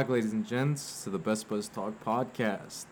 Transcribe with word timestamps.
Welcome 0.00 0.14
back, 0.14 0.16
ladies 0.16 0.32
and 0.32 0.46
gents, 0.46 1.04
to 1.04 1.10
the 1.10 1.18
Best 1.18 1.46
Buds 1.46 1.68
Talk 1.68 1.92
podcast. 2.02 2.86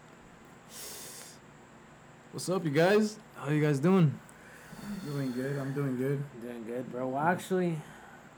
What's 2.33 2.51
up, 2.51 2.67
you 2.67 2.71
guys? 2.71 3.19
How 3.35 3.49
you 3.49 3.63
guys 3.63 3.79
doing? 3.79 4.21
Doing 5.07 5.33
good. 5.33 5.59
I'm 5.59 5.73
doing 5.73 5.97
good. 5.97 6.23
Doing 6.43 6.65
good, 6.67 6.93
bro. 6.93 7.09
Well, 7.09 7.23
actually, 7.23 7.79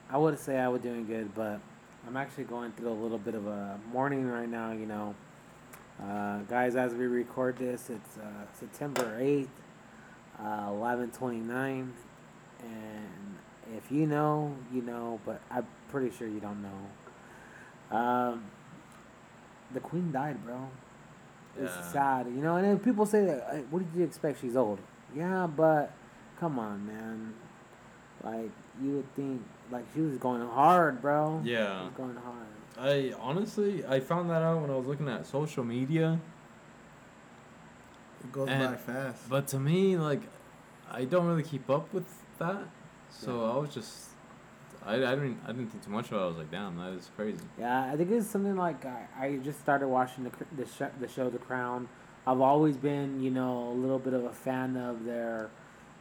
I 0.08 0.18
would 0.18 0.38
say 0.38 0.56
I 0.56 0.68
was 0.68 0.82
doing 0.82 1.04
good, 1.04 1.34
but 1.34 1.58
I'm 2.06 2.16
actually 2.16 2.44
going 2.44 2.70
through 2.70 2.90
a 2.90 2.94
little 2.94 3.18
bit 3.18 3.34
of 3.34 3.44
a 3.48 3.76
morning 3.92 4.28
right 4.28 4.48
now. 4.48 4.70
You 4.70 4.86
know, 4.86 5.16
uh, 6.00 6.38
guys, 6.48 6.76
as 6.76 6.94
we 6.94 7.08
record 7.08 7.58
this, 7.58 7.90
it's 7.90 8.18
uh, 8.18 8.46
September 8.56 9.18
eighth, 9.18 9.50
uh, 10.40 10.66
eleven 10.68 11.10
twenty 11.10 11.40
nine, 11.40 11.92
and 12.62 13.36
if 13.76 13.90
you 13.90 14.06
know, 14.06 14.54
you 14.72 14.82
know, 14.82 15.18
but 15.26 15.40
I'm 15.50 15.66
pretty 15.88 16.16
sure 16.16 16.28
you 16.28 16.38
don't 16.38 16.62
know. 16.62 17.96
Um, 17.98 18.44
the 19.72 19.80
queen 19.80 20.12
died, 20.12 20.44
bro. 20.44 20.68
It's 21.58 21.74
Yeah. 21.76 21.82
sad, 21.92 22.26
you 22.26 22.40
know. 22.42 22.56
And 22.56 22.64
then 22.64 22.78
people 22.78 23.04
say, 23.06 23.24
that, 23.26 23.48
"Hey, 23.50 23.64
"What 23.70 23.80
did 23.80 23.98
you 23.98 24.04
expect? 24.04 24.40
She's 24.40 24.56
old." 24.56 24.78
Yeah, 25.14 25.46
but 25.46 25.92
come 26.38 26.58
on, 26.58 26.86
man. 26.86 27.34
Like 28.22 28.50
you 28.80 28.92
would 28.96 29.14
think, 29.16 29.42
like 29.70 29.84
she 29.94 30.00
was 30.00 30.16
going 30.18 30.46
hard, 30.48 31.00
bro. 31.02 31.40
She 31.44 31.52
Yeah. 31.52 31.84
was 31.84 31.92
going 31.92 32.16
hard. 32.16 32.46
I 32.78 33.12
honestly, 33.20 33.84
I 33.86 34.00
found 34.00 34.30
that 34.30 34.42
out 34.42 34.60
when 34.62 34.70
I 34.70 34.76
was 34.76 34.86
looking 34.86 35.08
at 35.08 35.26
social 35.26 35.64
media. 35.64 36.18
It 38.22 38.32
goes 38.32 38.48
And- 38.48 38.70
by 38.72 38.76
fast. 38.76 39.28
But 39.28 39.46
to 39.48 39.58
me, 39.58 39.96
like, 39.96 40.22
I 40.90 41.04
don't 41.04 41.26
really 41.26 41.42
keep 41.42 41.68
up 41.70 41.92
with 41.92 42.06
that. 42.38 42.64
So 43.10 43.40
Yeah. 43.46 43.52
I 43.54 43.56
was 43.58 43.74
just, 43.74 44.09
I, 44.90 45.12
I 45.12 45.14
didn't, 45.14 45.38
I 45.44 45.48
didn't 45.52 45.68
think 45.70 45.84
too 45.84 45.90
much 45.90 46.08
about 46.08 46.20
it. 46.20 46.24
I 46.24 46.28
was 46.28 46.36
like, 46.38 46.50
damn, 46.50 46.76
that 46.78 46.92
is 46.92 47.10
crazy. 47.16 47.44
Yeah, 47.58 47.90
I 47.92 47.96
think 47.96 48.10
it's 48.10 48.26
something 48.26 48.56
like 48.56 48.84
I, 48.84 49.06
I 49.18 49.36
just 49.38 49.60
started 49.60 49.88
watching 49.88 50.24
the 50.24 50.30
the, 50.56 50.66
sh- 50.66 50.92
the 51.00 51.08
show 51.08 51.30
The 51.30 51.38
Crown. 51.38 51.88
I've 52.26 52.40
always 52.40 52.76
been, 52.76 53.20
you 53.22 53.30
know, 53.30 53.68
a 53.68 53.74
little 53.74 53.98
bit 53.98 54.12
of 54.12 54.24
a 54.24 54.32
fan 54.32 54.76
of 54.76 55.04
their, 55.04 55.48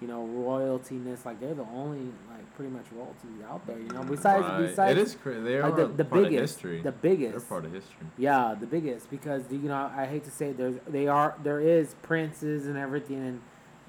you 0.02 0.08
know, 0.08 0.28
royaltiness. 0.28 1.26
Like 1.26 1.40
they're 1.40 1.54
the 1.54 1.66
only 1.74 2.00
like 2.30 2.56
pretty 2.56 2.72
much 2.72 2.86
royalty 2.94 3.28
out 3.50 3.66
there. 3.66 3.80
You 3.80 3.88
know, 3.88 4.04
besides 4.04 4.44
Right. 4.44 4.68
besides 4.68 4.92
it 5.00 5.02
is 5.02 5.16
crazy. 5.16 5.42
They 5.42 5.58
are 5.58 5.70
like, 5.70 5.76
the, 5.78 5.88
the 5.88 6.06
part 6.06 6.24
biggest, 6.24 6.36
of 6.36 6.42
history. 6.72 6.82
the 6.82 6.92
biggest. 6.92 7.32
They're 7.32 7.40
part 7.42 7.66
of 7.66 7.72
history. 7.74 8.08
Yeah, 8.18 8.56
the 8.60 8.68
biggest 8.68 9.10
because 9.10 9.44
you 9.52 9.60
know 9.60 9.90
I 9.96 10.06
hate 10.06 10.26
to 10.26 10.32
say 10.32 10.50
it, 10.50 10.58
there's 10.58 10.76
they 10.88 11.08
are 11.08 11.36
there 11.42 11.62
is 11.62 11.96
princes 12.02 12.68
and 12.68 12.78
everything 12.78 13.18
and 13.26 13.42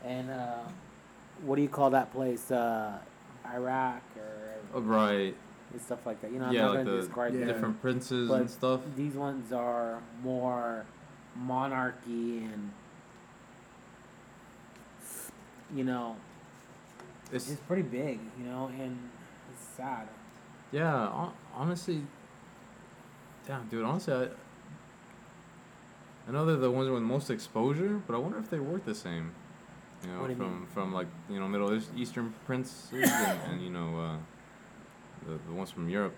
and 0.05 0.31
uh, 0.31 0.59
what 1.42 1.57
do 1.57 1.62
you 1.62 1.69
call 1.69 1.91
that 1.91 2.12
place 2.12 2.51
uh, 2.51 2.98
Iraq 3.53 4.03
right. 4.73 5.35
and 5.73 5.81
stuff 5.81 6.05
like 6.07 6.21
that. 6.23 6.33
You 6.33 6.39
know, 6.39 6.47
I'm 6.47 6.55
not 6.55 6.75
like 6.75 6.85
gonna 6.85 6.97
the 6.97 7.01
describe 7.03 7.35
Yeah. 7.35 7.45
different 7.47 7.81
princes 7.81 8.29
But 8.29 8.41
and 8.41 8.51
stuff. 8.51 8.81
These 8.97 9.15
ones 9.15 9.53
are 9.53 10.01
more 10.23 10.85
monarchy 11.37 12.39
and 12.45 12.73
you 15.75 15.85
know 15.85 16.17
It's 17.33 17.48
it's 17.51 17.61
pretty 17.61 17.83
big. 17.83 18.19
You 18.39 18.45
know, 18.47 18.67
and 18.79 18.98
it's 19.53 19.63
sad. 19.77 20.09
Yeah, 20.73 21.29
honestly, 21.55 22.03
damn, 23.47 23.67
dude. 23.69 23.85
Honestly, 23.85 24.13
I, 24.15 24.29
I 26.29 26.33
know 26.33 26.45
they're 26.47 26.57
the 26.57 26.71
ones 26.71 26.89
with 26.89 27.03
most 27.03 27.29
exposure, 27.30 28.01
but 28.07 28.14
I 28.14 28.19
wonder 28.19 28.39
if 28.39 28.51
they 28.51 28.61
work 28.61 28.85
the 28.85 28.95
same. 28.95 29.33
You 30.05 30.13
know, 30.13 30.20
What 30.20 30.27
do 30.29 30.33
you 30.33 30.36
from 30.39 30.59
mean? 30.61 30.67
from 30.69 30.92
like 30.92 31.09
you 31.29 31.39
know 31.41 31.47
Middle 31.48 31.75
East- 31.75 31.91
Eastern 31.97 32.35
princes 32.47 32.92
and, 32.92 33.41
and 33.51 33.63
you 33.63 33.70
know 33.70 33.98
uh, 34.01 34.17
the 35.27 35.39
the 35.48 35.53
ones 35.55 35.70
from 35.70 35.89
Europe. 35.89 36.14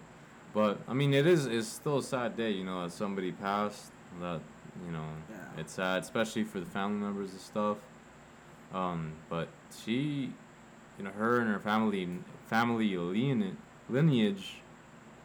But 0.54 0.78
I 0.88 0.94
mean, 0.94 1.14
it 1.14 1.26
is 1.26 1.46
it's 1.46 1.68
still 1.68 1.98
a 1.98 2.02
sad 2.02 2.36
day. 2.36 2.50
You 2.50 2.64
know, 2.64 2.82
that 2.84 2.92
somebody 2.92 3.32
passed. 3.32 3.90
That 4.20 4.40
you 4.86 4.92
know, 4.92 5.06
Yeah. 5.30 5.60
it's 5.60 5.72
sad, 5.74 6.02
especially 6.02 6.44
for 6.44 6.60
the 6.60 6.66
family 6.66 7.00
members 7.00 7.30
and 7.32 7.40
stuff. 7.40 7.78
Um, 8.72 9.12
but 9.28 9.48
she, 9.84 10.32
you 10.98 11.04
know, 11.04 11.10
her 11.10 11.40
and 11.40 11.48
her 11.50 11.58
family 11.58 12.08
family 12.46 12.96
lineage 12.96 13.56
lineage 13.88 14.56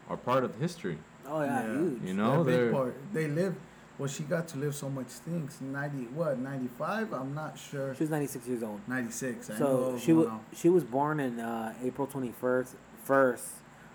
are 0.08 0.16
part 0.16 0.44
of 0.44 0.54
history. 0.56 0.98
Oh 1.26 1.42
yeah, 1.42 1.62
huge. 1.66 2.02
You 2.02 2.14
know, 2.14 2.42
They're 2.44 2.56
they're- 2.56 2.64
big 2.66 2.74
part. 2.74 2.94
They 3.12 3.28
live. 3.28 3.54
Well, 3.98 4.08
she 4.08 4.22
got 4.22 4.46
to 4.48 4.58
live 4.58 4.74
so 4.76 4.88
much 4.88 5.08
things. 5.08 5.58
Ninety 5.60 6.04
what? 6.14 6.38
Ninety 6.38 6.68
five? 6.78 7.12
I'm 7.12 7.34
not 7.34 7.58
sure. 7.58 7.94
She 7.96 8.04
was 8.04 8.10
96 8.10 8.46
years 8.46 8.62
old. 8.62 8.80
Ninety 8.86 9.10
six. 9.10 9.50
I 9.50 9.54
know 9.58 9.58
So 9.58 9.98
she 9.98 10.12
was 10.12 10.26
was 10.26 10.26
going 10.26 10.28
on. 10.38 10.44
she 10.54 10.68
was 10.68 10.84
born 10.84 11.20
in 11.20 11.40
uh, 11.40 11.74
April 11.82 12.06
twenty 12.06 12.30
first, 12.32 12.76
first, 13.02 13.46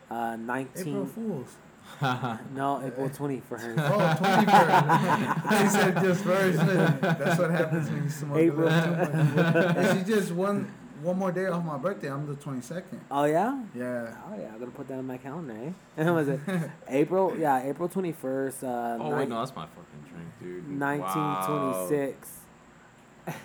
uh, 0.09 0.35
nineteen. 0.35 0.87
April 0.89 1.05
Fools. 1.05 1.55
No, 2.55 2.81
April 2.83 3.09
twenty 3.09 3.41
first. 3.41 3.65
Oh, 3.77 4.15
21st. 4.19 5.63
he 5.63 5.69
said 5.77 6.01
just 6.01 6.23
first. 6.23 6.57
That's 7.01 7.39
what 7.39 7.51
happens 7.51 7.89
when 7.89 8.03
you 8.03 8.09
smoke 8.09 8.37
April. 8.37 8.67
a 8.67 8.71
little. 8.71 9.77
And 9.77 9.99
she 9.99 10.13
just 10.13 10.31
one 10.31 10.73
one 11.01 11.17
more 11.19 11.31
day 11.31 11.47
off 11.47 11.63
my 11.65 11.77
birthday. 11.77 12.09
I'm 12.09 12.25
the 12.25 12.35
twenty 12.35 12.61
second. 12.61 13.01
Oh 13.11 13.25
yeah. 13.25 13.61
Yeah. 13.75 14.15
Oh 14.29 14.35
yeah, 14.39 14.47
I'm 14.53 14.59
gonna 14.59 14.71
put 14.71 14.87
that 14.87 14.99
in 14.99 15.05
my 15.05 15.17
calendar. 15.17 15.53
Eh? 15.53 15.71
And 15.97 16.15
was 16.15 16.27
it 16.29 16.39
April? 16.87 17.35
Yeah, 17.37 17.61
April 17.69 17.89
twenty 17.89 18.13
first. 18.13 18.63
Uh, 18.63 18.97
oh 18.99 19.15
wait, 19.15 19.27
no, 19.27 19.39
that's 19.39 19.55
my 19.55 19.65
fucking 19.67 20.09
drink, 20.09 20.29
dude. 20.41 20.69
nineteen 20.69 21.45
twenty 21.45 21.87
six. 21.89 22.29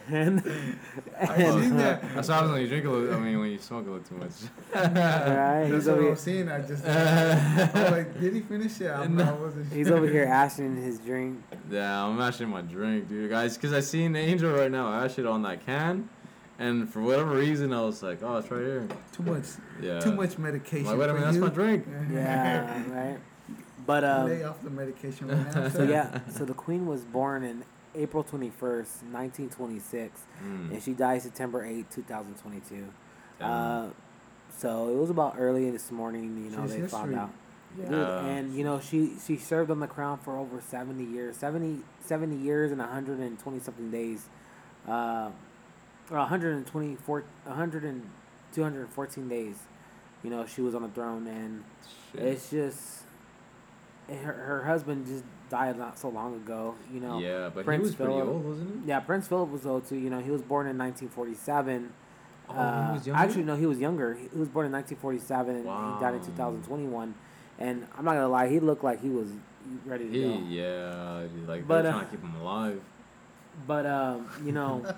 And, 0.08 0.42
I 1.20 1.34
and 1.34 1.62
seen 1.62 1.76
that. 1.76 2.02
That's 2.14 2.28
what 2.28 2.34
happens 2.34 2.52
when 2.52 2.62
you 2.62 2.68
drink 2.68 2.86
a 2.86 2.90
little. 2.90 3.14
I 3.14 3.18
mean, 3.20 3.38
when 3.38 3.50
you 3.50 3.58
smoke 3.58 3.86
a 3.86 3.90
little 3.90 4.06
too 4.06 4.16
much. 4.16 4.30
right, 4.74 5.68
That's 5.68 5.86
what 5.86 5.98
I 5.98 6.00
here. 6.00 6.10
was 6.10 6.20
seeing. 6.20 6.48
I 6.48 6.60
just. 6.62 6.84
I 6.84 7.70
was 7.74 7.74
like, 7.92 8.20
did 8.20 8.34
he 8.34 8.40
finish 8.40 8.80
it? 8.80 8.90
I'm, 8.90 9.20
I 9.20 9.32
wasn't 9.32 9.72
He's 9.72 9.86
sure. 9.88 9.98
over 9.98 10.08
here 10.08 10.24
ashing 10.24 10.76
his 10.76 10.98
drink. 10.98 11.42
Yeah, 11.70 12.04
I'm 12.04 12.16
mashing 12.16 12.48
my 12.48 12.62
drink, 12.62 13.08
dude, 13.08 13.30
guys, 13.30 13.56
because 13.56 13.72
I 13.72 13.80
seen 13.80 14.16
Angel 14.16 14.50
right 14.50 14.70
now 14.70 14.92
ash 14.92 15.18
it 15.18 15.26
on 15.26 15.42
that 15.42 15.64
can, 15.64 16.08
and 16.58 16.92
for 16.92 17.00
whatever 17.00 17.36
reason, 17.36 17.72
I 17.72 17.82
was 17.82 18.02
like, 18.02 18.22
oh, 18.22 18.38
it's 18.38 18.50
right 18.50 18.60
here. 18.60 18.88
Too 19.12 19.22
much. 19.22 19.44
Yeah. 19.80 20.00
Too 20.00 20.12
much 20.12 20.38
medication. 20.38 20.86
I'm 20.86 20.98
like, 20.98 21.06
wait 21.06 21.10
a 21.10 21.14
minute, 21.14 21.26
that's 21.26 21.38
my 21.38 21.48
drink. 21.50 21.86
Yeah, 22.10 22.82
right. 22.90 23.18
But 23.86 24.02
Lay 24.02 24.42
um, 24.42 24.50
off 24.50 24.62
the 24.62 24.70
medication 24.70 25.28
right 25.28 25.54
now. 25.54 25.68
so 25.70 25.82
yeah, 25.84 26.20
so 26.30 26.44
the 26.44 26.54
queen 26.54 26.86
was 26.86 27.04
born 27.04 27.44
in 27.44 27.64
April 27.94 28.22
twenty 28.22 28.50
first, 28.50 29.02
nineteen 29.04 29.48
twenty 29.48 29.78
six. 29.78 30.20
Mm. 30.44 30.72
and 30.72 30.82
she 30.82 30.92
died 30.92 31.22
September 31.22 31.64
8, 31.64 31.90
2022. 31.90 32.86
Damn. 33.38 33.50
Uh, 33.50 33.90
so 34.56 34.88
it 34.90 34.96
was 34.96 35.10
about 35.10 35.34
early 35.38 35.70
this 35.70 35.90
morning, 35.90 36.44
you 36.44 36.50
know, 36.56 36.66
She's 36.66 36.76
they 36.76 36.86
found 36.88 37.14
out. 37.14 37.30
Yeah. 37.78 37.84
Dude, 37.84 37.92
Yeah. 37.92 38.24
and, 38.26 38.54
you 38.54 38.64
know, 38.64 38.80
she, 38.80 39.12
she 39.24 39.36
served 39.36 39.70
on 39.70 39.78
the 39.80 39.86
crown 39.86 40.18
for 40.18 40.36
over 40.36 40.60
70 40.60 41.04
years. 41.04 41.36
70, 41.36 41.80
70 42.00 42.36
years 42.36 42.70
and 42.72 42.80
120 42.80 43.60
something 43.60 43.90
days. 43.90 44.28
Uh, 44.88 45.30
or 46.10 46.16
124, 46.18 47.24
100 47.44 47.84
and 47.84 48.08
214 48.52 49.28
days. 49.28 49.56
You 50.24 50.30
know, 50.30 50.46
she 50.46 50.62
was 50.62 50.74
on 50.74 50.82
the 50.82 50.88
throne, 50.88 51.26
and 51.26 51.62
Shit. 52.12 52.22
it's 52.24 52.50
just. 52.50 53.02
And 54.08 54.18
Her, 54.20 54.32
her 54.32 54.64
husband 54.64 55.06
just 55.06 55.24
died 55.50 55.78
not 55.78 55.98
so 55.98 56.08
long 56.08 56.34
ago, 56.36 56.74
you 56.92 57.00
know. 57.00 57.18
yeah, 57.18 57.50
but 57.54 57.64
Prince 57.64 57.80
he 57.80 57.86
was 57.88 57.94
pretty 57.94 58.12
Philip- 58.12 58.28
old, 58.28 58.44
wasn't 58.44 58.82
he? 58.84 58.88
Yeah, 58.88 59.00
Prince 59.00 59.28
Philip 59.28 59.50
was 59.50 59.66
old 59.66 59.86
too. 59.86 59.96
You 59.96 60.10
know, 60.10 60.20
he 60.20 60.30
was 60.30 60.42
born 60.42 60.66
in 60.66 60.76
1947. 60.78 61.92
Oh, 62.50 62.52
he 62.54 62.58
Uh, 62.58 62.92
was 62.94 63.06
younger? 63.06 63.22
Actually, 63.22 63.44
no, 63.44 63.56
he 63.56 63.66
was 63.66 63.78
younger. 63.78 64.14
He 64.14 64.38
was 64.38 64.48
born 64.48 64.66
in 64.66 64.72
1947 64.72 65.56
and 65.56 65.64
he 65.64 66.00
died 66.00 66.14
in 66.14 66.20
2021. 66.24 67.14
And 67.58 67.86
I'm 67.96 68.04
not 68.04 68.14
gonna 68.14 68.28
lie, 68.28 68.48
he 68.48 68.60
looked 68.60 68.84
like 68.84 69.00
he 69.00 69.08
was 69.10 69.28
ready 69.84 70.04
to 70.06 70.10
He, 70.12 70.22
go. 70.22 70.44
yeah, 70.48 71.26
like 71.46 71.66
But, 71.66 71.82
they're 71.82 71.90
uh, 71.92 71.94
trying 71.96 72.04
to 72.06 72.10
keep 72.10 72.22
him 72.22 72.34
alive. 72.40 72.80
But 73.66 73.84
um, 73.86 74.28
you 74.44 74.52
know, 74.52 74.84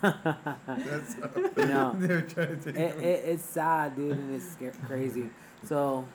That's 0.02 1.16
you 1.56 1.66
know, 1.66 1.94
They're 1.98 2.22
trying 2.22 2.60
to 2.60 2.68
it, 2.70 2.74
take 2.74 2.76
it, 2.76 3.24
it's 3.26 3.44
sad, 3.44 3.96
dude, 3.96 4.12
and 4.16 4.34
it's 4.34 4.52
sca- 4.52 4.72
crazy. 4.86 5.28
So, 5.64 6.06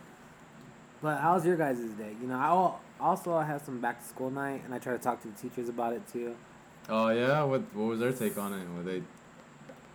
but 1.01 1.19
how's 1.19 1.45
your 1.45 1.55
guys' 1.57 1.79
day? 1.97 2.15
You 2.21 2.27
know, 2.27 2.35
I 2.37 3.03
also 3.03 3.33
I 3.33 3.43
have 3.45 3.61
some 3.63 3.79
back 3.79 3.99
to 4.01 4.05
school 4.07 4.29
night, 4.31 4.61
and 4.65 4.73
I 4.73 4.79
try 4.79 4.93
to 4.93 4.99
talk 4.99 5.21
to 5.23 5.27
the 5.27 5.33
teachers 5.35 5.69
about 5.69 5.93
it 5.93 6.01
too. 6.11 6.35
Oh 6.89 7.09
yeah, 7.09 7.43
what 7.43 7.61
what 7.73 7.85
was 7.85 7.99
their 7.99 8.11
take 8.13 8.37
on 8.37 8.53
it? 8.53 8.65
Were 8.75 8.83
they? 8.83 9.01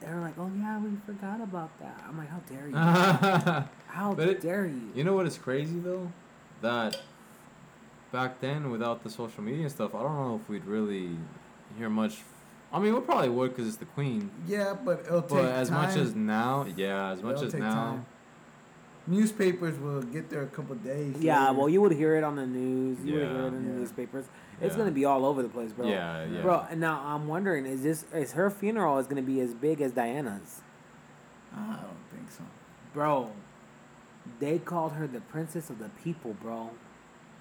They're 0.00 0.18
like, 0.20 0.34
"Oh 0.38 0.50
yeah, 0.58 0.78
we 0.80 0.90
forgot 1.06 1.40
about 1.42 1.78
that." 1.80 2.02
I'm 2.08 2.16
like, 2.18 2.28
"How 2.28 2.40
dare 2.48 2.66
you? 2.68 2.74
you 2.74 3.64
How 3.88 4.14
But 4.14 4.28
it- 4.28 4.40
dare 4.40 4.66
you?" 4.66 4.90
You 4.94 5.04
know 5.04 5.14
what 5.14 5.26
is 5.26 5.36
crazy 5.38 5.78
though, 5.78 6.10
that 6.62 6.98
back 8.12 8.40
then 8.40 8.70
without 8.70 9.04
the 9.04 9.10
social 9.10 9.42
media 9.42 9.62
and 9.62 9.70
stuff, 9.70 9.94
I 9.94 10.02
don't 10.02 10.16
know 10.16 10.40
if 10.42 10.48
we'd 10.48 10.64
really 10.64 11.10
hear 11.78 11.88
much. 11.90 12.22
I 12.72 12.78
mean, 12.78 12.94
we 12.94 13.00
probably 13.00 13.28
would 13.28 13.50
because 13.50 13.66
it's 13.68 13.76
the 13.76 13.84
queen. 13.84 14.30
Yeah, 14.46 14.74
but 14.84 15.00
it'll 15.06 15.22
take 15.22 15.30
But 15.30 15.44
as 15.46 15.70
much 15.70 15.96
as 15.96 16.14
now, 16.14 16.66
yeah, 16.76 17.10
as 17.10 17.22
much 17.22 17.34
It'll 17.36 17.46
as 17.46 17.52
take 17.52 17.60
now, 17.62 17.74
time. 17.74 18.06
Newspapers 19.06 19.78
will 19.78 20.02
get 20.02 20.30
there 20.30 20.42
a 20.42 20.46
couple 20.46 20.74
days. 20.76 21.16
Yeah, 21.18 21.48
later. 21.48 21.58
well, 21.58 21.68
you 21.68 21.80
would 21.80 21.92
hear 21.92 22.16
it 22.16 22.24
on 22.24 22.36
the 22.36 22.46
news. 22.46 22.98
You 23.04 23.14
would 23.14 23.22
hear 23.22 23.32
Yeah. 23.32 23.44
it 23.44 23.48
in 23.48 23.54
the 23.64 23.72
newspapers. 23.78 24.26
It's 24.60 24.72
Yeah. 24.74 24.78
gonna 24.78 24.90
be 24.90 25.04
all 25.04 25.24
over 25.24 25.42
the 25.42 25.48
place, 25.48 25.72
bro. 25.72 25.86
yeah, 25.86 26.24
yeah. 26.26 26.42
Bro, 26.42 26.66
and 26.70 26.80
now 26.80 27.02
I'm 27.04 27.26
wondering, 27.26 27.66
is 27.66 27.82
this 27.82 28.04
is 28.12 28.32
her 28.32 28.50
funeral 28.50 28.98
is 28.98 29.06
gonna 29.06 29.22
be 29.22 29.40
as 29.40 29.54
big 29.54 29.80
as 29.80 29.92
Diana's? 29.92 30.62
I 31.56 31.76
don't 31.82 31.96
think 32.14 32.30
so. 32.30 32.44
Bro, 32.92 33.30
they 34.38 34.58
called 34.58 34.92
her 34.92 35.06
the 35.06 35.20
princess 35.22 35.70
of 35.70 35.78
the 35.78 35.88
people, 36.04 36.34
bro. 36.40 36.70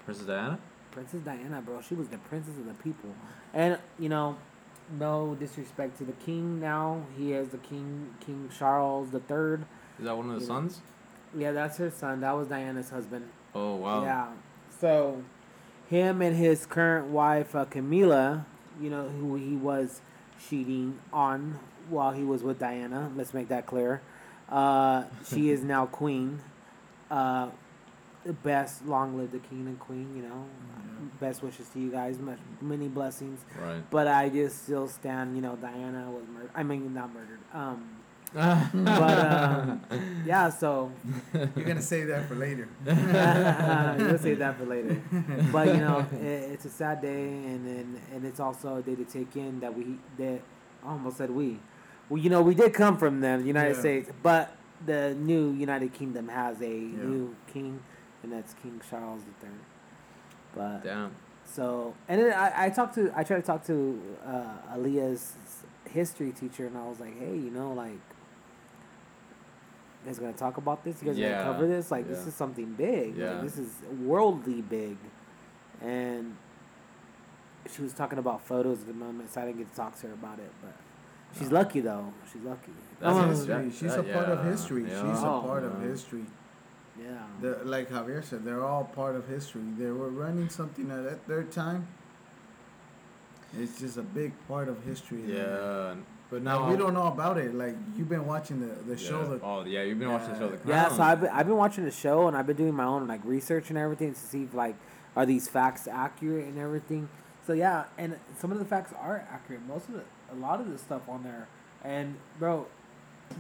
Princess 0.06 0.26
Diana. 0.26 0.60
Princess 0.92 1.22
Diana, 1.22 1.62
bro. 1.62 1.82
She 1.82 1.94
was 1.94 2.08
the 2.08 2.18
princess 2.18 2.58
of 2.58 2.66
the 2.66 2.74
people. 2.76 3.12
And 3.54 3.78
you 4.00 4.10
know, 4.10 4.38
no 4.98 5.36
disrespect 5.36 5.98
to 6.00 6.04
the 6.06 6.14
king. 6.14 6.60
Now 6.60 7.04
he 7.18 7.34
is 7.34 7.50
the 7.50 7.58
king, 7.60 8.16
King 8.22 8.50
Charles 8.58 9.12
the 9.12 9.20
Third. 9.20 9.66
Is 10.00 10.06
that 10.06 10.16
one 10.18 10.30
of 10.30 10.36
the 10.36 10.42
Yeah. 10.42 10.48
sons? 10.48 10.82
Yeah, 11.36 11.52
that's 11.52 11.78
her 11.78 11.90
son. 11.90 12.22
That 12.22 12.32
was 12.32 12.48
Diana's 12.48 12.90
husband. 12.90 13.30
Oh 13.54 13.76
wow. 13.76 14.04
Yeah. 14.04 14.28
So, 14.80 15.24
him 15.90 16.22
and 16.22 16.36
his 16.36 16.66
current 16.66 17.08
wife 17.08 17.56
uh, 17.56 17.66
Camilla, 17.66 18.46
you 18.82 18.90
know, 18.90 19.10
who 19.10 19.36
he 19.36 19.56
was 19.56 20.02
cheating 20.48 21.00
on 21.12 21.60
while 21.90 22.12
he 22.12 22.24
was 22.24 22.44
with 22.44 22.60
Diana. 22.60 23.12
Let's 23.16 23.34
make 23.34 23.50
that 23.50 23.66
clear. 23.66 24.02
Uh, 24.48 25.06
she 25.28 25.50
is 25.50 25.64
now 25.64 25.86
queen. 26.02 26.40
Uh, 27.12 27.50
best, 28.44 28.86
long 28.86 29.18
live 29.18 29.32
the 29.32 29.40
king 29.40 29.68
and 29.68 29.80
queen. 29.80 30.16
You 30.16 30.24
know, 30.24 30.46
best 31.20 31.44
wishes 31.44 31.68
to 31.70 31.80
you 31.80 31.92
guys. 31.92 32.20
Much, 32.20 32.40
many 32.62 32.88
blessings. 32.88 33.40
Right. 33.60 33.84
But 33.90 34.08
I 34.08 34.30
just 34.30 34.64
still 34.64 34.88
stand. 34.88 35.36
You 35.36 35.42
know, 35.42 35.56
Diana 35.56 36.10
was 36.10 36.24
murdered. 36.32 36.52
I 36.56 36.64
mean, 36.64 36.94
not 36.94 37.14
murdered. 37.14 37.40
Um, 37.54 37.90
but 38.34 39.20
um, 39.20 39.82
yeah. 40.26 40.50
So 40.50 40.92
You're 41.34 41.66
gonna 41.66 41.82
save 41.82 42.08
that 42.08 42.28
for 42.28 42.36
later. 42.36 42.68
You'll 42.86 44.18
save 44.20 44.40
that 44.40 44.58
for 44.58 44.66
later. 44.66 45.02
But 45.52 45.68
you 45.68 45.78
know, 45.82 46.06
it, 46.14 46.52
it's 46.54 46.66
a 46.66 46.70
sad 46.70 47.02
day, 47.02 47.24
and, 47.28 47.66
and 47.68 48.00
and 48.14 48.26
it's 48.26 48.40
also 48.40 48.78
a 48.78 48.82
day 48.82 48.96
to 48.96 49.06
take 49.06 49.36
in 49.36 49.60
that 49.62 49.76
we 49.76 49.98
that 50.18 50.42
I 50.86 50.90
almost 50.92 51.18
said 51.18 51.32
we, 51.32 51.60
well, 52.10 52.22
you 52.22 52.30
know, 52.30 52.42
we 52.42 52.54
did 52.56 52.74
come 52.74 52.98
from 52.98 53.20
them, 53.22 53.42
the 53.42 53.48
United 53.48 53.76
Yeah. 53.76 53.80
States, 53.80 54.10
but 54.22 54.56
the 54.86 55.16
new 55.16 55.52
United 55.54 55.94
Kingdom 55.94 56.28
has 56.30 56.62
a 56.62 56.70
new 56.70 57.36
king, 57.52 57.80
and 58.24 58.32
that's 58.32 58.54
King 58.62 58.80
Charles 58.90 59.24
III. 59.44 59.50
But 60.56 60.84
Damn. 60.84 61.16
so, 61.46 61.94
and 62.08 62.22
then 62.22 62.34
I, 62.34 62.66
I 62.66 62.70
talked 62.70 62.96
to 62.96 63.12
I 63.16 63.24
tried 63.24 63.38
to 63.42 63.46
talk 63.46 63.66
to 63.66 64.02
uh, 64.26 64.76
Aaliyah's 64.76 65.34
history 65.90 66.32
teacher, 66.32 66.68
and 66.68 66.78
I 66.78 66.88
was 66.88 67.00
like, 67.00 67.18
hey, 67.20 67.34
you 67.36 67.50
know, 67.50 67.74
like. 67.74 68.00
You 70.04 70.08
guys 70.12 70.20
gonna 70.20 70.34
talk 70.34 70.58
about 70.58 70.84
this? 70.84 71.02
You 71.02 71.10
guys 71.10 71.18
Yeah, 71.18 71.44
gonna 71.44 71.54
cover 71.54 71.68
this? 71.68 71.92
Like 71.92 72.08
this 72.08 72.26
is 72.26 72.34
something 72.34 72.74
big. 72.74 73.16
Yeah. 73.18 73.34
Like, 73.34 73.42
this 73.44 73.58
is 73.58 73.70
worldly 74.02 74.62
big. 74.62 74.98
And 75.82 76.36
she 77.70 77.82
was 77.82 77.94
talking 77.94 78.18
about 78.20 78.42
photos 78.42 78.82
at 78.82 78.88
the 78.88 78.94
moment, 78.94 79.32
so 79.32 79.42
I 79.42 79.46
didn't 79.46 79.58
get 79.60 79.70
to 79.72 79.76
talk 79.76 80.00
to 80.00 80.08
her 80.08 80.14
about 80.14 80.40
it. 80.40 80.52
But 80.62 80.74
she's 81.38 81.50
No. 81.52 81.60
lucky 81.60 81.82
though. 81.82 82.14
She's 82.32 82.42
lucky. 82.44 82.72
That's 83.00 83.16
Oh, 83.16 83.28
history. 83.28 83.64
history. 83.66 83.72
She's 83.72 83.96
that- 83.96 84.10
a 84.10 84.14
part 84.14 84.30
of 84.30 84.44
history. 84.46 84.84
yeah. 84.84 85.02
She's 85.14 85.22
a 85.24 85.28
Oh, 85.28 85.42
part 85.42 85.64
of 85.64 85.82
history. 85.82 86.26
Yeah. 86.98 87.24
The, 87.42 87.60
like 87.66 87.90
Javier 87.90 88.24
said, 88.24 88.44
they're 88.44 88.64
all 88.64 88.84
part 88.86 89.16
of 89.16 89.28
history. 89.28 89.62
They 89.78 89.92
were 89.92 90.10
running 90.10 90.50
something 90.50 90.90
at 90.92 91.04
that 91.04 91.28
their 91.28 91.44
time. 91.44 91.88
It's 93.58 93.80
just 93.80 93.98
a 93.98 94.02
big 94.04 94.32
part 94.48 94.68
of 94.70 94.84
history. 94.84 95.24
Yeah. 95.26 95.96
But 96.30 96.44
Now 96.44 96.60
now 96.66 96.72
we 96.72 96.78
don't 96.78 96.94
know 96.94 97.08
about 97.08 97.38
it. 97.38 97.56
Like 97.56 97.76
you've 97.98 98.10
been 98.10 98.26
watching 98.26 98.60
the 98.60 98.74
the 98.84 98.98
show. 98.98 99.26
The, 99.38 99.44
oh 99.44 99.64
yeah, 99.66 99.84
you've 99.84 99.98
been 100.00 100.12
watching 100.12 100.34
the 100.34 100.40
show 100.40 100.50
The 100.50 100.58
Crown. 100.58 100.70
Yeah, 100.70 100.90
so 100.90 101.02
I've 101.02 101.22
been, 101.22 101.30
I've 101.32 101.48
been 101.48 101.58
watching 101.58 101.86
the 101.86 101.92
show 101.92 102.28
and 102.28 102.38
I've 102.38 102.46
been 102.46 102.58
doing 102.58 102.76
my 102.76 102.86
own 102.86 103.08
like 103.08 103.22
research 103.24 103.70
and 103.70 103.78
everything 103.78 104.14
to 104.14 104.20
see 104.20 104.44
if 104.44 104.54
like 104.54 104.76
are 105.16 105.26
these 105.26 105.48
facts 105.48 105.88
accurate 105.88 106.46
and 106.46 106.60
everything. 106.60 107.10
So 107.48 107.54
yeah, 107.54 107.86
and 107.98 108.18
some 108.38 108.52
of 108.52 108.60
the 108.60 108.66
facts 108.66 108.94
are 109.00 109.26
accurate. 109.32 109.66
Most 109.68 109.88
of 109.90 109.96
the 109.96 110.04
a 110.32 110.36
lot 110.36 110.60
of 110.62 110.70
the 110.70 110.78
stuff 110.78 111.02
on 111.10 111.24
there. 111.24 111.48
And 111.84 112.18
bro, 112.38 112.68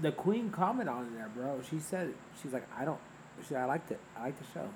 the 0.01 0.11
queen 0.11 0.49
comment 0.49 0.89
on 0.89 1.13
there, 1.15 1.29
bro. 1.35 1.61
She 1.69 1.79
said 1.79 2.13
she's 2.41 2.53
like 2.53 2.67
I 2.75 2.85
don't. 2.85 2.99
She 3.47 3.55
I 3.55 3.65
liked 3.65 3.91
it. 3.91 3.99
I 4.17 4.23
liked 4.23 4.39
the 4.39 4.59
show. 4.59 4.67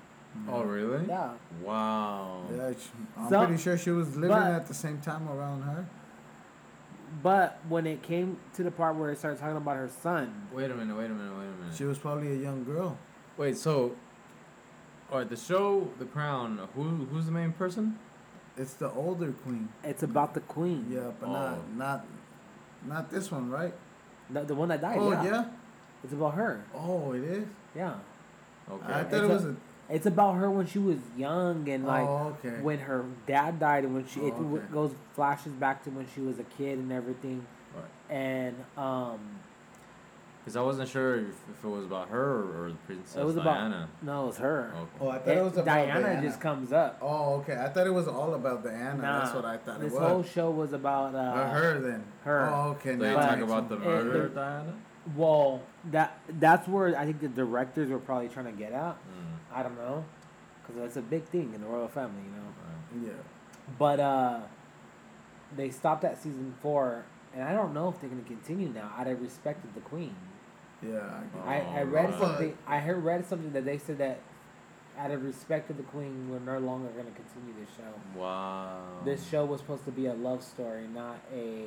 Oh 0.48 0.62
really? 0.62 1.04
Yeah. 1.08 1.32
Wow. 1.62 2.42
yeah, 2.54 2.70
she, 2.72 2.90
I'm 3.16 3.28
So- 3.28 3.46
pretty 3.46 3.62
sure 3.62 3.76
she 3.78 3.90
was 3.90 4.14
living 4.16 4.30
but- 4.36 4.52
at 4.52 4.66
the 4.68 4.74
same 4.74 4.98
time 4.98 5.28
around 5.28 5.62
her. 5.62 5.86
But 7.22 7.58
when 7.68 7.86
it 7.86 8.02
came 8.02 8.38
to 8.54 8.62
the 8.62 8.70
part 8.70 8.96
where 8.96 9.10
it 9.10 9.18
started 9.18 9.38
talking 9.40 9.56
about 9.56 9.76
her 9.76 9.88
son, 10.02 10.48
Wait 10.52 10.70
a 10.70 10.74
minute. 10.74 10.96
Wait 10.96 11.06
a 11.06 11.08
minute. 11.10 11.32
Wait 11.38 11.44
a 11.44 11.60
minute. 11.62 11.76
She 11.76 11.84
was 11.84 11.98
probably 11.98 12.32
a 12.32 12.36
young 12.36 12.64
girl. 12.64 12.98
Wait. 13.36 13.56
So. 13.56 13.94
All 15.12 15.18
right. 15.18 15.28
The 15.28 15.36
show 15.36 15.90
The 15.98 16.06
Crown. 16.06 16.58
Who 16.74 16.82
who's 17.10 17.26
the 17.26 17.32
main 17.32 17.52
person? 17.52 17.98
It's 18.56 18.74
the 18.74 18.90
older 18.92 19.32
queen. 19.32 19.68
it's 19.82 20.02
about 20.02 20.34
the 20.34 20.40
queen. 20.40 20.86
Yeah, 20.90 21.10
but 21.20 21.28
Oh. 21.28 21.32
not 21.32 21.76
not 21.76 22.06
not 22.86 23.10
this 23.10 23.30
one, 23.30 23.50
right? 23.50 23.74
The, 24.30 24.44
the 24.44 24.54
one 24.54 24.68
that 24.68 24.80
died. 24.80 24.96
oh 24.98 25.10
yeah. 25.10 25.24
yeah. 25.24 25.44
It's 26.02 26.12
about 26.12 26.34
her. 26.34 26.64
Oh, 26.74 27.12
it 27.12 27.24
is. 27.24 27.46
Yeah. 27.74 27.94
Okay. 28.70 28.84
I 28.86 29.02
thought 29.04 29.06
It's 29.06 29.14
it 29.14 29.24
a- 29.24 29.28
was 29.28 29.44
a. 29.44 29.56
It's 29.94 30.06
about 30.06 30.34
her 30.34 30.50
when 30.50 30.66
she 30.66 30.78
was 30.80 30.98
young 31.16 31.68
and 31.68 31.86
like 31.86 32.08
oh, 32.08 32.36
okay. 32.44 32.60
when 32.62 32.78
her 32.80 33.04
dad 33.26 33.60
died 33.60 33.84
and 33.84 33.94
when 33.94 34.06
she 34.06 34.20
it 34.20 34.34
Oh, 34.36 34.42
w 34.42 34.56
okay. 34.58 34.72
goes 34.72 34.92
flashes 35.14 35.52
back 35.52 35.84
to 35.84 35.90
when 35.90 36.06
she 36.14 36.20
was 36.20 36.38
a 36.40 36.44
kid 36.44 36.78
and 36.78 36.90
everything 36.92 37.46
Right. 37.76 37.84
and 38.16 38.56
um 38.76 39.20
Because 40.40 40.56
I 40.56 40.62
wasn't 40.62 40.88
sure 40.88 41.16
if, 41.20 41.36
if 41.52 41.64
it 41.64 41.68
was 41.68 41.84
about 41.84 42.08
her 42.08 42.28
or, 42.64 42.68
the 42.70 42.74
Princess 42.86 43.16
it 43.16 43.24
was 43.24 43.36
about 43.36 43.54
Diana. 43.70 43.88
no 44.02 44.24
it 44.24 44.26
was 44.26 44.38
her 44.38 44.72
Okay. 44.76 44.90
oh, 45.00 45.08
I 45.08 45.18
thought 45.18 45.36
it, 45.36 45.42
was 45.44 45.52
about 45.54 45.64
Diana, 45.66 46.00
Diana. 46.02 46.22
just 46.22 46.40
comes 46.40 46.72
up 46.72 46.98
Oh, 47.00 47.34
okay. 47.40 47.56
I 47.56 47.68
thought 47.68 47.86
it 47.86 47.94
was 47.94 48.08
all 48.08 48.34
about 48.34 48.64
Diana. 48.64 49.00
That's 49.00 49.32
what 49.34 49.44
I 49.44 49.56
thought 49.58 49.80
this 49.80 49.92
it 49.94 49.98
whole 50.00 50.22
show 50.24 50.50
was 50.50 50.72
about 50.72 51.14
uh 51.14 51.18
Uh, 51.18 51.50
her 51.50 51.78
then. 51.80 52.02
her. 52.24 52.50
Oh, 52.52 52.70
okay. 52.72 52.96
So 52.98 53.04
you 53.04 53.14
talk 53.14 53.38
about 53.38 53.68
the 53.68 53.76
sense. 53.76 53.86
Murder 53.86 54.22
the- 54.28 54.34
Diana? 54.34 54.74
well 55.16 55.60
that 55.92 56.18
that's 56.40 56.66
where 56.66 56.96
I 56.98 57.04
think 57.04 57.20
the 57.20 57.28
directors 57.28 57.90
were 57.90 57.98
probably 57.98 58.28
trying 58.28 58.46
to 58.46 58.52
get 58.64 58.72
at 58.72 58.96
Mm, 58.96 59.33
I 59.54 59.62
don't 59.62 59.76
know 59.76 60.04
because 60.60 60.80
that's 60.80 60.96
a 60.96 61.02
big 61.02 61.24
thing 61.24 61.52
in 61.54 61.60
the 61.60 61.66
royal 61.66 61.88
family 61.88 62.22
you 62.24 62.30
know 62.30 63.06
right. 63.06 63.08
Yeah. 63.08 63.22
but 63.78 64.00
uh 64.00 64.40
they 65.56 65.70
stopped 65.70 66.04
at 66.04 66.16
season 66.22 66.54
four 66.62 67.04
and 67.34 67.42
I 67.42 67.52
don't 67.52 67.72
know 67.74 67.88
if 67.88 68.00
they're 68.00 68.10
gonna 68.10 68.22
continue 68.22 68.68
now 68.68 68.90
out 68.98 69.06
of 69.06 69.20
respect 69.20 69.64
of 69.64 69.74
the 69.74 69.80
queen. 69.80 70.14
Yeah. 70.82 71.00
I 71.46 71.56
I, 71.56 71.58
I 71.78 71.82
read 71.82 72.06
Alright. 72.06 72.20
something. 72.20 72.58
I 72.66 72.78
heard 72.78 73.02
read 73.02 73.26
something 73.26 73.52
that 73.52 73.64
they 73.64 73.78
said 73.78 73.98
that 73.98 74.20
out 74.98 75.10
of 75.10 75.24
respect 75.24 75.70
of 75.70 75.76
the 75.76 75.82
queen, 75.82 76.28
we're 76.30 76.38
no 76.38 76.58
longer 76.58 76.88
going 76.90 77.06
to 77.06 77.12
continue 77.12 77.52
this 77.58 77.68
show. 77.76 77.92
Wow. 78.20 78.78
This 79.04 79.28
show 79.28 79.44
was 79.44 79.60
supposed 79.60 79.84
to 79.86 79.90
be 79.90 80.06
a 80.06 80.14
love 80.14 80.40
story, 80.44 80.86
not 80.86 81.18
a. 81.34 81.64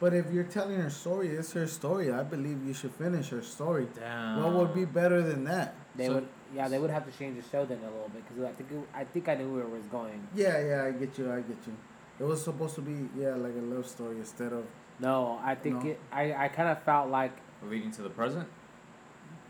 But 0.00 0.12
if 0.12 0.32
you're 0.32 0.42
telling 0.42 0.76
her 0.80 0.90
story, 0.90 1.28
it's 1.28 1.52
her 1.52 1.68
story. 1.68 2.10
I 2.10 2.24
believe 2.24 2.66
you 2.66 2.74
should 2.74 2.92
finish 2.94 3.28
her 3.28 3.42
story. 3.42 3.86
Damn. 3.94 4.42
What 4.42 4.54
would 4.54 4.74
be 4.74 4.84
better 4.84 5.22
than 5.22 5.44
that? 5.44 5.76
They 5.94 6.06
So- 6.06 6.14
would, 6.14 6.28
yeah, 6.54 6.68
they 6.68 6.78
would 6.78 6.90
have 6.90 7.10
to 7.10 7.18
change 7.18 7.42
the 7.42 7.48
show 7.50 7.64
then 7.64 7.78
a 7.78 7.90
little 7.90 8.08
bit 8.12 8.22
because 8.28 8.44
I 8.44 8.52
think 8.52 8.70
it, 8.72 8.88
I 8.94 9.04
think 9.04 9.28
I 9.28 9.34
knew 9.34 9.52
where 9.54 9.62
it 9.62 9.70
was 9.70 9.86
going. 9.86 10.26
Yeah, 10.34 10.60
yeah, 10.64 10.84
I 10.84 10.90
get 10.92 11.16
you. 11.18 11.30
I 11.32 11.40
get 11.40 11.58
you. 11.66 11.76
It 12.20 12.24
was 12.24 12.42
supposed 12.42 12.74
to 12.76 12.80
be 12.80 13.08
yeah, 13.20 13.34
like 13.34 13.52
a 13.54 13.60
love 13.74 13.86
story 13.86 14.16
instead 14.16 14.52
of 14.52 14.64
No, 14.98 15.38
I 15.44 15.54
think 15.54 15.84
No? 15.84 15.90
it. 15.90 16.00
I, 16.10 16.32
I 16.32 16.48
kind 16.48 16.68
of 16.68 16.82
felt 16.82 17.10
like 17.10 17.32
leading 17.62 17.90
to 17.92 18.02
the 18.02 18.10
present? 18.10 18.48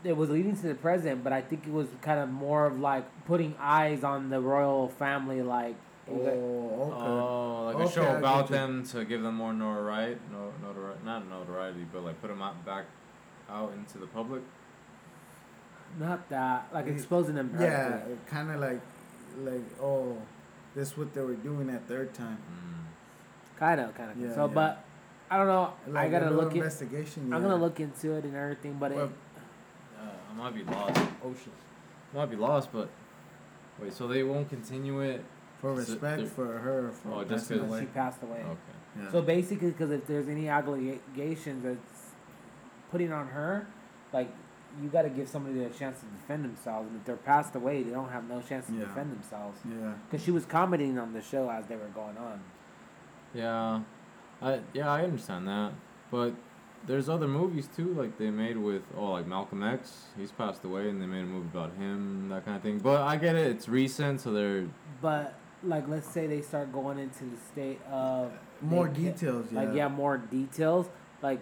it 0.03 0.15
was 0.15 0.29
leading 0.29 0.55
to 0.55 0.67
the 0.67 0.75
present, 0.75 1.23
but 1.23 1.33
I 1.33 1.41
think 1.41 1.67
it 1.67 1.73
was 1.73 1.87
kind 2.01 2.19
of 2.19 2.29
more 2.29 2.65
of 2.65 2.79
like 2.79 3.05
putting 3.25 3.55
eyes 3.59 4.03
on 4.03 4.29
the 4.29 4.39
royal 4.39 4.87
family, 4.87 5.41
like. 5.41 5.75
oh, 6.09 6.13
like- 6.13 6.27
okay. 6.27 7.05
Oh, 7.05 7.71
like 7.75 7.87
a 7.87 7.91
show 7.91 8.15
about 8.15 8.47
them 8.49 8.85
to 8.87 9.03
give 9.05 9.21
them 9.21 9.35
more 9.35 9.53
notoriety, 9.53 10.19
no, 10.31 10.51
notoriety, 10.65 10.99
not 11.05 11.27
notoriety, 11.29 11.85
but 11.91 12.03
like 12.03 12.19
put 12.21 12.29
them 12.29 12.41
out 12.41 12.65
back 12.65 12.85
out 13.49 13.73
into 13.73 13.97
the 13.97 14.07
public. 14.07 14.41
Not 15.97 16.29
that, 16.29 16.67
like 16.73 16.87
exposing 16.87 17.35
them. 17.35 17.55
yeah, 17.59 17.99
kind 18.27 18.51
of 18.51 18.59
like 18.59 18.81
like 19.43 19.63
oh, 19.81 20.17
this 20.75 20.97
what 20.97 21.13
they 21.13 21.21
were 21.21 21.35
doing 21.35 21.69
at 21.69 21.87
their 21.87 22.05
time. 22.05 22.37
Mm. 22.37 23.59
Kind 23.59 23.81
of, 23.81 23.95
kind 23.95 24.11
of. 24.11 24.17
Yeah, 24.17 24.33
so, 24.35 24.45
yeah. 24.45 24.53
but 24.53 24.85
I 25.29 25.37
don't 25.37 25.47
know. 25.47 25.73
Like 25.87 26.03
I 26.03 26.05
a 26.05 26.11
gotta 26.11 26.25
little 26.29 26.43
look 26.43 26.51
in. 26.51 26.57
investigation. 26.57 27.33
I'm 27.33 27.41
gonna 27.41 27.55
look 27.55 27.79
into 27.79 28.13
it 28.13 28.23
and 28.23 28.35
everything, 28.35 28.77
but 28.79 28.93
Well, 28.93 29.05
it, 29.05 29.11
Uh, 29.99 30.03
I 30.31 30.33
might 30.35 30.53
be 30.55 30.63
lost. 30.63 31.01
Oh 31.23 31.33
shit. 31.33 31.53
I 32.13 32.17
might 32.17 32.29
be 32.29 32.35
lost, 32.37 32.71
but 32.71 32.89
wait. 33.79 33.93
So 33.93 34.07
they 34.07 34.23
won't 34.23 34.49
continue 34.49 34.99
it? 35.01 35.23
for 35.59 35.73
respect 35.73 36.19
they're- 36.19 36.25
for 36.25 36.57
her 36.59 36.89
for 36.89 37.11
Oh, 37.15 37.23
just 37.25 37.49
passing 37.49 37.59
'cause 37.59 37.67
away. 37.69 37.79
she 37.81 37.85
passed 37.87 38.23
away. 38.23 38.39
Okay. 38.45 38.57
Yeah. 39.03 39.11
So 39.11 39.21
basically, 39.21 39.71
because 39.71 39.91
if 39.91 40.07
there's 40.07 40.29
any 40.29 40.47
allegations 40.47 41.63
that's 41.65 42.11
putting 42.91 43.11
on 43.11 43.27
her, 43.27 43.67
like 44.13 44.29
you 44.81 44.89
got 44.89 45.01
to 45.03 45.09
give 45.09 45.27
somebody 45.27 45.63
a 45.63 45.69
chance 45.69 45.99
to 45.99 46.05
defend 46.07 46.43
themselves, 46.45 46.87
and 46.89 46.97
if 46.97 47.05
they're 47.05 47.15
passed 47.17 47.55
away, 47.55 47.83
they 47.83 47.91
don't 47.91 48.09
have 48.09 48.27
no 48.29 48.41
chance 48.41 48.65
to 48.67 48.73
Yeah. 48.73 48.79
defend 48.85 49.11
themselves. 49.11 49.59
yeah. 49.69 49.93
Because 50.09 50.23
she 50.23 50.31
was 50.31 50.45
commenting 50.45 50.97
on 50.97 51.13
the 51.13 51.21
show 51.21 51.49
as 51.49 51.65
they 51.67 51.75
were 51.75 51.91
going 51.93 52.17
on. 52.17 52.39
Yeah, 53.33 53.81
I 54.41 54.59
yeah 54.73 54.91
I 54.91 55.03
understand 55.03 55.47
that, 55.47 55.73
but 56.11 56.33
there's 56.87 57.09
other 57.09 57.27
movies 57.27 57.67
too, 57.75 57.93
like 57.93 58.17
they 58.17 58.29
made 58.31 58.57
with 58.57 58.83
oh 58.97 59.11
like 59.11 59.27
Malcolm 59.27 59.61
X. 59.63 60.05
He's 60.17 60.31
passed 60.31 60.63
away, 60.63 60.89
and 60.89 61.01
they 61.01 61.05
made 61.05 61.21
a 61.23 61.27
movie 61.27 61.47
about 61.53 61.73
him, 61.75 62.29
that 62.29 62.45
kind 62.45 62.57
of 62.57 62.63
thing. 62.63 62.79
But 62.79 63.01
I 63.01 63.17
get 63.17 63.35
it; 63.35 63.47
it's 63.47 63.67
recent, 63.69 64.21
so 64.21 64.31
they're 64.31 64.65
But 65.01 65.35
like, 65.63 65.87
let's 65.89 66.07
say 66.07 66.25
they 66.25 66.41
start 66.41 66.71
going 66.71 66.97
into 66.99 67.25
the 67.25 67.37
state 67.51 67.81
of 67.91 68.31
More 68.61 68.87
they 68.87 68.93
ca- 68.93 69.11
details. 69.11 69.51
Yeah. 69.51 69.59
like 69.63 69.75
yeah, 69.75 69.87
more 69.89 70.17
details. 70.17 70.89
Like 71.21 71.41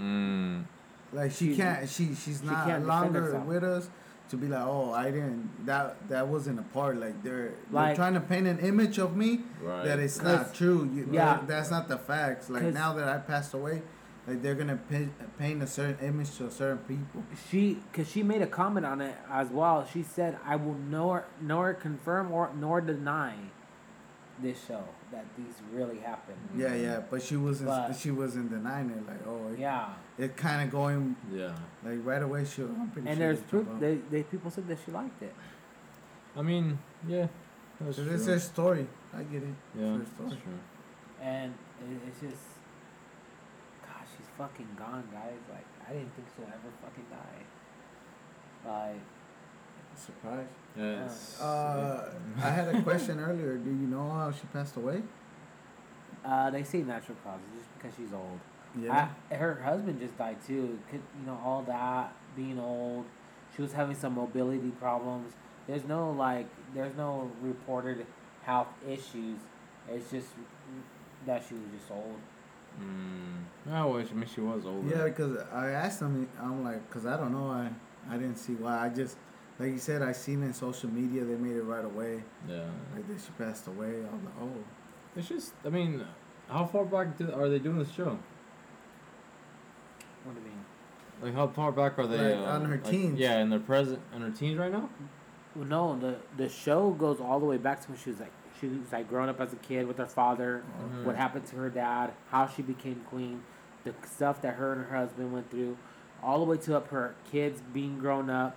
mm, 0.00 0.64
Like 1.12 1.30
she 1.32 1.54
She's- 1.54 1.56
can't. 1.56 1.88
She 1.88 2.14
she's 2.14 2.42
not 2.42 2.66
can't 2.66 2.86
longer 2.86 3.38
with 3.46 3.64
us. 3.64 3.88
to 4.30 4.36
be 4.36 4.46
like, 4.46 4.62
oh, 4.62 4.92
I 4.92 5.10
didn't. 5.10 5.64
That 5.64 5.96
that 6.10 6.28
wasn't 6.28 6.58
a 6.58 6.62
part. 6.62 6.98
Like 6.98 7.22
they're 7.22 7.52
Like- 7.70 7.86
they're 7.88 7.96
trying 7.96 8.14
to 8.14 8.20
paint 8.20 8.46
an 8.46 8.58
image 8.58 8.98
of 8.98 9.16
me 9.16 9.40
Right. 9.62 9.84
that 9.86 9.98
it's 9.98 10.20
not 10.22 10.52
true. 10.54 10.88
You, 10.92 11.08
yeah. 11.10 11.40
that's 11.46 11.70
not 11.70 11.88
the 11.88 11.96
facts. 11.96 12.50
Like 12.50 12.64
now 12.74 12.92
that 12.94 13.08
I 13.08 13.16
passed 13.18 13.54
away, 13.54 13.80
like 14.26 14.42
they're 14.42 14.54
gonna 14.54 14.76
paint, 14.90 15.12
paint 15.38 15.62
a 15.62 15.66
certain 15.66 16.06
image 16.06 16.36
to 16.36 16.46
a 16.46 16.50
certain 16.50 16.78
people. 16.84 17.24
She, 17.50 17.78
cause 17.94 18.06
she 18.10 18.22
made 18.22 18.42
a 18.42 18.46
comment 18.46 18.84
on 18.84 19.00
it 19.00 19.16
as 19.30 19.48
well. 19.48 19.86
She 19.90 20.02
said, 20.02 20.36
"I 20.44 20.56
will 20.56 20.74
nor 20.74 21.24
nor 21.40 21.72
confirm 21.72 22.30
or 22.30 22.50
nor 22.54 22.82
deny 22.82 23.34
this 24.42 24.64
show 24.66 24.82
that 25.12 25.24
these 25.36 25.54
really 25.72 25.98
happened." 25.98 26.38
Yeah, 26.56 26.74
yeah, 26.74 27.00
but 27.10 27.22
she 27.22 27.36
wasn't. 27.36 27.70
But- 27.70 27.92
she 27.96 28.10
wasn't 28.10 28.50
denying 28.50 28.90
it. 28.90 29.06
Like, 29.06 29.26
oh, 29.26 29.52
it, 29.52 29.58
Yeah, 29.58 29.94
it 30.18 30.36
kind 30.36 30.62
of 30.62 30.70
going 30.70 31.16
Yeah. 31.32 31.54
like 31.84 31.98
right 32.04 32.22
away. 32.22 32.44
She, 32.44 32.62
I'm 32.62 32.90
pretty 32.90 33.08
and 33.08 33.18
sure 33.18 33.26
there's 33.34 33.40
proof. 33.42 33.66
They, 33.80 33.96
they 34.10 34.22
people 34.22 34.50
said 34.50 34.66
that 34.68 34.78
she 34.84 34.90
liked 34.92 35.22
it. 35.22 35.34
I 36.36 36.42
mean, 36.42 36.78
yeah. 37.06 37.26
That's 37.80 37.96
So 37.96 38.02
true. 38.04 38.12
this 38.16 38.26
her 38.26 38.38
story. 38.38 38.86
I 39.14 39.22
get 39.22 39.42
it. 39.42 39.54
yeah, 39.78 39.96
It's 39.96 40.10
her 40.18 40.24
that's 40.24 40.34
true. 40.42 40.58
And 41.20 41.54
it, 41.80 41.98
it's 42.08 42.20
just, 42.20 42.42
gosh, 43.82 44.06
she's 44.16 44.26
fucking 44.36 44.68
gone, 44.78 45.04
guys. 45.12 45.38
Like, 45.50 45.66
I 45.88 45.92
didn't 45.94 46.12
think 46.14 46.28
she'll 46.36 46.46
ever 46.46 46.70
fucking 46.82 47.06
die. 47.10 47.42
Like, 48.66 49.00
Surprise. 49.98 50.46
Yeah, 50.76 50.84
it's- 51.04 51.40
Uh, 51.40 52.12
I 52.38 52.50
had 52.50 52.74
a 52.74 52.82
question 52.82 53.18
earlier. 53.20 53.56
Do 53.58 53.70
you 53.70 53.86
know 53.88 54.08
how 54.10 54.30
she 54.30 54.46
passed 54.52 54.76
away? 54.76 55.02
uh, 56.24 56.50
they 56.50 56.62
say 56.62 56.82
natural 56.82 57.16
causes 57.24 57.46
just 57.56 57.72
because 57.74 57.92
she's 57.96 58.12
old. 58.12 58.38
Yeah. 58.78 59.08
I, 59.30 59.34
her 59.34 59.54
husband 59.64 59.98
just 59.98 60.18
died 60.18 60.36
too. 60.46 60.78
Could, 60.90 61.00
you 61.18 61.26
know, 61.26 61.40
all 61.42 61.62
that 61.62 62.12
being 62.36 62.58
old. 62.58 63.06
She 63.56 63.62
was 63.62 63.72
having 63.72 63.94
some 63.96 64.14
mobility 64.14 64.70
problems. 64.72 65.32
There's 65.66 65.84
no 65.84 66.10
like, 66.10 66.46
there's 66.74 66.94
no 66.96 67.30
reported 67.40 68.04
health 68.42 68.68
issues. 68.86 69.38
It's 69.88 70.10
just 70.10 70.28
that 71.24 71.42
she 71.48 71.54
was 71.54 71.64
just 71.78 71.90
old. 71.90 72.18
Mm. 72.78 73.72
I 73.72 73.84
wish. 73.86 74.08
I 74.10 74.14
mean, 74.14 74.26
she 74.32 74.40
was 74.42 74.66
older. 74.66 74.86
Yeah, 74.96 75.04
because 75.04 75.38
I 75.52 75.70
asked 75.70 76.00
him. 76.00 76.28
I'm 76.40 76.62
like, 76.62 76.86
because 76.88 77.06
I 77.06 77.16
don't 77.16 77.32
know. 77.32 77.48
I 77.50 77.70
I 78.10 78.18
didn't 78.18 78.36
see 78.36 78.54
why. 78.54 78.84
I 78.84 78.88
just 78.90 79.16
like 79.58 79.70
you 79.72 79.78
said. 79.78 80.02
I 80.02 80.12
seen 80.12 80.42
it 80.42 80.46
in 80.46 80.54
social 80.54 80.90
media. 80.90 81.24
They 81.24 81.34
made 81.34 81.56
it 81.56 81.62
right 81.62 81.84
away. 81.84 82.22
Yeah. 82.48 82.64
Like 82.94 83.06
that 83.08 83.20
she 83.20 83.30
passed 83.42 83.66
away. 83.66 83.88
I 83.88 84.14
was 84.14 84.22
like, 84.24 84.34
oh. 84.42 84.50
It's 85.16 85.28
just. 85.28 85.52
I 85.64 85.68
mean, 85.70 86.04
how 86.48 86.64
far 86.66 86.84
back 86.84 87.16
do, 87.18 87.32
are 87.32 87.48
they 87.48 87.58
doing 87.58 87.78
this 87.78 87.90
show? 87.92 88.18
What 90.24 90.34
do 90.34 90.40
you 90.40 90.46
mean? 90.46 90.64
Like, 91.22 91.34
how 91.34 91.48
far 91.48 91.72
back 91.72 91.98
are 91.98 92.06
they? 92.06 92.34
Like, 92.34 92.46
uh, 92.46 92.50
on 92.50 92.64
her 92.66 92.76
like- 92.76 92.90
teens. 92.90 93.18
Yeah, 93.18 93.38
in 93.40 93.50
their 93.50 93.58
present, 93.60 94.00
in 94.14 94.22
her 94.22 94.30
teens 94.30 94.58
right 94.58 94.70
now. 94.72 94.88
Well, 95.56 95.64
no, 95.66 95.98
the 95.98 96.16
the 96.36 96.48
show 96.48 96.90
goes 96.90 97.20
all 97.20 97.40
the 97.40 97.46
way 97.46 97.56
back 97.56 97.80
to 97.82 97.88
when 97.88 97.98
she 97.98 98.10
was 98.10 98.20
like 98.20 98.32
she 98.60 98.66
was 98.68 98.92
like 98.92 99.08
growing 99.08 99.28
up 99.28 99.40
as 99.40 99.52
a 99.52 99.56
kid 99.56 99.86
with 99.86 99.98
her 99.98 100.06
father, 100.06 100.62
Mhm. 100.80 101.04
what 101.04 101.16
happened 101.16 101.46
to 101.46 101.56
her 101.56 101.70
dad, 101.70 102.12
how 102.30 102.46
she 102.46 102.60
became 102.62 103.02
queen, 103.08 103.42
the 103.84 103.94
stuff 104.06 104.42
that 104.42 104.54
her 104.54 104.72
and 104.72 104.84
her 104.86 104.96
husband 104.96 105.32
went 105.32 105.50
through, 105.50 105.76
all 106.22 106.38
the 106.40 106.44
way 106.44 106.56
to 106.58 106.76
up 106.76 106.88
her 106.88 107.14
kids 107.30 107.60
being 107.72 107.98
grown 107.98 108.28
up, 108.30 108.56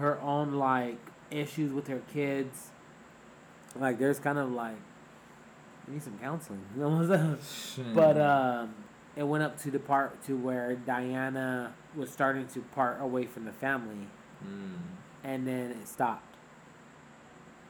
her 0.00 0.20
own 0.20 0.54
like 0.54 0.98
issues 1.30 1.72
with 1.72 1.86
her 1.88 2.02
kids. 2.12 2.70
Like 3.78 3.98
there's 3.98 4.18
kind 4.18 4.38
of 4.38 4.50
like 4.50 4.76
you 5.86 5.94
need 5.94 6.02
some 6.02 6.18
counseling, 6.18 6.62
you 6.74 6.82
know 6.82 6.88
what 6.88 7.10
I'm 7.18 7.38
saying? 7.40 7.94
But 7.94 8.20
um, 8.20 8.74
it 9.16 9.22
went 9.22 9.42
up 9.44 9.58
to 9.62 9.70
the 9.70 9.78
part 9.78 10.22
to 10.26 10.36
where 10.36 10.74
Diana 10.74 11.72
was 11.96 12.10
starting 12.10 12.46
to 12.48 12.60
part 12.74 13.00
away 13.00 13.26
from 13.26 13.44
the 13.44 13.52
family 13.52 14.08
Mm. 14.42 14.78
and 15.22 15.46
then 15.46 15.70
it 15.72 15.86
stopped 15.86 16.34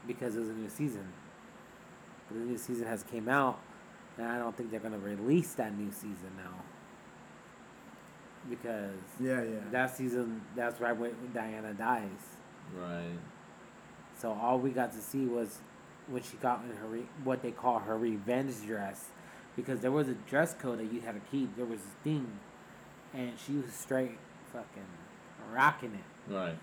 because 0.06 0.36
it 0.36 0.40
was 0.40 0.50
a 0.50 0.52
new 0.52 0.68
season. 0.68 1.08
But 2.28 2.38
the 2.38 2.44
new 2.44 2.56
season 2.58 2.86
has 2.86 3.02
came 3.02 3.28
out, 3.28 3.58
and 4.16 4.28
I 4.28 4.38
don't 4.38 4.56
think 4.56 4.70
they're 4.70 4.78
gonna 4.78 4.98
release 4.98 5.52
that 5.54 5.76
new 5.76 5.90
season 5.90 6.30
now 6.36 6.62
because 8.48 8.96
Yeah, 9.18 9.42
yeah. 9.42 9.58
that 9.70 9.96
season 9.96 10.42
that's 10.56 10.80
right 10.80 10.96
when 10.96 11.12
Diana 11.34 11.74
dies. 11.74 12.38
Right. 12.78 13.18
So 14.18 14.32
all 14.32 14.58
we 14.58 14.70
got 14.70 14.92
to 14.92 14.98
see 14.98 15.26
was 15.26 15.58
when 16.08 16.22
she 16.22 16.36
got 16.38 16.62
in 16.64 16.76
her 16.76 16.86
re- 16.86 17.08
what 17.24 17.42
they 17.42 17.50
call 17.52 17.80
her 17.80 17.96
revenge 17.98 18.54
dress, 18.66 19.06
because 19.56 19.80
there 19.80 19.90
was 19.90 20.08
a 20.08 20.14
dress 20.14 20.54
code 20.54 20.78
that 20.78 20.92
you 20.92 21.00
had 21.00 21.14
to 21.14 21.20
keep. 21.30 21.56
There 21.56 21.64
was 21.66 21.80
a 21.80 22.04
thing, 22.04 22.38
and 23.14 23.32
she 23.44 23.52
was 23.54 23.72
straight 23.72 24.18
fucking 24.52 24.86
rocking 25.52 25.94
it. 25.94 26.32
Right. 26.32 26.56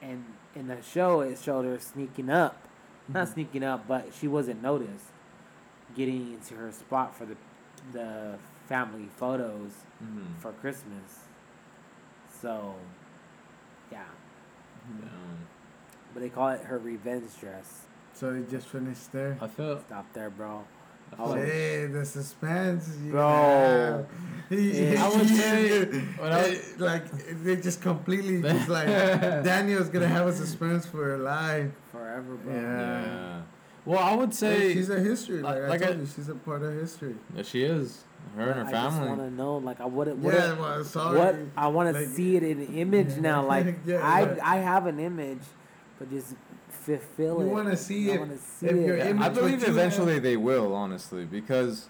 and 0.00 0.24
in 0.54 0.66
the 0.68 0.82
show 0.82 1.20
it 1.22 1.38
showed 1.38 1.64
her 1.64 1.78
sneaking 1.78 2.30
up 2.30 2.68
not 3.08 3.24
mm-hmm. 3.24 3.32
sneaking 3.34 3.64
up 3.64 3.88
but 3.88 4.10
she 4.18 4.28
wasn't 4.28 4.62
noticed 4.62 5.06
getting 5.96 6.34
into 6.34 6.54
her 6.54 6.70
spot 6.70 7.16
for 7.16 7.24
the 7.24 7.36
the 7.92 8.38
family 8.68 9.08
photos 9.16 9.72
Mm-hmm. 10.02 10.34
for 10.40 10.52
christmas 10.60 11.10
so 12.40 12.74
yeah 13.90 14.02
Um, 14.88 15.38
but 16.12 16.20
they 16.22 16.28
call 16.28 16.48
it 16.48 16.62
her 16.62 16.78
revenge 16.78 17.30
dress 17.40 17.82
So 18.14 18.34
it 18.34 18.50
just 18.50 18.66
finished 18.68 19.12
there. 19.12 19.38
I 19.40 19.46
feel. 19.46 19.78
stop 19.80 20.06
there 20.12 20.30
bro 20.30 20.64
Oh. 21.18 21.34
Hey, 21.34 21.86
the 21.92 22.06
suspense, 22.06 22.88
you 23.04 23.10
Bro. 23.12 24.06
Yeah. 24.50 25.04
I 25.04 25.08
would 25.14 25.28
say- 25.28 25.84
when 26.20 26.32
I- 26.32 26.60
like 26.78 27.04
they 27.44 27.56
just 27.56 27.82
completely 27.82 28.40
just 28.50 28.68
like 28.68 28.86
Daniel's 29.44 29.88
gonna 29.90 30.08
have 30.08 30.26
a 30.26 30.32
suspense 30.32 30.86
for 30.86 31.04
her 31.04 31.18
life. 31.18 31.70
forever 31.92 32.34
bro 32.42 32.52
Yeah. 32.54 32.60
Yeah. 33.04 33.40
Well, 33.84 33.98
I 33.98 34.14
would 34.14 34.30
Hey, 34.30 34.34
say 34.44 34.74
she's 34.74 34.88
a 34.90 35.00
history. 35.00 35.42
Like, 35.42 35.62
like 35.68 35.82
I 35.82 35.86
told 35.86 35.96
I- 35.98 36.00
you, 36.00 36.06
she's 36.14 36.28
a 36.30 36.34
part 36.34 36.62
of 36.62 36.72
history. 36.74 37.14
yeah, 37.36 37.42
she 37.42 37.62
is. 37.64 38.04
Her 38.36 38.50
and 38.50 38.60
her 38.60 38.64
family. 38.66 38.78
I 38.78 38.88
just 38.98 39.08
want 39.08 39.20
to 39.20 39.30
know, 39.30 39.56
like, 39.58 39.80
I 39.80 39.84
what, 39.86 40.08
what, 40.16 40.34
yeah, 40.34 40.58
well, 40.58 40.84
sorry. 40.84 41.18
what 41.18 41.36
I 41.56 41.66
want 41.68 41.92
to 41.94 42.00
Like- 42.00 42.08
see 42.08 42.36
it 42.36 42.42
in 42.42 42.62
image 42.76 43.16
now. 43.18 43.46
Like, 43.46 43.78
Yeah, 43.84 43.96
I, 43.98 44.20
yeah. 44.22 44.36
I 44.42 44.56
have 44.58 44.86
an 44.86 44.98
image, 44.98 45.42
but 45.98 46.10
just 46.10 46.34
fulfill 46.68 47.40
You 47.40 47.46
it. 47.48 47.52
want 47.52 47.68
to 47.70 47.76
see 47.76 48.10
I 48.10 48.14
it. 48.14 48.20
wanna 48.20 48.38
see 48.38 48.66
if 48.66 48.72
it. 48.74 49.06
Image 49.06 49.22
I 49.22 49.28
believe 49.28 49.62
eventually 49.68 50.14
have- 50.14 50.22
they 50.22 50.36
will, 50.36 50.74
honestly, 50.74 51.24
because 51.24 51.88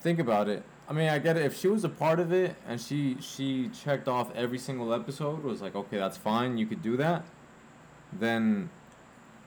think 0.00 0.18
about 0.18 0.48
it. 0.48 0.62
I 0.88 0.92
mean, 0.92 1.08
I 1.08 1.18
get 1.18 1.36
it. 1.36 1.44
If 1.44 1.56
she 1.56 1.68
was 1.68 1.84
a 1.84 1.88
part 1.88 2.18
of 2.20 2.32
it 2.32 2.56
and 2.66 2.80
she 2.80 3.16
she 3.20 3.68
checked 3.68 4.08
off 4.08 4.34
every 4.34 4.58
single 4.58 4.92
episode, 4.94 5.42
was 5.44 5.60
like, 5.62 5.74
okay, 5.76 5.98
that's 5.98 6.16
fine, 6.16 6.56
you 6.58 6.66
could 6.66 6.82
do 6.82 6.96
that. 6.96 7.24
Then, 8.12 8.70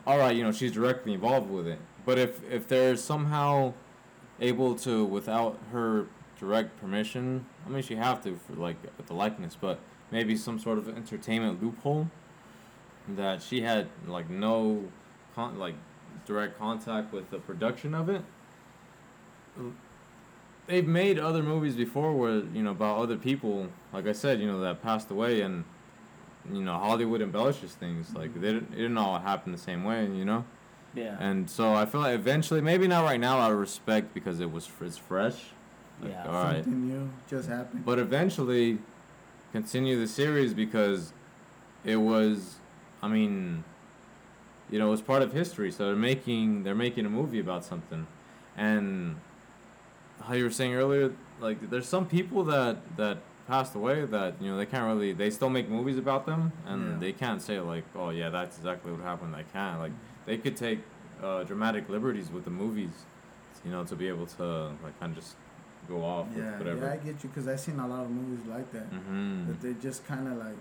all 0.07 0.17
right, 0.17 0.35
you 0.35 0.43
know, 0.43 0.51
she's 0.51 0.71
directly 0.71 1.13
involved 1.13 1.49
with 1.49 1.67
it. 1.67 1.79
But 2.05 2.17
if 2.17 2.41
if 2.51 2.67
they're 2.67 2.95
somehow 2.95 3.73
able 4.39 4.75
to, 4.75 5.03
without 5.05 5.57
her 5.71 6.05
direct 6.43 6.77
permission, 6.79 7.45
I 7.65 7.69
mean, 7.69 7.81
she 7.81 7.95
have 7.95 8.21
to 8.23 8.35
for 8.35 8.53
like 8.53 8.75
the 9.07 9.13
likeness, 9.13 9.57
but 9.59 9.79
maybe 10.11 10.35
some 10.35 10.59
sort 10.59 10.77
of 10.77 10.89
entertainment 10.89 11.63
loophole 11.63 12.09
that 13.07 13.41
she 13.41 13.61
had 13.61 13.87
like 14.05 14.29
no 14.29 14.83
con- 15.35 15.57
like 15.57 15.75
direct 16.25 16.59
contact 16.59 17.13
with 17.13 17.29
the 17.31 17.39
production 17.39 17.95
of 17.95 18.09
it. 18.09 18.23
They've 20.67 20.87
made 20.87 21.17
other 21.17 21.43
movies 21.43 21.75
before 21.75 22.13
where 22.13 22.39
you 22.53 22.63
know 22.63 22.71
about 22.71 22.97
other 22.97 23.17
people, 23.17 23.69
like 23.93 24.07
I 24.07 24.13
said, 24.13 24.41
you 24.41 24.47
know 24.47 24.59
that 24.61 24.81
passed 24.81 25.09
away, 25.11 25.41
and 25.41 25.63
you 26.51 26.61
know 26.61 26.73
Hollywood 26.77 27.21
embellishes 27.21 27.73
things. 27.73 28.13
Like 28.13 28.31
mm-hmm. 28.31 28.41
they 28.41 28.53
didn't, 28.53 28.73
it 28.73 28.77
didn't 28.77 28.97
all 28.97 29.19
happen 29.19 29.53
the 29.53 29.57
same 29.57 29.85
way, 29.85 30.03
you 30.05 30.25
know. 30.25 30.43
Yeah. 30.93 31.17
And 31.19 31.49
so 31.49 31.73
I 31.73 31.85
feel 31.85 32.01
like 32.01 32.15
eventually, 32.15 32.61
maybe 32.61 32.87
not 32.87 33.03
right 33.03 33.19
now, 33.19 33.39
out 33.39 33.51
of 33.51 33.57
respect 33.57 34.13
because 34.13 34.41
it 34.41 34.51
was 34.51 34.69
it's 34.81 34.97
fresh. 34.97 35.53
Like, 36.03 36.11
Yeah. 36.11 36.27
All 36.27 36.43
right. 36.43 36.63
Something 36.63 36.87
new 36.87 37.09
just 37.29 37.49
happened. 37.49 37.85
But 37.85 37.99
eventually, 37.99 38.79
continue 39.51 39.99
the 39.99 40.07
series 40.07 40.53
because 40.53 41.13
it 41.83 41.97
was, 41.97 42.55
I 43.01 43.07
mean, 43.07 43.63
you 44.69 44.79
know, 44.79 44.87
it 44.87 44.91
was 44.91 45.01
part 45.01 45.21
of 45.21 45.33
history. 45.33 45.71
So 45.71 45.85
they're 45.87 45.95
making 45.95 46.63
they're 46.63 46.75
making 46.75 47.05
a 47.05 47.09
movie 47.09 47.39
about 47.39 47.63
something, 47.65 48.07
and 48.57 49.17
how 50.25 50.33
you 50.33 50.43
were 50.45 50.49
saying 50.51 50.73
earlier, 50.73 51.11
like 51.41 51.69
there's 51.69 51.87
some 51.87 52.05
people 52.07 52.43
that 52.45 52.77
that 52.97 53.17
passed 53.47 53.75
away 53.75 54.05
that 54.05 54.41
you 54.41 54.49
know 54.49 54.55
they 54.57 54.65
can't 54.65 54.85
really 54.85 55.11
they 55.11 55.29
still 55.29 55.49
make 55.49 55.67
movies 55.67 55.97
about 55.97 56.25
them 56.25 56.53
and 56.65 56.93
Yeah. 56.93 56.97
they 56.99 57.11
can't 57.11 57.41
say 57.41 57.59
like 57.59 57.83
oh 57.93 58.09
yeah 58.09 58.29
that's 58.29 58.57
exactly 58.57 58.89
what 58.89 59.01
happened 59.01 59.33
they 59.33 59.43
can't 59.51 59.81
like 59.81 59.91
they 60.25 60.37
could 60.37 60.55
take 60.55 60.79
uh, 61.21 61.43
dramatic 61.43 61.89
liberties 61.89 62.31
with 62.31 62.45
the 62.45 62.49
movies 62.49 63.03
you 63.65 63.69
know 63.71 63.83
to 63.83 63.97
be 63.97 64.07
able 64.07 64.25
to 64.27 64.43
like 64.81 64.97
kind 64.97 65.11
of 65.11 65.21
just 65.21 65.35
go 65.87 66.03
off 66.03 66.27
yeah, 66.35 66.57
whatever 66.57 66.85
yeah, 66.85 66.93
I 66.93 66.97
get 66.97 67.23
you 67.23 67.29
because 67.29 67.47
I've 67.47 67.59
seen 67.59 67.79
a 67.79 67.87
lot 67.87 68.03
of 68.05 68.09
movies 68.11 68.45
like 68.47 68.71
that. 68.71 68.89
mm-hmm. 68.91 69.47
That 69.47 69.61
they're 69.61 69.73
just 69.73 70.05
kind 70.07 70.27
of 70.27 70.37
like 70.37 70.55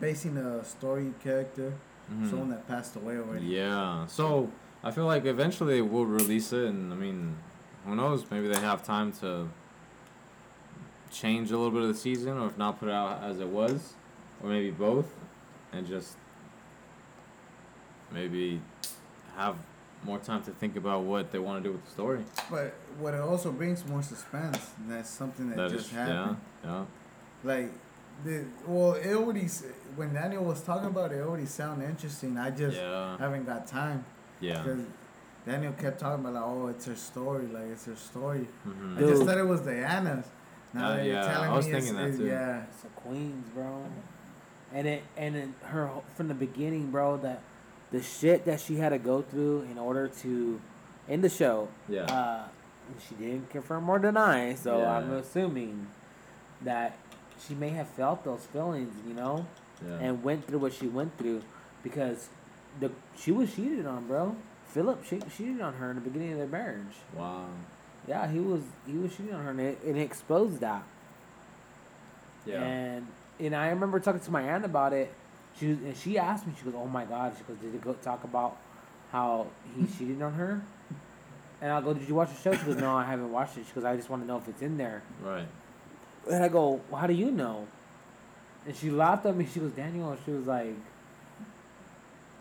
basing 0.00 0.36
a 0.38 0.64
story 0.64 1.12
character, 1.22 1.72
Mhm. 2.12 2.28
someone 2.30 2.50
that 2.50 2.66
passed 2.66 2.96
away 2.96 3.16
already. 3.18 3.46
Yeah. 3.46 4.06
So 4.06 4.50
I 4.82 4.90
feel 4.90 5.04
like 5.06 5.24
eventually 5.26 5.74
they 5.74 5.82
will 5.82 6.06
release 6.06 6.52
it, 6.52 6.66
and 6.66 6.92
I 6.92 6.96
mean, 6.96 7.36
who 7.86 7.94
knows? 7.94 8.24
Maybe 8.30 8.48
they 8.48 8.60
have 8.60 8.82
time 8.82 9.12
to 9.20 9.48
change 11.10 11.50
a 11.50 11.56
little 11.56 11.70
bit 11.70 11.82
of 11.82 11.88
the 11.88 11.94
season, 11.94 12.38
or 12.38 12.46
if 12.46 12.56
not, 12.58 12.80
put 12.80 12.88
it 12.88 12.94
out 12.94 13.22
as 13.22 13.38
it 13.38 13.48
was, 13.48 13.94
or 14.42 14.48
maybe 14.48 14.70
both, 14.70 15.14
and 15.72 15.86
just 15.86 16.16
maybe 18.10 18.60
have 19.36 19.56
more 20.04 20.18
time 20.18 20.42
to 20.44 20.50
think 20.52 20.76
about 20.76 21.02
what 21.04 21.30
they 21.30 21.38
want 21.38 21.62
to 21.62 21.68
do 21.68 21.72
with 21.72 21.84
the 21.84 21.90
story. 21.90 22.24
But 22.50 22.74
what 22.98 23.14
it 23.14 23.20
also 23.20 23.52
brings 23.52 23.86
more 23.86 24.02
suspense. 24.02 24.70
And 24.78 24.90
that's 24.92 25.08
something 25.10 25.48
that, 25.50 25.56
That 25.56 25.70
just 25.70 25.86
is- 25.88 25.92
yeah, 25.92 26.06
happened. 26.06 26.36
yeah. 26.64 26.84
Like, 27.44 27.72
the 28.24 28.44
well, 28.66 28.94
it 28.94 29.12
already 29.14 29.48
when 29.96 30.12
Daniel 30.14 30.44
was 30.44 30.60
talking 30.62 30.88
about 30.88 31.12
it, 31.12 31.16
it 31.16 31.22
already 31.22 31.46
sounded 31.46 31.88
interesting. 31.88 32.36
I 32.38 32.50
just 32.50 32.76
yeah, 32.76 33.16
haven't 33.18 33.46
got 33.46 33.66
time 33.66 34.04
yeah. 34.40 34.62
because 34.62 34.80
Daniel 35.46 35.72
kept 35.72 35.98
talking 35.98 36.24
about 36.24 36.34
like, 36.34 36.44
oh, 36.44 36.66
it's 36.68 36.86
her 36.86 36.94
story, 36.94 37.46
like 37.46 37.64
it's 37.72 37.86
her 37.86 37.96
story. 37.96 38.46
hmm 38.64 38.96
I 38.96 39.00
just 39.00 39.14
Dude. 39.20 39.26
thought 39.26 39.38
it 39.38 39.46
was 39.46 39.60
Diana's. 39.62 40.26
Now 40.74 40.88
Uh, 40.88 40.96
that 40.96 41.04
you're 41.04 41.14
yeah, 41.14 41.32
telling 41.32 41.50
I 41.50 41.56
was 41.56 41.66
me 41.66 41.72
it's- 41.72 41.84
thinking 41.86 42.02
that 42.02 42.14
it- 42.14 42.16
too. 42.18 42.26
Yeah. 42.26 42.62
It's 42.70 42.84
a 42.84 43.00
Queens, 43.00 43.48
bro. 43.54 43.86
And 44.74 44.86
it 44.86 45.02
and 45.16 45.36
it, 45.36 45.48
her 45.64 45.90
from 46.14 46.28
the 46.28 46.34
beginning, 46.34 46.90
bro. 46.90 47.16
That 47.16 47.40
the 47.92 48.02
shit 48.02 48.44
that 48.46 48.60
she 48.60 48.76
had 48.76 48.88
to 48.90 48.98
go 48.98 49.22
through 49.22 49.62
in 49.70 49.78
order 49.78 50.08
to, 50.08 50.60
in 51.08 51.20
the 51.20 51.28
show, 51.28 51.68
Yeah. 51.88 52.04
uh, 52.04 52.48
she 53.08 53.14
didn't 53.14 53.50
confirm 53.50 53.88
or 53.88 53.98
deny. 53.98 54.54
So 54.54 54.78
Yeah. 54.78 54.96
I'm 54.96 55.12
assuming 55.12 55.86
that 56.62 56.96
she 57.46 57.54
may 57.54 57.68
have 57.70 57.88
felt 57.88 58.24
those 58.24 58.44
feelings, 58.46 58.94
you 59.06 59.14
know, 59.14 59.46
yeah. 59.86 59.98
and 60.00 60.24
went 60.24 60.46
through 60.46 60.58
what 60.60 60.72
she 60.72 60.86
went 60.88 61.16
through, 61.18 61.42
because 61.82 62.28
the 62.80 62.90
she 63.16 63.30
was 63.32 63.54
cheated 63.54 63.86
on, 63.86 64.06
bro. 64.06 64.36
Philip 64.66 65.04
she 65.04 65.20
cheated 65.36 65.60
on 65.60 65.74
her 65.74 65.90
in 65.90 65.96
the 65.96 66.00
beginning 66.02 66.32
of 66.32 66.38
their 66.38 66.46
marriage. 66.46 66.96
wow. 67.14 67.44
Yeah, 68.08 68.26
he 68.26 68.40
was 68.40 68.62
he 68.86 68.96
was 68.96 69.14
cheating 69.14 69.34
on 69.34 69.44
her, 69.44 69.50
and 69.50 69.60
it, 69.60 69.78
and 69.84 69.96
it 69.96 70.00
exposed 70.02 70.60
that. 70.60 70.82
Yeah. 72.46 72.62
And 72.62 73.06
and 73.38 73.54
I 73.54 73.68
remember 73.68 74.00
talking 74.00 74.20
to 74.20 74.30
my 74.30 74.42
aunt 74.42 74.64
about 74.64 74.92
it. 74.92 75.12
She 75.58 75.66
was, 75.68 75.76
and 75.78 75.96
she 75.96 76.18
asked 76.18 76.46
me. 76.46 76.52
She 76.58 76.64
goes, 76.64 76.74
"Oh 76.76 76.86
my 76.86 77.04
God!" 77.04 77.32
She 77.36 77.44
goes, 77.44 77.56
"Did 77.58 77.74
it 77.74 77.80
go 77.82 77.92
talk 77.94 78.24
about 78.24 78.56
how 79.10 79.46
he 79.76 79.86
cheated 79.86 80.20
on 80.22 80.32
her?" 80.34 80.62
And 81.60 81.70
I 81.72 81.80
go, 81.80 81.94
"Did 81.94 82.08
you 82.08 82.14
watch 82.14 82.30
the 82.30 82.36
show?" 82.40 82.54
She 82.58 82.64
goes, 82.66 82.76
"No, 82.76 82.96
I 82.96 83.04
haven't 83.04 83.30
watched 83.30 83.56
it." 83.58 83.66
She 83.66 83.72
goes, 83.74 83.84
"I 83.84 83.96
just 83.96 84.08
want 84.10 84.22
to 84.22 84.26
know 84.26 84.38
if 84.38 84.48
it's 84.48 84.62
in 84.62 84.76
there." 84.76 85.02
right. 85.22 85.46
And 86.30 86.42
I 86.44 86.48
go, 86.48 86.80
well, 86.90 87.00
"How 87.00 87.06
do 87.06 87.14
you 87.14 87.30
know?" 87.30 87.66
And 88.66 88.74
she 88.76 88.90
laughed 88.90 89.26
at 89.26 89.36
me. 89.36 89.46
She 89.52 89.60
goes, 89.60 89.72
"Daniel." 89.72 90.16
She 90.24 90.30
was 90.30 90.46
like, 90.46 90.66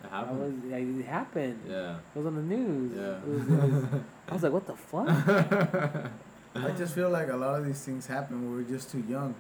It 0.04 0.10
"I 0.12 0.22
was 0.22 0.30
happened. 0.30 0.72
like, 0.72 1.00
it 1.06 1.06
happened. 1.10 1.60
Yeah. 1.68 1.96
It 2.16 2.18
was 2.18 2.26
on 2.28 2.36
the 2.36 2.42
news." 2.56 2.94
Yeah. 2.96 3.18
It 3.18 3.28
was, 3.28 3.42
it 3.48 3.72
was, 3.74 3.84
I 4.30 4.34
was 4.34 4.44
like, 4.44 4.54
"What 4.54 4.68
the 4.68 4.76
fuck?" 4.76 5.08
I 6.56 6.72
just 6.72 6.94
feel 6.96 7.10
like 7.10 7.30
a 7.30 7.36
lot 7.36 7.60
of 7.60 7.66
these 7.66 7.82
things 7.84 8.08
happen. 8.08 8.42
when 8.42 8.56
We're 8.64 8.70
just 8.70 8.92
too 8.92 9.04
young. 9.08 9.34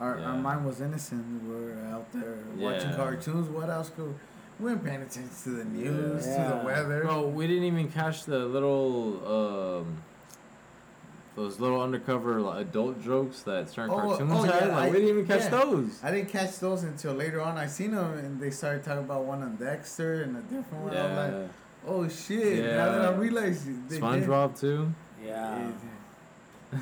Our, 0.00 0.18
Yeah. 0.18 0.24
our 0.30 0.36
mind 0.38 0.64
was 0.64 0.80
innocent. 0.80 1.42
We 1.44 1.54
were 1.54 1.76
out 1.92 2.10
there 2.12 2.38
watching 2.56 2.90
Yeah. 2.90 2.96
cartoons. 2.96 3.48
What 3.48 3.68
else 3.68 3.90
could 3.90 4.14
we 4.58 4.66
weren't 4.66 4.84
paying 4.84 5.00
attention 5.00 5.30
to 5.44 5.50
the 5.50 5.64
news, 5.64 6.24
to 6.24 6.30
the 6.30 6.62
weather. 6.64 7.02
Bro, 7.04 7.28
we 7.28 7.46
didn't 7.46 7.64
even 7.64 7.88
catch 7.90 8.24
the 8.24 8.40
little 8.40 9.80
um 9.80 10.02
those 11.36 11.60
little 11.60 11.80
undercover 11.80 12.40
like, 12.40 12.60
adult 12.62 13.00
jokes 13.02 13.42
that 13.44 13.70
certain 13.70 13.90
Oh, 13.94 14.00
cartoons 14.00 14.30
oh, 14.34 14.42
had. 14.42 14.66
yeah, 14.68 14.76
like 14.76 14.84
I- 14.84 14.86
we 14.88 14.92
didn't 14.96 15.08
even 15.08 15.26
catch 15.26 15.44
yeah. 15.44 15.60
those. 15.60 16.00
I 16.02 16.10
didn't 16.10 16.28
catch 16.28 16.58
those 16.58 16.82
until 16.82 17.14
later 17.14 17.40
on. 17.40 17.56
I 17.56 17.66
seen 17.66 17.92
them 17.92 18.18
and 18.18 18.40
they 18.40 18.50
started 18.50 18.82
talking 18.84 19.04
about 19.04 19.24
one 19.24 19.42
on 19.42 19.56
Dexter 19.56 20.22
and 20.22 20.36
a 20.36 20.40
different 20.42 20.84
one. 20.84 20.96
I'm 20.96 21.16
like, 21.16 21.30
Yeah. 21.32 21.46
oh 21.86 22.08
shit! 22.08 22.58
Yeah. 22.64 22.76
Now 22.76 22.92
that 22.92 23.00
I 23.00 23.10
Yeah. 23.12 23.18
realize 23.18 23.64
they 23.64 23.72
did- 23.88 24.02
SpongeBob 24.02 24.58
too. 24.60 24.92
Yeah. 25.24 25.70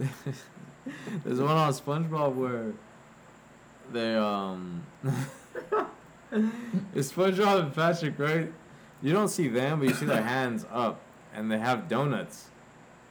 There's 1.24 1.40
one 1.40 1.56
on 1.56 1.72
SpongeBob 1.72 2.34
where 2.34 2.72
they 3.92 4.14
um 4.14 4.84
it's 6.94 7.12
SpongeBob 7.12 7.60
and 7.60 7.74
Patrick, 7.74 8.18
right? 8.18 8.52
You 9.02 9.12
don't 9.12 9.28
see 9.28 9.48
them, 9.48 9.80
but 9.80 9.88
you 9.88 9.94
see 9.94 10.06
their 10.06 10.22
hands 10.22 10.66
up, 10.70 11.00
and 11.34 11.50
they 11.50 11.58
have 11.58 11.88
donuts. 11.88 12.46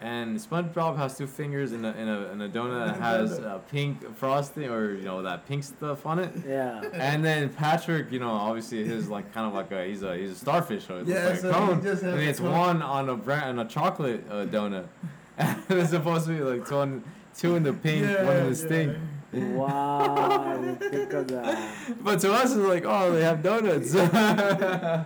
And 0.01 0.38
SpongeBob 0.39 0.95
has 0.95 1.17
two 1.17 1.27
fingers 1.27 1.73
in 1.73 1.84
a 1.84 1.91
in 1.91 2.08
a, 2.08 2.32
in 2.32 2.41
a 2.41 2.47
donut 2.47 2.86
that 2.88 3.01
has 3.01 3.38
uh, 3.39 3.58
pink 3.69 4.15
frosting 4.15 4.69
or 4.69 4.93
you 4.93 5.03
know 5.03 5.21
that 5.23 5.45
pink 5.45 5.63
stuff 5.65 6.05
on 6.05 6.19
it. 6.19 6.32
Yeah. 6.47 6.82
And 6.93 7.25
then 7.25 7.49
Patrick, 7.49 8.10
you 8.10 8.19
know, 8.19 8.29
obviously 8.32 8.86
his 8.86 9.10
like 9.10 9.34
kind 9.34 9.45
of 9.45 9.53
like 9.53 9.71
a 9.71 9.86
he's 9.86 10.01
a 10.03 10.15
he's 10.15 10.32
a 10.32 10.36
starfish, 10.36 10.88
so 10.88 10.99
it 10.99 11.08
Yeah, 11.08 11.25
like 11.27 11.39
so 11.39 11.49
a 11.49 11.53
he 11.53 11.60
cone. 11.60 11.84
just 11.84 12.03
has 12.03 12.13
and 12.13 12.21
it's 12.23 12.39
one 12.39 12.82
on 12.82 13.10
a 13.10 13.15
brand 13.17 13.60
on 13.60 13.65
a 13.65 13.69
chocolate 13.69 14.23
uh, 14.29 14.45
donut. 14.45 14.88
and 15.38 15.58
it's 15.69 15.89
supposed 15.89 16.27
to 16.27 16.32
be 16.32 16.41
like 16.43 16.65
two, 16.67 16.75
on, 16.77 17.03
two 17.39 17.56
in 17.56 17.63
the 17.63 17.73
pink, 17.73 18.06
one 18.06 18.38
in 18.38 18.49
the 18.49 18.56
stink. 18.56 18.97
Wow. 19.32 20.75
Think 20.80 21.13
of 21.13 21.28
that. 21.28 21.71
But 22.02 22.19
to 22.21 22.34
us, 22.34 22.45
it's 22.52 22.56
like, 22.56 22.84
oh, 22.84 23.12
they 23.12 23.23
have 23.23 23.43
donuts. 23.43 23.93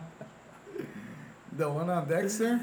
The 1.56 1.70
one 1.70 1.88
on 1.88 2.08
Dexter, 2.08 2.60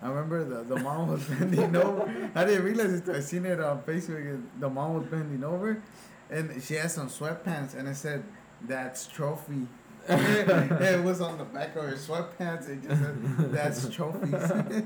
I 0.00 0.08
remember 0.08 0.44
the, 0.44 0.62
the 0.62 0.80
mom 0.80 1.08
was 1.08 1.24
bending 1.28 1.74
over. 1.74 2.30
I 2.36 2.44
didn't 2.44 2.64
realize 2.64 2.92
it. 2.92 3.08
I 3.08 3.18
seen 3.18 3.44
it 3.46 3.58
on 3.58 3.82
Facebook. 3.82 4.42
The 4.60 4.70
mom 4.70 4.94
was 4.94 5.06
bending 5.06 5.42
over, 5.42 5.82
and 6.30 6.62
she 6.62 6.74
had 6.74 6.90
some 6.92 7.08
sweatpants, 7.08 7.74
and 7.74 7.88
it 7.88 7.96
said, 7.96 8.22
"That's 8.68 9.08
trophy." 9.08 9.66
it 10.08 11.04
was 11.04 11.20
on 11.20 11.38
the 11.38 11.44
back 11.44 11.74
of 11.74 11.82
her 11.82 11.96
sweatpants. 11.96 12.68
It 12.68 12.82
just 12.84 13.02
said, 13.02 13.52
"That's 13.52 13.88
trophies." 13.88 14.84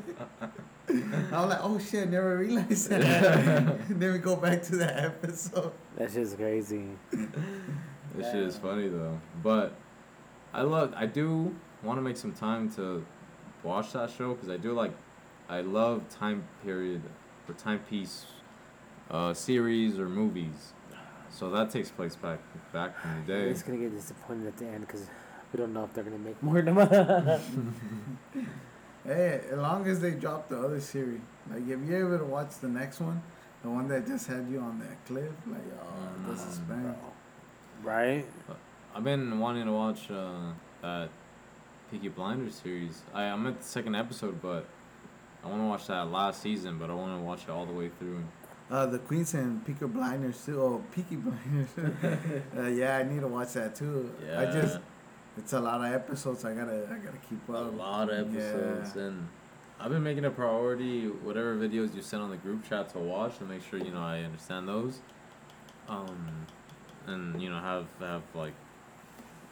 I 1.33 1.41
was 1.41 1.51
like, 1.51 1.59
"Oh 1.63 1.79
shit! 1.79 2.09
Never 2.09 2.39
realized 2.39 2.91
that." 2.91 3.89
then 3.89 4.13
we 4.13 4.19
go 4.19 4.37
back 4.37 4.63
to 4.65 4.77
that 4.77 5.05
episode. 5.05 5.73
That's 5.97 6.15
just 6.15 6.37
crazy. 6.37 6.85
This 7.11 8.27
shit 8.27 8.43
is 8.43 8.57
funny 8.57 8.89
though. 8.89 9.21
But 9.43 9.75
I 10.55 10.63
love, 10.63 10.95
I 10.97 11.07
do 11.07 11.55
want 11.83 11.99
to 11.99 12.03
make 12.03 12.17
some 12.17 12.33
time 12.33 12.71
to 12.73 13.05
watch 13.63 13.93
that 13.93 14.11
show 14.11 14.35
because 14.35 14.49
I 14.49 14.57
do 14.57 14.73
like, 14.73 14.93
I 15.49 15.61
love 15.61 16.09
time 16.09 16.45
period 16.63 17.03
or 17.49 17.55
timepiece 17.55 18.27
uh, 19.11 19.35
series 19.35 19.99
or 19.99 20.09
movies. 20.09 20.73
So 21.31 21.51
that 21.51 21.71
takes 21.71 21.91
place 21.91 22.17
back 22.17 22.39
back 22.73 22.95
in 23.05 23.21
the 23.21 23.33
day. 23.33 23.51
It's 23.51 23.63
gonna 23.63 23.79
get 23.79 23.93
disappointed 23.93 24.47
at 24.47 24.57
the 24.57 24.67
end 24.67 24.87
because 24.87 25.09
we 25.53 25.59
don't 25.59 25.73
know 25.75 25.85
if 25.85 25.93
they're 25.93 26.05
gonna 26.05 26.19
make 26.19 26.41
more 26.43 26.63
than 26.63 26.75
that. 26.77 27.41
Hey, 29.07 29.41
as 29.51 29.59
long 29.59 29.87
as 29.87 30.01
they 30.01 30.13
drop 30.13 30.49
the 30.49 30.59
other 30.59 30.81
series, 30.81 31.21
like 31.51 31.63
if 31.69 31.81
you're 31.89 32.07
able 32.09 32.19
to 32.19 32.25
watch 32.25 32.59
the 32.61 32.69
next 32.69 33.01
one, 33.01 33.23
the 33.63 33.71
one 33.71 33.89
that 33.89 34.07
just 34.07 34.27
had 34.27 34.47
you 34.51 34.59
on 34.61 34.79
that 34.81 35.05
cliff, 35.07 35.31
like 35.47 35.61
oh, 35.81 36.29
the 36.29 36.33
Mm, 36.35 36.39
suspense. 36.39 36.97
right? 37.83 38.27
I've 38.95 39.05
been 39.05 39.39
wanting 39.39 39.67
to 39.67 39.73
watch 39.73 40.11
uh, 40.11 40.53
that 40.83 41.09
Peaky 41.91 42.09
Blinders 42.09 42.57
series. 42.57 43.03
I, 43.15 43.25
I'm 43.25 43.47
at 43.47 43.59
the 43.59 43.65
second 43.65 43.95
episode, 43.95 44.41
but 44.43 44.67
I 45.45 45.49
want 45.49 45.61
to 45.63 45.67
watch 45.67 45.87
that 45.87 46.11
last 46.11 46.43
season, 46.43 46.79
but 46.79 46.91
I 46.91 46.95
want 46.95 47.17
to 47.19 47.23
watch 47.25 47.43
it 47.45 47.51
all 47.51 47.67
the 47.67 47.73
way 47.73 47.91
through. 47.99 48.25
Uh, 48.69 48.87
the 48.87 48.99
Queens 48.99 49.33
and 49.35 49.65
Peaky 49.65 49.87
Blinders 49.87 50.45
too. 50.45 50.61
Oh, 50.61 50.83
Peaky 50.93 51.15
Blinders. 51.17 51.69
uh, 52.59 52.63
yeah, 52.63 52.97
I 52.97 53.05
need 53.05 53.21
to 53.21 53.29
watch 53.29 53.53
that 53.53 53.77
too. 53.77 54.13
I 54.37 54.47
just, 54.47 54.79
it's 55.37 55.53
a 55.53 55.61
lot 55.61 55.85
of 55.85 55.93
episodes. 55.93 56.45
I 56.45 56.55
gotta, 56.55 56.89
I 56.91 56.97
gotta 56.97 57.19
keep 57.29 57.49
up. 57.51 57.57
a 57.73 57.77
lot 57.77 58.11
of 58.11 58.29
episodes, 58.35 58.93
Yeah. 58.97 59.03
and 59.03 59.29
I've 59.79 59.91
been 59.91 60.03
making 60.03 60.25
a 60.25 60.31
priority 60.31 61.07
whatever 61.09 61.55
videos 61.57 61.95
you 61.95 62.03
send 62.03 62.23
on 62.23 62.31
the 62.31 62.37
group 62.37 62.65
chat 62.69 62.89
to 62.91 62.99
watch 62.99 63.39
to 63.39 63.45
make 63.45 63.63
sure 63.63 63.79
you 63.79 63.91
know 63.93 64.01
I 64.03 64.21
understand 64.23 64.67
those, 64.69 65.01
um, 65.89 66.47
and 67.07 67.41
you 67.41 67.51
know 67.51 67.59
have 67.61 67.87
have 68.01 68.23
like 68.35 68.55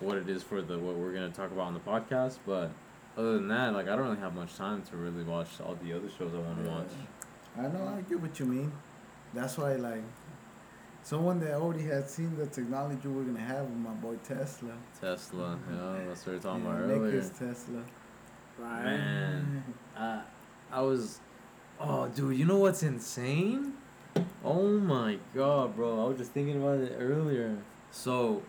what 0.01 0.17
it 0.19 0.29
is 0.29 0.43
for 0.43 0.63
the 0.63 0.79
what 0.79 0.95
we're 0.97 1.13
gonna 1.13 1.31
talk 1.31 1.51
about 1.53 1.67
on 1.67 1.75
the 1.75 1.81
podcast. 1.81 2.39
But 2.47 2.71
other 3.17 3.35
than 3.35 3.49
that, 3.49 3.73
like 3.75 3.87
I 3.89 3.95
don't 3.97 4.07
really 4.07 4.21
have 4.21 4.35
much 4.35 4.57
time 4.57 4.83
to 4.91 4.97
really 4.97 5.23
watch 5.25 5.49
all 5.65 5.77
the 5.83 5.93
other 5.93 6.09
shows 6.11 6.33
I 6.35 6.39
want 6.39 6.59
to 6.65 6.71
Yeah. 6.71 6.79
watch. 6.79 6.91
I 7.57 7.63
know. 7.69 7.95
I 7.97 8.01
get 8.01 8.21
what 8.21 8.39
you 8.41 8.47
mean. 8.47 8.73
That's 9.33 9.57
why, 9.59 9.75
like, 9.77 10.03
someone 11.05 11.39
that 11.41 11.53
already 11.55 11.85
had 11.85 12.09
seen 12.09 12.37
the 12.37 12.47
technology 12.47 13.07
we're 13.09 13.23
gonna 13.25 13.39
have 13.39 13.65
with 13.67 13.77
my 13.77 13.91
boy 13.91 14.17
Tesla. 14.25 14.73
Tesla, 15.01 15.59
yeah, 15.71 15.99
that's 16.09 16.27
what 16.27 16.33
we 16.33 16.33
were 16.39 16.43
talking 16.43 16.65
Yeah, 16.65 16.71
about 16.73 16.87
Nick 16.89 16.97
earlier. 16.99 17.19
is 17.19 17.31
Tesla. 17.31 17.83
Right. 18.59 18.85
Man, 18.85 19.65
uh, 19.97 20.21
I 20.73 20.81
was, 20.81 21.21
oh, 21.81 22.09
dude, 22.09 22.37
you 22.37 22.47
know 22.47 22.59
what's 22.59 22.83
insane? 22.83 23.75
Oh 24.45 24.69
my 24.79 25.19
god, 25.35 25.77
bro! 25.77 26.05
I 26.05 26.09
was 26.09 26.19
just 26.19 26.33
thinking 26.33 26.61
about 26.63 26.79
it 26.79 26.97
earlier. 26.99 27.57
So, 27.91 28.43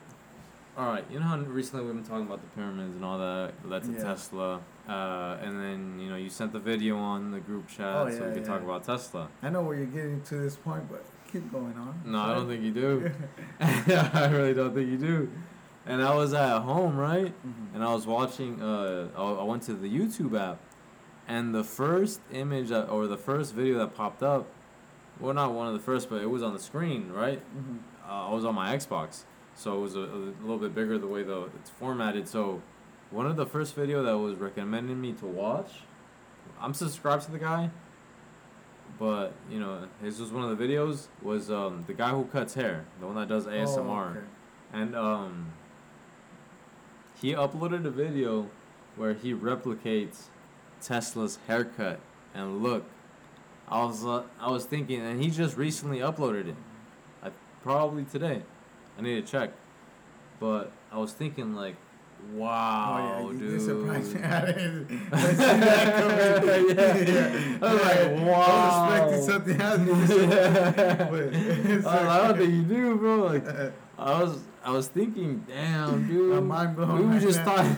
all 0.77 0.87
right, 0.87 1.05
you 1.11 1.19
know 1.19 1.25
how 1.25 1.37
recently 1.39 1.85
we've 1.85 1.95
been 1.95 2.03
talking 2.03 2.25
about 2.25 2.41
the 2.41 2.47
pyramids 2.49 2.95
and 2.95 3.03
all 3.05 3.17
that. 3.17 3.53
That's 3.65 3.87
a 3.87 3.91
Yeah. 3.93 4.03
Tesla, 4.03 4.61
uh, 4.87 5.37
and 5.41 5.59
then 5.59 5.99
you 5.99 6.09
know 6.09 6.17
you 6.17 6.29
sent 6.29 6.51
the 6.53 6.59
video 6.59 6.97
on 6.97 7.31
the 7.31 7.39
group 7.39 7.67
chat 7.67 7.95
Oh, 7.95 8.09
so 8.11 8.19
we 8.21 8.27
yeah, 8.27 8.33
could 8.35 8.45
talk 8.45 8.61
about 8.61 8.83
Tesla. 8.83 9.27
I 9.41 9.49
know 9.49 9.61
where 9.63 9.75
you're 9.77 9.85
getting 9.87 10.21
to 10.23 10.35
this 10.37 10.55
point, 10.55 10.83
but 10.89 11.03
going 11.51 11.75
on. 11.77 12.01
No, 12.05 12.19
I 12.19 12.33
don't 12.33 12.47
think 12.47 12.63
you 12.63 12.71
do. 12.71 13.11
I 13.59 14.29
really 14.31 14.53
don't 14.53 14.73
think 14.73 14.89
you 14.89 14.97
do. 14.97 15.31
And 15.85 16.01
I 16.01 16.15
was 16.15 16.33
at 16.33 16.59
home, 16.61 16.97
right? 16.97 17.33
Mhm. 17.45 17.75
and 17.75 17.83
I 17.83 17.93
was 17.93 18.07
watching. 18.07 18.61
Uh, 18.61 19.07
I 19.17 19.43
went 19.43 19.63
to 19.63 19.73
the 19.73 19.87
YouTube 19.89 20.39
app, 20.39 20.57
and 21.27 21.53
the 21.53 21.63
first 21.63 22.21
image 22.31 22.69
that, 22.69 22.89
or 22.89 23.05
the 23.07 23.17
first 23.17 23.53
video 23.53 23.77
that 23.79 23.93
popped 23.95 24.23
up, 24.23 24.47
well, 25.19 25.33
not 25.33 25.53
one 25.53 25.67
of 25.67 25.73
the 25.73 25.79
first, 25.79 26.09
but 26.09 26.21
it 26.21 26.29
was 26.29 26.41
on 26.41 26.53
the 26.53 26.59
screen, 26.59 27.11
right? 27.11 27.39
Mhm. 27.55 27.79
Uh, 28.07 28.29
I 28.29 28.33
was 28.33 28.45
on 28.45 28.55
my 28.55 28.75
Xbox, 28.75 29.25
so 29.55 29.77
it 29.77 29.81
was 29.81 29.95
a, 29.95 29.99
a 29.99 30.33
little 30.41 30.57
bit 30.57 30.73
bigger 30.73 30.97
the 30.97 31.07
way 31.07 31.21
the 31.23 31.43
it's 31.59 31.69
formatted. 31.69 32.27
So, 32.27 32.61
one 33.11 33.27
of 33.27 33.35
the 33.35 33.45
first 33.45 33.75
video 33.75 34.01
that 34.03 34.17
was 34.17 34.35
recommended 34.35 34.97
me 34.97 35.13
to 35.13 35.25
watch. 35.25 35.81
I'm 36.59 36.73
subscribed 36.73 37.23
to 37.25 37.31
the 37.31 37.39
guy, 37.39 37.69
but 38.99 39.34
you 39.49 39.60
know, 39.60 39.88
his 40.01 40.19
was 40.19 40.31
one 40.31 40.49
of 40.49 40.58
the 40.58 40.63
videos 40.67 41.08
was 41.21 41.49
um 41.51 41.84
the 41.88 41.93
guy 41.93 42.10
who 42.12 42.25
cuts 42.25 42.53
hair, 42.53 42.86
the 42.99 43.05
one 43.05 43.15
that 43.15 43.27
does 43.29 43.45
ASMR, 43.45 43.79
Oh, 43.88 44.10
okay. 44.12 44.19
and 44.73 44.95
um. 44.95 45.51
He 47.21 47.31
uploaded 47.34 47.86
a 47.86 47.89
video 47.89 48.49
where 48.97 49.13
he 49.13 49.34
replicates 49.34 50.23
Tesla's 50.81 51.39
haircut 51.47 51.99
and 52.34 52.62
look. 52.62 52.84
I 53.69 53.84
was 53.86 54.05
uh, 54.05 54.23
I 54.39 54.51
was 54.51 54.65
thinking, 54.65 54.99
and 55.01 55.21
he 55.23 55.29
just 55.31 55.55
recently 55.58 55.99
uploaded 55.99 56.49
it, 56.49 56.55
I, 57.23 57.31
probably 57.63 58.03
today. 58.03 58.41
I 58.97 59.01
need 59.01 59.25
to 59.25 59.31
check, 59.31 59.51
but 60.39 60.71
I 60.91 60.97
was 60.97 61.13
thinking 61.13 61.55
like, 61.55 61.75
wow, 62.33 63.21
oh, 63.21 63.31
yeah, 63.31 63.39
dude. 63.39 63.51
you 63.51 63.59
surprised 63.59 64.15
me. 64.15 64.23
I 64.23 64.45
didn't, 64.45 64.89
see 64.89 64.95
that 65.11 65.95
coming. 65.95 66.65
Yeah. 67.05 67.57
I 67.61 67.73
was 67.73 67.81
like, 67.81 68.27
wow. 68.27 68.41
I 68.41 69.05
was 69.05 69.27
expecting 69.27 69.57
something 69.57 69.61
else. 69.61 70.09
you 70.09 70.17
said, 70.17 71.09
but 71.11 71.19
it's 71.33 71.85
oh, 71.85 71.89
I 71.89 72.27
don't 72.27 72.38
think 72.38 72.53
you 72.53 72.63
do, 72.63 72.95
bro. 72.95 73.15
Like, 73.25 73.47
uh, 73.47 73.69
I 73.97 74.21
was, 74.21 74.39
I 74.63 74.71
was 74.71 74.88
thinking, 74.88 75.45
damn, 75.47 76.07
dude. 76.07 76.38
I'm 76.38 76.47
mind 76.47 76.75
blown 76.75 76.97
we 76.97 77.05
were 77.05 77.11
right 77.11 77.21
just 77.21 77.43
talking. 77.43 77.77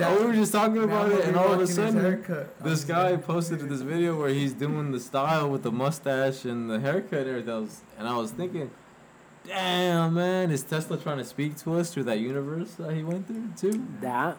Oh, 0.00 0.20
we 0.20 0.26
were 0.26 0.34
just 0.34 0.52
talking 0.52 0.82
about 0.84 1.10
it, 1.10 1.24
and 1.24 1.36
all 1.36 1.52
of 1.52 1.60
a 1.60 1.66
sudden, 1.66 2.24
oh, 2.28 2.46
this 2.62 2.84
guy 2.84 3.16
posted 3.16 3.60
this 3.60 3.80
video 3.80 4.16
where 4.18 4.28
he's 4.28 4.52
doing 4.52 4.92
the 4.92 5.00
style 5.00 5.50
with 5.50 5.62
the 5.62 5.72
mustache 5.72 6.44
and 6.44 6.70
the 6.70 6.78
haircut 6.78 7.26
and 7.26 7.28
everything. 7.30 7.70
And 7.98 8.06
I 8.06 8.16
was 8.16 8.30
thinking, 8.30 8.70
damn, 9.48 10.14
man, 10.14 10.50
is 10.50 10.62
Tesla 10.62 10.96
trying 10.98 11.18
to 11.18 11.24
speak 11.24 11.56
to 11.58 11.74
us 11.74 11.92
through 11.92 12.04
that 12.04 12.20
universe 12.20 12.72
that 12.74 12.94
he 12.94 13.02
went 13.02 13.26
through 13.26 13.48
too? 13.56 13.84
That, 14.00 14.36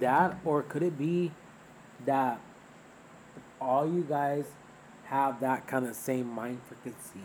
that, 0.00 0.38
or 0.44 0.62
could 0.62 0.82
it 0.82 0.98
be 0.98 1.32
that 2.06 2.40
all 3.60 3.86
you 3.86 4.02
guys 4.02 4.46
have 5.04 5.40
that 5.40 5.66
kind 5.66 5.86
of 5.86 5.94
same 5.94 6.28
mind 6.28 6.60
frequency? 6.66 7.20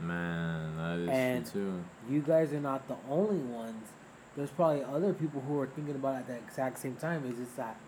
Man, 0.00 0.76
that 0.76 0.98
is 0.98 1.08
And- 1.08 1.50
true 1.50 1.82
too. 2.08 2.14
You 2.14 2.20
guys 2.20 2.52
are 2.52 2.60
not 2.60 2.86
the 2.88 2.96
only 3.08 3.38
ones. 3.38 3.88
There's 4.36 4.50
probably 4.50 4.84
other 4.84 5.14
people 5.14 5.40
who 5.40 5.58
are 5.60 5.66
thinking 5.66 5.94
about 5.94 6.16
it 6.16 6.18
at 6.18 6.26
the 6.28 6.34
exact 6.36 6.78
same 6.78 6.96
time. 6.96 7.24
It's 7.26 7.38
just 7.38 7.56
that 7.56 7.80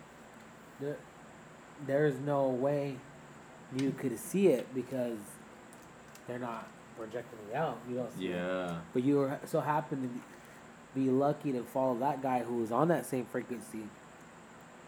there, 0.80 0.96
there's 1.86 2.18
no 2.20 2.48
way 2.48 2.96
you 3.76 3.90
could 3.90 4.18
see 4.18 4.48
it 4.48 4.74
because 4.74 5.18
they're 6.26 6.38
not 6.38 6.66
projecting 6.98 7.38
me 7.48 7.54
out. 7.54 7.78
You 7.88 8.00
it. 8.00 8.10
Yeah. 8.18 8.76
But 8.92 9.02
you 9.04 9.16
were 9.16 9.38
so 9.46 9.60
happen 9.60 10.02
to 10.02 10.08
be, 10.08 11.04
be 11.06 11.10
lucky 11.10 11.52
to 11.52 11.62
follow 11.62 11.94
that 11.98 12.20
guy 12.22 12.40
who 12.40 12.56
was 12.56 12.72
on 12.72 12.88
that 12.88 13.06
same 13.06 13.24
frequency, 13.26 13.84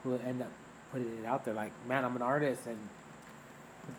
who 0.03 0.11
would 0.11 0.23
end 0.23 0.42
up 0.42 0.51
putting 0.92 1.09
it 1.23 1.27
out 1.27 1.44
there. 1.44 1.55
Like, 1.55 1.73
man, 1.88 2.05
I'm 2.05 2.16
an 2.16 2.23
artist 2.23 2.62
and 2.66 2.79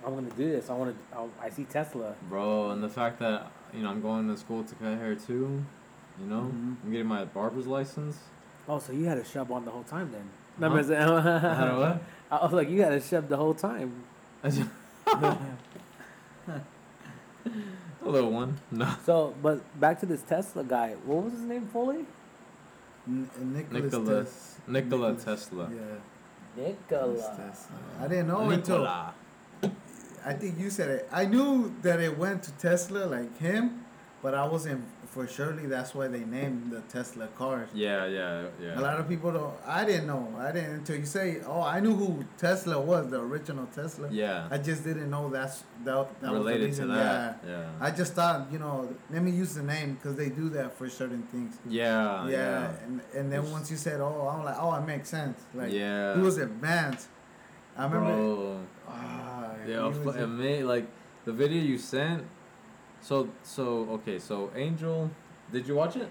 I'm 0.06 0.14
gonna 0.16 0.30
do 0.32 0.50
this. 0.52 0.70
I 0.70 0.74
want 0.74 0.96
to. 1.12 1.30
I 1.42 1.50
see 1.50 1.64
Tesla. 1.66 2.14
Bro, 2.30 2.72
and 2.72 2.84
the 2.84 2.90
fact 2.90 3.20
that 3.20 3.52
you 3.74 3.82
know 3.84 3.90
I'm 3.90 4.02
going 4.02 4.28
to 4.28 4.38
school 4.38 4.64
to 4.64 4.76
cut 4.76 4.98
hair 4.98 5.16
too, 5.16 5.64
you 6.20 6.26
know, 6.28 6.52
Mhm. 6.54 6.76
I'm 6.84 6.92
getting 6.92 7.08
my 7.08 7.26
barber's 7.26 7.68
license. 7.68 8.18
Oh, 8.70 8.80
so 8.80 8.94
you 8.94 9.06
had 9.06 9.18
a 9.18 9.26
shove 9.26 9.52
on 9.52 9.66
the 9.66 9.72
whole 9.72 9.84
time 9.84 10.12
then? 10.12 10.30
Huh? 10.60 10.70
Remember? 10.70 10.96
I 10.96 11.66
a 11.68 11.80
what? 11.80 12.02
I 12.32 12.44
was 12.46 12.54
like, 12.54 12.70
you 12.70 12.82
had 12.84 12.94
a 12.94 13.02
shove 13.02 13.28
the 13.28 13.38
whole 13.38 13.54
time. 13.56 14.04
A 18.04 18.10
little 18.10 18.32
one. 18.32 18.58
No. 18.72 18.88
So, 19.06 19.34
but 19.42 19.62
back 19.80 20.00
to 20.00 20.06
this 20.06 20.22
Tesla 20.24 20.64
guy. 20.64 20.96
What 21.06 21.24
was 21.26 21.34
his 21.34 21.42
name 21.44 21.68
fully? 21.72 22.06
N- 23.08 23.30
uh, 23.36 23.44
Nicholas, 23.44 23.84
Nikola- 23.94 24.24
Tes- 24.24 24.56
Nikola 24.68 25.08
Nicholas- 25.12 25.24
Tesla. 25.24 25.70
Yeah. 25.72 26.64
Nicola. 26.64 27.16
Tesla. 27.16 27.76
I 28.00 28.08
didn't 28.08 28.28
know 28.28 28.50
until 28.50 28.78
Nikola. 28.80 29.14
I 30.26 30.34
think 30.34 30.60
you 30.60 30.70
said 30.70 30.90
it. 30.90 31.10
I 31.12 31.26
knew 31.26 31.74
that 31.82 32.00
it 32.00 32.18
went 32.18 32.44
to 32.44 32.52
Tesla 32.54 33.06
like 33.06 33.38
him, 33.40 33.86
but 34.22 34.34
I 34.36 34.46
wasn't 34.46 34.84
for 35.08 35.28
surely 35.28 35.66
that's 35.66 35.94
why 35.94 36.08
they 36.08 36.20
named 36.24 36.72
the 36.72 36.80
Tesla 36.82 37.28
cars. 37.38 37.68
Yeah, 37.74 38.06
yeah, 38.06 38.46
yeah. 38.62 38.80
A 38.80 38.82
lot 38.82 38.98
of 39.00 39.10
people 39.10 39.32
don't. 39.34 39.54
I 39.66 39.84
didn't 39.84 40.08
know. 40.08 40.34
I 40.40 40.52
didn't 40.54 40.72
until 40.76 40.96
you 40.98 41.06
say, 41.06 41.42
"Oh, 41.46 41.62
I 41.62 41.80
knew 41.82 41.94
who 41.96 42.24
Tesla 42.38 42.80
was, 42.80 43.10
the 43.10 43.20
original 43.20 43.66
Tesla." 43.76 44.08
yeah. 44.12 44.48
I 44.50 44.58
just 44.58 44.84
didn't 44.86 45.10
know 45.10 45.30
that's 45.30 45.64
that, 45.84 46.08
that 46.22 46.32
was 46.32 46.44
the 46.46 46.50
Related 46.52 46.62
to 46.62 46.68
reason. 46.68 46.88
that. 46.90 47.44
Yeah. 47.46 47.50
Yeah. 47.52 47.70
I 47.88 47.92
just 47.92 48.14
thought, 48.14 48.48
you 48.54 48.60
know, 48.60 48.88
let 49.12 49.22
me 49.22 49.32
use 49.32 49.54
the 49.56 49.64
name 49.64 49.96
because 49.96 50.16
they 50.16 50.30
do 50.30 50.48
that 50.50 50.78
for 50.78 50.88
certain 50.90 51.24
things. 51.24 51.58
yeah. 51.68 52.26
yeah, 52.28 52.32
Yeah. 52.38 52.72
and 52.86 53.02
and 53.18 53.32
then 53.32 53.52
once 53.52 53.70
you 53.72 53.78
said, 53.78 54.00
"Oh," 54.00 54.30
I'm 54.32 54.46
like, 54.46 54.56
"Oh, 54.60 54.74
it 54.76 54.86
makes 54.88 55.10
sense." 55.10 55.38
Like, 55.54 55.72
yeah. 55.74 56.16
he 56.16 56.22
was 56.22 56.38
advanced. 56.38 57.08
I 57.78 57.84
remember. 57.86 58.16
Bro. 58.16 58.60
Ah, 58.88 59.52
Yeah, 59.68 59.88
it 60.24 60.28
made 60.28 60.64
like 60.64 60.88
the 61.26 61.34
video 61.34 61.62
you 61.62 61.78
sent. 61.78 62.24
So 63.02 63.30
so 63.44 63.88
okay, 63.92 64.20
so 64.20 64.52
Angel, 64.56 65.10
did 65.52 65.68
you 65.68 65.76
watch 65.76 65.96
it? 65.96 66.10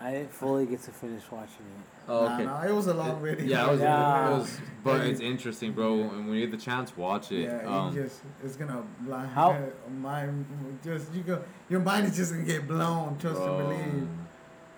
I 0.00 0.10
didn't 0.12 0.32
fully 0.34 0.66
get 0.66 0.82
to 0.82 0.90
finish 0.90 1.22
watching 1.30 1.64
it. 1.64 1.86
Oh, 2.08 2.26
okay. 2.34 2.44
nah, 2.44 2.62
it 2.62 2.72
was 2.74 2.88
a 2.88 2.94
long 2.94 3.22
video. 3.22 3.46
Yeah, 3.46 3.66
it 3.68 3.70
was, 3.72 3.80
Yeah. 3.80 4.26
it 4.28 4.38
was, 4.38 4.60
but 4.82 5.06
it's 5.06 5.20
interesting, 5.20 5.72
bro. 5.72 6.00
And 6.02 6.26
when 6.28 6.34
you 6.36 6.46
get 6.46 6.50
the 6.58 6.62
chance, 6.62 6.94
watch 6.96 7.32
it. 7.32 7.44
Yeah, 7.44 7.62
um, 7.66 7.94
you 7.96 8.02
just 8.02 8.20
it's 8.42 8.56
gonna 8.56 8.82
blind 9.00 9.30
How- 9.30 9.58
mind 10.02 10.44
just 10.84 11.12
you 11.14 11.22
go 11.22 11.42
your 11.70 11.80
mind 11.80 12.06
is 12.06 12.16
just 12.16 12.32
gonna 12.32 12.44
get 12.44 12.68
blown, 12.68 13.16
trust 13.18 13.36
bro, 13.36 13.70
and 13.70 13.92
believe. 13.92 14.08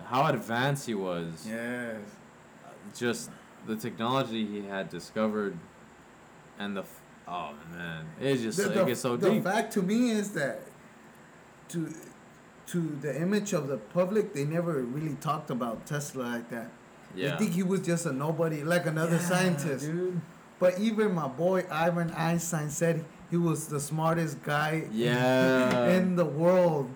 How 0.05 0.27
advanced 0.27 0.85
he 0.85 0.93
was. 0.95 1.45
Yes. 1.45 1.99
Just 2.95 3.29
the 3.65 3.75
technology 3.75 4.45
he 4.45 4.65
had 4.65 4.87
discovered, 4.89 5.57
and 6.57 6.77
the 6.77 6.85
oh 7.27 7.51
man, 7.73 8.05
it's 8.21 8.41
just 8.41 8.57
The, 8.59 8.71
it 8.71 8.75
the- 8.75 8.85
gets 8.85 9.01
so 9.01 9.17
the 9.17 9.29
deep. 9.31 9.43
fact 9.43 9.73
to 9.73 9.81
me 9.81 10.11
is 10.11 10.31
that 10.31 10.61
to 11.69 11.93
to 12.67 12.81
the 13.01 13.15
image 13.21 13.53
of 13.53 13.67
the 13.69 13.77
public, 13.77 14.33
they 14.33 14.43
never 14.43 14.73
really 14.83 15.15
talked 15.21 15.49
about 15.49 15.85
Tesla 15.85 16.23
like 16.23 16.49
that. 16.49 16.69
yeah. 17.15 17.31
They 17.31 17.37
think 17.45 17.51
he 17.53 17.63
was 17.63 17.79
just 17.79 18.05
a 18.05 18.11
nobody, 18.11 18.63
like 18.63 18.85
another 18.85 19.15
Yeah, 19.15 19.21
scientist. 19.29 19.85
dude. 19.85 20.19
But 20.59 20.77
even 20.79 21.13
my 21.15 21.27
boy 21.29 21.65
Ivan 21.71 22.11
Einstein 22.11 22.69
said 22.69 23.05
he 23.31 23.37
was 23.37 23.67
the 23.67 23.79
smartest 23.79 24.43
guy 24.43 24.87
Yeah. 24.91 25.87
in 25.89 26.15
the 26.17 26.25
world. 26.25 26.89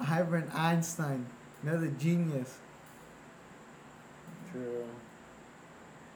Ivan 0.00 0.48
Einstein, 0.54 1.26
another 1.62 1.88
genius. 1.88 2.58
True. 4.52 4.84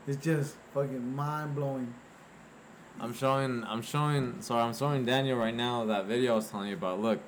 It's 0.07 0.23
just 0.23 0.55
fucking 0.75 1.15
mind 1.17 1.55
blowing. 1.55 1.93
I'm 3.01 3.15
showing 3.15 3.65
I'm 3.65 3.83
showing 3.83 4.43
sorry 4.43 4.63
I'm 4.63 4.75
showing 4.75 5.05
Daniel 5.07 5.39
right 5.39 5.55
now 5.55 5.87
that 5.87 6.05
video 6.05 6.33
I 6.33 6.37
was 6.37 6.51
telling 6.51 6.69
you 6.69 6.75
about. 6.75 7.01
Look, 7.01 7.21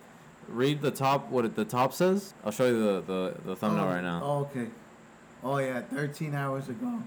read 0.48 0.82
the 0.82 0.90
top 0.90 1.30
what 1.30 1.44
it, 1.44 1.56
the 1.56 1.64
top 1.64 1.94
says. 1.94 2.34
I'll 2.44 2.52
show 2.52 2.66
you 2.66 2.78
the 2.78 3.00
the, 3.00 3.34
the 3.46 3.56
thumbnail 3.56 3.84
oh, 3.84 3.88
right 3.88 4.02
now. 4.02 4.20
Oh, 4.22 4.38
okay. 4.40 4.68
Oh 5.42 5.58
yeah, 5.58 5.80
13 5.80 6.34
hours 6.34 6.68
ago. 6.68 7.02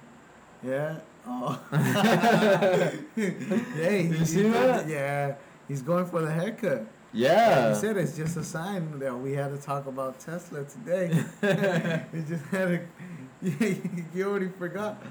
Yeah. 0.63 0.99
Oh. 1.28 1.62
yeah. 1.71 2.91
he- 3.15 4.01
You 4.08 4.25
see 4.25 4.49
that? 4.49 4.88
Yeah. 4.88 5.36
He's 5.67 5.82
going 5.82 6.06
for 6.06 6.21
the 6.21 6.32
haircut. 6.32 6.80
Like 6.80 6.88
Yeah. 7.13 7.69
you 7.69 7.75
said 7.75 7.97
it's 7.97 8.17
just 8.17 8.36
a 8.36 8.43
sign 8.43 8.99
that 8.99 9.17
we 9.17 9.34
had 9.34 9.49
to 9.49 9.58
talk 9.58 9.86
about 9.86 10.19
Tesla 10.19 10.65
today. 10.65 11.23
we 12.13 12.21
just 12.21 12.45
had 12.45 12.88
to. 13.41 13.82
you 14.13 14.28
already 14.28 14.49
forgot. 14.49 15.01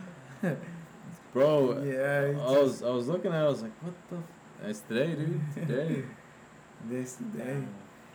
Bro, 1.34 1.82
Yeah. 1.82 2.40
I 2.40 2.58
was 2.62 2.82
I 2.82 2.90
was 2.90 3.08
looking 3.08 3.32
at 3.32 3.42
it, 3.42 3.44
I 3.44 3.48
was 3.48 3.62
like, 3.62 3.72
what 3.82 3.94
the 4.08 4.16
f-? 4.16 4.70
It's 4.70 4.80
today, 4.80 5.14
dude. 5.14 5.40
Today. 5.54 6.04
This 6.88 7.16
day. 7.16 7.62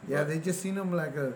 Yeah, 0.07 0.23
they 0.25 0.37
just 0.39 0.61
seen 0.61 0.75
him 0.77 0.93
like 0.93 1.15
a, 1.15 1.33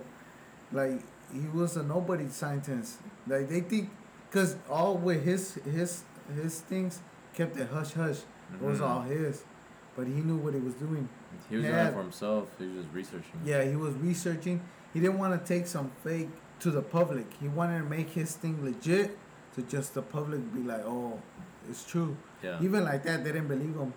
like 0.72 1.02
he 1.34 1.48
was 1.48 1.76
a 1.78 1.84
nobody 1.84 2.28
scientist. 2.30 3.00
Like 3.28 3.50
they 3.50 3.62
think, 3.62 3.90
cause 4.32 4.56
all 4.70 4.96
with 4.98 5.24
his 5.26 5.56
his 5.78 6.04
his 6.36 6.60
things 6.62 7.02
kept 7.34 7.58
it 7.58 7.68
hush 7.70 7.94
hush. 7.94 8.20
It 8.54 8.62
was 8.62 8.80
Mhm. 8.80 8.88
all 8.88 9.02
his, 9.02 9.44
but 9.96 10.06
he 10.06 10.14
knew 10.28 10.38
what 10.38 10.54
he 10.54 10.60
was 10.60 10.76
doing. 10.76 11.10
He 11.50 11.56
was 11.56 11.66
doing 11.66 11.76
Yeah. 11.76 11.88
it 11.90 11.94
for 11.94 12.02
himself. 12.04 12.50
He 12.60 12.68
was 12.68 12.84
just 12.84 12.94
researching. 12.94 13.40
Yeah, 13.44 13.64
he 13.64 13.76
was 13.76 13.96
researching. 13.96 14.62
He 14.94 15.00
didn't 15.00 15.18
want 15.18 15.34
to 15.40 15.42
take 15.54 15.66
some 15.66 15.90
fake 16.04 16.30
to 16.60 16.70
the 16.70 16.84
public. 16.84 17.34
He 17.42 17.48
wanted 17.48 17.80
to 17.80 17.90
make 17.90 18.10
his 18.12 18.36
thing 18.36 18.64
legit, 18.64 19.18
to 19.56 19.64
just 19.64 19.96
the 19.96 20.04
public 20.04 20.54
be 20.54 20.62
like, 20.62 20.84
oh, 20.86 21.20
it's 21.70 21.86
true. 21.86 22.18
Yeah. 22.42 22.62
Even 22.62 22.84
like 22.84 23.04
that, 23.04 23.24
they 23.24 23.32
didn't 23.32 23.48
believe 23.48 23.76
him. 23.76 23.94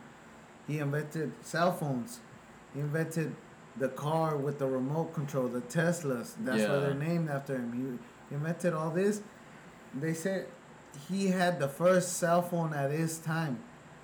He 0.66 0.78
invented 0.78 1.32
cell 1.42 1.72
phones. 1.72 2.20
He 2.74 2.80
invented 2.80 3.34
the 3.76 3.88
car 3.88 4.36
with 4.36 4.58
the 4.58 4.66
remote 4.66 5.14
control, 5.14 5.48
the 5.48 5.60
Teslas. 5.60 6.34
That's 6.38 6.62
why 6.62 6.78
they're 6.80 6.94
named 6.94 7.28
after 7.28 7.56
him. 7.56 7.98
He 8.30 8.34
invented 8.34 8.72
all 8.74 8.90
this. 8.90 9.22
They 9.94 10.14
said 10.14 10.46
he 11.08 11.28
had 11.28 11.58
the 11.58 11.68
first 11.68 12.14
cell 12.14 12.42
phone 12.42 12.72
at 12.74 12.90
his 12.90 13.18
time. 13.18 13.60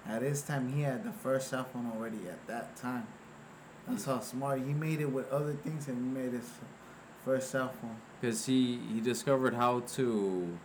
At 0.07 0.23
his 0.23 0.43
time, 0.43 0.73
he 0.73 0.83
had 0.83 1.05
the 1.05 1.13
first 1.13 1.49
cell 1.49 1.65
phone 1.65 1.91
already 1.95 2.29
at 2.29 2.47
that 2.49 2.77
time. 2.77 3.07
That's 3.87 4.05
how 4.05 4.21
smart 4.21 4.61
he 4.61 4.73
made 4.73 5.01
it 5.01 5.11
with 5.11 5.31
other 5.33 5.55
things, 5.55 5.89
and 5.89 5.97
he 5.97 6.23
made 6.23 6.33
his 6.33 6.49
first 7.25 7.51
cell 7.51 7.73
phone. 7.81 7.97
Because 8.21 8.47
he, 8.47 8.79
he 8.93 9.01
discovered 9.01 9.55
how 9.55 9.81
to 9.95 10.59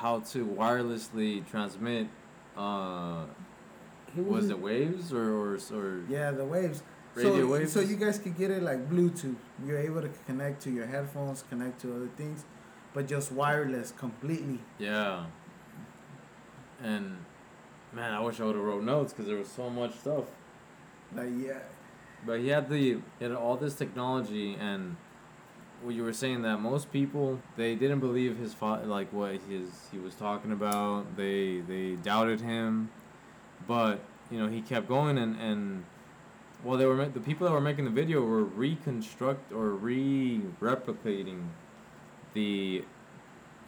how 0.00 0.20
to 0.20 0.46
wirelessly 0.46 1.46
transmit. 1.50 2.06
Uh, 2.56 3.24
was 4.16 4.48
it 4.50 4.58
waves 4.58 5.12
or 5.12 5.28
or, 5.40 5.58
or 5.72 6.02
Yeah, 6.08 6.30
the 6.30 6.44
waves. 6.44 6.82
radio 7.14 7.40
so, 7.40 7.46
waves? 7.52 7.72
So 7.72 7.80
you 7.80 7.96
guys 7.96 8.18
could 8.18 8.36
get 8.36 8.50
it 8.50 8.62
like 8.62 8.88
Bluetooth. 8.90 9.36
You're 9.64 9.78
able 9.78 10.02
to 10.02 10.10
connect 10.26 10.62
to 10.62 10.70
your 10.70 10.86
headphones, 10.86 11.44
connect 11.48 11.80
to 11.82 11.94
other 11.96 12.08
things, 12.16 12.44
but 12.94 13.06
just 13.06 13.30
wireless 13.30 13.92
completely. 13.96 14.60
Yeah. 14.78 15.26
And 16.82 17.18
man, 17.92 18.12
I 18.14 18.20
wish 18.20 18.40
I 18.40 18.44
would 18.44 18.56
have 18.56 18.64
wrote 18.64 18.84
notes 18.84 19.12
because 19.12 19.26
there 19.26 19.36
was 19.36 19.48
so 19.48 19.68
much 19.68 19.94
stuff. 19.98 20.24
Like 21.14 21.28
yeah, 21.36 21.58
But 22.24 22.40
he 22.40 22.48
had 22.48 22.68
the 22.70 22.78
he 23.18 23.24
had 23.24 23.32
all 23.32 23.56
this 23.56 23.74
technology 23.74 24.54
and 24.54 24.96
what 25.82 25.94
you 25.94 26.02
were 26.02 26.12
saying 26.12 26.42
that 26.42 26.58
most 26.60 26.92
people 26.92 27.40
they 27.56 27.74
didn't 27.74 28.00
believe 28.00 28.38
his 28.38 28.52
fa- 28.54 28.82
like 28.84 29.12
what 29.12 29.32
his 29.48 29.88
he 29.90 29.98
was 29.98 30.14
talking 30.14 30.52
about. 30.52 31.16
They 31.16 31.60
they 31.60 31.92
doubted 31.96 32.40
him, 32.40 32.90
but 33.66 34.00
you 34.30 34.38
know 34.38 34.48
he 34.48 34.60
kept 34.60 34.88
going 34.88 35.18
and 35.18 35.40
and 35.40 35.84
well 36.64 36.78
they 36.78 36.86
were 36.86 37.06
the 37.06 37.20
people 37.20 37.46
that 37.46 37.52
were 37.52 37.60
making 37.60 37.84
the 37.84 37.90
video 37.90 38.20
were 38.22 38.44
reconstruct 38.44 39.52
or 39.52 39.70
re 39.70 40.40
replicating 40.60 41.48
the 42.34 42.84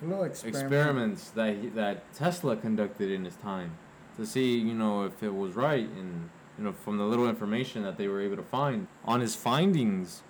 little 0.02 0.24
experiment. 0.24 0.64
experiments 0.64 1.30
that 1.30 1.56
he, 1.56 1.68
that 1.68 2.12
Tesla 2.14 2.56
conducted 2.56 3.10
in 3.10 3.24
his 3.24 3.36
time 3.36 3.76
to 4.16 4.26
see 4.26 4.58
you 4.58 4.74
know 4.74 5.04
if 5.04 5.22
it 5.22 5.34
was 5.34 5.54
right 5.54 5.88
and 5.88 6.28
you 6.58 6.64
know 6.64 6.72
from 6.72 6.98
the 6.98 7.04
little 7.04 7.28
information 7.28 7.82
that 7.82 7.96
they 7.96 8.08
were 8.08 8.20
able 8.20 8.36
to 8.36 8.42
find 8.42 8.86
on 9.04 9.20
his 9.20 9.34
findings 9.34 10.22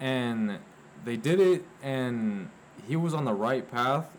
and 0.00 0.58
they 1.04 1.16
did 1.16 1.40
it 1.40 1.64
and 1.82 2.50
he 2.86 2.96
was 2.96 3.14
on 3.14 3.24
the 3.24 3.34
right 3.34 3.70
path 3.70 4.10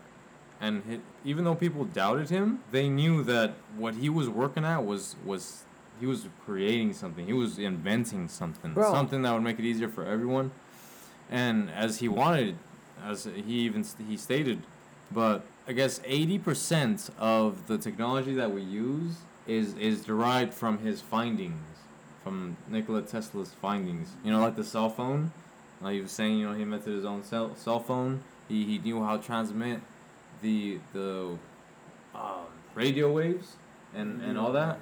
and 0.60 0.82
he, 0.88 1.00
even 1.24 1.44
though 1.44 1.54
people 1.54 1.84
doubted 1.84 2.30
him 2.30 2.60
they 2.70 2.88
knew 2.88 3.22
that 3.24 3.54
what 3.76 3.94
he 3.94 4.08
was 4.08 4.28
working 4.28 4.64
at 4.64 4.84
was 4.84 5.16
was 5.24 5.64
he 6.00 6.06
was 6.06 6.26
creating 6.46 6.94
something. 6.94 7.26
He 7.26 7.34
was 7.34 7.58
inventing 7.58 8.28
something 8.28 8.72
Bro. 8.72 8.90
something 8.90 9.22
that 9.22 9.32
would 9.34 9.42
make 9.42 9.58
it 9.58 9.64
easier 9.64 9.88
for 9.88 10.04
everyone. 10.04 10.50
And 11.30 11.70
as 11.70 11.98
he 11.98 12.08
wanted 12.08 12.56
as 13.04 13.24
he 13.24 13.60
even 13.60 13.84
he 14.06 14.16
stated 14.16 14.62
but 15.10 15.42
i 15.66 15.72
guess 15.72 16.00
80% 16.00 17.08
of 17.18 17.66
the 17.66 17.78
technology 17.78 18.34
that 18.34 18.52
we 18.52 18.60
use 18.60 19.16
is 19.46 19.74
is 19.74 20.04
derived 20.04 20.52
from 20.52 20.78
his 20.78 21.00
findings 21.00 21.62
from 22.22 22.58
nikola 22.68 23.00
tesla's 23.02 23.52
findings. 23.52 24.10
You 24.22 24.32
know 24.32 24.40
like 24.40 24.56
the 24.56 24.64
cell 24.64 24.90
phone 24.90 25.32
like 25.80 25.94
he 25.94 26.00
was 26.00 26.10
saying 26.12 26.38
you 26.38 26.46
know 26.48 26.54
he 26.54 26.62
invented 26.62 26.94
his 26.94 27.04
own 27.04 27.22
cell, 27.22 27.54
cell 27.56 27.80
phone 27.80 28.22
he, 28.48 28.64
he 28.64 28.78
knew 28.78 29.02
how 29.02 29.16
to 29.16 29.22
transmit 29.22 29.80
the 30.42 30.78
the 30.92 31.36
um, 32.14 32.46
radio 32.74 33.10
waves 33.12 33.56
and 33.94 34.22
and 34.22 34.38
all 34.38 34.52
that 34.52 34.78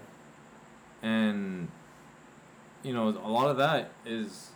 and 1.02 1.68
you 2.82 2.92
know 2.92 3.08
a 3.08 3.30
lot 3.30 3.50
of 3.50 3.56
that 3.56 3.90
is 4.06 4.50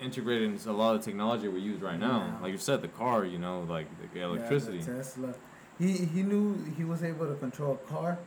integrated 0.00 0.50
into 0.50 0.70
a 0.70 0.72
lot 0.72 0.94
of 0.94 1.02
technology 1.02 1.48
we 1.48 1.60
use 1.60 1.80
right 1.80 1.98
now 1.98 2.18
Yeah. 2.26 2.42
like 2.42 2.52
you 2.52 2.58
said 2.58 2.82
the 2.82 2.88
car 2.88 3.24
you 3.24 3.38
know 3.38 3.64
like 3.68 3.86
the 3.98 4.18
Yeah, 4.18 4.26
the 4.28 4.34
electricity 4.34 4.82
Tesla. 4.82 5.34
He 5.78 5.92
he 5.92 6.22
knew 6.22 6.56
he 6.76 6.84
was 6.84 7.02
able 7.02 7.26
to 7.26 7.34
control 7.34 7.72
a 7.84 7.90
car 7.90 8.18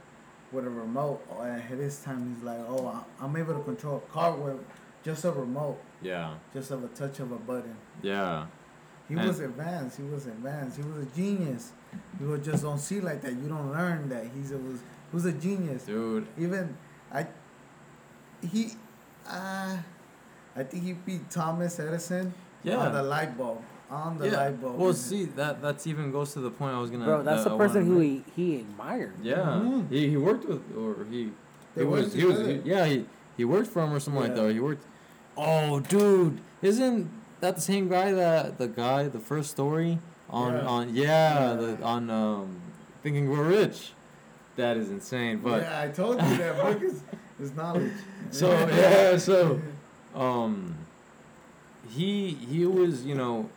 with 0.52 0.66
a 0.66 0.70
remote. 0.70 1.22
At 1.42 1.62
his 1.62 2.00
time, 2.00 2.34
he's 2.34 2.44
like, 2.44 2.60
oh, 2.60 3.06
I'm 3.22 3.36
able 3.36 3.54
to 3.54 3.64
control 3.64 3.98
a 3.98 4.12
car 4.12 4.34
with 4.34 4.58
just 5.08 5.24
a 5.26 5.32
remote, 5.32 5.80
yeah 6.02 6.36
just 6.54 6.70
of 6.76 6.84
a 6.84 6.90
touch 7.00 7.18
of 7.24 7.30
a 7.32 7.40
button. 7.50 7.76
yeah 8.04 8.46
He 9.10 9.16
And- 9.16 9.26
was 9.28 9.40
advanced. 9.40 9.96
He 10.02 10.04
was 10.16 10.26
advanced. 10.36 10.74
He 10.80 10.84
was 10.90 10.98
a 11.08 11.10
genius. 11.20 11.64
You 12.20 12.26
just 12.50 12.62
don't 12.68 12.78
see 12.90 13.00
like 13.10 13.20
that. 13.24 13.34
You 13.42 13.48
don't 13.56 13.72
learn 13.80 14.10
that 14.14 14.24
he's 14.36 14.52
a 14.52 14.60
was 14.68 14.80
he 15.10 15.14
was 15.20 15.26
a 15.34 15.36
genius. 15.46 15.82
dude 15.92 16.28
Even 16.46 16.64
I, 17.20 17.22
he, 18.52 18.72
uh, 19.28 19.78
I 20.56 20.64
think 20.70 20.84
he 20.84 20.94
beat 20.94 21.30
Thomas 21.30 21.80
Edison 21.80 22.34
yeah 22.64 22.78
on 22.78 22.92
the 22.94 23.04
light 23.04 23.38
bulb. 23.38 23.62
On 23.90 24.18
the 24.18 24.26
yeah 24.28 24.38
light 24.44 24.62
bulb. 24.62 24.76
well 24.78 24.94
see 24.94 25.24
that 25.40 25.62
that's 25.62 25.88
even 25.88 26.12
goes 26.12 26.34
to 26.34 26.40
the 26.48 26.52
point 26.60 26.74
i 26.76 26.80
was 26.84 26.90
gonna 26.92 27.06
Bro, 27.06 27.24
that's 27.24 27.44
that 27.46 27.52
the 27.52 27.58
person 27.64 27.86
who 27.86 28.00
he, 28.00 28.24
he 28.36 28.48
admired. 28.64 29.16
make. 29.20 29.28
yeah 29.32 29.38
Mhm. 29.64 29.90
he, 29.90 30.10
he 30.14 30.18
worked 30.18 30.44
with 30.52 30.62
or 30.82 31.06
he 31.10 31.32
They 31.76 31.84
he 31.84 31.88
was 31.88 32.02
worked 32.04 32.16
he 32.22 32.26
was 32.26 32.38
he- 32.48 32.62
yeah 32.74 32.86
he, 32.92 33.06
he 33.40 33.46
worked 33.46 33.70
for 33.74 33.80
him 33.86 33.94
or 33.96 34.02
something 34.02 34.24
like 34.26 34.36
that 34.36 34.52
he 34.52 34.60
worked 34.60 34.84
oh 35.38 35.80
dude 35.80 36.40
isn't 36.62 37.10
that 37.40 37.56
the 37.56 37.62
same 37.62 37.88
guy 37.88 38.12
that 38.12 38.58
the 38.58 38.68
guy 38.68 39.08
the 39.08 39.20
first 39.20 39.52
story 39.52 40.00
on 40.30 40.54
Yeah. 40.54 40.66
on 40.66 40.96
yeah, 40.96 41.04
Yeah. 41.04 41.56
The, 41.56 41.84
on 41.84 42.10
um 42.10 42.62
thinking 43.04 43.30
we're 43.30 43.44
rich 43.48 43.94
that 44.56 44.76
is 44.78 44.90
insane 44.90 45.40
but 45.40 45.62
yeah, 45.62 45.82
I 45.82 45.88
told 45.90 46.22
you 46.22 46.38
that 46.38 46.62
book 46.62 46.82
is, 46.82 47.02
is 47.40 47.54
knowledge. 47.54 47.92
So 48.32 48.50
yeah, 48.52 49.16
so 49.18 49.62
um, 50.14 50.76
he 51.90 52.32
he 52.32 52.66
was 52.66 53.06
you 53.06 53.16
know 53.16 53.50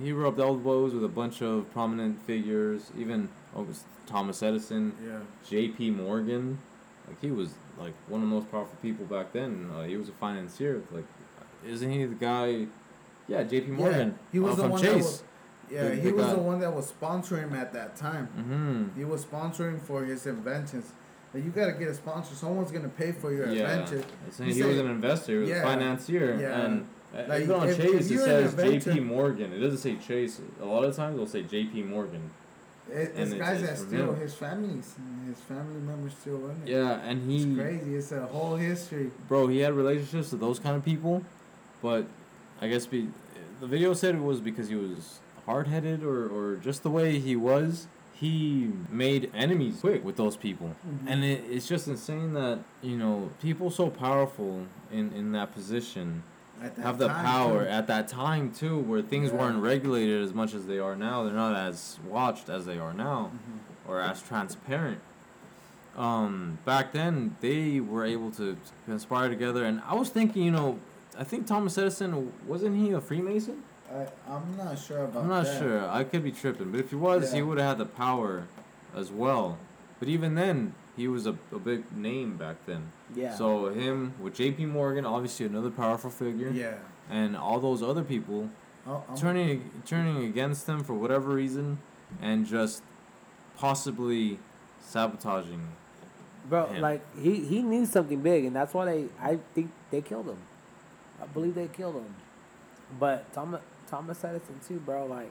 he 0.00 0.12
rubbed 0.12 0.38
elbows 0.38 0.94
with 0.94 1.04
a 1.04 1.08
bunch 1.08 1.42
of 1.42 1.70
prominent 1.72 2.22
figures, 2.22 2.92
even 2.96 3.28
oh, 3.56 3.66
Thomas 4.06 4.42
Edison, 4.42 4.94
yeah. 5.04 5.18
J.P. 5.48 5.90
Morgan, 5.90 6.58
like 7.08 7.20
he 7.20 7.30
was 7.32 7.54
like 7.78 7.94
one 8.08 8.22
of 8.22 8.28
the 8.28 8.34
most 8.34 8.50
powerful 8.50 8.76
people 8.80 9.06
back 9.06 9.32
then. 9.32 9.70
Uh, 9.74 9.82
he 9.82 9.96
was 9.96 10.08
a 10.08 10.12
financier. 10.12 10.82
Like, 10.92 11.04
isn't 11.66 11.90
he 11.90 12.04
the 12.04 12.14
guy? 12.14 12.66
Yeah, 13.28 13.42
J.P. 13.44 13.70
Morgan. 13.72 14.18
he 14.32 14.38
was 14.38 14.58
uh, 14.58 14.62
the 14.62 14.68
one 14.68 14.82
that 14.82 14.94
was- 14.96 15.22
Yeah, 15.70 15.84
The- 15.88 15.94
he 15.96 16.00
the 16.10 16.12
was 16.12 16.26
guy. 16.26 16.32
the 16.34 16.40
one 16.40 16.58
that 16.60 16.74
was 16.74 16.92
sponsoring 16.92 17.44
him 17.44 17.54
at 17.54 17.72
that 17.72 17.96
time. 17.96 18.28
mm-hmm. 18.36 18.98
He 18.98 19.04
was 19.04 19.24
sponsoring 19.24 19.80
for 19.80 20.04
his 20.04 20.26
inventions. 20.26 20.92
Like, 21.32 21.44
you 21.44 21.50
gotta 21.50 21.72
get 21.72 21.88
a 21.88 21.94
sponsor. 21.94 22.34
Someone's 22.34 22.70
gonna 22.72 22.88
pay 22.90 23.12
for 23.12 23.32
your 23.32 23.46
Yeah, 23.50 23.78
invention. 23.78 24.04
You 24.46 24.52
he 24.54 24.62
was 24.62 24.78
an 24.78 24.86
investor, 24.90 25.32
he 25.32 25.38
was 25.38 25.48
Yeah, 25.50 25.60
a 25.62 25.62
financier, 25.62 26.36
yeah. 26.38 26.60
and 26.62 26.86
uh, 27.14 27.22
Like, 27.28 27.42
even 27.42 27.54
on 27.56 27.68
if- 27.68 27.78
if 27.80 27.90
Chase 27.92 28.10
it 28.10 28.18
says 28.18 28.54
J.P. 28.84 29.00
Morgan. 29.00 29.52
It 29.52 29.60
doesn't 29.60 29.78
say 29.78 29.96
Chase. 29.96 30.40
A 30.60 30.64
lot 30.66 30.84
of 30.84 30.94
times 30.94 31.14
it'll 31.14 31.26
say 31.26 31.42
J.P. 31.42 31.82
Morgan. 31.84 32.30
It, 32.90 33.12
And 33.14 33.32
it's 33.32 33.34
guys 33.34 33.62
that 33.62 33.78
still 33.78 34.12
his 34.12 34.34
families, 34.34 34.96
his 35.26 35.38
family 35.38 35.80
members 35.80 36.12
still 36.20 36.50
it. 36.50 36.56
Yeah, 36.68 37.00
and 37.00 37.22
he, 37.30 37.44
It's 37.44 37.56
crazy. 37.58 37.94
It's 37.94 38.12
a 38.12 38.26
whole 38.26 38.56
history. 38.56 39.10
bro, 39.28 39.46
he 39.46 39.60
had 39.60 39.72
relationships 39.72 40.32
with 40.32 40.40
those 40.40 40.58
kind 40.58 40.76
of 40.76 40.84
people, 40.84 41.22
but 41.82 42.06
I 42.60 42.68
guess 42.68 42.86
be, 42.86 43.08
the 43.60 43.66
video 43.66 43.92
said 43.92 44.14
it 44.14 44.22
was 44.22 44.40
because 44.40 44.68
he 44.68 44.76
was 44.76 45.18
hard 45.46 45.66
headed 45.66 46.02
or, 46.04 46.28
or 46.28 46.56
just 46.56 46.82
the 46.84 46.90
way 46.90 47.18
he 47.18 47.36
was. 47.36 47.88
He 48.14 48.70
made 48.88 49.32
enemies 49.34 49.80
quick 49.80 50.04
with 50.04 50.14
those 50.16 50.36
people, 50.36 50.76
and 51.08 51.24
it, 51.24 51.42
it's 51.50 51.66
just 51.66 51.88
insane 51.88 52.34
that 52.34 52.60
you 52.80 52.96
know 52.96 53.30
people 53.42 53.68
so 53.68 53.90
powerful 53.90 54.66
in 54.92 55.12
in 55.12 55.32
that 55.32 55.52
position 55.52 56.22
At 56.62 56.76
that 56.76 56.82
have 56.82 56.98
the 56.98 57.08
power 57.08 57.64
too. 57.64 57.70
at 57.70 57.88
that 57.88 58.06
time 58.06 58.52
too, 58.52 58.78
where 58.78 59.02
things 59.02 59.32
Yeah. 59.32 59.38
weren't 59.38 59.60
regulated 59.60 60.22
as 60.22 60.32
much 60.32 60.54
as 60.54 60.66
they 60.66 60.78
are 60.78 60.94
now. 60.94 61.24
They're 61.24 61.32
not 61.32 61.56
as 61.56 61.98
watched 62.08 62.48
as 62.48 62.64
they 62.64 62.78
are 62.78 62.94
now 62.94 63.32
Mhm. 63.34 63.90
or 63.90 64.00
as 64.00 64.22
transparent. 64.22 65.00
Um, 65.96 66.58
back 66.64 66.92
then 66.92 67.36
they 67.40 67.80
were 67.80 68.04
able 68.04 68.30
to 68.32 68.56
conspire 68.86 69.28
together, 69.30 69.64
and 69.64 69.82
I 69.86 69.94
was 69.94 70.10
thinking, 70.10 70.44
you 70.44 70.52
know, 70.52 70.78
I 71.22 71.24
think 71.24 71.46
Thomas 71.46 71.78
Edison 71.78 72.32
wasn't 72.48 72.76
he 72.76 72.90
a 72.90 73.00
Freemason? 73.00 73.62
I, 73.88 74.08
I'm 74.28 74.56
not 74.56 74.76
sure 74.76 75.04
about 75.04 75.22
I'm 75.22 75.28
not 75.28 75.44
that. 75.44 75.56
sure. 75.60 75.88
I 75.88 76.02
could 76.02 76.24
be 76.24 76.32
tripping, 76.32 76.72
but 76.72 76.80
if 76.80 76.90
he 76.90 76.96
was, 76.96 77.32
he 77.32 77.42
would 77.42 77.58
have 77.58 77.68
had 77.68 77.78
the 77.78 77.86
power 77.86 78.48
as 78.92 79.12
well. 79.12 79.56
But 80.00 80.08
even 80.08 80.34
then, 80.34 80.74
he 80.96 81.06
was 81.06 81.28
a, 81.28 81.36
a 81.52 81.60
big 81.60 81.96
name 81.96 82.36
back 82.36 82.56
then. 82.66 82.90
Yeah. 83.14 83.36
So 83.36 83.68
him 83.68 84.14
with 84.20 84.34
J.P. 84.34 84.66
Morgan, 84.66 85.06
obviously 85.06 85.46
another 85.46 85.70
powerful 85.70 86.10
figure, 86.10 86.50
Yeah. 86.50 86.74
and 87.08 87.36
all 87.36 87.60
those 87.60 87.84
other 87.84 88.02
people 88.02 88.50
oh, 88.88 89.04
I'm- 89.08 89.16
turning 89.16 89.70
turning 89.86 90.24
against 90.24 90.66
them 90.66 90.82
for 90.82 90.94
whatever 90.94 91.28
reason, 91.30 91.78
and 92.20 92.44
just 92.44 92.82
possibly 93.56 94.40
sabotaging. 94.80 95.68
Bro, 96.48 96.66
him. 96.66 96.82
like 96.82 97.02
he 97.16 97.44
he 97.44 97.62
knew 97.62 97.86
something 97.86 98.20
big, 98.20 98.44
and 98.44 98.56
that's 98.56 98.74
why 98.74 98.86
they 98.86 99.04
I 99.20 99.38
think 99.54 99.70
they 99.92 100.00
killed 100.00 100.26
him. 100.26 100.38
I 101.22 101.26
believe 101.26 101.54
they 101.54 101.68
killed 101.68 101.94
him. 101.96 102.14
But 102.98 103.32
Thomas 103.32 103.60
Thomas 103.88 104.22
Edison 104.24 104.60
too, 104.66 104.78
bro. 104.80 105.06
Like 105.06 105.30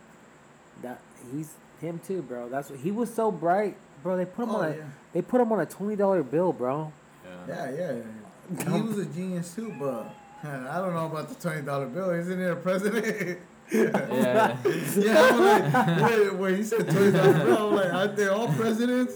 that 0.82 0.99
he's 1.32 1.54
him 1.80 1.99
too, 2.06 2.21
bro. 2.21 2.49
That's 2.49 2.69
what 2.69 2.80
he 2.80 2.91
was 2.91 3.13
so 3.13 3.32
bright, 3.32 3.75
bro. 4.04 4.17
They 4.17 4.25
put 4.25 4.43
him 4.43 4.51
Oh, 4.51 4.56
on 4.58 4.65
a 4.71 4.75
yeah. 4.75 4.84
they 5.13 5.21
put 5.21 5.41
him 5.41 5.51
on 5.51 5.60
a 5.60 5.65
twenty 5.65 5.95
dollar 5.95 6.23
bill, 6.23 6.54
bro. 6.54 6.91
Yeah. 7.25 7.32
Yeah, 7.47 7.71
yeah. 7.71 7.91
yeah. 7.93 8.73
He 8.75 8.82
was 8.82 8.97
a 8.97 9.06
genius 9.06 9.54
too, 9.56 9.73
but 9.80 10.13
I 10.43 10.77
don't 10.80 10.93
know 10.93 11.06
about 11.06 11.30
the 11.30 11.36
twenty 11.36 11.62
dollar 11.62 11.88
bill. 11.88 12.10
Isn't 12.12 12.39
he 12.39 12.45
a 12.45 12.56
president? 12.56 13.39
Yeah. 13.71 14.58
yeah, 14.97 15.30
I'm 15.32 16.01
like, 16.01 16.12
wait, 16.12 16.34
when 16.36 16.56
he 16.58 16.63
said 16.63 16.89
twenty 16.89 17.12
dollar 17.12 17.34
bill, 17.34 17.67
I'm 17.69 17.75
like, 17.75 17.93
aren't 17.93 18.15
they 18.17 18.27
all 18.27 18.47
presidents? 18.49 19.13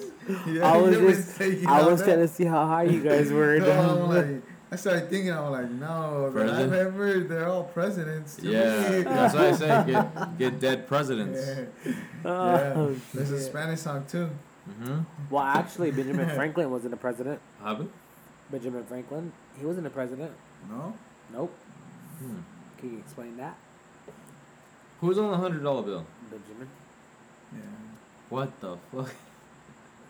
Yeah, 0.48 0.72
I 0.72 0.78
was 0.78 0.98
just 0.98 1.42
I 1.68 1.84
was 1.86 2.02
trying 2.04 2.20
to 2.20 2.28
see 2.28 2.46
how 2.46 2.66
high 2.66 2.84
you 2.84 3.02
guys 3.04 3.32
were. 3.38 3.58
No, 3.60 3.72
I'm 3.72 4.10
like, 4.10 4.44
I 4.72 4.76
started 4.78 5.10
thinking, 5.10 5.32
I'm 5.32 5.52
like, 5.52 5.70
no, 5.70 6.26
the 6.26 6.32
President? 6.32 6.72
live 6.72 6.86
member, 6.96 7.24
they're 7.24 7.48
all 7.48 7.64
presidents. 7.66 8.36
to 8.38 8.48
Yeah, 8.48 8.90
me. 8.90 9.02
that's 9.04 9.34
why 9.36 9.48
I 9.50 9.52
say 9.54 9.84
get 9.86 10.38
get 10.38 10.60
dead 10.60 10.88
presidents. 10.88 11.40
Yeah. 11.86 11.94
Oh, 12.26 12.90
yeah. 12.90 12.96
There's 13.14 13.32
a. 13.32 13.40
Spanish 13.42 13.82
song 13.82 14.06
too. 14.08 14.30
Mm-hmm. 14.68 15.02
Well, 15.30 15.44
actually, 15.44 15.92
Benjamin 15.92 16.28
Franklin 16.36 16.72
wasn't 16.72 16.94
a 16.96 16.98
president. 16.98 17.40
Happened? 17.64 17.92
Benjamin 18.52 18.84
Franklin, 18.86 19.32
he 19.60 19.66
wasn't 19.66 19.86
a 19.88 19.92
president. 19.92 20.32
No? 20.70 20.94
Nope. 21.32 21.54
Hmm. 22.20 22.40
Can 22.80 22.94
you 22.94 23.00
explain 23.00 23.38
that, 23.38 23.56
Who's 25.02 25.18
on 25.20 25.30
the 25.32 25.38
hundred 25.38 25.64
dollar 25.64 25.84
bill? 25.84 26.06
Benjamin? 26.32 26.68
Yeah. 27.54 27.60
What 28.30 28.60
the 28.60 28.78
fuck? 28.92 29.14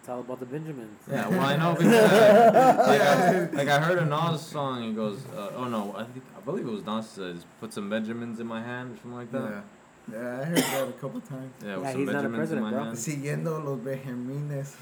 It's 0.06 0.10
all 0.12 0.20
about 0.20 0.40
the 0.40 0.46
Benjamins. 0.46 1.02
Yeah, 1.12 1.28
well 1.30 1.40
I 1.42 1.58
know 1.58 1.74
because 1.80 1.92
uh, 1.96 2.86
like, 2.88 3.02
I, 3.02 3.40
like 3.58 3.68
I 3.68 3.80
heard 3.80 3.98
a 3.98 4.06
Nas 4.06 4.40
song. 4.40 4.84
He 4.84 4.94
goes, 4.94 5.18
uh, 5.36 5.50
"Oh 5.56 5.64
no, 5.64 5.96
I 5.98 6.04
think 6.04 6.24
I 6.38 6.42
believe 6.42 6.68
it 6.68 6.72
was 6.72 6.86
Nas 6.86 7.10
says 7.10 7.44
put 7.60 7.74
some 7.74 7.90
Benjamins 7.90 8.40
in 8.40 8.46
my 8.46 8.62
hand 8.62 8.94
or 8.94 8.98
something 8.98 9.16
like 9.16 9.32
that." 9.32 9.50
Yeah. 9.50 9.62
Yeah, 10.14 10.42
I 10.42 10.44
heard 10.46 10.58
that 10.60 10.88
a 10.90 10.92
couple 10.92 11.22
times. 11.22 11.52
Yeah, 11.66 11.78
with 11.78 11.86
Yeah, 11.86 11.92
some 11.94 12.02
he's 12.02 12.10
not 12.12 12.24
a 12.24 12.30
Benjamins 12.30 12.52
in 12.52 12.60
president, 12.60 12.62
my 12.62 12.70
bro. 12.70 12.84
hand. 12.84 12.98
Siguiendo 12.98 13.64
los 13.66 13.80
Benjamines. 13.80 14.76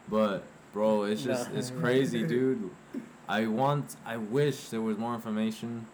But 0.08 0.44
bro, 0.72 1.02
it's 1.02 1.26
No. 1.26 1.32
just 1.34 1.50
it's 1.52 1.70
crazy, 1.70 2.26
dude. 2.26 2.70
I 3.28 3.46
want, 3.48 3.96
I 4.06 4.16
wish 4.16 4.70
there 4.70 4.80
was 4.80 4.96
more 4.96 5.14
information, 5.14 5.86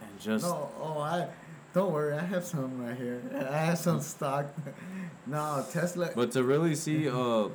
and 0.00 0.18
just 0.18 0.46
no, 0.46 0.70
oh, 0.80 0.98
I. 1.00 1.28
Don't 1.76 1.92
worry, 1.92 2.14
I 2.14 2.24
have 2.24 2.42
some 2.42 2.82
right 2.82 2.96
here. 2.96 3.20
I 3.50 3.58
have 3.66 3.78
some 3.78 4.00
stock. 4.00 4.46
no, 5.26 5.62
Tesla. 5.70 6.10
but 6.14 6.32
to 6.32 6.42
really 6.42 6.74
see, 6.74 7.06
uh, 7.06 7.48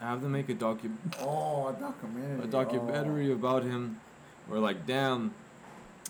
have 0.00 0.20
them 0.20 0.32
make 0.32 0.48
a 0.48 0.54
docu 0.54 0.90
oh, 1.20 1.68
a 1.68 1.72
documentary. 1.74 2.42
a 2.42 2.48
documentary 2.48 3.30
Oh. 3.30 3.34
about 3.34 3.62
him, 3.62 4.00
where 4.48 4.58
like 4.58 4.84
damn, 4.84 5.32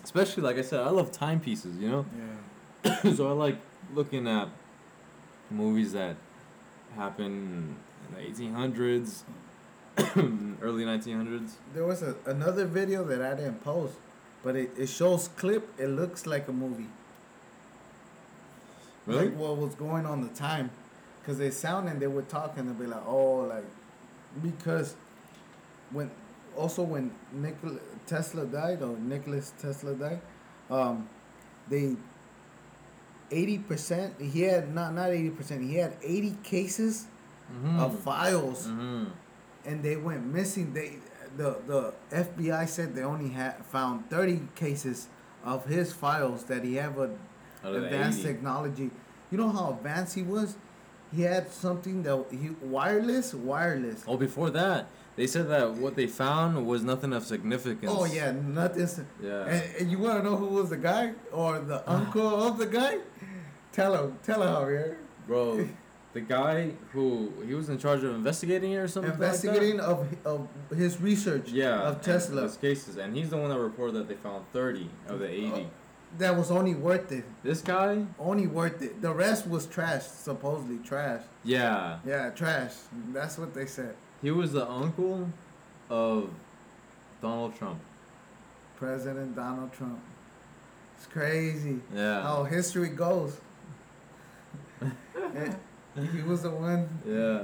especially 0.03 0.41
like 0.41 0.57
I 0.57 0.63
said, 0.63 0.79
I 0.79 0.89
love 0.89 1.11
timepieces, 1.11 1.77
you 1.77 1.91
know. 1.91 2.05
Yeah. 2.83 3.11
so 3.15 3.29
I 3.29 3.33
like 3.33 3.57
looking 3.93 4.27
at 4.27 4.49
movies 5.51 5.93
that 5.93 6.15
happen 6.95 7.75
in 8.07 8.15
the 8.15 8.49
1800s, 8.49 9.25
early 10.63 10.85
1900s. 10.85 11.51
There 11.75 11.85
was 11.85 12.01
a, 12.01 12.15
another 12.25 12.65
video 12.65 13.03
that 13.03 13.21
I 13.21 13.35
didn't 13.35 13.63
post, 13.63 13.93
but 14.41 14.55
it, 14.55 14.71
it 14.75 14.87
shows 14.89 15.27
clip. 15.37 15.69
It 15.77 15.89
looks 15.89 16.25
like 16.25 16.47
a 16.47 16.51
movie. 16.51 16.87
Really? 19.09 19.29
Like 19.29 19.37
what 19.37 19.57
was 19.57 19.75
going 19.75 20.05
on 20.05 20.21
the 20.21 20.29
time. 20.29 20.71
Because 21.21 21.37
they 21.37 21.51
sound 21.51 21.89
and 21.89 22.01
they 22.01 22.07
would 22.07 22.29
talk 22.29 22.57
and 22.57 22.69
they'd 22.69 22.79
be 22.79 22.87
like, 22.87 23.05
oh, 23.05 23.41
like, 23.41 23.65
because 24.41 24.95
when, 25.91 26.09
also 26.55 26.83
when 26.83 27.11
Nikola 27.31 27.79
Tesla 28.07 28.45
died, 28.45 28.81
or 28.81 28.97
Nicholas 28.97 29.53
Tesla 29.61 29.93
died, 29.93 30.21
um, 30.71 31.09
they, 31.69 31.95
80%, 33.31 34.31
he 34.31 34.41
had, 34.41 34.73
not, 34.73 34.93
not 34.93 35.09
80%, 35.09 35.69
he 35.69 35.75
had 35.75 35.97
80 36.01 36.37
cases 36.41 37.07
mm-hmm. 37.51 37.79
of 37.79 37.99
files 37.99 38.67
mm-hmm. 38.67 39.05
and 39.65 39.83
they 39.83 39.97
went 39.97 40.25
missing. 40.25 40.73
They 40.73 40.97
the 41.37 41.57
the 41.65 41.93
FBI 42.11 42.67
said 42.67 42.95
they 42.95 43.03
only 43.03 43.29
had 43.29 43.65
found 43.65 44.09
thirty 44.09 44.41
cases 44.55 45.07
of 45.43 45.65
his 45.65 45.93
files 45.93 46.45
that 46.45 46.63
he 46.63 46.75
had 46.75 46.95
with 47.63 47.69
Out 47.71 47.75
of 47.75 47.81
the 47.81 47.87
advanced 47.87 48.19
80. 48.19 48.27
technology. 48.27 48.91
You 49.31 49.37
know 49.37 49.49
how 49.49 49.71
advanced 49.71 50.15
he 50.15 50.23
was. 50.23 50.55
He 51.15 51.23
had 51.23 51.51
something 51.51 52.03
that 52.03 52.25
he 52.31 52.51
wireless, 52.61 53.33
wireless. 53.33 54.03
Oh, 54.07 54.15
before 54.17 54.51
that, 54.51 54.87
they 55.15 55.25
said 55.25 55.49
that 55.49 55.71
what 55.73 55.95
they 55.95 56.05
found 56.07 56.65
was 56.67 56.83
nothing 56.83 57.13
of 57.13 57.23
significance. 57.25 57.91
Oh 57.95 58.05
yeah, 58.05 58.31
nothing. 58.31 58.87
Yeah. 59.21 59.45
And, 59.45 59.75
and 59.79 59.91
you 59.91 59.97
want 59.97 60.19
to 60.19 60.23
know 60.23 60.35
who 60.35 60.45
was 60.47 60.69
the 60.69 60.77
guy 60.77 61.13
or 61.31 61.59
the 61.59 61.87
uncle 61.91 62.43
of 62.43 62.57
the 62.59 62.67
guy? 62.67 62.99
Tell 63.71 63.93
him, 63.95 64.19
tell 64.23 64.41
him, 64.43 64.49
Javier. 64.49 64.95
Bro, 65.25 65.67
the 66.13 66.21
guy 66.21 66.71
who 66.91 67.31
he 67.45 67.55
was 67.55 67.69
in 67.69 67.79
charge 67.79 68.03
of 68.03 68.13
investigating 68.13 68.71
it 68.73 68.77
or 68.77 68.87
something. 68.87 69.11
Investigating 69.13 69.77
Like 69.77 69.87
of 69.87 70.07
of 70.25 70.47
his 70.77 71.01
research. 71.01 71.49
Yeah. 71.51 71.81
Of 71.81 72.01
Tesla. 72.01 72.43
His 72.43 72.57
cases, 72.57 72.97
and 72.97 73.15
he's 73.15 73.31
the 73.31 73.37
one 73.37 73.49
that 73.49 73.59
reported 73.59 73.95
that 73.95 74.07
they 74.07 74.15
found 74.15 74.45
thirty 74.53 74.89
of 75.07 75.17
the 75.19 75.29
eighty. 75.29 75.67
Oh, 75.67 75.69
That 76.17 76.35
was 76.35 76.49
only 76.51 76.73
worth 76.75 77.11
it. 77.11 77.23
This 77.43 77.61
guy, 77.61 78.03
Only 78.17 78.47
worth 78.47 78.81
it. 78.81 79.01
The 79.01 79.13
rest 79.13 79.47
was 79.47 79.67
trash, 79.67 80.03
supposedly 80.03 80.79
trash. 80.79 81.21
yeah, 81.43 81.99
Yeah, 82.05 82.31
trash. 82.31 82.73
That's 83.13 83.37
what 83.37 83.53
they 83.53 83.65
said. 83.67 83.95
he 84.21 84.31
was 84.31 84.51
the 84.53 84.67
uncle 84.67 85.29
of 85.89 86.29
Donald 87.21 87.55
Trump. 87.55 87.79
President 88.77 89.35
Donald 89.35 89.71
Trump. 89.71 89.99
It's 90.97 91.05
crazy 91.05 91.79
Yeah. 91.93 92.21
how 92.23 92.43
history 92.43 92.89
goes. 92.89 93.39
He 94.81 96.21
was 96.21 96.43
the 96.43 96.49
one 96.51 96.87
Yeah. 97.05 97.41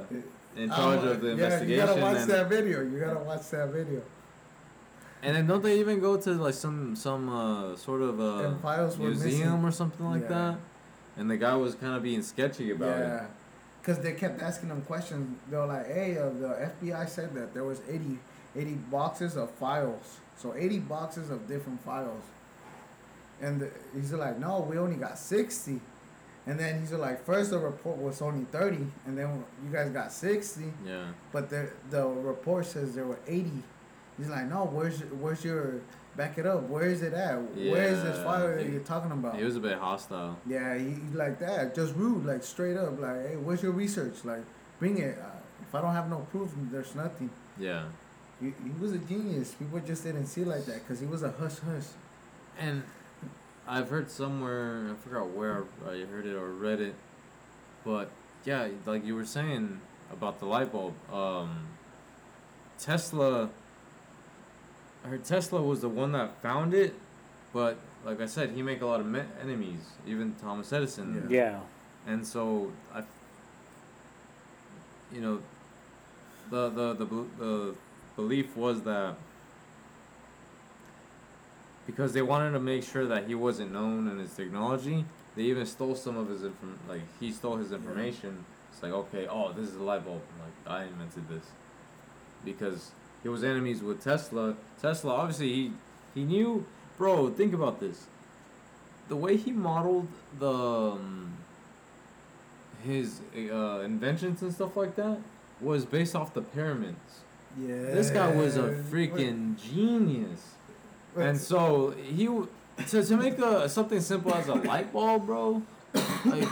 In 0.56 0.70
charge 0.70 1.00
Um, 1.02 1.08
of 1.10 1.22
the 1.22 1.28
yeah, 1.28 1.34
investigation. 1.34 1.70
You 1.70 1.78
gotta 1.86 2.02
watch 2.02 2.26
that 2.28 2.48
video. 2.50 2.82
You 2.82 3.00
gotta 3.00 3.20
watch 3.20 3.50
that 3.52 3.70
video. 3.70 4.02
And 5.24 5.36
then 5.36 5.48
don't 5.48 5.64
they 5.64 5.80
even 5.80 6.00
go 6.00 6.18
to 6.18 6.32
like 6.34 6.54
some 6.54 6.96
some 6.96 7.30
uh, 7.30 7.76
sort 7.76 8.02
of 8.02 8.20
uh, 8.20 8.56
files 8.58 8.98
museum 8.98 9.66
or 9.66 9.72
something 9.72 10.06
like 10.06 10.24
Yeah. 10.24 10.28
that? 10.28 10.58
And 11.18 11.30
the 11.32 11.38
guy 11.38 11.56
was 11.56 11.76
kind 11.76 11.96
of 11.96 12.04
being 12.04 12.22
sketchy 12.22 12.72
about 12.72 13.00
it. 13.00 13.02
yeah. 13.08 13.26
Because 13.82 14.00
they 14.00 14.14
kept 14.14 14.42
asking 14.42 14.70
him 14.70 14.82
questions. 14.82 15.38
They 15.50 15.56
were 15.58 15.68
like, 15.68 15.86
hey, 15.88 16.18
uh, 16.18 16.30
the 16.30 16.72
FBI 16.82 17.08
said 17.08 17.34
that 17.36 17.54
there 17.54 17.64
was 17.64 17.82
80, 17.88 18.18
80 18.56 18.72
boxes 18.92 19.38
of 19.38 19.52
files. 19.52 20.18
So 20.36 20.54
80 20.56 20.80
boxes 20.80 21.30
of 21.30 21.48
different 21.48 21.80
files. 21.86 22.24
And 23.42 23.62
the, 23.62 23.70
he's 23.94 24.12
like, 24.12 24.40
no, 24.40 24.62
we 24.62 24.78
only 24.78 24.96
got 24.96 25.18
60. 25.20 25.80
And 26.48 26.60
then 26.60 26.80
he's 26.80 26.92
like, 26.94 27.24
first 27.26 27.52
the 27.52 27.60
report 27.60 27.98
was 27.98 28.22
only 28.22 28.46
30. 28.46 28.78
And 29.06 29.18
then 29.18 29.44
you 29.64 29.72
guys 29.72 29.90
got 29.90 30.12
60. 30.12 30.64
Yeah. 30.86 31.06
But 31.32 31.50
the, 31.50 31.70
the 31.90 32.06
report 32.08 32.66
says 32.66 32.96
there 32.96 33.06
were 33.06 33.20
80. 33.28 33.52
He's 34.18 34.30
like, 34.30 34.46
no, 34.46 34.66
where's 34.66 35.00
where's 35.02 35.44
your, 35.44 35.82
back 36.16 36.38
it 36.38 36.46
up. 36.46 36.64
Where 36.70 36.86
is 36.86 37.02
it 37.02 37.14
at? 37.14 37.36
Where 37.56 37.88
is 37.88 38.02
this 38.02 38.24
fire 38.24 38.60
you're 38.60 38.80
talking 38.82 39.12
about? 39.12 39.36
He 39.38 39.44
was 39.44 39.56
a 39.56 39.60
bit 39.60 39.78
hostile. 39.78 40.38
Yeah, 40.48 40.78
he, 40.78 40.92
he 40.92 41.14
like 41.14 41.40
that, 41.40 41.76
just 41.76 41.96
rude, 41.96 42.26
like 42.26 42.44
straight 42.44 42.78
up, 42.78 43.00
like, 43.00 43.28
hey, 43.28 43.36
where's 43.36 43.62
your 43.62 43.74
research? 43.74 44.24
Like, 44.24 44.44
bring 44.80 44.98
it. 44.98 45.18
Uh, 45.18 45.26
if 45.62 45.74
I 45.76 45.82
don't 45.82 45.94
have 45.94 46.10
no 46.10 46.20
proof, 46.32 46.52
there's 46.72 46.96
nothing. 46.96 47.30
Yeah. 47.60 47.86
He, 48.40 48.48
he 48.48 48.72
was 48.80 48.94
a 48.94 48.98
genius. 48.98 49.52
People 49.52 49.80
just 49.80 50.04
didn't 50.04 50.28
see 50.28 50.42
it 50.42 50.48
like 50.48 50.66
that 50.66 50.84
because 50.84 51.00
he 51.00 51.06
was 51.06 51.24
a 51.24 51.32
hush 51.32 51.60
hush. 51.60 51.88
And 52.60 52.84
I've 53.68 53.90
heard 53.90 54.12
somewhere, 54.12 54.92
I 54.92 54.96
forgot 55.04 55.30
where 55.30 55.64
I 55.86 56.06
heard 56.06 56.26
it 56.26 56.36
or 56.36 56.50
read 56.50 56.80
it, 56.80 56.96
but 57.84 58.10
yeah, 58.46 58.68
like 58.86 59.06
you 59.06 59.16
were 59.16 59.26
saying 59.26 59.82
about 60.12 60.40
the 60.40 60.46
light 60.46 60.72
bulb, 60.72 60.94
um, 61.12 61.66
Tesla, 62.78 63.50
I 65.06 65.08
heard 65.08 65.24
Tesla 65.24 65.62
was 65.62 65.82
the 65.82 65.90
one 65.90 66.14
that 66.14 66.42
found 66.42 66.74
it, 66.74 66.96
but 67.54 67.78
like 68.04 68.20
I 68.22 68.26
said, 68.26 68.52
he 68.52 68.64
make 68.64 68.82
a 68.82 68.88
lot 68.88 69.00
of 69.00 69.06
me- 69.06 69.22
enemies, 69.40 69.82
even 70.08 70.34
Thomas 70.42 70.74
Edison. 70.74 71.28
Yeah. 71.30 71.60
And 72.08 72.26
so 72.26 72.72
I, 72.94 73.04
you 75.14 75.22
know, 75.22 75.42
the 76.50 76.70
the 76.70 76.94
the 76.94 77.06
the 77.38 77.76
belief 78.16 78.58
was 78.58 78.82
that 78.84 79.16
because 81.86 82.14
they 82.14 82.24
wanted 82.24 82.52
to 82.52 82.60
make 82.60 82.84
sure 82.84 83.06
that 83.06 83.28
he 83.28 83.36
wasn't 83.36 83.72
known 83.74 84.08
in 84.08 84.18
his 84.18 84.34
technology, 84.34 85.06
they 85.36 85.44
even 85.44 85.68
stole 85.68 85.94
some 85.94 86.18
of 86.18 86.30
his 86.30 86.44
inform 86.44 86.80
like 86.90 87.02
he 87.20 87.32
stole 87.32 87.58
his 87.58 87.72
information. 87.72 88.44
It's 88.72 88.82
like 88.82 88.92
okay, 88.92 89.28
oh 89.28 89.54
this 89.54 89.70
is 89.70 89.76
a 89.76 89.84
light 89.84 90.04
bulb. 90.04 90.22
Like 90.40 90.74
I 90.74 90.86
invented 90.86 91.30
this 91.30 91.46
because 92.44 92.90
he 93.26 93.30
was 93.30 93.44
enemies 93.44 93.82
with 93.82 94.04
Tesla. 94.04 94.56
Tesla 94.80 95.12
obviously 95.16 95.52
he 95.52 95.72
he 96.14 96.24
knew, 96.24 96.64
bro. 96.96 97.32
Think 97.32 97.56
about 97.56 97.80
this. 97.80 98.06
The 99.08 99.16
way 99.16 99.36
he 99.36 99.52
modeled 99.52 100.08
the 100.38 100.52
um, 100.52 101.34
his 102.84 103.22
uh, 103.36 103.80
inventions 103.80 104.44
and 104.44 104.54
stuff 104.54 104.78
like 104.78 104.96
that 104.98 105.18
was 105.60 105.86
based 105.86 106.16
off 106.16 106.36
the 106.36 106.44
pyramids. 106.44 107.24
Yeah. 107.60 107.70
This 107.96 108.12
guy 108.12 108.30
was 108.36 108.58
a 108.58 108.84
freaking 108.92 109.58
genius. 109.60 110.52
And 111.18 111.36
so 111.36 111.96
he 111.98 112.26
to 112.28 113.04
to 113.04 113.18
make 113.18 113.40
a 113.40 113.68
something 113.68 114.02
simple 114.02 114.36
as 114.36 114.48
a 114.50 114.54
light 114.54 114.94
bulb, 114.94 115.26
bro. 115.26 115.64
Like, 116.26 116.50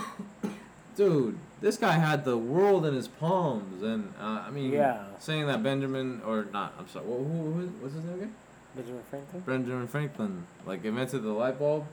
dude, 0.96 1.38
this 1.64 1.78
guy 1.78 1.94
had 1.94 2.26
the 2.26 2.38
world 2.38 2.86
in 2.86 2.94
his 2.94 3.08
palms, 3.08 3.82
and 3.82 4.14
uh, 4.20 4.44
I 4.48 4.52
mean, 4.52 4.72
Yeah. 4.74 5.04
saying 5.20 5.48
that 5.48 5.64
Benjamin 5.64 6.22
or 6.28 6.46
not, 6.52 6.74
I'm 6.78 6.88
sorry, 6.90 7.06
who, 7.06 7.14
who, 7.24 7.52
who 7.54 7.68
what's 7.80 7.96
his 7.96 8.04
name 8.04 8.16
again? 8.16 8.36
Benjamin 8.76 9.04
Franklin. 9.10 9.42
Benjamin 9.46 9.88
Franklin, 9.88 10.44
like 10.66 10.84
invented 10.86 11.24
the 11.24 11.32
light 11.32 11.58
bulb 11.58 11.86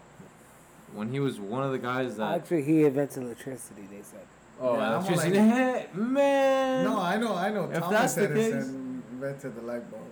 when 0.92 1.10
he 1.10 1.20
was 1.20 1.38
one 1.38 1.62
of 1.62 1.70
the 1.72 1.78
guys 1.78 2.16
that. 2.16 2.34
Actually, 2.34 2.62
he 2.64 2.84
invented 2.84 3.22
electricity. 3.22 3.82
They 3.90 4.02
said. 4.02 4.20
oh, 4.60 4.74
Yeah, 4.76 4.96
I'm 4.96 5.04
electricity, 5.04 5.38
like- 5.38 5.50
Hey, 5.54 5.86
man. 5.94 6.84
No, 6.84 6.98
I 7.00 7.16
know, 7.16 7.34
I 7.36 7.50
know. 7.50 7.70
If 7.70 7.78
Thomas 7.80 8.14
that's 8.14 8.14
the 8.14 8.30
Edison 8.30 9.02
invented 9.12 9.54
the 9.56 9.62
light 9.62 9.88
bulbs. 9.90 10.06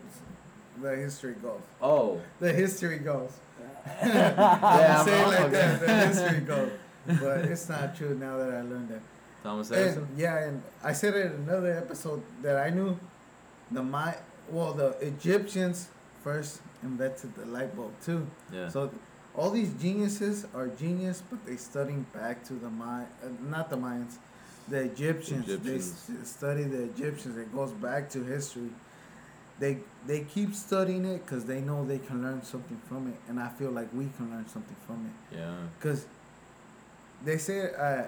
The 0.80 0.94
history 0.94 1.34
goes. 1.42 1.60
Oh, 1.82 2.20
The 2.38 2.52
history 2.52 2.98
goes. 2.98 3.32
Yeah, 4.00 4.34
I'm 4.38 4.64
I'm- 4.64 5.04
saying 5.04 5.26
like 5.26 5.40
okay. 5.40 5.50
that. 5.50 5.80
The 5.80 6.06
history 6.06 6.40
goes. 6.52 6.70
But 7.06 7.38
it's 7.46 7.68
not 7.68 7.96
true 7.96 8.14
now 8.14 8.36
that 8.36 8.50
I 8.50 8.60
learned 8.60 8.90
it. 8.92 9.00
Thomas 9.42 9.70
And, 9.70 9.80
Edison. 9.80 10.08
yeah, 10.16 10.38
and 10.46 10.62
I 10.82 10.92
said 10.92 11.14
it 11.14 11.26
in 11.26 11.32
another 11.48 11.72
episode 11.76 12.22
that 12.42 12.56
I 12.56 12.70
knew 12.70 12.98
the 13.70 13.82
my 13.82 14.14
well 14.50 14.72
the 14.72 14.90
Egyptians 15.00 15.88
first 16.24 16.60
invented 16.82 17.34
the 17.36 17.46
light 17.46 17.74
bulb 17.76 17.92
too. 18.04 18.26
Yeah. 18.52 18.68
So 18.68 18.90
all 19.36 19.50
these 19.50 19.72
geniuses 19.74 20.46
are 20.54 20.68
genius, 20.68 21.22
but 21.30 21.44
they 21.46 21.56
studying 21.56 22.04
back 22.14 22.44
to 22.48 22.54
the 22.54 22.70
May, 22.70 23.02
uh, 23.22 23.28
not 23.48 23.70
the 23.70 23.76
Mayans, 23.76 24.16
the 24.68 24.80
Egyptians. 24.80 25.48
Egyptians. 25.48 26.06
They 26.08 26.24
study 26.24 26.64
the 26.64 26.82
Egyptians. 26.84 27.36
It 27.36 27.54
goes 27.54 27.70
back 27.72 28.10
to 28.10 28.24
history. 28.24 28.70
They 29.60 29.78
they 30.06 30.20
keep 30.20 30.54
studying 30.54 31.04
it 31.04 31.24
because 31.24 31.44
they 31.44 31.60
know 31.60 31.84
they 31.84 31.98
can 31.98 32.22
learn 32.22 32.42
something 32.42 32.80
from 32.88 33.08
it, 33.08 33.16
and 33.28 33.38
I 33.38 33.48
feel 33.48 33.70
like 33.70 33.88
we 33.92 34.08
can 34.16 34.30
learn 34.30 34.46
something 34.48 34.76
from 34.86 35.06
it. 35.06 35.36
yeah. 35.38 35.54
Cause 35.80 36.06
they 37.24 37.36
say, 37.38 37.72
uh, 37.74 38.04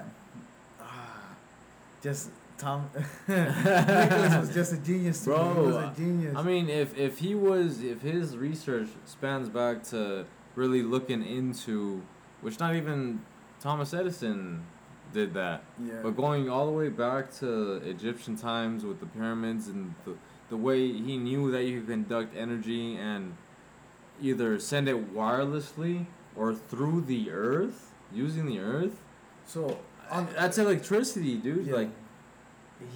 just 2.03 2.31
Tom 2.59 2.91
Nicholas 3.29 4.37
was 4.37 4.55
just 4.55 4.73
a 4.73 4.77
genius. 4.79 5.25
To 5.25 5.31
me. 5.31 5.37
he 5.37 5.43
Bro, 5.55 5.65
was 5.65 5.77
a 5.77 5.93
genius. 5.97 6.37
I 6.37 6.43
mean, 6.43 6.69
if 6.69 6.97
if 6.99 7.19
he 7.19 7.35
was, 7.35 7.83
if 7.83 8.03
his 8.03 8.37
research 8.37 8.89
spans 9.05 9.49
back 9.49 9.83
to 9.85 10.27
really 10.55 10.83
looking 10.83 11.25
into, 11.25 12.03
which 12.43 12.59
not 12.61 12.75
even 12.75 13.23
Thomas 13.61 13.95
Edison 13.95 14.65
did 15.13 15.35
that, 15.35 15.63
yeah, 15.83 16.01
but 16.03 16.17
going 16.17 16.49
all 16.51 16.67
the 16.67 16.73
way 16.73 16.89
back 16.89 17.33
to 17.39 17.77
Egyptian 17.77 18.37
times 18.37 18.85
with 18.85 19.01
the 19.01 19.07
pyramids 19.07 19.69
and 19.69 19.95
the 20.05 20.15
the 20.51 20.57
way 20.57 20.81
he 20.93 21.17
knew 21.17 21.51
that 21.51 21.65
you 21.65 21.81
could 21.81 21.89
conduct 21.89 22.37
energy 22.37 22.97
and 22.97 23.37
either 24.21 24.59
send 24.59 24.89
it 24.89 25.15
wirelessly 25.15 26.07
or 26.37 26.55
through 26.55 27.01
the 27.03 27.31
earth 27.31 27.93
using 28.13 28.47
the 28.47 28.59
earth. 28.59 29.01
so 29.47 29.79
on 30.11 30.29
That's 30.37 30.59
electricity, 30.59 31.37
dude. 31.37 31.67
yeah. 31.67 31.75
Like 31.75 31.91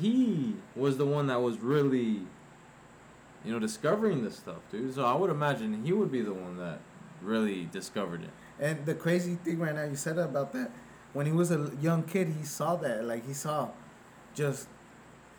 he 0.01 0.57
was 0.75 0.97
the 0.97 1.07
one 1.07 1.27
that 1.27 1.41
was 1.41 1.59
really, 1.59 2.21
you 3.45 3.53
know, 3.53 3.59
discovering 3.59 4.25
this 4.25 4.37
stuff, 4.37 4.59
dude. 4.71 4.95
So 4.95 5.05
I 5.05 5.15
would 5.15 5.31
imagine 5.31 5.85
he 5.85 5.93
would 5.93 6.11
be 6.11 6.23
the 6.23 6.33
one 6.35 6.57
that 6.59 6.81
really 7.23 7.69
discovered 7.71 8.23
it. 8.23 8.31
And 8.59 8.87
the 8.87 8.95
crazy 8.95 9.35
thing 9.37 9.59
right 9.59 9.75
now, 9.75 9.85
you 9.85 9.97
said 9.97 10.19
about 10.19 10.53
that. 10.53 10.71
When 11.12 11.27
he 11.27 11.33
was 11.33 11.51
a 11.51 11.71
young 11.81 12.03
kid, 12.05 12.29
he 12.39 12.45
saw 12.45 12.77
that. 12.77 13.05
Like 13.05 13.27
he 13.27 13.33
saw, 13.35 13.69
just 14.35 14.69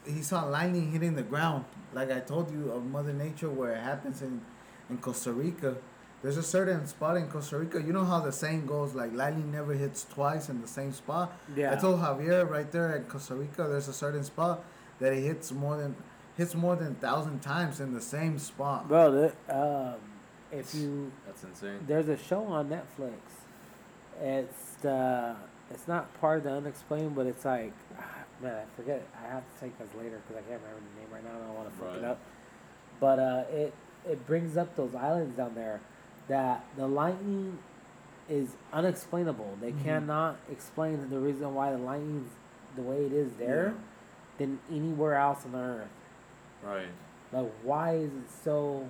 he 0.06 0.22
saw 0.22 0.44
lightning 0.46 0.92
hitting 0.92 1.16
the 1.16 1.24
ground. 1.24 1.66
Like 1.94 2.12
I 2.12 2.20
told 2.20 2.52
you 2.52 2.72
of 2.72 2.86
Mother 2.86 3.14
Nature, 3.14 3.50
where 3.50 3.72
it 3.74 3.82
happens 3.82 4.22
in 4.22 4.42
in 4.90 4.98
Costa 5.00 5.34
Rica. 5.34 5.76
There's 6.26 6.38
a 6.38 6.42
certain 6.58 6.88
spot 6.88 7.18
in 7.18 7.28
Costa 7.28 7.56
Rica. 7.60 7.80
You 7.80 7.94
know 7.94 8.04
how 8.04 8.20
the 8.20 8.32
saying 8.32 8.66
goes, 8.66 8.96
like 8.96 9.14
lightning 9.14 9.52
never 9.52 9.74
hits 9.74 10.06
twice 10.12 10.50
in 10.50 10.60
the 10.60 10.68
same 10.68 10.92
spot. 10.92 11.32
Yeah. 11.56 11.72
I 11.72 11.76
told 11.76 12.00
Javier 12.00 12.50
right 12.50 12.72
there 12.72 12.96
at 12.96 13.08
Costa 13.08 13.36
Rica, 13.36 13.68
there's 13.70 13.88
a 13.88 13.94
certain 13.94 14.24
spot 14.24 14.64
that 14.98 15.14
it 15.14 15.22
hits 15.22 15.52
more 15.52 15.78
than 15.78 15.96
hits 16.36 16.56
more 16.56 16.76
than 16.76 16.96
thousand 16.96 17.42
times 17.44 17.80
in 17.80 17.94
the 17.94 18.02
same 18.02 18.40
spot. 18.40 18.88
Bro, 18.88 19.12
the, 19.12 19.56
um, 19.56 20.00
if 20.52 20.74
you 20.74 21.12
That's 21.28 21.44
insane. 21.44 21.78
there's 21.86 22.10
a 22.10 22.18
show 22.18 22.44
on 22.46 22.70
Netflix. 22.70 23.20
It's 24.20 24.72
the 24.82 25.36
it's 25.70 25.88
not 25.88 26.12
part 26.20 26.40
of 26.40 26.44
the 26.46 26.54
unexplained, 26.54 27.14
but 27.16 27.28
it's 27.28 27.46
like 27.46 27.72
man, 28.42 28.56
I 28.56 28.76
forget. 28.76 28.96
It. 28.98 29.08
I 29.24 29.28
have 29.32 29.44
to 29.54 29.60
take 29.62 29.78
this 29.78 29.90
later 29.96 30.20
because 30.28 30.44
I 30.44 30.50
can't 30.50 30.60
remember 30.64 30.82
the 30.96 31.02
name 31.02 31.14
right 31.14 31.24
now. 31.24 31.36
and 31.36 31.44
I 31.44 31.46
don't 31.46 31.56
want 31.56 31.72
to 31.72 31.78
fuck 31.80 31.94
it 31.98 32.02
Right. 32.02 32.12
up. 32.12 32.20
But 33.00 33.20
uh, 33.20 33.44
it 33.52 33.74
it 34.10 34.26
brings 34.26 34.58
up 34.58 34.76
those 34.76 34.96
islands 34.96 35.38
down 35.38 35.54
there 35.54 35.82
that 36.28 36.64
the 36.76 36.88
lightning 36.88 37.58
is 38.28 38.56
unexplainable. 38.74 39.58
They 39.62 39.72
Mhm. 39.72 39.84
cannot 39.84 40.36
explain 40.50 41.10
the 41.10 41.20
reason 41.20 41.54
why 41.54 41.72
the 41.72 41.78
lightning's 41.78 42.32
the 42.76 42.82
way 42.82 43.06
it 43.06 43.14
is 43.14 43.34
there 43.36 43.74
than 44.38 44.60
anywhere 44.72 45.16
else 45.16 45.46
on 45.46 45.52
the 45.54 45.58
earth. 45.60 45.88
Right. 46.64 46.88
Like, 47.32 47.52
why 47.64 47.92
is 47.96 48.10
it 48.14 48.30
so 48.30 48.88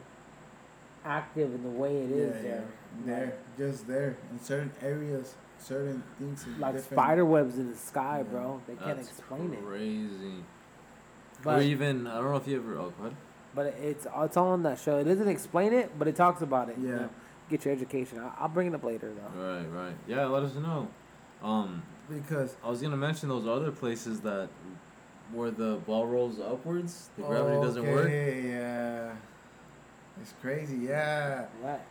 active 1.03 1.53
in 1.53 1.63
the 1.63 1.69
way 1.69 1.97
it 2.03 2.11
is 2.11 2.35
yeah, 2.37 2.41
there? 2.41 2.63
yeah, 3.05 3.15
there, 3.15 3.33
just 3.57 3.87
there 3.87 4.17
in 4.31 4.39
certain 4.39 4.71
areas, 4.81 5.35
certain 5.59 6.03
things. 6.17 6.45
in 6.47 6.59
Like 6.59 6.75
different- 6.75 6.93
spider 6.99 7.25
webs 7.25 7.57
in 7.59 7.69
the 7.71 7.77
sky, 7.77 8.17
Yeah. 8.19 8.23
bro. 8.23 8.61
They 8.67 8.75
can't 8.75 8.97
That's 8.97 9.09
explain 9.09 9.53
it. 9.53 9.63
crazy. 9.63 10.43
But 11.43 11.59
or 11.59 11.61
even 11.61 12.07
I 12.07 12.15
don't 12.15 12.31
know 12.31 12.37
if 12.37 12.47
you 12.47 12.57
ever. 12.59 12.77
Oh, 12.77 12.93
what? 12.97 13.13
but 13.53 13.67
it's 13.67 14.05
it's 14.17 14.37
all 14.37 14.47
on 14.49 14.63
that 14.63 14.79
show. 14.79 14.97
It 14.97 15.03
doesn't 15.05 15.27
explain 15.29 15.71
it, 15.73 15.97
but 15.99 16.07
it 16.07 16.15
talks 16.15 16.41
about 16.41 16.69
it. 16.69 16.77
you 16.77 16.89
Yeah. 16.89 16.95
know. 16.95 17.09
Get 17.49 17.65
your 17.65 17.73
education. 17.73 18.19
I'll, 18.19 18.33
I'll 18.39 18.49
bring 18.49 18.67
it 18.67 18.73
up 18.75 18.83
later 18.83 19.11
though. 19.13 19.41
Right. 19.41 19.65
Right. 19.65 19.95
Yeah. 20.07 20.25
Let 20.25 20.43
us 20.43 20.55
know. 20.55 20.87
Um, 21.43 21.83
Because 22.09 22.55
I 22.63 22.69
was 22.69 22.81
gonna 22.81 22.97
mention 22.97 23.29
those 23.29 23.47
other 23.47 23.71
places 23.71 24.21
that 24.21 24.49
where 25.31 25.51
the 25.51 25.77
ball 25.85 26.05
rolls 26.07 26.39
upwards, 26.39 27.09
the 27.17 27.23
gravity 27.23 27.59
doesn't 27.61 27.83
work. 27.85 28.09
Yeah, 28.09 29.13
it's 30.21 30.33
crazy. 30.41 30.77
Yeah, 30.77 31.45
What? 31.61 31.81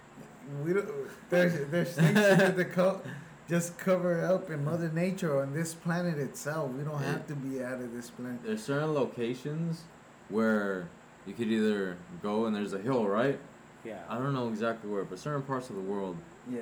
we 0.65 0.73
don't. 0.73 0.89
There's 1.31 1.55
there's 1.71 1.93
things 1.95 2.15
that 2.15 2.57
the 2.57 2.65
co- 2.65 3.01
just 3.49 3.77
cover 3.79 4.25
up 4.25 4.51
in 4.51 4.65
Mother 4.65 4.91
Nature 4.93 5.41
on 5.41 5.53
this 5.53 5.75
planet 5.75 6.19
itself. 6.19 6.71
We 6.73 6.85
don't 6.85 7.03
have 7.03 7.27
to 7.29 7.35
be 7.35 7.63
out 7.63 7.81
of 7.81 7.93
this 7.93 8.11
planet. 8.11 8.41
There's 8.45 8.63
certain 8.63 8.95
locations 8.95 9.83
where 10.29 10.89
you 11.27 11.35
could 11.35 11.49
either 11.49 11.97
go 12.23 12.47
and 12.47 12.55
there's 12.57 12.73
a 12.73 12.79
hill, 12.79 13.07
right? 13.07 13.39
Yeah. 13.85 13.99
I 14.09 14.19
don't 14.19 14.33
know 14.33 14.49
exactly 14.49 14.89
where, 14.91 15.05
but 15.05 15.19
certain 15.19 15.43
parts 15.43 15.69
of 15.71 15.77
the 15.77 15.83
world, 15.83 16.17
Yeah. 16.51 16.61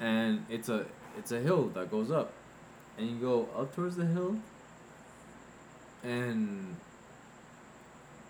and 0.00 0.44
it's 0.48 0.68
a 0.68 0.86
it's 1.16 1.30
a 1.32 1.38
hill 1.40 1.68
that 1.74 1.90
goes 1.90 2.10
up, 2.10 2.32
and 2.98 3.08
you 3.08 3.16
go 3.16 3.48
up 3.56 3.74
towards 3.74 3.96
the 3.96 4.06
hill, 4.06 4.36
and 6.02 6.76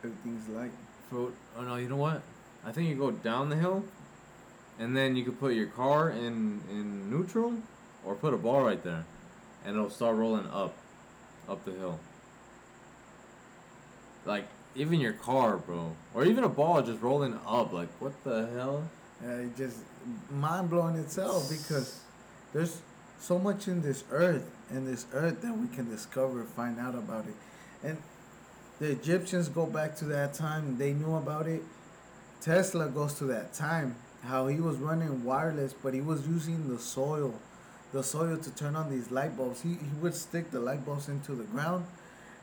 Everything's 0.02 0.48
like. 0.50 0.70
for 1.10 1.30
oh 1.56 1.62
no, 1.62 1.76
you 1.76 1.88
know 1.88 1.96
what? 1.96 2.20
I 2.66 2.72
think 2.72 2.88
you 2.88 2.94
go 2.94 3.10
down 3.10 3.48
the 3.48 3.56
hill, 3.56 3.84
and 4.78 4.94
then 4.96 5.16
you 5.16 5.24
could 5.24 5.40
put 5.40 5.54
your 5.54 5.66
car 5.68 6.10
in 6.10 6.60
in 6.70 7.10
neutral, 7.10 7.54
or 8.04 8.14
put 8.14 8.34
a 8.34 8.36
ball 8.36 8.62
right 8.62 8.82
there, 8.84 9.04
and 9.64 9.76
it'll 9.76 9.88
start 9.90 10.16
rolling 10.16 10.46
up, 10.50 10.74
up 11.48 11.64
the 11.64 11.72
hill. 11.72 11.98
Like 14.26 14.44
even 14.74 15.00
your 15.00 15.12
car, 15.12 15.56
bro, 15.56 15.94
or 16.14 16.24
even 16.24 16.44
a 16.44 16.48
ball 16.48 16.82
just 16.82 17.00
rolling 17.00 17.38
up. 17.46 17.72
Like 17.72 17.88
what 18.00 18.12
the 18.24 18.46
hell? 18.54 18.88
Uh, 19.24 19.30
it 19.30 19.56
just 19.56 19.78
mind 20.30 20.70
blowing 20.70 20.96
itself 20.96 21.48
because 21.48 22.00
there's 22.52 22.82
so 23.18 23.38
much 23.38 23.68
in 23.68 23.82
this 23.82 24.04
earth, 24.10 24.50
in 24.70 24.84
this 24.84 25.06
earth 25.12 25.40
that 25.42 25.56
we 25.56 25.68
can 25.68 25.88
discover, 25.88 26.44
find 26.44 26.78
out 26.78 26.94
about 26.94 27.24
it, 27.26 27.34
and 27.82 27.98
the 28.80 28.90
Egyptians 28.90 29.48
go 29.48 29.66
back 29.66 29.96
to 29.96 30.04
that 30.06 30.34
time. 30.34 30.78
They 30.78 30.92
knew 30.92 31.14
about 31.14 31.46
it. 31.46 31.62
Tesla 32.40 32.88
goes 32.88 33.14
to 33.14 33.24
that 33.26 33.54
time. 33.54 33.96
How 34.24 34.48
he 34.48 34.58
was 34.58 34.78
running 34.78 35.22
wireless, 35.24 35.72
but 35.72 35.94
he 35.94 36.00
was 36.00 36.26
using 36.26 36.68
the 36.68 36.78
soil, 36.78 37.34
the 37.92 38.02
soil 38.02 38.36
to 38.36 38.50
turn 38.50 38.74
on 38.74 38.90
these 38.90 39.10
light 39.10 39.36
bulbs. 39.36 39.62
He 39.62 39.70
he 39.70 39.94
would 40.00 40.14
stick 40.14 40.50
the 40.50 40.60
light 40.60 40.84
bulbs 40.84 41.08
into 41.08 41.32
the 41.32 41.44
ground, 41.44 41.86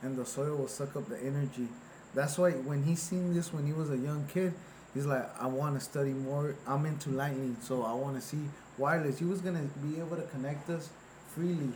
and 0.01 0.15
the 0.15 0.25
soil 0.25 0.55
will 0.55 0.67
suck 0.67 0.95
up 0.95 1.09
the 1.09 1.19
energy. 1.19 1.67
That's 2.13 2.37
why 2.37 2.51
when 2.51 2.83
he 2.83 2.95
seen 2.95 3.33
this 3.33 3.53
when 3.53 3.65
he 3.65 3.73
was 3.73 3.89
a 3.89 3.97
young 3.97 4.27
kid, 4.27 4.53
he's 4.93 5.05
like, 5.05 5.29
I 5.39 5.47
want 5.47 5.79
to 5.79 5.81
study 5.83 6.11
more. 6.11 6.55
I'm 6.67 6.85
into 6.85 7.09
lightning, 7.09 7.57
so 7.61 7.83
I 7.83 7.93
want 7.93 8.15
to 8.15 8.21
see 8.21 8.49
wireless. 8.77 9.19
He 9.19 9.25
was 9.25 9.41
gonna 9.41 9.67
be 9.81 9.99
able 9.99 10.17
to 10.17 10.23
connect 10.23 10.69
us 10.69 10.89
freely. 11.33 11.71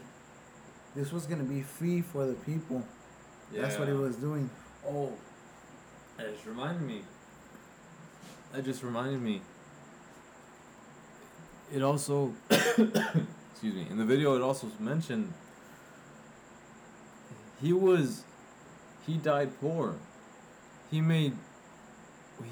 This 0.96 1.12
was 1.12 1.26
gonna 1.26 1.44
be 1.44 1.62
free 1.62 2.02
for 2.02 2.26
the 2.26 2.34
people. 2.34 2.84
That's 3.54 3.78
what 3.78 3.88
he 3.88 3.94
was 3.94 4.16
doing. 4.18 4.50
Oh, 4.88 5.14
that 6.18 6.34
just 6.34 6.46
reminded 6.46 6.82
me. 6.82 7.02
That 8.54 8.64
just 8.64 8.84
reminded 8.84 9.22
me. 9.22 9.42
It 11.74 11.82
also, 11.82 12.34
excuse 12.50 12.94
me, 13.64 13.88
in 13.90 13.98
the 13.98 14.06
video 14.06 14.36
it 14.36 14.42
also 14.42 14.68
mentioned 14.80 15.34
he 17.62 17.74
was, 17.74 18.24
he 19.06 19.18
died 19.18 19.60
poor. 19.60 19.96
He 20.92 21.02
made, 21.02 21.34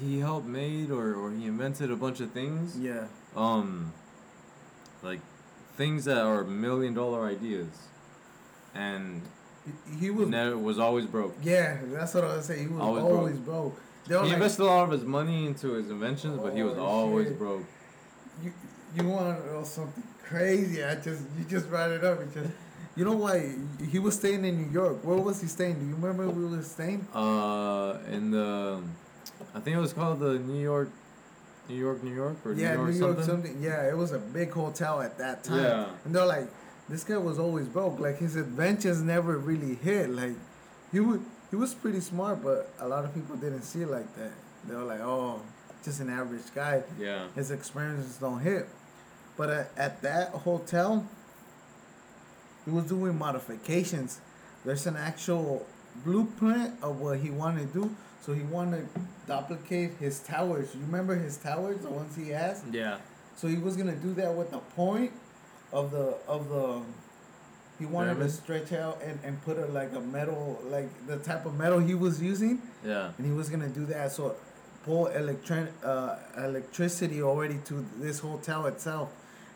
he 0.00 0.18
helped 0.20 0.46
made 0.46 0.90
or, 0.90 1.14
or 1.14 1.30
he 1.32 1.46
invented 1.46 1.90
a 1.90 1.96
bunch 1.96 2.20
of 2.20 2.30
things. 2.32 2.78
Yeah. 2.78 3.06
Um, 3.36 3.92
like 5.02 5.20
things 5.76 6.04
that 6.06 6.18
are 6.18 6.44
million 6.44 6.94
dollar 6.94 7.26
ideas. 7.26 7.68
And 8.74 9.22
He, 9.98 10.10
was. 10.10 10.28
never 10.28 10.58
was 10.58 10.78
always 10.78 11.06
broke. 11.06 11.36
Yeah, 11.42 11.78
that's 11.84 12.14
what 12.14 12.24
I 12.24 12.36
was 12.36 12.44
saying. 12.46 12.68
He 12.68 12.74
was 12.74 12.82
Always 12.82 13.04
always, 13.04 13.36
broke. 13.38 13.74
broke. 13.74 13.80
He 14.08 14.14
like, 14.14 14.32
invested 14.34 14.62
a 14.62 14.66
lot 14.66 14.84
of 14.84 14.90
his 14.90 15.04
money 15.04 15.46
into 15.46 15.72
his 15.74 15.90
inventions, 15.90 16.38
but 16.42 16.54
he 16.54 16.62
was 16.62 16.76
Oh, 16.76 16.82
always 16.84 17.28
shit. 17.28 17.38
broke. 17.38 17.64
you, 18.42 18.52
you 18.96 19.08
want 19.08 19.38
to 19.42 19.46
know 19.52 19.62
something 19.64 20.02
crazy? 20.22 20.84
I 20.84 20.96
just 20.96 21.22
you 21.38 21.44
just 21.48 21.68
brought 21.70 21.90
it 21.90 22.04
up. 22.04 22.20
It 22.20 22.34
just 22.34 22.50
you 22.96 23.04
know 23.04 23.16
why 23.16 23.54
he 23.90 23.98
was 23.98 24.14
staying 24.14 24.44
in 24.44 24.62
New 24.62 24.72
York. 24.72 25.04
Where 25.04 25.16
was 25.16 25.40
he 25.40 25.48
staying? 25.48 25.80
Do 25.80 25.86
you 25.86 25.94
remember 25.94 26.28
where 26.28 26.50
he 26.50 26.56
was 26.56 26.70
staying? 26.70 27.06
Uh, 27.12 27.98
in 28.10 28.30
the 28.30 28.80
I 29.54 29.60
think 29.60 29.76
it 29.76 29.80
was 29.80 29.92
called 29.92 30.20
the 30.20 30.38
New 30.38 30.60
York, 30.60 30.90
New 31.68 31.76
York, 31.76 32.02
New 32.02 32.14
York, 32.14 32.36
or 32.44 32.52
yeah, 32.52 32.74
New 32.74 32.82
York 32.82 32.90
New 32.90 32.98
York 32.98 33.16
something. 33.18 33.44
something. 33.46 33.62
Yeah, 33.62 33.88
it 33.88 33.96
was 33.96 34.12
a 34.12 34.18
big 34.18 34.50
hotel 34.50 35.00
at 35.00 35.18
that 35.18 35.44
time. 35.44 35.62
Yeah. 35.62 35.86
And 36.04 36.14
they're 36.14 36.26
like, 36.26 36.48
this 36.88 37.04
guy 37.04 37.16
was 37.16 37.38
always 37.38 37.66
broke. 37.66 37.98
Like 37.98 38.18
his 38.18 38.36
adventures 38.36 39.00
never 39.00 39.38
really 39.38 39.74
hit. 39.76 40.10
Like 40.10 40.34
he 40.92 41.00
was 41.00 41.20
he 41.50 41.56
was 41.56 41.74
pretty 41.74 42.00
smart, 42.00 42.42
but 42.42 42.72
a 42.78 42.88
lot 42.88 43.04
of 43.04 43.14
people 43.14 43.36
didn't 43.36 43.62
see 43.62 43.82
it 43.82 43.90
like 43.90 44.14
that. 44.16 44.32
They 44.66 44.74
were 44.74 44.84
like, 44.84 45.00
oh, 45.00 45.40
just 45.84 46.00
an 46.00 46.10
average 46.10 46.54
guy. 46.54 46.82
Yeah. 46.98 47.26
His 47.34 47.50
experiences 47.50 48.16
don't 48.16 48.40
hit. 48.40 48.68
But 49.36 49.50
at, 49.50 49.70
at 49.76 50.02
that 50.02 50.30
hotel, 50.30 51.06
he 52.64 52.70
was 52.70 52.84
doing 52.86 53.18
modifications. 53.18 54.20
There's 54.64 54.86
an 54.86 54.96
actual 54.96 55.66
blueprint 56.04 56.74
of 56.82 57.00
what 57.00 57.18
he 57.20 57.30
wanted 57.30 57.72
to 57.72 57.80
do. 57.82 57.96
So 58.22 58.32
he 58.32 58.42
wanted 58.42 58.88
to 58.94 59.00
duplicate 59.26 59.92
his 60.00 60.20
towers. 60.20 60.74
You 60.74 60.80
remember 60.80 61.14
his 61.14 61.36
towers, 61.36 61.78
the 61.80 61.90
ones 61.90 62.16
he 62.16 62.30
has? 62.30 62.62
Yeah. 62.72 62.98
So 63.36 63.48
he 63.48 63.56
was 63.56 63.76
gonna 63.76 63.96
do 63.96 64.14
that 64.14 64.34
with 64.34 64.50
the 64.50 64.58
point 64.58 65.12
of 65.72 65.90
the 65.90 66.16
of 66.26 66.48
the. 66.48 66.80
He 67.78 67.86
wanted 67.86 68.18
to 68.20 68.30
stretch 68.30 68.72
out 68.72 69.02
and, 69.02 69.18
and 69.24 69.42
put 69.44 69.58
it 69.58 69.72
like 69.72 69.92
a 69.94 70.00
metal, 70.00 70.60
like 70.66 70.88
the 71.08 71.16
type 71.18 71.44
of 71.44 71.54
metal 71.58 71.80
he 71.80 71.94
was 71.94 72.22
using, 72.22 72.62
Yeah. 72.84 73.10
and 73.18 73.26
he 73.26 73.32
was 73.32 73.48
gonna 73.50 73.68
do 73.68 73.84
that. 73.86 74.12
So 74.12 74.36
pull 74.84 75.06
electri- 75.06 75.72
uh, 75.84 76.16
electricity 76.38 77.20
already 77.20 77.58
to 77.64 77.84
this 77.98 78.20
hotel 78.20 78.66
itself. 78.66 79.10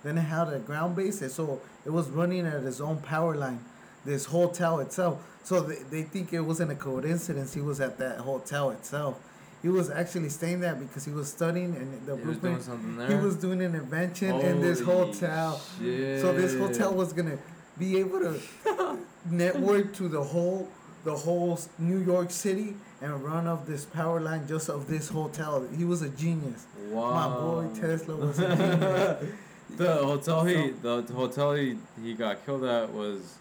Then 0.08 0.16
it 0.16 0.22
had 0.22 0.48
a 0.48 0.58
ground 0.58 0.96
base, 0.96 1.20
and 1.20 1.30
so 1.30 1.60
it 1.84 1.90
was 1.90 2.08
running 2.08 2.46
at 2.46 2.64
its 2.64 2.80
own 2.80 2.96
power 2.96 3.36
line. 3.36 3.62
This 4.06 4.24
hotel 4.24 4.80
itself. 4.80 5.22
So 5.44 5.60
they, 5.60 5.82
they 5.90 6.02
think 6.02 6.32
it 6.32 6.40
wasn't 6.40 6.72
a 6.72 6.76
coincidence. 6.76 7.52
He 7.52 7.60
was 7.60 7.78
at 7.78 7.98
that 7.98 8.20
hotel 8.20 8.70
itself. 8.70 9.20
He 9.60 9.68
was 9.68 9.90
actually 9.90 10.30
staying 10.30 10.60
there 10.60 10.74
because 10.74 11.04
he 11.04 11.10
was 11.12 11.30
studying 11.30 11.76
and 11.76 12.06
the 12.06 12.16
He 12.16 12.24
was 12.24 12.38
doing 12.38 12.62
something 12.62 12.96
there. 12.96 13.08
He 13.08 13.22
was 13.22 13.36
doing 13.36 13.60
an 13.60 13.74
invention 13.74 14.40
in 14.40 14.62
this 14.62 14.80
hotel. 14.80 15.60
Shit. 15.78 16.22
So 16.22 16.32
this 16.32 16.56
hotel 16.56 16.94
was 16.94 17.12
gonna 17.12 17.36
be 17.78 17.98
able 17.98 18.20
to 18.20 18.98
network 19.30 19.92
to 19.96 20.08
the 20.08 20.22
whole 20.22 20.70
the 21.04 21.14
whole 21.14 21.60
New 21.78 21.98
York 21.98 22.30
City 22.30 22.76
and 23.02 23.22
run 23.22 23.46
off 23.46 23.66
this 23.66 23.84
power 23.84 24.20
line 24.20 24.48
just 24.48 24.70
of 24.70 24.88
this 24.88 25.10
hotel. 25.10 25.68
He 25.76 25.84
was 25.84 26.00
a 26.00 26.08
genius. 26.08 26.66
Wow. 26.88 27.12
My 27.12 27.36
boy 27.36 27.74
Tesla 27.78 28.16
was 28.16 28.38
a 28.38 28.56
genius. 29.20 29.34
The 29.76 29.94
hotel 29.96 30.44
he 30.44 30.70
the 30.70 31.02
hotel 31.14 31.54
he, 31.54 31.76
he 32.02 32.14
got 32.14 32.44
killed 32.44 32.64
at 32.64 32.92
was 32.92 33.36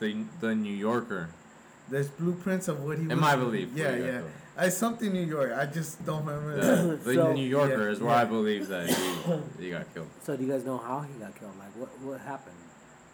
the 0.00 0.24
the 0.40 0.54
New 0.54 0.74
Yorker. 0.74 1.30
There's 1.88 2.08
blueprints 2.08 2.68
of 2.68 2.82
what 2.84 2.98
he 2.98 3.04
was. 3.04 3.12
In 3.12 3.18
my 3.20 3.36
belief. 3.36 3.68
Yeah, 3.74 3.84
where 3.84 3.92
he 3.96 3.98
got 4.00 4.06
yeah. 4.06 4.18
killed. 4.18 4.30
I 4.58 4.68
something 4.70 5.12
New 5.12 5.24
York. 5.24 5.52
I 5.56 5.66
just 5.66 6.04
don't 6.04 6.24
remember. 6.24 6.56
Yeah, 6.56 6.96
the 7.02 7.14
So- 7.14 7.32
New 7.32 7.46
Yorker 7.46 7.84
Yeah, 7.86 7.92
is 7.92 8.00
where 8.00 8.10
yeah. 8.10 8.22
I 8.22 8.24
believe 8.24 8.66
that 8.68 8.88
he, 8.90 9.32
he 9.66 9.70
got 9.70 9.92
killed. 9.94 10.08
So 10.22 10.36
do 10.36 10.44
you 10.44 10.50
guys 10.50 10.64
know 10.64 10.78
how 10.78 11.00
he 11.00 11.12
got 11.20 11.34
killed? 11.38 11.52
Like 11.58 11.74
what 11.76 11.88
what 12.00 12.20
happened? 12.20 12.56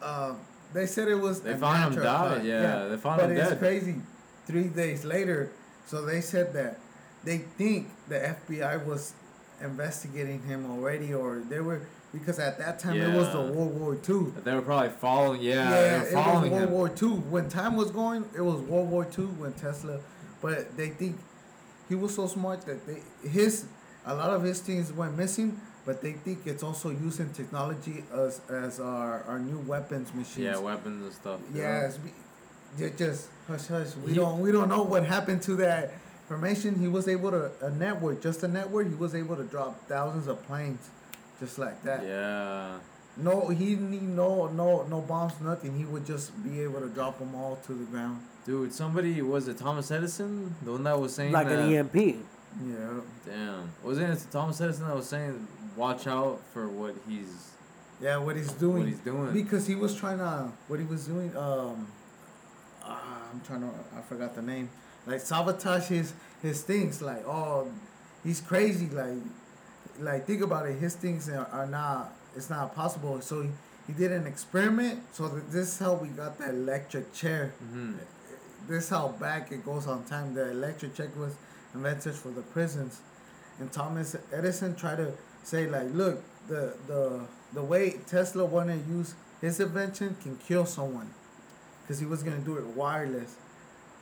Uh, 0.03 0.35
they 0.73 0.87
said 0.87 1.09
it 1.09 1.17
was. 1.21 1.43
They 1.43 1.53
a 1.53 1.57
found 1.57 1.77
him 1.95 2.03
natural 2.03 2.05
died, 2.05 2.37
cause. 2.39 2.47
yeah, 2.47 2.87
they 2.89 2.97
found 2.97 3.21
but 3.21 3.31
him 3.31 3.37
dead. 3.37 3.45
But 3.45 3.53
it's 3.53 3.61
crazy. 3.61 3.97
Three 4.47 4.65
days 4.69 5.05
later, 5.05 5.51
so 5.87 6.05
they 6.05 6.21
said 6.21 6.53
that 6.55 6.79
they 7.23 7.39
think 7.39 7.89
the 8.09 8.37
FBI 8.49 8.85
was 8.85 9.13
investigating 9.63 10.43
him 10.43 10.71
already, 10.71 11.15
or 11.15 11.43
they 11.49 11.61
were 11.61 11.83
because 12.15 12.39
at 12.39 12.59
that 12.59 12.79
time 12.79 12.97
it 12.97 13.15
was 13.15 13.31
the 13.33 13.41
World 13.41 13.79
War 13.79 13.97
Two. 13.97 14.33
They 14.45 14.55
were 14.55 14.63
probably 14.63 14.89
following. 14.91 15.43
Yeah, 15.43 15.71
they 15.71 15.87
yeah 15.87 15.99
were 16.03 16.09
it 16.09 16.15
was 16.15 16.51
World 16.51 16.63
him. 16.63 16.71
War 16.71 16.89
Two. 16.89 17.15
When 17.17 17.49
time 17.49 17.77
was 17.77 17.91
going, 17.91 18.25
it 18.37 18.41
was 18.41 18.61
World 18.63 18.89
War 18.91 19.05
Two 19.05 19.27
when 19.29 19.53
Tesla. 19.53 20.01
But 20.41 20.77
they 20.77 20.89
think 20.91 21.19
he 21.89 21.95
was 21.95 22.15
so 22.15 22.27
smart 22.27 22.63
that 22.67 22.87
they 22.87 23.03
his 23.29 23.67
a 24.07 24.15
lot 24.15 24.31
of 24.31 24.43
his 24.43 24.61
things 24.61 24.93
went 24.93 25.17
missing. 25.17 25.61
But 25.87 26.01
they 26.01 26.13
think 26.13 26.47
it's 26.47 26.63
also 26.63 26.89
using 26.89 27.31
technology 27.35 28.05
as 28.13 28.41
as 28.49 28.81
our, 28.81 29.23
our 29.25 29.39
new 29.39 29.59
weapons 29.59 30.15
machines. 30.15 30.39
Yeah, 30.39 30.57
weapons 30.59 31.05
and 31.05 31.13
stuff. 31.13 31.41
Yes, 31.53 31.99
we, 32.03 32.11
ju- 32.79 32.95
just 32.97 33.29
hush 33.47 33.67
hush. 33.67 33.95
We 33.97 34.13
He- 34.13 34.17
don't 34.17 34.41
we 34.41 34.51
don't 34.51 34.69
know 34.71 34.83
what 34.83 35.05
happened 35.05 35.43
to 35.43 35.57
that 35.57 35.93
information. 36.23 36.79
He 36.79 36.89
was 36.89 37.07
able 37.07 37.31
to 37.33 37.51
a 37.61 37.69
network, 37.71 38.23
just 38.23 38.43
a 38.45 38.49
network. 38.49 38.89
He 38.89 38.95
was 38.95 39.15
able 39.15 39.37
to 39.37 39.45
drop 39.45 39.87
thousands 39.87 40.27
of 40.27 40.43
planes, 40.47 40.89
just 41.45 41.59
like 41.59 41.83
that. 41.83 42.03
Yeah. 42.05 42.79
No, 43.17 43.49
he 43.49 43.71
didn't 43.71 43.91
need 43.91 44.03
no 44.03 44.49
no 44.49 44.83
no 44.89 45.01
bombs, 45.01 45.35
nothing. 45.41 45.77
He 45.77 45.85
would 45.85 46.05
just 46.05 46.33
be 46.43 46.61
able 46.63 46.81
to 46.81 46.89
drop 46.89 47.19
them 47.19 47.35
all 47.35 47.57
to 47.67 47.73
the 47.73 47.85
ground. 47.85 48.21
Dude, 48.45 48.73
somebody 48.73 49.23
was 49.23 49.47
it 49.49 49.59
Thomas 49.59 49.91
Edison? 49.91 50.55
The 50.63 50.73
one 50.73 50.83
that 50.85 50.99
was 50.99 51.15
saying 51.15 51.33
Like 51.33 51.49
that. 51.49 51.61
an 51.61 51.73
EMP. 51.75 51.95
Yeah, 51.95 53.01
Damn. 53.27 53.71
Wasn't 53.83 54.11
it 54.13 54.27
Thomas 54.31 54.61
Edison 54.61 54.87
that 54.89 54.97
was 54.97 55.09
saying 55.09 55.47
watch 55.77 56.07
out 56.07 56.41
for 56.53 56.69
what 56.69 56.95
he's 57.09 57.51
yeah. 58.01 58.17
What 58.17 58.37
he's 58.37 58.53
doing 58.53 58.79
what 58.81 58.89
he's 58.89 58.99
doing? 58.99 59.33
because 59.33 59.67
he 59.67 59.75
was 59.77 59.95
trying 59.95 60.19
to 60.19 60.51
what 60.69 60.79
he 60.81 60.87
was 60.87 61.07
doing. 61.07 61.37
Um, 61.37 61.87
uh, 62.85 62.97
I'm 63.33 63.41
trying 63.47 63.61
to 63.61 63.71
I 63.97 64.01
forgot 64.03 64.35
the 64.35 64.43
name. 64.43 64.69
Like 65.07 65.21
sabotage 65.21 65.87
his 65.89 66.13
his 66.43 66.63
things. 66.63 67.01
Like 67.01 67.25
oh, 67.27 67.71
he's 68.25 68.41
crazy. 68.41 68.89
Like 68.89 69.19
like 70.01 70.27
think 70.27 70.43
about 70.43 70.67
it. 70.67 70.79
His 70.79 70.95
things 70.95 71.29
are, 71.29 71.49
are 71.53 71.67
not. 71.67 72.13
It's 72.37 72.51
not 72.51 72.75
possible. 72.75 73.21
So 73.21 73.43
he, 73.43 73.51
he 73.87 73.93
did 73.93 74.13
an 74.13 74.27
experiment. 74.27 75.03
So 75.13 75.29
this 75.29 75.69
is 75.75 75.79
how 75.79 75.95
we 75.95 76.09
got 76.09 76.39
the 76.39 76.49
electric 76.51 77.13
chair. 77.15 77.53
hmm 77.61 77.93
This 78.69 78.85
is 78.85 78.89
how 78.91 79.09
back 79.09 79.53
it 79.53 79.65
goes 79.65 79.87
on 79.87 80.05
time. 80.05 80.35
The 80.35 80.51
electric 80.51 80.95
chair 80.97 81.11
was 81.17 81.35
invented 81.75 82.15
for 82.15 82.29
the 82.31 82.43
prisons, 82.43 83.01
and 83.59 83.71
Thomas 83.73 84.17
Edison 84.33 84.75
tried 84.75 84.97
to 84.97 85.13
say 85.43 85.67
like, 85.67 85.93
look, 85.93 86.23
the 86.49 86.75
the 86.87 87.27
the 87.53 87.63
way 87.63 87.97
Tesla 88.07 88.45
wanted 88.45 88.85
to 88.87 88.93
use 88.93 89.15
his 89.41 89.61
invention 89.61 90.17
can 90.23 90.37
kill 90.39 90.65
someone, 90.67 91.11
because 91.83 91.99
he 92.01 92.07
was 92.07 92.23
gonna 92.23 92.39
do 92.39 92.57
it 92.57 92.67
wireless. 92.77 93.37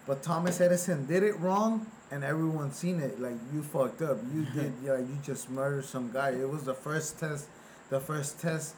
But 0.06 0.22
Thomas 0.22 0.60
Edison 0.60 1.06
did 1.06 1.22
it 1.22 1.38
wrong, 1.40 1.86
and 2.12 2.22
everyone 2.24 2.70
seen 2.72 3.00
it. 3.00 3.18
Like 3.20 3.36
you 3.52 3.62
fucked 3.62 4.02
up. 4.02 4.18
You 4.34 4.44
did. 4.54 4.72
Yeah, 4.84 4.98
you 4.98 5.18
just 5.24 5.50
murdered 5.50 5.84
some 5.86 6.12
guy. 6.12 6.30
It 6.30 6.48
was 6.48 6.64
the 6.64 6.74
first 6.74 7.18
test, 7.18 7.46
the 7.90 7.98
first 8.00 8.40
test, 8.40 8.74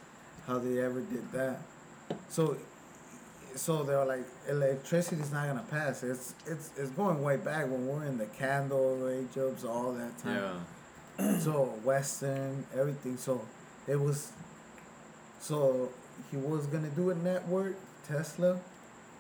how 0.47 0.59
they 0.59 0.79
ever 0.81 1.01
did 1.01 1.31
that. 1.33 1.59
So, 2.29 2.57
so 3.57 3.83
they 3.83 3.95
were 3.95 4.05
like, 4.05 4.25
electricity's 4.49 5.33
not 5.33 5.47
gonna 5.49 5.65
pass. 5.71 6.03
It's 6.03 6.35
it's 6.47 6.71
it's 6.77 6.91
going 6.91 7.23
way 7.23 7.37
back 7.37 7.65
when 7.65 7.87
we're 7.87 8.05
in 8.05 8.19
the 8.19 8.27
candle 8.27 9.09
age 9.09 9.37
ups, 9.39 9.65
all 9.65 9.93
that 9.93 10.17
time 10.19 10.65
Yeah. 11.19 11.39
so 11.47 11.65
western 11.85 12.67
everything 12.77 13.17
so 13.17 13.41
it 13.87 13.95
was 14.01 14.33
so 15.41 15.91
he 16.31 16.37
was 16.37 16.67
gonna 16.67 16.89
do 16.91 17.11
a 17.11 17.15
network 17.15 17.77
tesla 18.09 18.59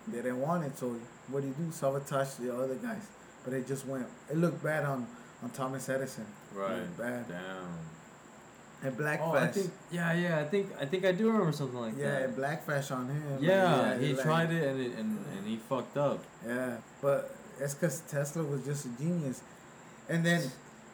they 0.08 0.16
didn't 0.16 0.40
want 0.40 0.64
it 0.64 0.76
so 0.76 0.96
what 1.28 1.42
do 1.42 1.46
you 1.48 1.54
do 1.54 1.70
sabotage 1.70 2.34
the 2.34 2.52
other 2.52 2.74
guys 2.74 3.06
but 3.44 3.52
it 3.52 3.66
just 3.66 3.86
went 3.86 4.06
it 4.30 4.36
looked 4.36 4.62
bad 4.62 4.84
on 4.84 5.06
on 5.42 5.50
thomas 5.50 5.88
edison 5.88 6.26
Right. 6.54 6.76
looked 6.78 6.98
bad 6.98 7.28
Damn. 7.28 8.88
and 8.88 8.96
black 8.96 9.20
Oh, 9.22 9.32
I 9.32 9.46
think. 9.48 9.70
Yeah, 9.90 10.12
yeah. 10.12 10.38
I 10.40 10.44
think. 10.44 10.66
I 10.80 10.84
think 10.86 11.04
I 11.04 11.12
do 11.12 11.26
remember 11.30 11.52
something 11.52 11.80
like 11.80 11.94
yeah 11.96 12.10
that. 12.10 12.20
Yeah, 12.20 12.26
black 12.36 12.64
Flash 12.64 12.90
on 12.90 13.08
him 13.08 13.22
Yeah, 13.40 13.92
yeah 13.92 13.98
he 13.98 14.12
like- 14.14 14.22
tried 14.24 14.50
it 14.52 14.62
and, 14.68 14.80
it 14.80 14.92
and 14.98 15.18
and 15.36 15.46
he 15.46 15.56
fucked 15.56 15.96
up. 15.96 16.20
Yeah, 16.46 16.76
but 17.02 17.34
it's 17.58 17.74
because 17.74 18.00
Tesla 18.08 18.42
was 18.44 18.64
just 18.64 18.84
a 18.86 18.88
genius. 19.00 19.42
And 20.08 20.24
then 20.24 20.50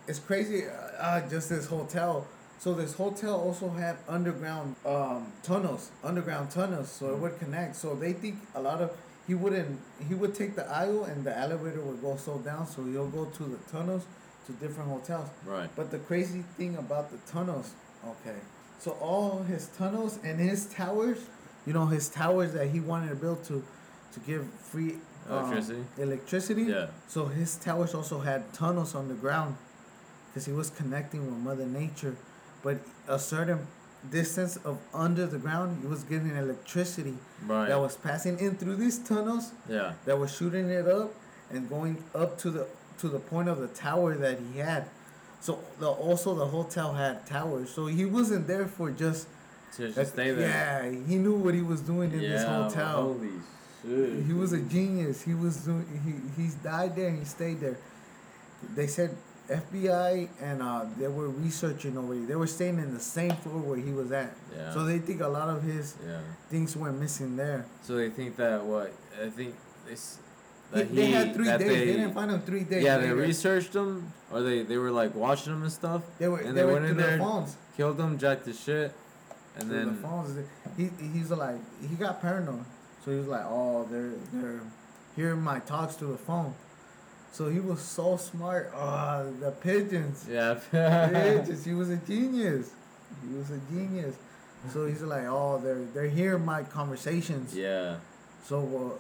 it's 0.07 0.19
crazy, 0.21 0.67
uh, 0.67 0.73
uh, 1.07 1.29
just 1.29 1.49
this 1.49 1.67
hotel. 1.67 2.27
So 2.59 2.75
this 2.75 2.95
hotel 2.95 3.35
also 3.41 3.71
had 3.71 3.97
underground 4.09 4.77
um, 4.87 5.33
tunnels, 5.43 5.91
underground 6.05 6.51
tunnels, 6.51 6.91
so 6.93 7.13
it 7.15 7.19
would 7.19 7.39
connect. 7.39 7.75
So 7.77 7.95
they 7.95 8.13
think 8.13 8.37
a 8.55 8.61
lot 8.63 8.81
of 8.81 8.91
he 9.31 9.37
wouldn't 9.43 9.79
he 10.09 10.15
would 10.21 10.35
take 10.35 10.53
the 10.57 10.67
aisle 10.83 11.05
and 11.05 11.19
the 11.29 11.35
elevator 11.45 11.81
would 11.89 12.03
go 12.03 12.17
so 12.17 12.39
down, 12.39 12.67
so 12.67 12.85
he'll 12.85 13.15
go 13.21 13.27
to 13.27 13.45
the 13.45 13.61
tunnels 13.71 14.05
to 14.47 14.53
different 14.65 14.91
hotels. 14.91 15.29
Right. 15.47 15.71
But 15.77 15.93
the 15.93 16.01
crazy 16.01 16.43
thing 16.57 16.75
about 16.85 17.13
the 17.13 17.19
tunnels, 17.31 17.69
okay, 18.15 18.39
so 18.81 18.91
all 19.09 19.45
his 19.53 19.69
tunnels 19.79 20.19
and 20.25 20.41
his 20.41 20.67
towers, 20.67 21.19
you 21.65 21.73
know, 21.73 21.87
his 21.87 22.09
towers 22.09 22.53
that 22.55 22.69
he 22.75 22.81
wanted 22.81 23.11
to 23.11 23.15
build 23.15 23.45
to, 23.45 23.63
to 24.15 24.21
give 24.31 24.43
free 24.73 24.95
um, 25.29 25.45
Electricity? 25.45 25.85
electricity. 25.99 26.63
Yeah. 26.63 26.87
So 27.07 27.27
his 27.27 27.51
towers 27.57 27.95
also 27.95 28.19
had 28.19 28.53
tunnels 28.53 28.97
on 28.97 29.07
the 29.07 29.15
ground, 29.15 29.57
because 30.29 30.45
he 30.47 30.53
was 30.53 30.71
connecting 30.71 31.23
with 31.27 31.39
Mother 31.49 31.67
Nature, 31.67 32.17
but 32.65 32.79
a 33.07 33.19
certain 33.19 33.61
distance 34.11 34.57
of 34.65 34.79
under 34.95 35.27
the 35.27 35.39
ground, 35.39 35.79
he 35.83 35.87
was 35.87 36.05
getting 36.05 36.35
electricity 36.35 37.15
Right. 37.47 37.69
that 37.69 37.81
was 37.81 37.97
passing 37.97 38.39
in 38.39 38.57
through 38.57 38.77
these 38.77 38.99
tunnels 38.99 39.53
yeah. 39.69 39.93
that 40.05 40.19
was 40.19 40.35
shooting 40.35 40.69
it 40.71 40.87
up 40.89 41.13
and 41.51 41.69
going 41.69 42.03
up 42.15 42.39
to 42.39 42.51
the 42.51 42.67
to 42.99 43.09
the 43.09 43.19
point 43.19 43.49
of 43.49 43.59
the 43.59 43.69
tower 43.69 44.15
that 44.15 44.39
he 44.53 44.59
had. 44.59 44.85
So 45.41 45.59
the 45.79 45.89
also 45.89 46.35
the 46.35 46.47
hotel 46.47 46.93
had 46.95 47.27
towers. 47.27 47.71
So 47.71 47.87
he 47.87 48.05
wasn't 48.05 48.47
there 48.47 48.67
for 48.67 48.91
just 48.91 49.27
To 49.77 49.91
just 49.91 50.13
stay 50.13 50.31
there. 50.33 50.49
Yeah, 50.49 50.91
he 51.07 51.17
knew 51.17 51.35
what 51.35 51.55
he 51.55 51.63
was 51.63 51.81
doing 51.81 52.13
in 52.13 52.21
yeah. 52.21 52.29
this 52.31 52.45
hotel. 52.45 53.03
Holy 53.03 53.31
shit. 53.83 54.25
He 54.27 54.33
was 54.35 54.53
a 54.53 54.61
genius. 54.61 55.23
He 55.23 55.35
was 55.35 55.57
doing 55.65 55.87
he 56.05 56.43
he's 56.43 56.55
died 56.57 56.95
there 56.97 57.09
and 57.09 57.19
he 57.19 57.25
stayed 57.25 57.61
there. 57.61 57.79
They 58.75 58.87
said 58.87 59.17
FBI 59.51 60.29
and 60.41 60.63
uh, 60.63 60.85
they 60.97 61.09
were 61.09 61.29
researching 61.29 61.97
over. 61.99 62.15
They 62.15 62.37
were 62.37 62.47
staying 62.47 62.79
in 62.79 62.95
the 62.95 63.01
same 63.01 63.33
floor 63.33 63.61
where 63.61 63.79
he 63.79 63.93
was 63.93 64.13
at. 64.13 64.35
Yeah. 64.57 64.73
So 64.73 64.85
they 64.85 64.99
think 64.99 65.21
a 65.21 65.29
lot 65.29 65.49
of 65.49 65.63
his 65.63 65.97
yeah. 66.07 66.21
things 66.49 66.77
went 66.77 66.99
missing 66.99 67.37
there. 67.37 67.67
So 67.83 67.97
they 67.97 68.11
think 68.11 68.37
that 68.37 68.63
what 68.63 68.93
I 69.21 69.29
think 69.29 69.55
this 69.87 70.19
He, 70.75 70.83
they 70.83 71.07
he 71.07 71.13
had 71.13 71.35
three 71.35 71.45
days. 71.47 71.59
They, 71.59 71.69
They, 71.69 71.87
didn't 71.87 72.15
find 72.15 72.31
him 72.31 72.43
three 72.43 72.65
days. 72.65 72.85
yeah, 72.85 72.99
they 72.99 73.11
researched 73.11 73.75
him, 73.75 74.13
or 74.31 74.41
they 74.43 74.63
they 74.63 74.77
were 74.77 74.93
like 74.93 75.15
watching 75.15 75.53
him 75.53 75.63
and 75.63 75.73
stuff. 75.73 76.03
They 76.19 76.29
were. 76.29 76.39
and 76.39 76.57
they, 76.57 76.63
they 76.63 76.65
went 76.65 76.83
went 76.83 76.91
in 76.93 76.97
there 76.97 77.19
the 77.19 77.25
phones. 77.25 77.57
Killed 77.77 77.99
him, 77.99 78.19
jacked 78.19 78.47
his 78.47 78.61
shit, 78.61 78.93
and 79.57 79.65
through 79.65 79.77
then 79.77 79.87
the 79.89 79.95
phones. 79.95 80.39
He 80.77 80.91
he's 81.13 81.31
like 81.31 81.59
he 81.81 81.97
got 81.97 82.21
paranoid, 82.23 82.65
so 83.05 83.11
he 83.11 83.19
was 83.19 83.27
like, 83.27 83.45
oh, 83.47 83.87
they're 83.91 84.13
they're 84.33 84.61
hearing 85.17 85.43
my 85.43 85.59
talks 85.61 85.97
through 85.97 86.13
the 86.13 86.19
phone. 86.19 86.55
So 87.33 87.49
he 87.49 87.61
was 87.61 87.81
so 87.81 88.17
smart. 88.17 88.73
Oh, 88.75 89.33
the 89.41 89.53
pigeons. 89.53 90.27
yeah, 90.29 90.55
pigeons. 90.71 91.65
He 91.65 91.73
was 91.75 91.91
a 91.91 91.97
genius. 91.97 92.73
He 93.27 93.35
was 93.37 93.51
a 93.51 93.61
genius. 93.71 94.17
So 94.73 94.87
he's 94.87 95.03
like, 95.03 95.25
oh, 95.27 95.59
they're 95.63 95.85
they're 95.95 96.09
hearing 96.09 96.45
my 96.45 96.63
conversations. 96.65 97.57
yeah, 97.57 97.97
So 98.45 98.57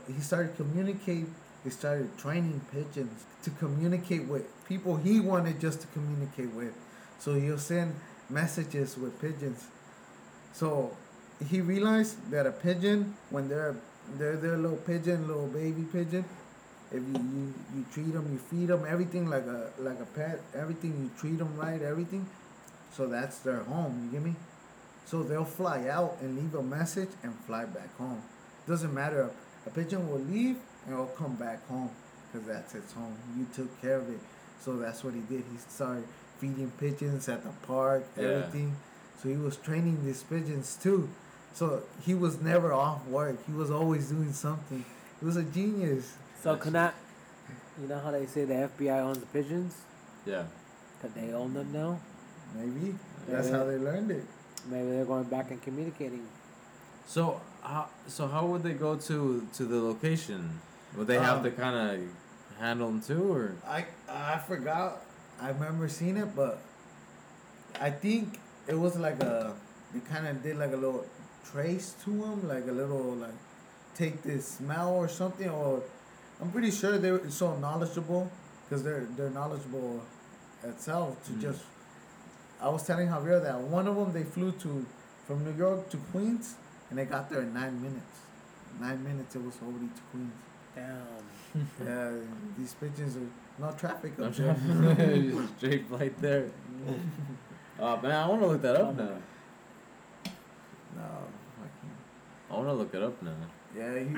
uh, 0.09 0.13
he 0.13 0.21
started 0.21 0.57
communicate. 0.57 1.27
He 1.65 1.71
started 1.71 2.17
training 2.17 2.63
pigeons 2.73 3.25
to 3.43 3.51
communicate 3.51 4.25
with 4.27 4.45
people 4.67 4.97
he 4.97 5.21
wanted 5.21 5.61
just 5.61 5.83
to 5.83 5.87
communicate 5.89 6.51
with. 6.55 6.73
So 7.19 7.35
he'll 7.35 7.59
send 7.59 7.95
messages 8.31 8.97
with 8.97 9.21
pigeons. 9.21 9.67
So 10.55 10.97
he 11.51 11.61
realized 11.61 12.31
that 12.31 12.47
a 12.47 12.53
pigeon, 12.53 13.17
when 13.29 13.49
they're 13.49 13.77
they're 14.17 14.37
their 14.37 14.57
little 14.57 14.79
pigeon, 14.79 15.27
little 15.29 15.47
baby 15.49 15.83
pigeon, 15.83 16.25
if 16.93 17.03
you, 17.03 17.15
you, 17.15 17.55
you 17.77 17.85
treat 17.93 18.13
them, 18.13 18.29
you 18.33 18.39
feed 18.39 18.69
them, 18.69 18.85
everything 18.89 19.29
like 19.29 19.47
a 19.47 19.71
like 19.79 20.01
a 20.01 20.07
pet, 20.07 20.41
everything 20.55 20.91
you 21.03 21.11
treat 21.21 21.39
them 21.39 21.57
right, 21.57 21.81
everything. 21.83 22.27
So 22.93 23.07
that's 23.07 23.39
their 23.39 23.61
home. 23.63 24.03
You 24.07 24.19
get 24.19 24.27
me? 24.27 24.35
So 25.07 25.23
they'll 25.23 25.45
fly 25.45 25.89
out 25.89 26.19
and 26.21 26.37
leave 26.37 26.55
a 26.55 26.63
message 26.63 27.11
and 27.23 27.35
fly 27.47 27.65
back 27.65 27.97
home. 27.97 28.23
Doesn't 28.67 28.93
matter. 28.93 29.31
A 29.67 29.71
pigeon 29.71 30.09
will 30.11 30.21
leave 30.21 30.57
and 30.85 30.95
it'll 30.95 31.07
come 31.07 31.35
back 31.37 31.67
home 31.69 31.91
because 32.33 32.47
that's 32.47 32.75
its 32.75 32.93
home. 32.93 33.17
You 33.37 33.47
took 33.55 33.81
care 33.81 33.97
of 33.97 34.09
it. 34.09 34.21
So 34.61 34.77
that's 34.77 35.03
what 35.05 35.15
he 35.15 35.21
did. 35.21 35.45
He 35.51 35.59
started 35.59 36.05
feeding 36.39 36.71
pigeons 36.79 37.29
at 37.29 37.43
the 37.45 37.51
park, 37.67 38.05
Yeah. 38.17 38.25
everything. 38.29 38.77
So 39.23 39.29
he 39.29 39.37
was 39.37 39.57
training 39.57 40.05
these 40.05 40.23
pigeons 40.23 40.77
too. 40.81 41.09
So 41.53 41.83
he 42.03 42.15
was 42.15 42.41
never 42.41 42.73
off 42.73 43.05
work. 43.07 43.45
He 43.47 43.53
was 43.53 43.71
always 43.71 44.09
doing 44.11 44.33
something. 44.33 44.85
He 45.19 45.25
was 45.27 45.37
a 45.37 45.43
genius. 45.43 46.15
So 46.43 46.57
can 46.57 46.73
that, 46.73 46.95
you 47.81 47.87
know 47.89 47.99
how 47.99 48.11
they 48.11 48.27
say 48.27 48.45
the 48.45 48.55
FBI 48.79 49.01
owns 49.01 49.19
the 49.19 49.27
pigeons? 49.27 49.77
yeah. 50.27 50.45
That 51.03 51.15
they 51.15 51.33
own 51.33 51.55
them 51.55 51.73
now? 51.73 51.99
Maybe 52.55 52.95
that's 53.27 53.49
Yeah. 53.49 53.57
how 53.59 53.65
they 53.65 53.79
learned 53.79 54.11
it. 54.11 54.25
Maybe 54.69 54.91
they're 54.91 55.07
going 55.07 55.25
back 55.25 55.51
and 55.51 55.63
communicating. 55.63 56.27
So 57.07 57.41
how 57.63 57.89
so 58.07 58.27
how 58.29 58.45
would 58.47 58.63
they 58.63 58.75
go 58.75 58.97
to 58.97 59.47
to 59.55 59.65
the 59.65 59.81
location? 59.81 60.61
Would 60.97 61.07
they 61.07 61.19
have 61.19 61.39
Um, 61.39 61.45
to 61.45 61.51
kind 61.53 61.77
of 61.77 62.01
handle 62.59 62.89
them 62.89 63.01
too, 63.01 63.33
or 63.33 63.53
I 63.67 63.87
I 64.09 64.39
forgot. 64.39 65.01
I 65.41 65.49
remember 65.49 65.89
seeing 65.89 66.19
it, 66.19 66.37
but 66.37 66.59
I 67.81 67.91
think 67.91 68.39
it 68.69 68.79
was 68.79 68.97
like 68.99 69.23
a. 69.23 69.55
They 69.95 70.01
kind 70.01 70.27
of 70.29 70.43
did 70.43 70.59
like 70.59 70.73
a 70.73 70.77
little 70.77 71.07
trace 71.51 71.95
to 72.05 72.11
them, 72.11 72.47
like 72.47 72.67
a 72.69 72.73
little 72.73 73.15
like 73.25 73.39
take 73.95 74.23
this 74.23 74.47
smell 74.47 74.91
or 74.93 75.09
something. 75.09 75.49
Or 75.49 75.83
I'm 76.41 76.51
pretty 76.51 76.71
sure 76.71 76.99
they 76.99 77.11
were 77.13 77.29
so 77.31 77.57
knowledgeable 77.59 78.31
because 78.65 78.83
they're 78.83 79.07
they're 79.17 79.31
knowledgeable 79.31 80.03
itself 80.65 81.23
to 81.27 81.33
Mhm. 81.33 81.41
just. 81.41 81.63
I 82.61 82.69
was 82.69 82.87
telling 82.87 83.09
Javier 83.09 83.43
that 83.43 83.59
one 83.61 83.87
of 83.89 83.97
them 83.97 84.13
they 84.13 84.23
flew 84.25 84.53
to 84.53 84.85
from 85.27 85.45
New 85.45 85.53
York 85.57 85.89
to 85.91 85.97
Queens 86.13 86.55
and 86.91 86.99
they 86.99 87.05
got 87.07 87.31
there 87.31 87.41
in 87.43 87.55
nine 87.55 87.81
minutes. 87.81 88.17
Nine 88.81 89.03
minutes 89.03 89.35
it 89.37 89.43
was 89.45 89.57
already 89.63 89.89
to 89.89 90.03
Queens. 90.11 90.33
Damn. 90.75 91.25
Yeah, 91.85 92.13
these 92.57 92.75
pigeons 92.75 93.17
are 93.17 93.29
no 93.59 93.73
traffic 93.73 94.17
there. 94.17 94.31
trying- 94.39 95.49
straight 95.59 95.87
flight 95.89 96.15
there? 96.21 96.47
Oh 97.79 97.97
man, 98.03 98.13
I 98.13 98.27
want 98.29 98.41
to 98.43 98.47
look 98.47 98.63
that 98.63 98.77
up 98.77 98.95
now. 98.97 99.17
No, 100.97 101.03
I 101.65 101.69
can't. 101.81 102.01
I 102.51 102.55
want 102.55 102.69
to 102.69 102.73
look 102.75 102.95
it 102.95 103.03
up 103.03 103.21
now. 103.23 103.35
Yeah, 103.77 103.99
he, 103.99 104.15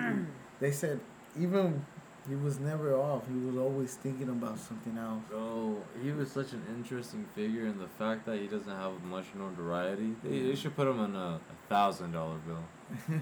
they 0.60 0.72
said 0.72 1.00
even 1.38 1.84
he 2.28 2.36
was 2.36 2.60
never 2.60 2.94
off. 2.94 3.22
He 3.26 3.38
was 3.38 3.56
always 3.56 3.94
thinking 3.94 4.28
about 4.28 4.58
something 4.58 4.96
else. 4.96 5.22
Bro, 5.28 5.76
he 6.02 6.12
was 6.12 6.30
such 6.30 6.52
an 6.52 6.62
interesting 6.76 7.24
figure, 7.34 7.66
and 7.66 7.80
the 7.80 7.88
fact 7.88 8.26
that 8.26 8.38
he 8.38 8.46
doesn't 8.46 8.70
have 8.70 9.02
much 9.04 9.24
notoriety, 9.36 10.14
they, 10.22 10.40
they 10.42 10.54
should 10.54 10.76
put 10.76 10.86
him 10.86 11.00
on 11.00 11.16
a, 11.16 11.40
thousand 11.68 12.12
dollar 12.12 12.36
bill. 12.46 13.18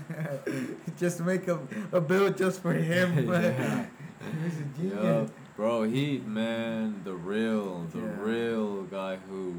just 0.98 1.20
make 1.20 1.46
a, 1.48 1.58
a 1.92 2.00
bill 2.00 2.30
just 2.30 2.60
for 2.60 2.72
him. 2.72 3.28
Yeah. 4.20 4.32
He's 4.44 4.58
a 4.58 4.64
genius. 4.78 5.02
Yup. 5.02 5.30
Bro, 5.56 5.84
he 5.84 6.18
man, 6.18 7.00
the 7.04 7.14
real, 7.14 7.86
the 7.92 8.00
Yeah. 8.00 8.20
real 8.20 8.82
guy 8.82 9.16
who, 9.30 9.54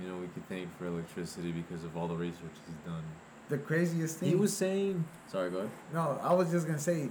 you 0.00 0.08
know, 0.08 0.16
we 0.16 0.26
could 0.28 0.48
thank 0.48 0.76
for 0.76 0.86
electricity 0.86 1.52
because 1.52 1.84
of 1.84 1.96
all 1.96 2.08
the 2.08 2.16
research 2.16 2.56
he's 2.66 2.74
done. 2.84 3.04
The 3.48 3.58
craziest 3.58 4.18
thing. 4.18 4.30
He 4.30 4.34
was 4.34 4.56
saying, 4.56 5.04
sorry, 5.30 5.50
go 5.50 5.58
ahead. 5.58 5.70
No, 5.94 6.18
I 6.22 6.32
was 6.34 6.50
just 6.50 6.66
gonna 6.66 6.78
say, 6.80 7.08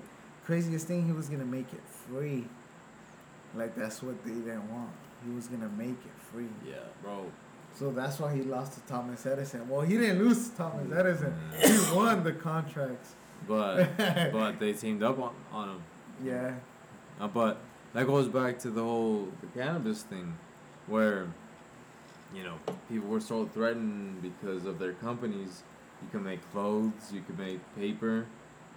craziest 0.47 0.87
thing. 0.87 1.05
He 1.05 1.11
was 1.11 1.27
gonna 1.27 1.45
make 1.45 1.71
it 1.73 1.83
free. 2.07 2.45
Like 3.53 3.75
that's 3.75 4.01
what 4.01 4.23
they 4.23 4.31
didn't 4.31 4.71
want. 4.71 4.89
He 5.25 5.31
was 5.35 5.47
gonna 5.47 5.69
make 5.69 5.89
it 5.89 6.21
free. 6.31 6.47
Yeah, 6.65 6.77
bro. 7.03 7.25
So 7.75 7.91
that's 7.91 8.17
why 8.17 8.33
he 8.33 8.41
lost 8.41 8.73
to 8.73 8.79
Thomas 8.91 9.25
Edison. 9.25 9.67
Well, 9.69 9.81
he 9.81 9.97
didn't 9.97 10.19
lose 10.19 10.49
to 10.49 10.55
Thomas 10.55 10.87
Edison. 10.91 11.35
He 11.61 11.95
won 11.95 12.23
the 12.23 12.31
contracts. 12.31 13.13
But 13.47 13.95
but 13.97 14.59
they 14.59 14.73
teamed 14.73 15.03
up 15.03 15.19
on, 15.19 15.35
on 15.51 15.69
him. 15.69 15.83
Yeah. 16.23 16.53
Uh, 17.19 17.27
but 17.27 17.59
that 17.93 18.07
goes 18.07 18.27
back 18.27 18.57
to 18.59 18.69
the 18.69 18.81
whole 18.81 19.27
the 19.41 19.47
cannabis 19.47 20.03
thing, 20.03 20.37
where, 20.87 21.27
you 22.33 22.43
know, 22.43 22.55
people 22.89 23.09
were 23.09 23.19
so 23.19 23.45
threatened 23.45 24.21
because 24.21 24.65
of 24.65 24.79
their 24.79 24.93
companies. 24.93 25.63
You 26.01 26.07
can 26.09 26.23
make 26.23 26.39
clothes, 26.51 27.11
you 27.11 27.21
can 27.21 27.37
make 27.37 27.59
paper, 27.75 28.27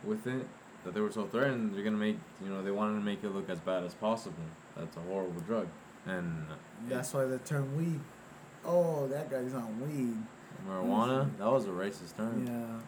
with 0.05 0.27
it. 0.27 0.47
That 0.85 0.95
they 0.95 1.01
were 1.01 1.11
so 1.13 1.27
threatened, 1.27 1.75
they're 1.75 1.85
gonna 1.85 1.97
make 1.97 2.19
you 2.43 2.49
know 2.49 2.63
they 2.63 2.71
wanted 2.71 2.95
to 2.95 3.05
make 3.05 3.23
it 3.23 3.35
look 3.35 3.51
as 3.51 3.61
bad 3.61 3.85
as 3.85 3.95
possible. 3.95 4.45
That's 4.77 4.97
a 4.97 5.01
horrible 5.01 5.41
drug, 5.43 5.69
and 6.07 6.47
That's 6.89 7.13
why 7.13 7.25
the 7.27 7.39
term 7.39 7.77
weed. 7.77 8.01
Oh, 8.65 9.07
that 9.09 9.31
guy's 9.31 9.53
on 9.55 9.79
weed. 9.81 10.17
marijuana. 10.69 11.29
That 11.39 11.51
was 11.51 11.67
a 11.67 11.71
racist 11.71 12.17
term. 12.17 12.47
Yeah. 12.47 12.81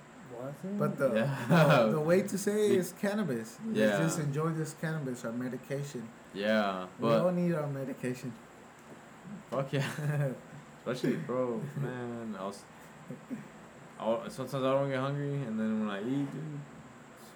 Was? 0.43 0.55
But 0.79 0.97
the, 0.97 1.15
Yeah. 1.15 1.85
the 1.85 1.93
the 1.93 2.01
way 2.11 2.23
to 2.23 2.39
say 2.39 2.67
it 2.73 2.79
is 2.79 2.95
cannabis. 2.99 3.59
Yeah. 3.73 3.87
Let's 3.87 3.99
just 4.17 4.19
enjoy 4.21 4.51
this 4.51 4.75
cannabis, 4.81 5.25
our 5.27 5.33
medication. 5.33 6.09
Yeah, 6.33 6.87
we 6.99 7.11
all 7.11 7.25
but 7.25 7.35
need 7.35 7.53
our 7.55 7.67
medication. 7.67 8.33
fuck 9.51 9.71
yeah. 9.73 9.87
Especially, 10.87 11.17
bro, 11.17 11.61
man. 11.77 12.35
I 12.41 12.45
was. 12.47 12.65
I, 14.01 14.29
sometimes 14.29 14.55
I 14.65 14.73
don't 14.73 14.89
get 14.89 14.99
hungry, 14.99 15.35
and 15.47 15.61
then 15.61 15.87
when 15.87 15.91
I 15.95 16.01
eat, 16.01 16.33
dude, 16.33 16.61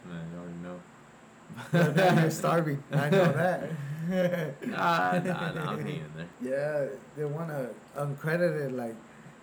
man, 0.08 0.24
you 0.32 0.38
already 0.40 2.04
know. 2.14 2.20
You're 2.22 2.30
starving. 2.30 2.82
I 2.92 3.10
know 3.10 3.32
that. 3.42 3.70
Nah, 4.66 5.18
nah, 5.18 5.52
nah, 5.52 5.70
I'm 5.72 5.78
hanging 5.82 6.02
in 6.04 6.10
there. 6.16 6.28
Yeah, 6.40 6.96
they 7.16 7.24
want 7.24 7.48
to 7.48 7.70
uncredited 7.96 8.76
like 8.76 8.94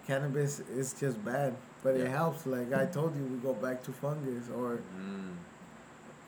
cannabis 0.08 0.60
is 0.62 0.94
just 0.94 1.24
bad, 1.26 1.56
but 1.84 1.96
it 1.96 2.08
helps. 2.08 2.46
Like 2.46 2.74
I 2.74 2.86
told 2.86 3.16
you, 3.16 3.24
we 3.24 3.38
go 3.38 3.54
back 3.54 3.84
to 3.84 3.92
fungus 3.92 4.50
or 4.56 4.80
Mm, 4.98 5.34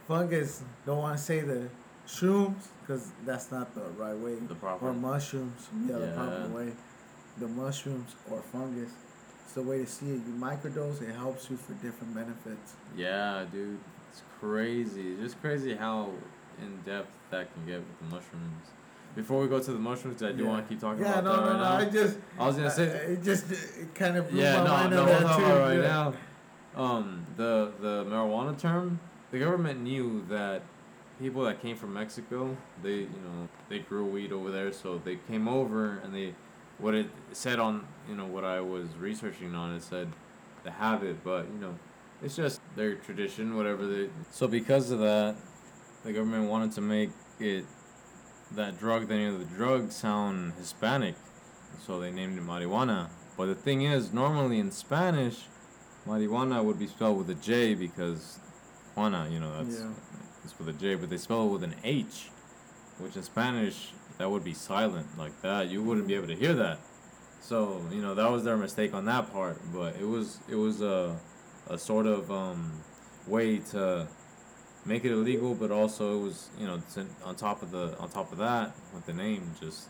fungus. 0.08 0.64
Don't 0.86 0.98
want 1.00 1.18
to 1.18 1.24
say 1.24 1.42
the 1.42 1.70
shrooms 2.08 2.68
because 2.82 3.12
that's 3.26 3.52
not 3.52 3.74
the 3.76 3.82
right 3.98 4.18
way. 4.18 4.36
the 4.36 4.56
proper. 4.56 4.88
Or 4.90 4.94
mushrooms, 4.94 5.68
yeah, 5.88 5.98
the 5.98 6.08
proper 6.08 6.48
way. 6.54 6.74
The 7.38 7.48
mushrooms 7.48 8.16
or 8.32 8.42
fungus. 8.42 8.92
It's 9.46 9.54
the 9.54 9.62
way 9.62 9.80
to 9.80 9.86
see 9.88 10.08
it. 10.08 10.22
You 10.28 10.34
microdose, 10.40 11.02
it 11.02 11.14
helps 11.16 11.50
you 11.50 11.58
for 11.58 11.74
different 11.74 12.14
benefits. 12.16 12.74
Yeah, 12.98 13.46
dude, 13.52 13.80
crazy. 14.50 15.12
It's 15.14 15.22
just 15.22 15.42
crazy 15.42 15.76
how 15.76 16.10
in 16.62 16.78
depth 16.86 17.16
that 17.32 17.54
can 17.54 17.66
get 17.66 17.80
with 17.80 18.00
the 18.00 18.06
mushrooms. 18.16 18.68
Before 19.16 19.42
we 19.42 19.48
go 19.48 19.60
to 19.60 19.72
the 19.72 19.80
mushrooms, 19.80 20.22
I 20.22 20.34
do 20.34 20.44
Yeah. 20.44 20.50
want 20.50 20.66
to 20.66 20.70
keep 20.70 20.82
talking 20.82 21.04
Yeah, 21.04 21.20
about 21.20 21.24
no, 21.24 21.32
that 21.36 21.42
no, 21.42 21.48
right 21.52 21.58
no. 21.58 21.64
now. 21.64 21.76
I 21.78 21.86
just, 21.90 22.18
I 22.40 22.48
was 22.48 22.56
gonna 22.56 22.68
I- 22.68 22.72
say, 22.72 22.84
it 22.86 23.24
just 23.24 23.52
it 23.52 23.96
kind 23.96 24.18
of 24.18 24.30
blew 24.30 24.42
yeah, 24.42 24.58
my 24.58 24.64
no, 24.66 24.70
mind 24.72 24.92
no, 24.92 25.00
on 25.02 25.06
we'll 25.06 25.20
that 25.20 25.22
talk 25.28 25.38
too. 25.38 25.46
about 25.46 25.60
right 25.62 25.76
yeah. 25.80 25.82
now. 25.88 26.14
Um, 26.76 27.26
the 27.38 27.72
the 27.80 28.04
marijuana 28.06 28.58
term, 28.60 29.00
the 29.32 29.40
government 29.40 29.82
knew 29.82 30.26
that 30.30 30.64
people 31.20 31.44
that 31.44 31.62
came 31.62 31.78
from 31.78 31.94
Mexico, 31.94 32.58
they 32.84 33.00
you 33.16 33.22
know 33.24 33.48
they 33.70 33.80
grew 33.80 34.06
weed 34.06 34.34
over 34.34 34.52
there, 34.52 34.72
so 34.74 34.98
they 35.04 35.16
came 35.30 35.48
over 35.48 36.00
and 36.04 36.14
they, 36.14 36.36
what 36.78 36.94
it 36.94 37.08
said 37.32 37.58
on 37.60 37.88
you 38.10 38.16
know 38.16 38.26
what 38.26 38.44
I 38.44 38.60
was 38.60 38.88
researching 39.00 39.56
on, 39.56 39.74
it 39.74 39.82
said, 39.84 40.10
the 40.66 40.72
habit, 40.72 41.24
but 41.24 41.48
you 41.54 41.60
know, 41.60 41.76
it's 42.22 42.36
just 42.36 42.62
their 42.76 42.96
tradition, 42.96 43.56
whatever 43.56 43.86
they. 43.86 44.10
So 44.32 44.48
because 44.48 44.92
of 44.92 45.00
that, 45.00 45.36
the 46.04 46.14
government 46.14 46.50
wanted 46.50 46.72
to 46.74 46.82
make 46.82 47.10
it 47.40 47.66
that 48.52 48.80
drug, 48.80 49.08
the 49.08 49.16
name 49.16 49.34
of 49.34 49.40
the 49.40 49.56
drug, 49.56 49.92
sound 49.92 50.54
Hispanic, 50.58 51.16
so 51.86 52.00
they 52.00 52.12
named 52.12 52.38
it 52.38 52.44
marijuana. 52.44 53.08
But 53.38 53.48
the 53.48 53.56
thing 53.56 53.82
is, 53.82 54.14
normally 54.14 54.60
in 54.60 54.72
Spanish, 54.72 55.46
marijuana 56.08 56.64
would 56.64 56.80
be 56.80 56.88
spelled 56.88 57.18
with 57.18 57.30
a 57.30 57.36
J 57.36 57.74
because 57.76 58.40
Juana, 58.96 59.28
you 59.30 59.40
know, 59.40 59.62
that's 59.64 59.80
Yeah. 59.80 59.90
it's 60.44 60.58
with 60.58 60.70
a 60.70 60.74
J, 60.74 60.96
but 60.96 61.10
they 61.10 61.18
spell 61.18 61.48
it 61.48 61.52
with 61.52 61.64
an 61.64 61.76
H, 61.84 62.30
which 63.00 63.16
in 63.18 63.24
Spanish 63.24 63.92
that 64.18 64.30
would 64.32 64.44
be 64.44 64.54
silent 64.54 65.18
like 65.18 65.42
that. 65.42 65.68
You 65.70 65.84
wouldn't 65.84 66.08
be 66.08 66.14
able 66.16 66.28
to 66.28 66.36
hear 66.36 66.54
that. 66.54 66.80
So 67.42 67.82
you 67.92 68.02
know 68.02 68.16
that 68.16 68.32
was 68.32 68.44
their 68.44 68.58
mistake 68.58 68.94
on 68.94 69.06
that 69.06 69.32
part. 69.34 69.60
But 69.74 69.98
it 69.98 70.08
was 70.08 70.40
it 70.48 70.56
was 70.56 70.82
a 70.82 71.20
a 71.70 71.78
sort 71.78 72.06
of 72.06 72.32
um, 72.32 72.72
way 73.28 73.58
to 73.72 74.08
make 74.86 75.04
it 75.06 75.12
illegal, 75.12 75.56
but 75.56 75.72
also 75.72 76.20
it 76.20 76.24
was 76.24 76.50
you 76.60 76.68
know 76.68 76.82
to, 76.94 77.06
on 77.24 77.36
top 77.36 77.62
of 77.62 77.72
the 77.72 77.98
on 78.00 78.10
top 78.10 78.32
of 78.32 78.38
that 78.38 78.76
with 78.94 79.06
the 79.06 79.14
name 79.14 79.52
just 79.60 79.90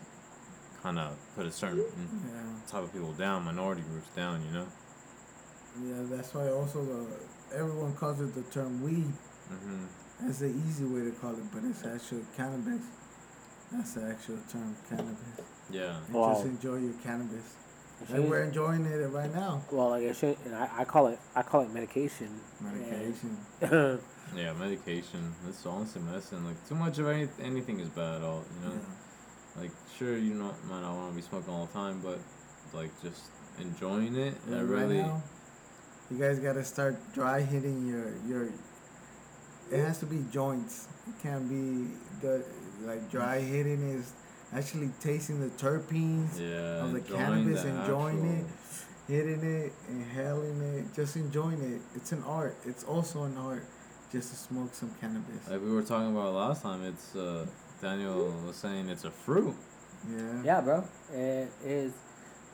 kind 0.82 0.98
of 0.98 1.16
put 1.34 1.46
a 1.46 1.50
certain 1.50 1.78
Yeah. 1.78 2.70
type 2.70 2.82
of 2.84 2.92
people 2.92 3.12
down, 3.12 3.44
minority 3.44 3.82
groups 3.82 4.08
down. 4.16 4.42
You 4.46 4.52
know. 4.52 4.66
Yeah, 5.84 6.02
that's 6.16 6.32
why 6.34 6.48
also 6.48 6.84
the 6.84 7.56
everyone 7.56 7.94
calls 7.94 8.20
it 8.20 8.34
the 8.34 8.42
term 8.44 8.82
weed. 8.82 9.12
hmm 9.48 9.84
That's 10.20 10.38
the 10.38 10.48
easy 10.48 10.84
way 10.84 11.04
to 11.04 11.10
call 11.10 11.32
it, 11.32 11.44
but 11.52 11.62
it's 11.64 11.84
actual 11.84 12.22
cannabis. 12.36 12.82
That's 13.70 13.94
the 13.94 14.08
actual 14.08 14.38
term, 14.50 14.74
cannabis. 14.88 15.18
Yeah. 15.70 15.96
And 16.06 16.14
Wow. 16.14 16.32
Just 16.32 16.46
enjoy 16.46 16.76
your 16.76 16.94
cannabis. 17.02 17.44
It 18.02 18.08
And 18.10 18.22
should- 18.22 18.30
we're 18.30 18.42
enjoying 18.42 18.84
it 18.84 18.96
right 19.10 19.34
now. 19.34 19.62
well, 19.72 19.90
like 19.90 20.06
I 20.08 20.12
should, 20.12 20.36
and 20.44 20.54
I, 20.54 20.68
I 20.78 20.84
call 20.84 21.06
it 21.08 21.18
I 21.34 21.42
call 21.42 21.62
it 21.62 21.72
medication. 21.72 22.28
Medication. 22.60 23.36
And- 23.62 24.00
Yeah, 24.34 24.52
medication. 24.54 25.32
That's 25.44 25.64
honestly 25.64 26.02
medicine. 26.02 26.44
Like 26.44 26.68
too 26.68 26.74
much 26.74 26.98
of 26.98 27.06
any, 27.08 27.28
anything 27.40 27.78
is 27.78 27.88
bad. 27.88 28.22
All 28.22 28.42
you 28.60 28.68
know. 28.68 28.74
Yeah. 28.74 29.62
Like 29.62 29.70
sure 29.96 30.16
you 30.18 30.34
not 30.34 30.62
might 30.66 30.80
not 30.82 30.94
want 30.96 31.10
to 31.12 31.16
be 31.16 31.22
smoking 31.22 31.54
all 31.54 31.66
the 31.66 31.72
time, 31.72 32.00
but 32.02 32.18
like 32.74 32.90
just 33.02 33.22
enjoying 33.60 34.16
it. 34.16 34.34
Yeah, 34.50 34.56
I 34.56 34.58
right 34.62 34.68
really. 34.68 34.98
now, 34.98 35.22
you 36.10 36.18
guys 36.18 36.40
gotta 36.40 36.64
start 36.64 36.96
dry 37.14 37.40
hitting 37.40 37.86
your 37.86 38.12
your. 38.28 38.48
It 39.70 39.78
has 39.84 39.98
to 40.00 40.06
be 40.06 40.24
joints. 40.32 40.88
It 41.08 41.14
can't 41.22 41.48
be 41.48 41.88
the 42.20 42.44
like 42.84 43.08
dry 43.10 43.38
hitting 43.38 43.80
is 43.90 44.12
actually 44.54 44.90
tasting 45.00 45.40
the 45.40 45.48
terpenes, 45.56 46.38
Yeah. 46.38 46.84
of 46.84 46.92
the 46.92 47.00
cannabis, 47.00 47.62
the 47.62 47.68
enjoying 47.68 48.44
actual- 48.44 48.46
hitting 49.08 49.42
it, 49.44 49.72
inhaling 49.88 50.60
it, 50.62 50.94
just 50.94 51.16
enjoying 51.16 51.60
it. 51.62 51.80
It's 51.94 52.12
an 52.12 52.22
art. 52.26 52.56
It's 52.64 52.84
also 52.84 53.24
an 53.24 53.36
art, 53.36 53.64
just 54.12 54.30
to 54.30 54.36
smoke 54.36 54.74
some 54.74 54.90
cannabis. 55.00 55.48
Like 55.48 55.62
we 55.62 55.70
were 55.72 55.82
talking 55.82 56.12
about 56.16 56.34
last 56.34 56.62
time, 56.62 56.82
it's 56.84 57.14
uh, 57.14 57.46
Daniel 57.80 58.32
was 58.46 58.56
saying 58.56 58.88
it's 58.88 59.04
a 59.04 59.10
fruit. 59.10 59.54
Yeah. 60.10 60.42
yeah, 60.44 60.60
bro. 60.60 60.84
It 61.12 61.50
is 61.64 61.92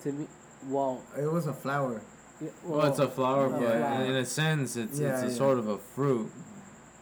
to 0.03 0.13
me. 0.13 0.27
Well, 0.69 1.03
It 1.19 1.31
was 1.31 1.47
a 1.47 1.53
flower. 1.53 2.01
yeah, 2.41 2.51
Well, 2.65 2.87
it's 2.87 2.99
a 3.01 3.09
flower, 3.09 3.47
a 3.47 3.51
but 3.51 3.59
flower. 3.61 4.05
in, 4.05 4.11
in 4.11 4.17
a 4.17 4.25
sense, 4.25 4.77
it's 4.77 4.99
Yeah, 4.99 5.15
it's 5.15 5.23
a 5.23 5.27
yeah. 5.29 5.33
sort 5.35 5.59
of 5.59 5.69
a 5.69 5.79
fruit. 5.79 6.31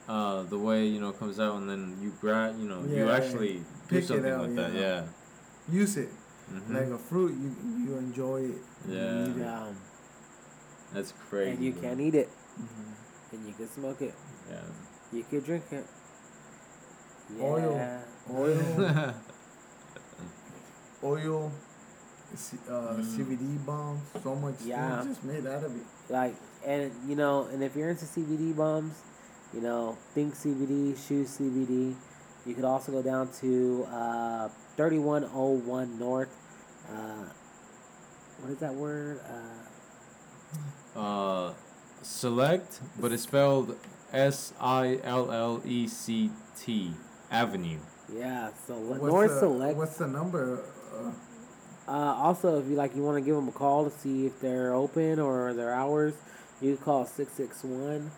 Uh, 0.08 0.42
the 0.44 0.58
way 0.58 0.86
you 0.86 0.98
know 1.00 1.10
it 1.10 1.18
comes 1.18 1.38
out, 1.38 1.56
and 1.56 1.68
then 1.70 1.96
you 2.02 2.12
grab, 2.20 2.58
you 2.58 2.66
know, 2.68 2.82
you 2.84 3.08
actually 3.10 3.54
do 3.58 3.64
pick 3.90 4.10
it 4.10 4.26
out, 4.26 4.42
like 4.46 4.54
that. 4.56 4.72
yeah. 4.74 4.80
Yeah. 4.80 5.02
Use 5.82 5.96
it 5.96 6.08
hmm 6.50 6.74
like 6.74 6.90
a 6.90 6.98
fruit. 6.98 7.32
You 7.34 7.50
you 7.84 7.96
enjoy 7.98 8.40
it. 8.54 8.58
you 8.88 8.94
Yeah. 8.94 9.26
eat 9.26 9.36
it. 9.36 9.36
yeah, 9.38 9.66
That's 10.94 11.12
crazy. 11.28 11.50
and 11.52 11.64
you 11.64 11.72
bro. 11.72 11.82
can 11.82 12.00
eat 12.00 12.14
it, 12.14 12.28
Mhm. 12.58 12.86
and 13.32 13.40
you 13.46 13.54
can 13.54 13.68
smoke 13.68 14.02
it, 14.02 14.14
Yeah. 14.50 14.66
you 15.12 15.22
can 15.30 15.40
drink 15.40 15.64
it. 15.70 15.86
Oil. 17.40 17.74
Yeah. 17.78 18.00
Oil, 18.34 18.58
oil, 21.04 21.52
C- 22.34 22.58
uh, 22.68 22.94
Mm. 22.98 23.04
CBD 23.04 23.58
bombs. 23.66 24.02
So 24.22 24.34
much 24.34 24.60
Yeah. 24.62 25.02
things 25.02 25.14
just 25.16 25.24
made 25.24 25.46
out 25.46 25.62
of 25.64 25.74
it. 25.76 25.86
like 26.10 26.34
and 26.66 26.90
you 27.06 27.14
know 27.16 27.46
and 27.52 27.62
if 27.62 27.74
you're 27.76 27.88
into 27.90 28.04
cbd 28.04 28.52
bombs 28.54 28.94
you 29.54 29.60
know 29.62 29.96
think 30.14 30.34
cbd 30.34 30.92
shoot 30.98 31.26
cbd 31.26 31.94
you 32.46 32.54
could 32.54 32.64
also 32.64 32.92
go 32.92 33.02
down 33.02 33.28
to 33.40 33.86
uh, 33.90 34.48
3101 34.76 35.98
north 35.98 36.28
uh, 36.90 37.24
what 38.40 38.50
is 38.52 38.58
that 38.58 38.74
word 38.74 39.20
uh, 39.28 40.98
uh, 40.98 41.52
select, 42.02 42.80
but 42.98 43.12
it's 43.12 43.22
spelled 43.22 43.76
S 44.12 44.52
I 44.60 44.98
L 45.04 45.30
L 45.30 45.62
E 45.64 45.86
C 45.86 46.30
T 46.58 46.92
Avenue. 47.30 47.78
yeah 48.12 48.50
so 48.66 48.74
What's 48.74 49.02
north 49.02 49.30
the, 49.30 49.38
select 49.40 49.76
What's 49.76 49.96
the 49.98 50.08
number? 50.08 50.64
Uh, 50.92 51.12
uh, 51.86 51.92
also 51.92 52.58
if 52.60 52.66
you 52.68 52.74
like 52.74 52.96
you 52.96 53.02
want 53.02 53.16
to 53.18 53.20
give 53.24 53.36
them 53.36 53.48
a 53.48 53.52
call 53.52 53.84
to 53.84 53.90
see 53.90 54.26
if 54.26 54.40
they're 54.40 54.72
open 54.74 55.20
or 55.20 55.52
their 55.54 55.72
hours 55.72 56.14
you 56.60 56.76
call 56.76 57.04
661 57.06 58.10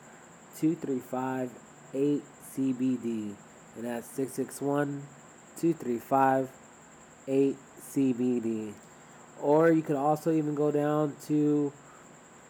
235 0.58 1.50
8 1.94 2.22
cbd 2.56 3.34
and 3.76 3.84
that's 3.84 4.06
661 4.08 5.02
235 5.56 6.48
8 7.28 7.56
CBD. 7.80 8.72
Or 9.40 9.70
you 9.70 9.82
could 9.82 9.96
also 9.96 10.32
even 10.32 10.54
go 10.54 10.70
down 10.70 11.14
to 11.26 11.72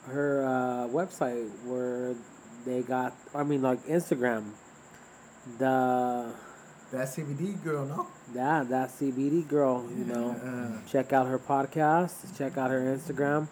her 0.06 0.44
uh, 0.44 0.88
website 0.88 1.48
where 1.64 2.14
they 2.64 2.82
got, 2.82 3.16
I 3.34 3.42
mean, 3.44 3.62
like 3.62 3.84
Instagram. 3.86 4.50
The 5.58 6.32
that 6.92 7.08
CBD 7.08 7.62
girl, 7.64 7.86
no? 7.86 8.06
that 8.34 8.68
that 8.68 8.90
CBD 8.90 9.48
girl, 9.48 9.88
you 9.96 10.04
know. 10.04 10.30
Uh, 10.30 10.86
Check 10.88 11.12
out 11.12 11.26
her 11.26 11.38
podcast. 11.38 12.36
Check 12.36 12.58
out 12.58 12.70
her 12.70 12.80
Instagram. 12.80 13.48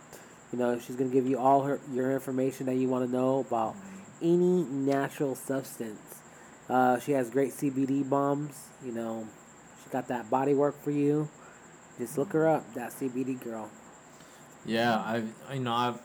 You 0.53 0.59
know, 0.59 0.79
she's 0.79 0.97
gonna 0.97 1.11
give 1.11 1.27
you 1.27 1.39
all 1.39 1.63
her 1.63 1.81
your 1.93 2.13
information 2.13 2.67
that 2.67 2.75
you 2.75 2.89
want 2.89 3.07
to 3.07 3.11
know 3.11 3.41
about 3.41 3.77
any 4.21 4.65
natural 4.65 5.35
substance. 5.35 6.20
Uh, 6.71 7.01
she 7.01 7.13
has 7.13 7.31
great 7.31 7.51
CBD 7.53 8.09
bombs. 8.09 8.69
You 8.85 8.93
know, 8.93 9.27
she 9.83 9.91
got 9.91 10.07
that 10.09 10.31
body 10.31 10.55
work 10.55 10.81
for 10.83 10.93
you. 10.93 11.29
Just 11.99 12.17
look 12.17 12.33
her 12.33 12.47
up. 12.47 12.75
That 12.75 12.93
CBD 12.93 13.43
girl. 13.43 13.69
Yeah, 14.65 15.03
I've 15.05 15.33
I 15.49 15.59
know 15.59 15.75
I've 15.75 16.01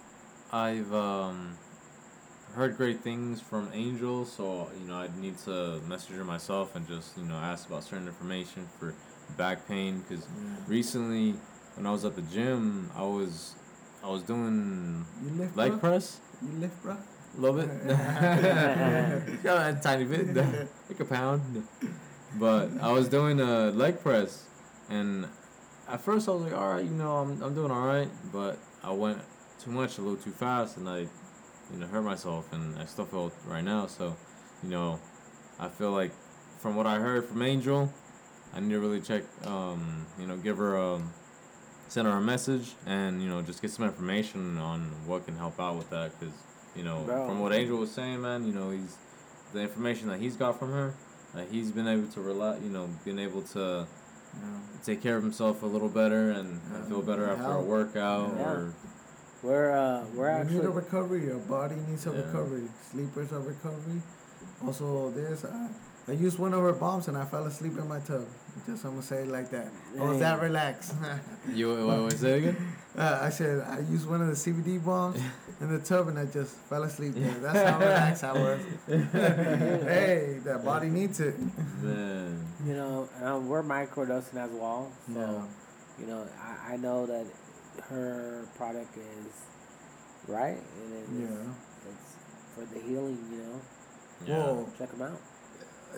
I've 0.52 0.94
um 0.94 1.58
heard 2.56 2.78
great 2.78 3.02
things 3.02 3.42
from 3.42 3.70
Angel, 3.74 4.26
so 4.26 4.70
you 4.80 4.88
know 4.88 4.96
I 4.96 5.10
need 5.20 5.38
to 5.40 5.80
message 5.88 6.16
her 6.16 6.24
myself 6.24 6.76
and 6.76 6.88
just 6.88 7.18
you 7.18 7.26
know 7.26 7.36
ask 7.36 7.68
about 7.68 7.84
certain 7.84 8.08
information 8.08 8.68
for 8.80 8.96
back 9.38 9.68
pain 9.68 10.00
because 10.08 10.26
yeah. 10.26 10.56
recently 10.68 11.36
when 11.76 11.86
I 11.86 11.92
was 11.92 12.06
at 12.06 12.16
the 12.16 12.22
gym 12.22 12.92
I 12.96 13.04
was 13.04 13.56
I 14.04 14.10
was 14.10 14.24
doing 14.24 15.06
You 15.24 15.30
lift, 15.32 15.58
leg 15.58 15.72
bro? 15.72 15.80
press 15.80 16.20
You 16.42 16.58
lift, 16.60 16.82
bro? 16.84 16.98
A 17.38 17.42
little 17.42 17.58
bit, 17.58 17.70
yeah, 19.44 19.68
a 19.68 19.82
tiny 19.82 20.06
bit, 20.06 20.36
like 20.36 21.00
a 21.00 21.06
pound. 21.06 21.68
But 22.40 22.70
I 22.82 22.92
was 22.92 23.08
doing 23.08 23.40
a 23.40 23.72
leg 23.72 24.02
press, 24.02 24.46
and 24.90 25.28
at 25.88 26.02
first 26.02 26.28
I 26.28 26.32
was 26.32 26.44
like, 26.44 26.54
all 26.54 26.74
right, 26.74 26.84
you 26.84 26.92
know, 26.92 27.18
I'm 27.18 27.42
I'm 27.42 27.54
doing 27.54 27.72
all 27.72 27.86
right, 27.86 28.10
but 28.32 28.58
I 28.84 28.92
went 28.92 29.20
too 29.60 29.72
much, 29.72 29.98
a 29.98 30.02
little 30.02 30.18
too 30.18 30.32
fast, 30.32 30.78
and 30.78 30.88
I, 30.88 31.00
you 31.00 31.80
know, 31.80 31.88
hurt 31.88 32.04
myself, 32.04 32.52
and 32.54 32.78
I 32.78 32.86
still 32.86 33.06
feel 33.06 33.32
right 33.46 33.64
now. 33.64 33.88
So, 33.88 34.16
you 34.64 34.70
know, 34.70 35.00
I 35.60 35.70
feel 35.70 35.92
like 35.92 36.12
from 36.60 36.76
what 36.76 36.88
I 36.88 37.00
heard 37.00 37.26
from 37.26 37.42
Angel, 37.42 37.92
I 38.54 38.60
need 38.60 38.70
to 38.70 38.80
really 38.80 39.02
check, 39.02 39.24
um, 39.46 40.06
you 40.20 40.28
know, 40.28 40.38
give 40.38 40.58
her 40.58 40.76
a 40.78 41.02
send 41.88 42.08
her 42.08 42.18
a 42.18 42.22
message 42.22 42.74
and 42.86 43.22
you 43.22 43.30
know 43.30 43.42
just 43.42 43.62
get 43.62 43.70
some 43.72 43.86
information 43.86 44.58
on 44.58 44.92
what 45.06 45.26
can 45.26 45.38
help 45.38 45.60
out 45.60 45.78
with 45.78 45.90
that 45.92 46.12
because 46.20 46.34
you 46.76 46.84
know 46.84 47.02
Bro. 47.06 47.28
from 47.28 47.40
what 47.40 47.54
angel 47.54 47.78
was 47.78 47.92
saying 47.92 48.22
man 48.22 48.46
you 48.46 48.54
know 48.54 48.70
he's 48.72 48.98
the 49.54 49.62
information 49.62 50.10
that 50.10 50.20
he's 50.20 50.36
got 50.36 50.60
from 50.60 50.72
her 50.72 50.94
that 51.34 51.48
he's 51.50 51.72
been 51.72 51.88
able 51.88 52.08
to 52.10 52.22
rely 52.22 52.58
you 52.58 52.70
know 52.70 52.90
been 53.04 53.20
able 53.20 53.42
to 53.42 53.88
Yeah. 54.36 54.42
take 54.84 55.02
care 55.02 55.16
of 55.16 55.24
himself 55.24 55.64
a 55.64 55.66
little 55.66 55.88
better 55.88 56.32
and, 56.32 56.60
and 56.74 56.88
feel 56.90 57.02
better 57.02 57.26
after 57.30 57.52
a 57.52 57.62
workout 57.62 58.34
Yeah. 58.36 58.44
or 58.52 58.74
We're 59.44 59.72
uh 59.72 60.04
we're 60.16 60.44
you 60.44 60.50
need 60.56 60.66
a 60.66 60.70
recovery. 60.70 61.22
Your 61.26 61.40
body 61.40 61.76
needs 61.88 62.06
a 62.08 62.10
Yeah. 62.12 62.18
recovery. 62.26 62.68
Sleepers 62.92 63.32
are 63.32 63.40
recovery. 63.54 64.02
Also, 64.66 65.12
there's 65.12 65.46
I, 65.46 65.70
I 66.10 66.14
used 66.26 66.38
one 66.40 66.54
of 66.54 66.62
her 66.68 66.74
bombs 66.74 67.08
and 67.08 67.16
I 67.18 67.26
fell 67.26 67.46
asleep 67.46 67.78
in 67.78 67.88
my 67.88 68.00
tub. 68.00 68.26
Just 68.66 68.86
I'm 68.86 68.92
gonna 68.92 69.04
say 69.04 69.24
it 69.24 69.28
like 69.28 69.50
that. 69.52 69.68
I 70.00 70.04
was 70.04 70.20
that 70.20 70.42
relaxed. 70.42 70.94
you 71.54 71.86
what, 71.86 72.00
was 72.04 72.20
say 72.20 72.32
it 72.34 72.38
again 72.38 72.58
uh, 72.98 73.20
I 73.22 73.30
said 73.30 73.62
I 73.68 73.80
used 73.80 74.08
one 74.10 74.22
of 74.22 74.28
the 74.28 74.34
CBD 74.34 74.84
bombs 74.84 75.22
in 75.62 75.70
the 75.72 75.80
tub 75.80 76.08
and 76.08 76.18
I 76.18 76.26
just 76.26 76.56
fell 76.70 76.84
asleep 76.84 77.14
there. 77.16 77.34
That's 77.42 77.70
how 77.70 77.80
relaxed 77.80 78.24
I 78.24 78.34
was. 78.34 78.60
hey, 78.88 80.40
that 80.46 80.64
body 80.64 80.90
needs 80.90 81.20
it. 81.20 81.36
man 81.82 82.46
you 82.66 82.74
know 82.74 83.10
um, 83.22 83.48
we're 83.50 83.62
microdosing 83.64 84.38
as 84.38 84.52
well. 84.52 84.92
So 85.14 85.20
Yeah. 85.20 85.44
you 86.00 86.08
know 86.08 86.26
I, 86.42 86.74
I 86.74 86.78
know 86.78 87.06
that 87.06 87.26
her 87.90 88.48
product 88.58 88.98
is 88.98 89.34
right 90.28 90.58
and 90.82 90.94
it 90.94 91.24
is, 91.24 91.30
Yeah. 91.30 91.92
it's 91.92 92.16
for 92.56 92.66
the 92.74 92.80
healing. 92.80 93.20
You 93.32 93.38
know 93.38 93.62
yeah 94.26 94.44
Whoa. 94.46 94.70
check 94.78 94.92
them 94.92 95.02
out. 95.02 95.20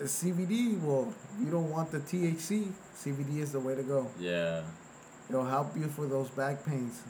CBD, 0.04 0.80
well, 0.80 1.12
you 1.40 1.50
don't 1.50 1.70
want 1.70 1.90
the 1.90 1.98
THC. 2.00 2.72
CBD 2.96 3.38
is 3.38 3.52
the 3.52 3.60
way 3.60 3.74
to 3.74 3.82
go. 3.82 4.08
Yeah. 4.18 4.62
It'll 5.28 5.44
help 5.44 5.76
you 5.76 5.86
for 5.88 6.06
those 6.06 6.28
back 6.30 6.64
pains. 6.64 7.02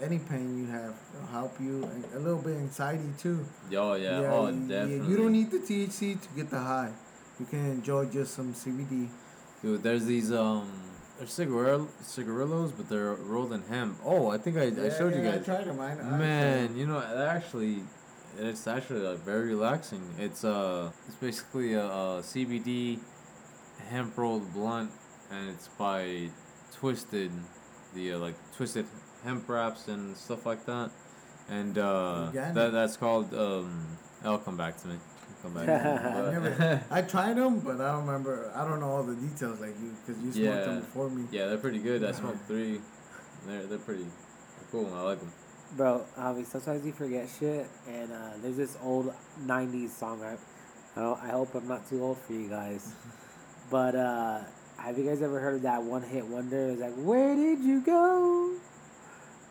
Any 0.00 0.18
pain 0.18 0.58
you 0.58 0.66
have, 0.72 0.94
it'll 1.14 1.26
help 1.28 1.60
you. 1.60 1.88
A 2.14 2.18
little 2.18 2.40
bit 2.42 2.56
anxiety 2.56 3.10
too. 3.18 3.44
Oh 3.76 3.94
yeah. 3.94 4.18
oh, 4.32 4.48
you- 4.48 4.68
definitely. 4.68 5.08
You 5.08 5.16
don't 5.16 5.32
need 5.32 5.50
the 5.50 5.58
THC 5.58 6.20
to 6.20 6.28
get 6.36 6.50
the 6.50 6.58
high. 6.58 6.92
You 7.38 7.46
can 7.46 7.64
enjoy 7.70 8.06
just 8.06 8.34
some 8.34 8.52
CBD. 8.54 9.08
Dude, 9.62 9.82
there's 9.82 10.04
these 10.04 10.32
um, 10.32 10.68
they're 11.18 11.26
cigarillo, 11.28 11.88
cigarillos, 12.02 12.72
but 12.72 12.88
they're 12.88 13.14
rolled 13.14 13.52
in 13.52 13.62
hemp. 13.62 13.98
Oh, 14.04 14.30
I 14.30 14.38
think 14.38 14.56
I, 14.56 14.62
I 14.62 14.64
Yeah, 14.66 14.98
showed 14.98 15.14
you 15.14 15.22
yeah, 15.22 15.30
guys. 15.36 15.40
I 15.40 15.44
tried 15.44 15.64
them. 15.66 15.80
I, 15.80 15.92
I 15.92 15.94
tried 15.94 16.76
you 16.76 16.86
know, 16.86 17.00
actually, 17.00 17.82
it's 18.38 18.66
actually 18.66 19.00
like 19.00 19.18
very 19.18 19.48
relaxing. 19.54 20.02
It's 20.18 20.44
uh, 20.44 20.90
it's 21.06 21.16
basically 21.16 21.74
a, 21.74 21.84
a 21.86 22.20
CBD 22.22 22.98
hemp 23.90 24.16
rolled 24.16 24.52
blunt, 24.52 24.90
and 25.30 25.50
it's 25.50 25.68
by 25.68 26.28
Twisted, 26.72 27.30
the 27.94 28.14
uh, 28.14 28.18
like 28.18 28.34
Twisted 28.56 28.86
hemp 29.24 29.48
wraps 29.48 29.88
and 29.88 30.16
stuff 30.16 30.44
like 30.46 30.64
that, 30.66 30.90
and 31.48 31.78
uh, 31.78 32.30
that 32.32 32.72
that's 32.72 32.96
called 32.96 33.32
um. 33.34 33.98
I'll 34.24 34.38
come 34.38 34.56
back 34.56 34.78
to 34.78 34.88
me. 34.88 34.94
Come 35.42 35.52
back. 35.52 35.66
To 35.66 35.72
me. 35.72 35.78
I 35.78 36.30
never. 36.32 36.84
I 36.90 37.02
tried 37.02 37.36
them, 37.36 37.60
but 37.60 37.78
I 37.78 37.92
don't 37.92 38.06
remember. 38.06 38.50
I 38.54 38.66
don't 38.66 38.80
know 38.80 38.88
all 38.88 39.02
the 39.02 39.14
details 39.16 39.60
like 39.60 39.74
you, 39.82 39.94
because 40.00 40.22
you 40.22 40.32
smoked 40.32 40.46
Yeah. 40.58 40.64
them 40.64 40.80
before 40.80 41.10
me. 41.10 41.24
yeah, 41.30 41.46
they're 41.48 41.58
pretty 41.58 41.80
good. 41.80 42.02
I 42.02 42.12
smoked 42.20 42.46
three. 42.46 42.80
They're 43.46 43.66
they're 43.66 43.78
pretty 43.78 44.06
cool. 44.72 44.90
I 44.94 45.02
like 45.02 45.20
them. 45.20 45.30
Bro, 45.76 46.04
Javi, 46.16 46.46
sometimes 46.46 46.84
you 46.86 46.92
forget 46.92 47.28
shit, 47.40 47.66
and 47.88 48.12
uh, 48.12 48.30
there's 48.40 48.56
this 48.56 48.76
old 48.82 49.12
'90s 49.44 49.90
song. 49.90 50.22
I, 50.22 50.34
I, 50.96 51.02
don't, 51.02 51.20
I 51.22 51.28
hope 51.30 51.54
I'm 51.54 51.66
not 51.66 51.88
too 51.88 52.02
old 52.02 52.18
for 52.18 52.32
you 52.32 52.48
guys, 52.48 52.94
but 53.70 53.96
uh, 53.96 54.40
have 54.76 54.96
you 54.98 55.04
guys 55.04 55.20
ever 55.20 55.40
heard 55.40 55.54
of 55.56 55.62
that 55.62 55.82
one-hit 55.82 56.26
wonder? 56.26 56.68
It's 56.70 56.80
like, 56.80 56.94
"Where 56.94 57.34
did 57.34 57.58
you 57.60 57.80
go, 57.84 58.54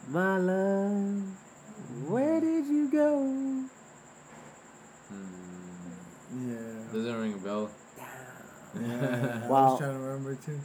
my 0.08 0.38
love? 0.38 1.24
Where 2.08 2.40
did 2.40 2.68
you 2.68 2.90
go?" 2.90 3.20
Hmm. 5.10 6.50
Yeah. 6.52 6.94
Doesn't 6.94 7.16
ring 7.20 7.34
a 7.34 7.38
bell. 7.38 7.70
Yeah. 8.76 8.82
well, 8.82 9.46
I 9.46 9.48
Well- 9.50 9.70
was 9.72 9.80
trying 9.80 9.94
to 9.94 10.00
remember 10.00 10.34
too. 10.36 10.60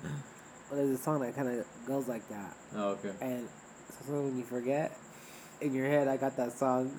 Well, 0.70 0.80
there's 0.80 0.98
a 0.98 1.02
song 1.02 1.20
that 1.20 1.34
kind 1.36 1.48
of 1.48 1.66
goes 1.86 2.08
like 2.08 2.26
that, 2.30 2.56
Oh, 2.74 2.90
okay. 2.92 3.10
and 3.20 3.46
sometimes 3.90 4.24
when 4.30 4.38
you 4.38 4.44
forget, 4.44 4.96
in 5.60 5.74
your 5.74 5.86
head, 5.86 6.08
I 6.08 6.16
got 6.16 6.36
that 6.36 6.52
song. 6.52 6.90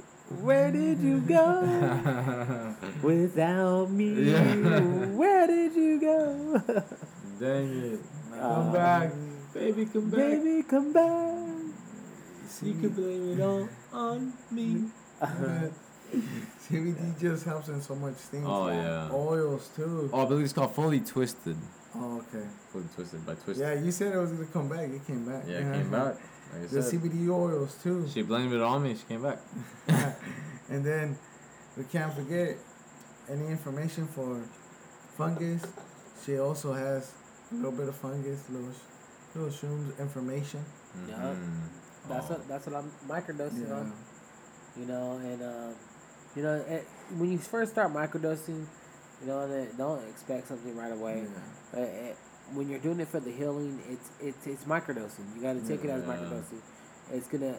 Where 0.41 0.71
did 0.71 0.99
you 0.99 1.21
go 1.21 2.75
without 3.01 3.89
me? 3.89 4.31
Yeah. 4.31 4.79
Where 5.17 5.47
did 5.47 5.73
you 5.73 5.99
go? 5.99 6.61
Dang 7.39 7.83
it. 7.83 7.99
Come 8.31 8.41
um, 8.41 8.73
back. 8.73 9.11
Baby, 9.53 9.85
come 9.85 10.09
back. 10.09 10.19
Baby, 10.19 10.63
come 10.63 10.93
back. 10.93 11.49
You 12.61 12.73
can 12.73 12.89
blame 12.89 13.33
it 13.33 13.41
all 13.41 13.69
on 13.91 14.33
me. 14.51 14.85
Uh-huh. 15.19 15.67
CBD 16.69 17.19
just 17.19 17.45
helps 17.45 17.67
in 17.69 17.81
so 17.81 17.95
much 17.95 18.15
things. 18.15 18.45
Oh, 18.47 18.67
yeah. 18.69 19.09
Oils 19.11 19.69
too. 19.75 20.09
Oh, 20.13 20.25
I 20.25 20.27
believe 20.27 20.45
it's 20.45 20.53
called 20.53 20.75
Fully 20.75 20.99
Twisted. 20.99 21.57
Oh, 21.95 22.17
okay. 22.17 22.45
Fully 22.71 22.85
Twisted 22.93 23.25
by 23.25 23.33
Twisted. 23.33 23.57
Yeah, 23.57 23.83
you 23.83 23.91
said 23.91 24.13
it 24.13 24.17
was 24.17 24.31
gonna 24.31 24.45
come 24.47 24.69
back. 24.69 24.89
It 24.89 25.05
came 25.05 25.25
back. 25.25 25.43
Yeah, 25.47 25.57
it 25.57 25.73
came 25.73 25.91
back. 25.91 26.15
Like 26.53 26.63
I 26.63 26.67
The 26.67 26.81
said. 26.83 27.01
CBD 27.01 27.29
oils 27.29 27.75
too. 27.83 28.07
She 28.11 28.21
blamed 28.21 28.53
it 28.53 28.61
on 28.61 28.83
me. 28.83 28.95
She 28.95 29.03
came 29.07 29.21
back. 29.21 29.39
and 30.69 30.83
then 30.83 31.17
we 31.77 31.83
can't 31.85 32.13
forget 32.13 32.57
any 33.29 33.47
information 33.47 34.07
for 34.07 34.41
fungus. 35.17 35.63
She 36.25 36.37
also 36.39 36.73
has 36.73 37.11
a 37.51 37.55
little 37.55 37.71
bit 37.71 37.87
of 37.87 37.95
fungus, 37.95 38.49
little 38.49 38.69
little 39.35 39.49
shrooms 39.51 39.97
information. 39.99 40.63
Yeah. 41.07 41.15
Mhm. 41.15 41.59
That's 42.09 42.25
Oh. 42.25 42.33
what 42.33 42.47
that's 42.47 42.65
what 42.67 42.75
I'm 42.75 42.91
microdosing 43.07 43.67
Yeah. 43.67 43.75
on. 43.75 43.93
You 44.77 44.85
know, 44.85 45.17
and 45.17 45.41
uh, 45.41 45.71
you 46.35 46.43
know, 46.43 46.55
it, 46.55 46.87
when 47.17 47.31
you 47.31 47.37
first 47.37 47.71
start 47.71 47.93
microdosing, 47.93 48.65
you 49.21 49.27
know, 49.27 49.41
and 49.41 49.77
don't 49.77 50.03
expect 50.09 50.47
something 50.47 50.75
right 50.75 50.91
away. 50.91 51.27
Yeah. 51.73 51.79
Uh, 51.79 51.83
it, 51.83 52.17
when 52.53 52.69
you're 52.69 52.79
doing 52.79 52.99
it 52.99 53.07
for 53.07 53.19
the 53.19 53.31
healing, 53.31 53.81
it's 53.89 54.09
it's 54.19 54.47
it's 54.47 54.63
microdosing. 54.65 55.35
You 55.35 55.41
got 55.41 55.53
to 55.53 55.67
take 55.67 55.83
it 55.83 55.89
as 55.89 56.03
microdosing. 56.03 56.61
It's 57.11 57.27
gonna 57.27 57.57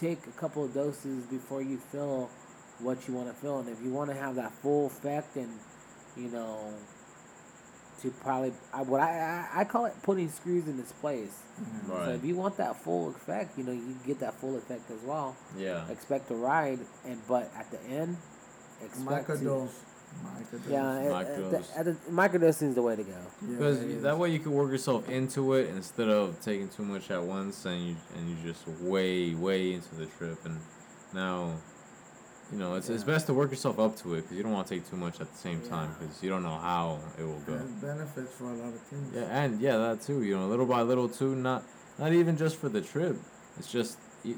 take 0.00 0.26
a 0.26 0.40
couple 0.40 0.64
of 0.64 0.72
doses 0.74 1.24
before 1.26 1.62
you 1.62 1.78
feel 1.78 2.30
what 2.80 3.08
you 3.08 3.14
want 3.14 3.28
to 3.28 3.34
feel, 3.34 3.58
and 3.58 3.68
if 3.68 3.82
you 3.82 3.90
want 3.90 4.10
to 4.10 4.16
have 4.16 4.36
that 4.36 4.52
full 4.52 4.86
effect, 4.86 5.36
and 5.36 5.48
you 6.16 6.28
know, 6.28 6.72
to 8.02 8.10
probably 8.10 8.52
I, 8.72 8.82
what 8.82 9.00
I, 9.00 9.48
I 9.54 9.60
I 9.60 9.64
call 9.64 9.86
it 9.86 9.94
putting 10.02 10.28
screws 10.30 10.68
in 10.68 10.78
its 10.78 10.92
place. 10.92 11.42
Mm-hmm. 11.60 11.88
So 11.88 11.94
Right. 11.94 12.14
if 12.14 12.24
you 12.24 12.36
want 12.36 12.56
that 12.58 12.76
full 12.76 13.10
effect, 13.10 13.58
you 13.58 13.64
know, 13.64 13.72
you 13.72 13.96
get 14.06 14.20
that 14.20 14.34
full 14.34 14.56
effect 14.56 14.90
as 14.90 15.00
well. 15.02 15.36
Yeah. 15.56 15.88
Expect 15.90 16.28
to 16.28 16.34
ride, 16.36 16.78
and 17.04 17.20
but 17.26 17.50
at 17.56 17.70
the 17.70 17.80
end, 17.82 18.16
expect 18.84 19.26
to. 19.40 19.68
Microdose. 20.24 20.60
Microdose. 20.60 20.70
Yeah, 20.70 20.98
at, 20.98 21.06
at 21.06 21.12
uh, 21.12 21.46
uh, 21.80 21.82
the, 21.82 21.92
Microdose. 21.92 21.96
microdosing 22.10 22.68
is 22.70 22.74
the 22.74 22.82
way 22.82 22.96
to 22.96 23.02
go. 23.02 23.16
Because 23.48 23.82
it 23.82 23.90
is. 23.90 24.02
that 24.02 24.18
way 24.18 24.30
you 24.30 24.38
can 24.38 24.52
work 24.52 24.70
yourself 24.70 25.08
into 25.08 25.52
it 25.54 25.68
instead 25.70 26.08
of 26.08 26.40
taking 26.40 26.68
too 26.68 26.84
much 26.84 27.10
at 27.10 27.22
once 27.22 27.64
and 27.64 27.88
you 27.88 27.96
and 28.16 28.28
you 28.28 28.36
just 28.44 28.66
way 28.80 29.34
way 29.34 29.74
into 29.74 29.94
the 29.94 30.06
trip 30.06 30.44
and 30.44 30.58
now 31.14 31.54
you 32.52 32.58
know 32.58 32.74
it's, 32.74 32.88
it's 32.88 33.04
best 33.04 33.26
to 33.26 33.34
work 33.34 33.50
yourself 33.50 33.78
up 33.78 33.96
to 33.96 34.14
it 34.14 34.22
because 34.22 34.36
you 34.36 34.42
don't 34.42 34.52
want 34.52 34.66
to 34.66 34.74
take 34.74 34.88
too 34.88 34.96
much 34.96 35.20
at 35.20 35.30
the 35.30 35.38
same 35.38 35.60
time 35.62 35.94
because 35.98 36.22
you 36.22 36.30
don't 36.30 36.42
know 36.42 36.58
how 36.58 36.98
it 37.18 37.22
will 37.24 37.40
go. 37.40 37.56
Has 37.58 37.70
benefits 37.72 38.34
for 38.34 38.44
a 38.44 38.54
lot 38.54 38.74
of 38.74 38.80
things. 38.80 39.12
Yeah, 39.14 39.22
and 39.42 39.60
yeah, 39.60 39.76
that 39.76 40.00
too. 40.02 40.22
You 40.22 40.36
know, 40.38 40.46
little 40.48 40.66
by 40.66 40.82
little 40.82 41.08
too. 41.08 41.34
Not 41.36 41.62
not 41.98 42.12
even 42.12 42.36
just 42.36 42.56
for 42.56 42.68
the 42.68 42.80
trip. 42.80 43.16
It's 43.58 43.70
just 43.70 43.98
y- 44.24 44.34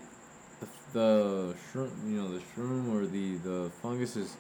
the 0.60 0.66
the 0.92 1.54
shroom. 1.72 1.90
You 2.10 2.16
know, 2.22 2.28
the 2.32 2.40
shroom 2.40 2.92
or 2.92 3.06
the 3.06 3.36
the 3.38 3.70
fungus 3.80 4.16
is 4.16 4.36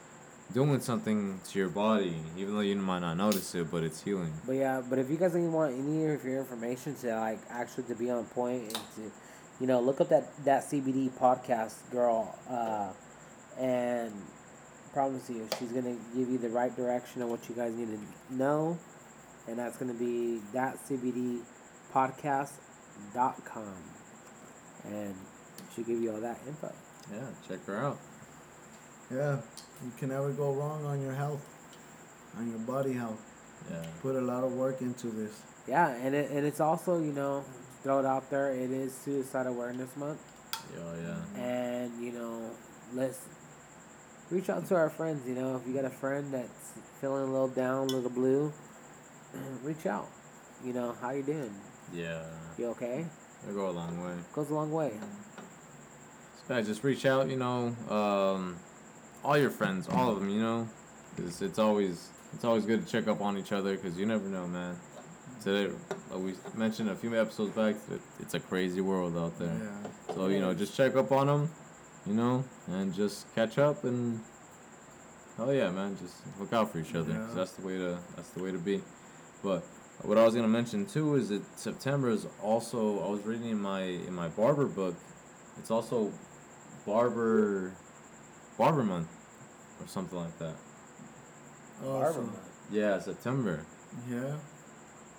doing 0.52 0.80
something 0.80 1.40
to 1.48 1.58
your 1.58 1.68
body, 1.68 2.16
even 2.36 2.54
though 2.54 2.60
you 2.60 2.76
might 2.76 3.00
not 3.00 3.14
notice 3.14 3.54
it, 3.54 3.70
but 3.70 3.82
it's 3.82 4.02
healing. 4.02 4.32
But 4.46 4.54
yeah, 4.56 4.82
but 4.88 4.98
if 4.98 5.10
you 5.10 5.16
guys 5.16 5.34
want 5.34 5.74
any 5.74 6.06
of 6.06 6.24
your 6.24 6.38
information 6.38 6.94
to 6.96 7.16
like 7.16 7.38
actually 7.50 7.84
to 7.84 7.94
be 7.94 8.10
on 8.10 8.24
point 8.24 8.64
and 8.64 8.74
to, 8.74 9.12
you 9.60 9.66
know, 9.66 9.80
look 9.80 10.00
up 10.00 10.08
that 10.08 10.44
that 10.44 10.64
CBD 10.64 11.10
podcast 11.10 11.74
girl, 11.90 12.36
uh, 12.48 12.88
and 13.60 14.12
promise 14.92 15.30
you 15.30 15.48
she's 15.58 15.70
gonna 15.70 15.96
give 16.16 16.28
you 16.28 16.38
the 16.38 16.48
right 16.48 16.74
direction 16.76 17.22
on 17.22 17.30
what 17.30 17.48
you 17.48 17.54
guys 17.54 17.72
need 17.74 17.88
to 17.88 18.34
know, 18.34 18.78
and 19.48 19.58
that's 19.58 19.76
gonna 19.76 19.94
be 19.94 20.40
that 20.52 20.76
CBD 20.78 21.40
podcast 21.94 22.52
dot 23.14 23.44
com, 23.44 23.74
and 24.84 25.14
she'll 25.74 25.84
give 25.84 26.00
you 26.00 26.12
all 26.12 26.20
that 26.20 26.38
info. 26.46 26.72
Yeah, 27.12 27.26
check 27.48 27.64
her 27.66 27.76
out. 27.76 27.98
Yeah, 29.12 29.38
you 29.84 29.90
can 29.98 30.10
never 30.10 30.30
go 30.30 30.52
wrong 30.52 30.84
on 30.84 31.00
your 31.02 31.12
health, 31.14 31.44
on 32.38 32.48
your 32.48 32.58
body 32.60 32.92
health. 32.92 33.20
Yeah. 33.70 33.82
Put 34.02 34.16
a 34.16 34.20
lot 34.20 34.44
of 34.44 34.52
work 34.52 34.80
into 34.80 35.08
this. 35.08 35.42
Yeah, 35.66 35.88
and 35.96 36.14
it 36.14 36.30
and 36.30 36.46
it's 36.46 36.60
also 36.60 36.98
you 37.00 37.12
know 37.12 37.44
throw 37.82 37.98
it 38.00 38.06
out 38.06 38.30
there. 38.30 38.52
It 38.52 38.70
is 38.70 38.94
Suicide 38.94 39.46
Awareness 39.46 39.96
Month. 39.96 40.20
Yeah, 40.74 40.94
yeah. 41.36 41.42
and 41.42 42.02
you 42.02 42.12
know 42.12 42.50
let's 42.94 43.26
reach 44.30 44.48
out 44.50 44.66
to 44.66 44.76
our 44.76 44.90
friends 44.90 45.26
you 45.26 45.34
know 45.34 45.56
if 45.56 45.66
you 45.66 45.74
got 45.74 45.84
a 45.84 45.90
friend 45.90 46.32
that's 46.32 46.72
feeling 47.00 47.22
a 47.22 47.32
little 47.32 47.48
down 47.48 47.88
a 47.88 47.92
little 47.92 48.10
blue 48.10 48.52
reach 49.64 49.86
out 49.86 50.06
you 50.64 50.72
know 50.72 50.94
how 51.00 51.10
you 51.10 51.22
doing 51.22 51.52
Yeah. 51.92 52.22
you 52.58 52.66
okay 52.66 53.06
It'll 53.42 53.54
go 53.56 53.70
a 53.70 53.72
long 53.72 54.04
way. 54.04 54.14
goes 54.32 54.50
a 54.50 54.54
long 54.54 54.70
way 54.70 54.92
So 56.46 56.54
guys, 56.54 56.66
just 56.66 56.84
reach 56.84 57.06
out, 57.06 57.28
you 57.30 57.36
know, 57.36 57.74
um, 57.88 58.56
all 59.24 59.36
your 59.36 59.50
friends, 59.50 59.88
all 59.88 60.10
of 60.10 60.20
them, 60.20 60.28
you 60.30 60.40
know, 60.40 60.68
'cause 61.16 61.42
it's 61.42 61.58
always 61.58 62.10
it's 62.32 62.44
always 62.44 62.64
good 62.64 62.84
to 62.86 62.90
check 62.90 63.08
up 63.08 63.20
on 63.20 63.36
each 63.36 63.52
other 63.52 63.74
because 63.74 63.98
you 63.98 64.06
never 64.06 64.28
know, 64.28 64.46
man. 64.46 64.78
Today, 65.42 65.72
like 66.10 66.20
we 66.20 66.34
mentioned 66.54 66.90
a 66.90 66.94
few 66.94 67.18
episodes 67.18 67.54
back, 67.54 67.74
it, 67.90 68.00
it's 68.20 68.34
a 68.34 68.40
crazy 68.40 68.80
world 68.80 69.16
out 69.16 69.38
there. 69.38 69.48
Yeah. 69.48 70.14
So 70.14 70.28
you 70.28 70.40
know, 70.40 70.54
just 70.54 70.76
check 70.76 70.96
up 70.96 71.12
on 71.12 71.26
them, 71.26 71.50
you 72.06 72.14
know, 72.14 72.44
and 72.68 72.94
just 72.94 73.34
catch 73.34 73.58
up 73.58 73.84
and. 73.84 74.20
Oh 75.38 75.50
yeah, 75.50 75.70
man! 75.70 75.96
Just 75.96 76.16
look 76.38 76.52
out 76.52 76.70
for 76.70 76.78
each 76.78 76.94
other. 76.94 77.12
Yeah. 77.12 77.26
that's 77.34 77.52
the 77.52 77.66
way 77.66 77.78
to. 77.78 77.98
That's 78.16 78.28
the 78.30 78.42
way 78.42 78.52
to 78.52 78.58
be. 78.58 78.82
But 79.42 79.64
what 80.02 80.18
I 80.18 80.24
was 80.24 80.34
gonna 80.34 80.48
mention 80.48 80.84
too 80.84 81.14
is 81.14 81.30
that 81.30 81.42
September 81.58 82.10
is 82.10 82.26
also. 82.42 83.02
I 83.02 83.08
was 83.08 83.24
reading 83.24 83.48
in 83.48 83.60
my 83.60 83.82
in 83.82 84.12
my 84.12 84.28
barber 84.28 84.66
book. 84.66 84.96
It's 85.58 85.70
also 85.70 86.12
barber 86.84 87.72
barber 88.58 88.82
month 88.82 89.08
or 89.80 89.86
something 89.86 90.18
like 90.18 90.38
that. 90.38 90.54
Barber 91.82 92.22
month. 92.22 92.38
Yeah, 92.70 92.98
September. 92.98 93.64
Yeah. 94.08 94.36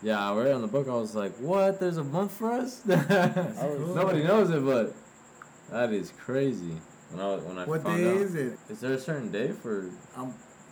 Yeah, 0.04 0.32
I 0.32 0.36
read 0.36 0.48
it 0.48 0.54
on 0.54 0.62
the 0.62 0.68
book. 0.68 0.88
I 0.88 0.94
was 0.96 1.14
like, 1.16 1.36
"What? 1.38 1.80
There's 1.80 1.98
a 1.98 2.04
month 2.04 2.32
for 2.32 2.52
us?" 2.52 2.82
cool. 2.88 3.96
Nobody 3.96 4.24
knows 4.24 4.50
it, 4.50 4.64
but 4.66 4.96
that 5.70 5.94
is 5.94 6.12
crazy. 6.18 6.78
When 7.12 7.22
I 7.22 7.36
when 7.36 7.58
I 7.60 7.66
What 7.66 7.84
found 7.84 7.98
day 7.98 8.10
out. 8.10 8.16
is 8.18 8.36
it? 8.36 8.58
Is 8.70 8.80
there 8.80 8.94
a 8.94 9.00
certain 9.00 9.32
day 9.32 9.52
for? 9.52 9.92
I'm, 10.18 10.30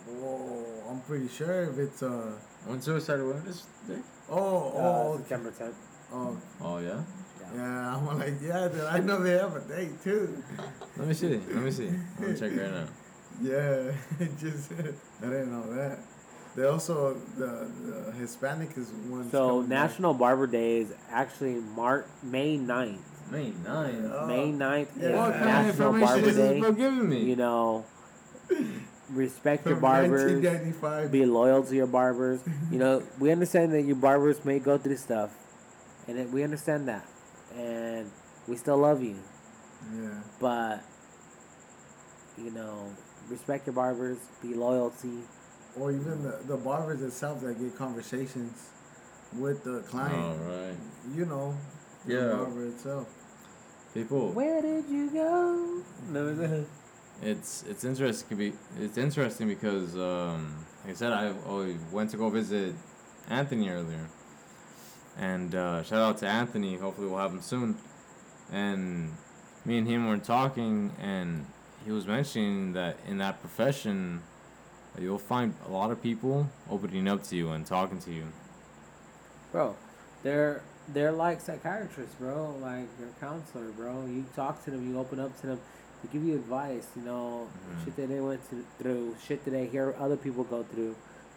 whoa, 0.08 0.64
I'm 0.90 1.00
pretty 1.02 1.28
sure 1.28 1.64
if 1.70 1.78
it's 1.78 2.02
uh 2.02 2.32
When 2.66 2.80
Suicide 2.80 3.20
Awareness 3.20 3.66
Day? 3.86 3.98
oh 4.30 4.70
Uh, 4.70 4.72
oh 4.80 5.16
September 5.18 5.50
10th. 5.52 5.74
oh 6.12 6.36
Oh 6.60 6.78
yeah. 6.78 7.02
Yeah. 7.54 7.62
yeah 7.62 7.96
I'm 7.96 8.18
like 8.18 8.34
yeah 8.42 8.68
dude, 8.68 8.80
I 8.84 8.98
know 9.00 9.22
they 9.22 9.32
have 9.38 9.54
a 9.56 9.60
date 9.60 10.02
too. 10.02 10.42
Let 10.96 11.08
me 11.08 11.14
see. 11.14 11.28
Let 11.52 11.62
me 11.64 11.70
see. 11.70 11.88
I'm 11.88 12.06
gonna 12.20 12.38
check 12.38 12.52
right 12.56 12.72
now. 12.72 12.84
Yeah, 13.42 13.92
it 14.20 14.38
just 14.38 14.72
I 14.72 15.26
didn't 15.26 15.50
know 15.52 15.74
that. 15.74 15.98
They 16.56 16.64
also 16.66 17.14
the, 17.36 17.70
the 17.84 18.12
Hispanic 18.12 18.76
is 18.76 18.90
one. 19.08 19.30
So 19.30 19.62
National 19.62 20.14
Barber 20.14 20.46
Day 20.46 20.78
is 20.78 20.92
actually 21.10 21.54
March 21.54 22.06
May 22.22 22.58
9th. 22.58 22.98
May 23.30 23.52
9. 23.64 24.10
Oh. 24.12 24.26
May 24.26 24.52
9th 24.52 24.88
Yeah. 24.98 25.08
is 25.08 25.16
what 25.16 25.32
kind 25.32 25.68
of 25.70 25.78
National 25.78 25.94
information 25.94 26.00
Barber 26.00 26.28
is 26.28 26.36
this 26.36 26.50
Day. 26.50 26.60
bro 26.60 26.72
giving 26.72 27.08
me? 27.08 27.22
You 27.24 27.36
know, 27.36 27.84
respect 29.10 29.64
your 29.66 29.76
From 29.76 29.82
barbers. 29.82 30.32
1995. 30.32 31.12
Be 31.12 31.24
loyal 31.26 31.62
to 31.62 31.74
your 31.74 31.86
barbers. 31.86 32.40
You 32.70 32.78
know, 32.78 33.02
we 33.20 33.30
understand 33.30 33.72
that 33.72 33.82
your 33.82 33.96
barbers 33.96 34.44
may 34.44 34.58
go 34.58 34.76
through 34.78 34.96
stuff, 34.96 35.30
and 36.08 36.18
it, 36.18 36.30
we 36.30 36.42
understand 36.42 36.88
that, 36.88 37.06
and 37.56 38.10
we 38.48 38.56
still 38.56 38.78
love 38.78 39.02
you. 39.02 39.16
Yeah. 39.94 40.20
But 40.40 40.82
you 42.38 42.50
know, 42.50 42.86
respect 43.28 43.66
your 43.66 43.74
barbers. 43.74 44.18
Be 44.42 44.54
loyalty. 44.54 45.18
Or 45.78 45.92
even 45.92 46.22
the, 46.24 46.38
the 46.46 46.56
barbers 46.56 47.00
itself 47.02 47.42
that 47.42 47.58
get 47.60 47.76
conversations 47.76 48.70
with 49.34 49.62
the 49.62 49.80
client. 49.80 50.14
All 50.16 50.36
right. 50.36 50.76
You 51.14 51.26
know, 51.26 51.54
the 52.06 52.14
Yeah. 52.14 52.36
barber 52.36 52.66
itself. 52.66 53.08
People. 53.94 54.32
Where 54.32 54.60
did 54.62 54.88
you 54.88 55.10
go? 55.10 55.82
No, 56.10 56.64
It's 57.22 57.64
it's 57.68 57.84
interesting. 57.84 58.36
Be 58.38 58.52
it's 58.78 58.96
interesting 58.96 59.48
because 59.48 59.94
um, 59.96 60.64
like 60.84 60.92
I 60.92 60.96
said, 60.96 61.12
I 61.12 61.34
oh, 61.46 61.74
went 61.92 62.10
to 62.10 62.16
go 62.16 62.30
visit 62.30 62.74
Anthony 63.28 63.68
earlier, 63.68 64.06
and 65.18 65.54
uh, 65.54 65.82
shout 65.82 66.00
out 66.00 66.18
to 66.18 66.26
Anthony. 66.28 66.76
Hopefully, 66.76 67.08
we'll 67.08 67.18
have 67.18 67.32
him 67.32 67.42
soon. 67.42 67.76
And 68.52 69.12
me 69.64 69.78
and 69.78 69.86
him 69.86 70.08
were 70.08 70.18
talking, 70.18 70.92
and 71.00 71.46
he 71.84 71.92
was 71.92 72.06
mentioning 72.06 72.72
that 72.72 72.96
in 73.06 73.18
that 73.18 73.40
profession, 73.40 74.22
you'll 74.98 75.18
find 75.18 75.54
a 75.66 75.70
lot 75.70 75.90
of 75.90 76.02
people 76.02 76.48
opening 76.70 77.06
up 77.08 77.22
to 77.24 77.36
you 77.36 77.50
and 77.50 77.64
talking 77.66 77.98
to 78.00 78.12
you. 78.12 78.24
bro, 79.52 79.74
they're 80.22 80.62
they're 80.92 81.12
like 81.12 81.40
psychiatrists, 81.40 82.14
bro. 82.16 82.54
Like 82.60 82.86
they're 82.98 83.08
counselor, 83.20 83.70
bro. 83.72 84.06
You 84.06 84.24
talk 84.34 84.64
to 84.64 84.70
them, 84.70 84.88
you 84.90 84.98
open 84.98 85.20
up 85.20 85.38
to 85.40 85.46
them, 85.48 85.60
they 86.02 86.12
give 86.12 86.24
you 86.26 86.34
advice. 86.34 86.86
You 86.96 87.02
know, 87.02 87.48
Mhm. 87.48 87.84
shit 87.84 87.96
that 87.96 88.08
they 88.08 88.20
went 88.20 88.48
to, 88.50 88.64
through, 88.78 89.16
shit 89.24 89.44
that 89.44 89.50
they 89.52 89.66
hear 89.66 89.94
other 89.98 90.16
people 90.16 90.44
go 90.44 90.62
through, 90.64 90.94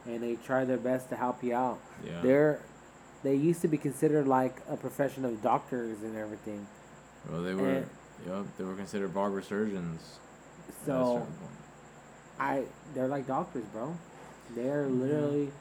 and 0.07 0.21
they 0.23 0.35
try 0.35 0.63
their 0.65 0.77
best 0.77 1.09
to 1.09 1.15
help 1.15 1.43
you 1.43 1.55
out. 1.55 1.79
Yeah. 2.03 2.21
They're 2.21 2.59
they 3.23 3.35
used 3.35 3.61
to 3.61 3.67
be 3.67 3.77
considered 3.77 4.27
like 4.27 4.57
a 4.69 4.75
profession 4.77 5.25
of 5.25 5.41
doctors 5.41 6.01
and 6.03 6.15
everything. 6.17 6.67
well, 7.29 7.41
they 7.41 7.53
were. 7.55 7.69
and- 7.69 7.89
Yep, 8.27 8.45
they 8.57 8.63
were 8.63 8.75
considered 8.75 9.13
barber 9.13 9.41
surgeons. 9.41 10.19
at 10.69 10.73
a 10.75 10.85
So 10.85 11.15
point. 11.17 11.29
I 12.39 12.63
they're 12.93 13.07
like 13.07 13.27
doctors, 13.27 13.65
bro. 13.73 13.97
They're 14.55 14.87
literally 14.87 15.51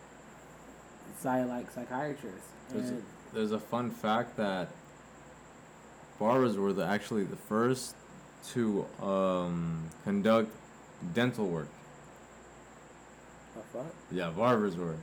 psy 1.18 1.44
like 1.44 1.70
psychiatrists. 1.72 2.48
There's 2.70 2.90
a, 2.90 2.96
there's 3.32 3.52
a 3.52 3.58
fun 3.58 3.90
fact 3.90 4.36
that 4.36 4.68
barbers 6.20 6.56
were 6.56 6.72
the, 6.72 6.84
actually 6.84 7.24
the 7.24 7.36
first 7.36 7.96
to 8.52 8.86
um, 9.02 9.82
conduct 10.04 10.54
dental 11.14 11.46
work. 11.48 11.68
Yeah, 14.12 14.30
barbers 14.30 14.76
were 14.76 14.96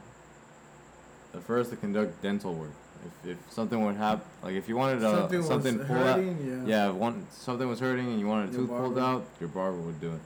first 1.37 1.69
to 1.71 1.75
conduct 1.75 2.21
dental 2.21 2.53
work. 2.53 2.71
If, 3.05 3.31
if 3.31 3.51
something 3.51 3.83
would 3.85 3.95
happen, 3.95 4.25
like 4.43 4.55
if 4.55 4.67
you 4.67 4.75
wanted 4.75 5.03
uh, 5.03 5.21
something 5.21 5.43
something, 5.43 5.77
was 5.77 5.87
pulled 5.87 5.99
out. 5.99 6.19
Yeah. 6.19 6.65
yeah, 6.65 6.89
if 6.89 6.95
one 6.95 7.25
something 7.31 7.67
was 7.67 7.79
hurting 7.79 8.07
and 8.07 8.19
you 8.19 8.27
wanted 8.27 8.49
a 8.49 8.51
Your 8.53 8.61
tooth 8.61 8.69
pulled 8.69 8.99
out, 8.99 9.25
your 9.39 9.49
barber 9.49 9.77
would 9.77 10.01
do 10.01 10.13
it. 10.13 10.21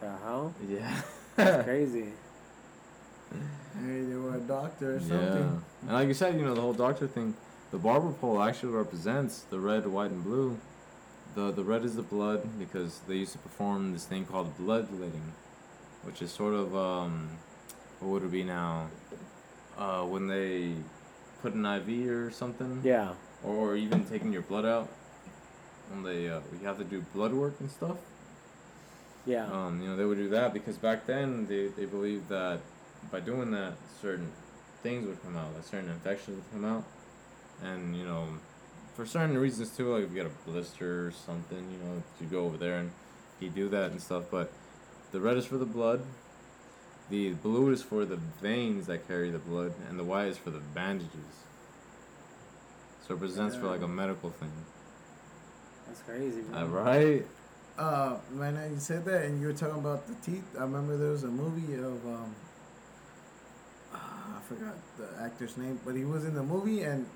The 0.00 0.10
hell? 0.24 0.54
Yeah. 0.68 1.00
That's 1.36 1.64
crazy. 1.68 2.12
Hey, 3.30 4.00
they 4.00 4.14
were 4.14 4.36
a 4.36 4.40
doctor 4.40 4.96
or 4.96 5.00
something. 5.00 5.18
Yeah, 5.18 5.28
something. 5.28 5.64
and 5.82 5.92
like 5.92 6.08
you 6.08 6.14
said, 6.14 6.34
you 6.34 6.44
know 6.44 6.54
the 6.54 6.60
whole 6.60 6.72
doctor 6.72 7.06
thing. 7.06 7.34
The 7.70 7.78
barber 7.78 8.12
pole 8.12 8.42
actually 8.42 8.72
represents 8.72 9.40
the 9.50 9.58
red, 9.58 9.86
white, 9.86 10.10
and 10.10 10.24
blue. 10.24 10.58
The 11.34 11.50
the 11.50 11.62
red 11.62 11.84
is 11.84 11.96
the 11.96 12.02
blood 12.02 12.58
because 12.58 13.00
they 13.06 13.16
used 13.16 13.32
to 13.32 13.38
perform 13.38 13.92
this 13.92 14.04
thing 14.04 14.24
called 14.24 14.56
bloodletting, 14.56 15.32
which 16.02 16.22
is 16.22 16.30
sort 16.30 16.54
of 16.54 16.74
um, 16.74 17.28
what 18.00 18.10
would 18.10 18.22
it 18.22 18.32
be 18.32 18.44
now? 18.44 18.88
Uh, 19.78 20.02
when 20.04 20.26
they 20.26 20.74
put 21.40 21.54
an 21.54 21.64
IV 21.64 22.10
or 22.10 22.30
something, 22.32 22.80
Yeah. 22.82 23.12
or 23.44 23.76
even 23.76 24.04
taking 24.04 24.32
your 24.32 24.42
blood 24.42 24.64
out. 24.66 24.88
When 25.90 26.02
they 26.02 26.28
uh, 26.28 26.40
you 26.60 26.66
have 26.66 26.78
to 26.78 26.84
do 26.84 27.00
blood 27.14 27.32
work 27.32 27.54
and 27.60 27.70
stuff. 27.70 27.96
Yeah. 29.24 29.46
Um, 29.46 29.80
you 29.80 29.88
know, 29.88 29.96
they 29.96 30.04
would 30.04 30.18
do 30.18 30.28
that 30.30 30.52
because 30.52 30.76
back 30.76 31.06
then 31.06 31.46
they, 31.46 31.68
they 31.68 31.84
believed 31.86 32.28
that 32.28 32.60
by 33.12 33.20
doing 33.20 33.50
that, 33.52 33.74
certain 34.02 34.30
things 34.82 35.06
would 35.06 35.22
come 35.22 35.36
out, 35.36 35.54
like 35.54 35.64
certain 35.64 35.90
infections 35.90 36.36
would 36.36 36.50
come 36.52 36.64
out. 36.64 36.84
And, 37.62 37.96
you 37.96 38.04
know, 38.04 38.26
for 38.96 39.06
certain 39.06 39.38
reasons 39.38 39.70
too, 39.76 39.94
like 39.94 40.04
if 40.04 40.10
you 40.10 40.16
get 40.16 40.26
a 40.26 40.50
blister 40.50 41.06
or 41.06 41.10
something, 41.12 41.58
you 41.70 41.78
know, 41.78 42.02
you 42.20 42.26
go 42.26 42.44
over 42.46 42.56
there 42.56 42.78
and 42.78 42.90
you 43.40 43.48
do 43.48 43.68
that 43.68 43.90
and 43.92 44.02
stuff. 44.02 44.24
But 44.30 44.52
the 45.12 45.20
red 45.20 45.36
is 45.36 45.46
for 45.46 45.56
the 45.56 45.66
blood, 45.66 46.02
the 47.10 47.30
blue 47.30 47.72
is 47.72 47.82
for 47.82 48.04
the 48.04 48.16
veins 48.16 48.86
that 48.86 49.06
carry 49.08 49.30
the 49.30 49.38
blood, 49.38 49.72
and 49.88 49.98
the 49.98 50.04
white 50.04 50.28
is 50.28 50.38
for 50.38 50.50
the 50.50 50.60
bandages. 50.74 51.12
So 53.06 53.14
it 53.14 53.20
represents 53.20 53.56
for 53.56 53.66
like 53.66 53.82
a 53.82 53.88
medical 53.88 54.30
thing. 54.30 54.52
That's 55.86 56.02
crazy, 56.02 56.42
bro. 56.42 56.58
Uh, 56.58 56.66
right? 56.66 57.26
Uh, 57.78 58.16
when 58.36 58.56
I 58.56 58.76
said 58.78 59.04
that 59.06 59.24
and 59.24 59.40
you 59.40 59.46
were 59.46 59.52
talking 59.52 59.78
about 59.78 60.06
the 60.06 60.14
teeth, 60.30 60.44
I 60.58 60.62
remember 60.62 60.96
there 60.96 61.10
was 61.10 61.24
a 61.24 61.28
movie 61.28 61.74
of 61.74 62.06
um. 62.06 62.34
ah, 63.94 64.38
I 64.38 64.40
forgot 64.42 64.74
the 64.98 65.08
actor's 65.22 65.56
name, 65.56 65.80
but 65.84 65.94
he 65.94 66.04
was 66.04 66.24
in 66.24 66.34
the 66.34 66.42
movie, 66.42 66.82
and 66.82 67.06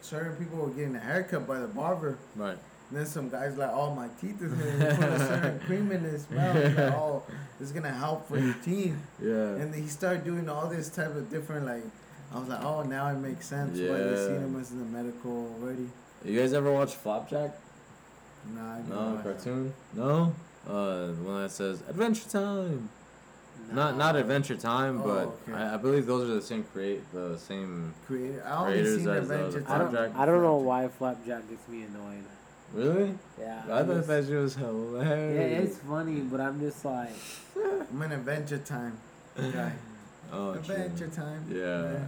certain 0.00 0.34
people 0.36 0.58
were 0.58 0.70
getting 0.70 0.96
a 0.96 1.00
haircut 1.00 1.46
by 1.46 1.60
the 1.60 1.68
barber. 1.68 2.18
Right. 2.34 2.58
And 2.88 2.98
then 2.98 3.06
some 3.06 3.28
guys 3.28 3.56
like, 3.56 3.70
"Oh, 3.72 3.92
my 3.94 4.08
teeth 4.20 4.40
is 4.40 4.52
gonna 4.52 4.94
put 4.94 5.04
a 5.08 5.18
certain 5.18 5.58
cream 5.66 5.90
in 5.90 6.02
his 6.02 6.30
mouth. 6.30 6.54
Like, 6.54 6.78
oh, 6.94 7.22
it's 7.60 7.72
gonna 7.72 7.90
help 7.92 8.28
for 8.28 8.38
your 8.38 8.54
teeth." 8.64 8.94
Yeah. 9.20 9.56
And 9.60 9.74
he 9.74 9.88
started 9.88 10.24
doing 10.24 10.48
all 10.48 10.68
this 10.68 10.88
type 10.88 11.14
of 11.16 11.28
different 11.30 11.66
like. 11.66 11.82
I 12.34 12.38
was 12.38 12.48
like, 12.48 12.62
"Oh, 12.62 12.82
now 12.82 13.08
it 13.08 13.14
makes 13.18 13.46
sense 13.46 13.76
yeah. 13.78 13.90
why 13.90 13.98
they 13.98 14.10
Yeah. 14.10 14.26
seen 14.26 14.36
him 14.36 14.60
as 14.60 14.70
in 14.70 14.78
the 14.78 14.84
medical 14.84 15.52
already." 15.60 15.88
You 16.24 16.38
guys 16.40 16.52
ever 16.52 16.70
watch 16.72 16.94
Flapjack? 16.94 17.50
Nah, 18.54 18.74
I 18.74 18.78
No, 18.78 18.82
didn't 18.82 19.16
that. 19.16 19.22
cartoon. 19.24 19.74
No. 19.94 20.34
Uh, 20.68 21.06
the 21.06 21.12
one 21.22 21.42
that 21.42 21.50
says 21.50 21.82
Adventure 21.88 22.28
Time. 22.28 22.88
Not 23.72 23.96
not 23.96 24.14
Adventure 24.14 24.56
Time, 24.56 25.00
Oh, 25.02 25.04
but 25.04 25.52
okay. 25.52 25.52
I, 25.60 25.74
I 25.74 25.76
believe 25.76 26.06
those 26.06 26.28
are 26.30 26.34
the 26.34 26.42
same 26.42 26.62
create 26.72 27.02
the 27.12 27.36
same. 27.36 27.94
Creator. 28.06 28.44
I 28.46 28.56
only 28.58 28.72
Creators 28.74 28.96
seen 28.98 29.08
as, 29.08 29.30
uh, 29.30 29.34
Adventure 29.34 29.60
the 29.60 29.72
I 29.72 29.78
don't, 29.78 30.16
I 30.16 30.26
don't 30.26 30.42
know 30.42 30.56
why 30.56 30.86
Flapjack 30.86 31.48
gets 31.48 31.66
me 31.68 31.82
annoyed. 31.82 32.24
Really? 32.76 33.14
Yeah. 33.40 33.62
I 33.70 33.80
I'm 33.80 33.86
thought 33.86 33.94
just- 33.96 34.08
that 34.08 34.26
shit 34.26 34.34
was 34.40 34.54
hilarious. 34.54 35.34
yeah, 35.52 35.58
it's 35.64 35.78
funny, 35.78 36.20
but 36.20 36.40
I'm 36.40 36.60
just 36.60 36.84
like, 36.84 37.10
I'm 37.90 38.02
an 38.02 38.12
Adventure 38.12 38.58
Time 38.58 38.98
guy. 39.36 39.72
oh, 40.32 40.54
true. 40.56 40.74
Adventure 40.74 41.08
Time. 41.08 41.44
Yeah. 41.50 41.98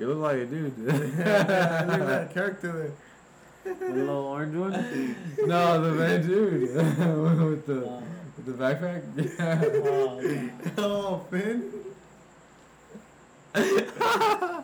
You 0.00 0.06
look 0.08 0.18
like 0.18 0.36
a 0.38 0.46
dude. 0.46 0.72
Yeah. 1.18 1.78
I 1.80 1.84
look 1.84 2.00
at 2.00 2.06
that 2.06 2.34
character 2.34 2.92
there. 3.64 3.74
the 3.74 3.94
little 3.94 4.24
orange 4.26 4.56
one. 4.56 4.72
no, 5.46 5.82
the 5.82 5.92
man 5.92 6.26
dude 6.26 6.60
with 6.62 7.66
the 7.66 7.86
Uh, 7.86 8.00
with 8.36 8.46
the 8.46 8.52
backpack. 8.52 9.02
Yeah. 9.38 9.64
oh, 9.90 10.18
okay. 10.18 10.50
Oh, 10.78 11.18
Finn. 11.30 11.72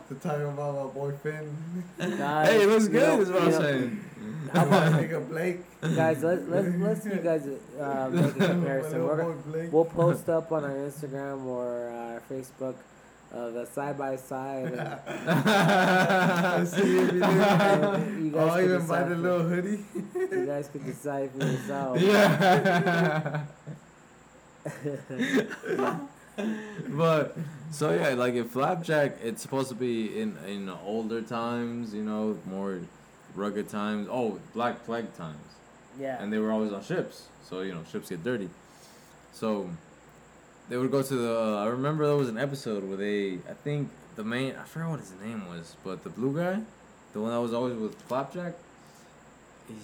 To 0.09 0.15
talk 0.15 0.37
about 0.39 0.75
my 0.75 0.91
boyfriend. 0.93 1.55
Guys, 1.97 2.47
hey, 2.49 2.61
it 2.63 2.67
looks 2.69 2.85
you 2.85 2.89
good. 2.91 3.01
know- 3.07 3.21
is 3.21 3.29
what 3.31 3.41
I'm 3.43 3.51
know- 3.51 3.59
saying. 3.61 4.01
How 4.53 4.65
about 4.65 4.93
nigga 5.01 5.27
Blake? 5.29 5.59
Guys, 5.81 6.23
let, 6.23 6.49
let's 6.49 6.67
let's 6.77 7.03
see 7.03 7.09
you 7.09 7.15
guys 7.17 7.47
uh, 7.79 8.09
make 8.11 8.25
a 8.25 8.47
comparison. 8.47 9.03
We're, 9.03 9.23
boy 9.23 9.33
Blake. 9.45 9.71
we'll 9.73 9.85
post 10.03 10.29
up 10.29 10.51
on 10.51 10.63
our 10.63 10.71
Instagram 10.71 11.45
or 11.45 11.89
our 11.89 12.21
Facebook 12.31 12.75
uh, 13.33 13.49
the 13.49 13.65
side 13.65 13.97
by 13.97 14.15
side. 14.15 14.71
Let's 14.73 16.71
see 16.71 16.97
if 16.99 17.13
you 17.13 17.19
do. 17.19 18.23
You 18.23 18.31
guys 18.31 18.49
I'll 18.49 18.55
can 18.55 18.63
even 18.65 18.87
buy 18.87 19.03
decide 19.03 19.09
the 19.09 19.15
for- 19.15 19.21
little 19.21 19.43
hoodie. 19.49 19.83
You 20.15 20.45
guys 20.45 20.69
can 20.69 20.83
decide 20.85 21.31
for 21.31 21.45
yourself. 21.45 21.99
Yeah. 22.01 23.45
but 26.89 27.37
so 27.71 27.93
yeah, 27.93 28.09
like 28.09 28.33
if 28.35 28.47
Flapjack, 28.51 29.17
it's 29.23 29.41
supposed 29.41 29.69
to 29.69 29.75
be 29.75 30.19
in 30.19 30.37
in 30.47 30.69
older 30.85 31.21
times, 31.21 31.93
you 31.93 32.03
know, 32.03 32.37
more 32.45 32.79
rugged 33.35 33.69
times. 33.69 34.07
Oh, 34.11 34.39
Black 34.53 34.85
Plague 34.85 35.13
times, 35.15 35.37
Yeah. 35.99 36.21
and 36.21 36.31
they 36.31 36.37
were 36.39 36.51
always 36.51 36.71
on 36.73 36.83
ships, 36.83 37.27
so 37.47 37.61
you 37.61 37.73
know 37.73 37.83
ships 37.91 38.09
get 38.09 38.23
dirty. 38.23 38.49
So 39.33 39.69
they 40.69 40.77
would 40.77 40.91
go 40.91 41.01
to 41.01 41.13
the. 41.15 41.39
Uh, 41.39 41.63
I 41.63 41.67
remember 41.67 42.05
there 42.05 42.15
was 42.15 42.29
an 42.29 42.37
episode 42.37 42.83
where 42.87 42.97
they. 42.97 43.35
I 43.49 43.53
think 43.63 43.89
the 44.15 44.23
main. 44.23 44.55
I 44.55 44.63
forgot 44.63 44.91
what 44.91 44.99
his 44.99 45.13
name 45.23 45.47
was, 45.47 45.75
but 45.83 46.03
the 46.03 46.09
blue 46.09 46.35
guy, 46.35 46.61
the 47.13 47.21
one 47.21 47.31
that 47.31 47.41
was 47.41 47.53
always 47.53 47.75
with 47.75 47.95
Flapjack. 48.03 48.53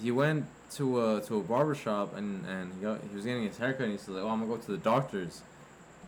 He 0.02 0.10
went 0.10 0.46
to 0.76 1.04
a 1.16 1.20
to 1.22 1.38
a 1.38 1.42
barber 1.42 1.74
shop 1.74 2.16
and 2.16 2.46
and 2.46 2.72
he 2.72 2.80
got 2.80 3.00
he 3.08 3.14
was 3.14 3.24
getting 3.26 3.42
his 3.42 3.58
haircut 3.58 3.82
and 3.82 3.92
he 3.92 3.98
said 3.98 4.14
like, 4.14 4.22
oh 4.24 4.28
I'm 4.28 4.40
gonna 4.40 4.52
go 4.52 4.56
to 4.56 4.70
the 4.70 4.78
doctor's, 4.78 5.42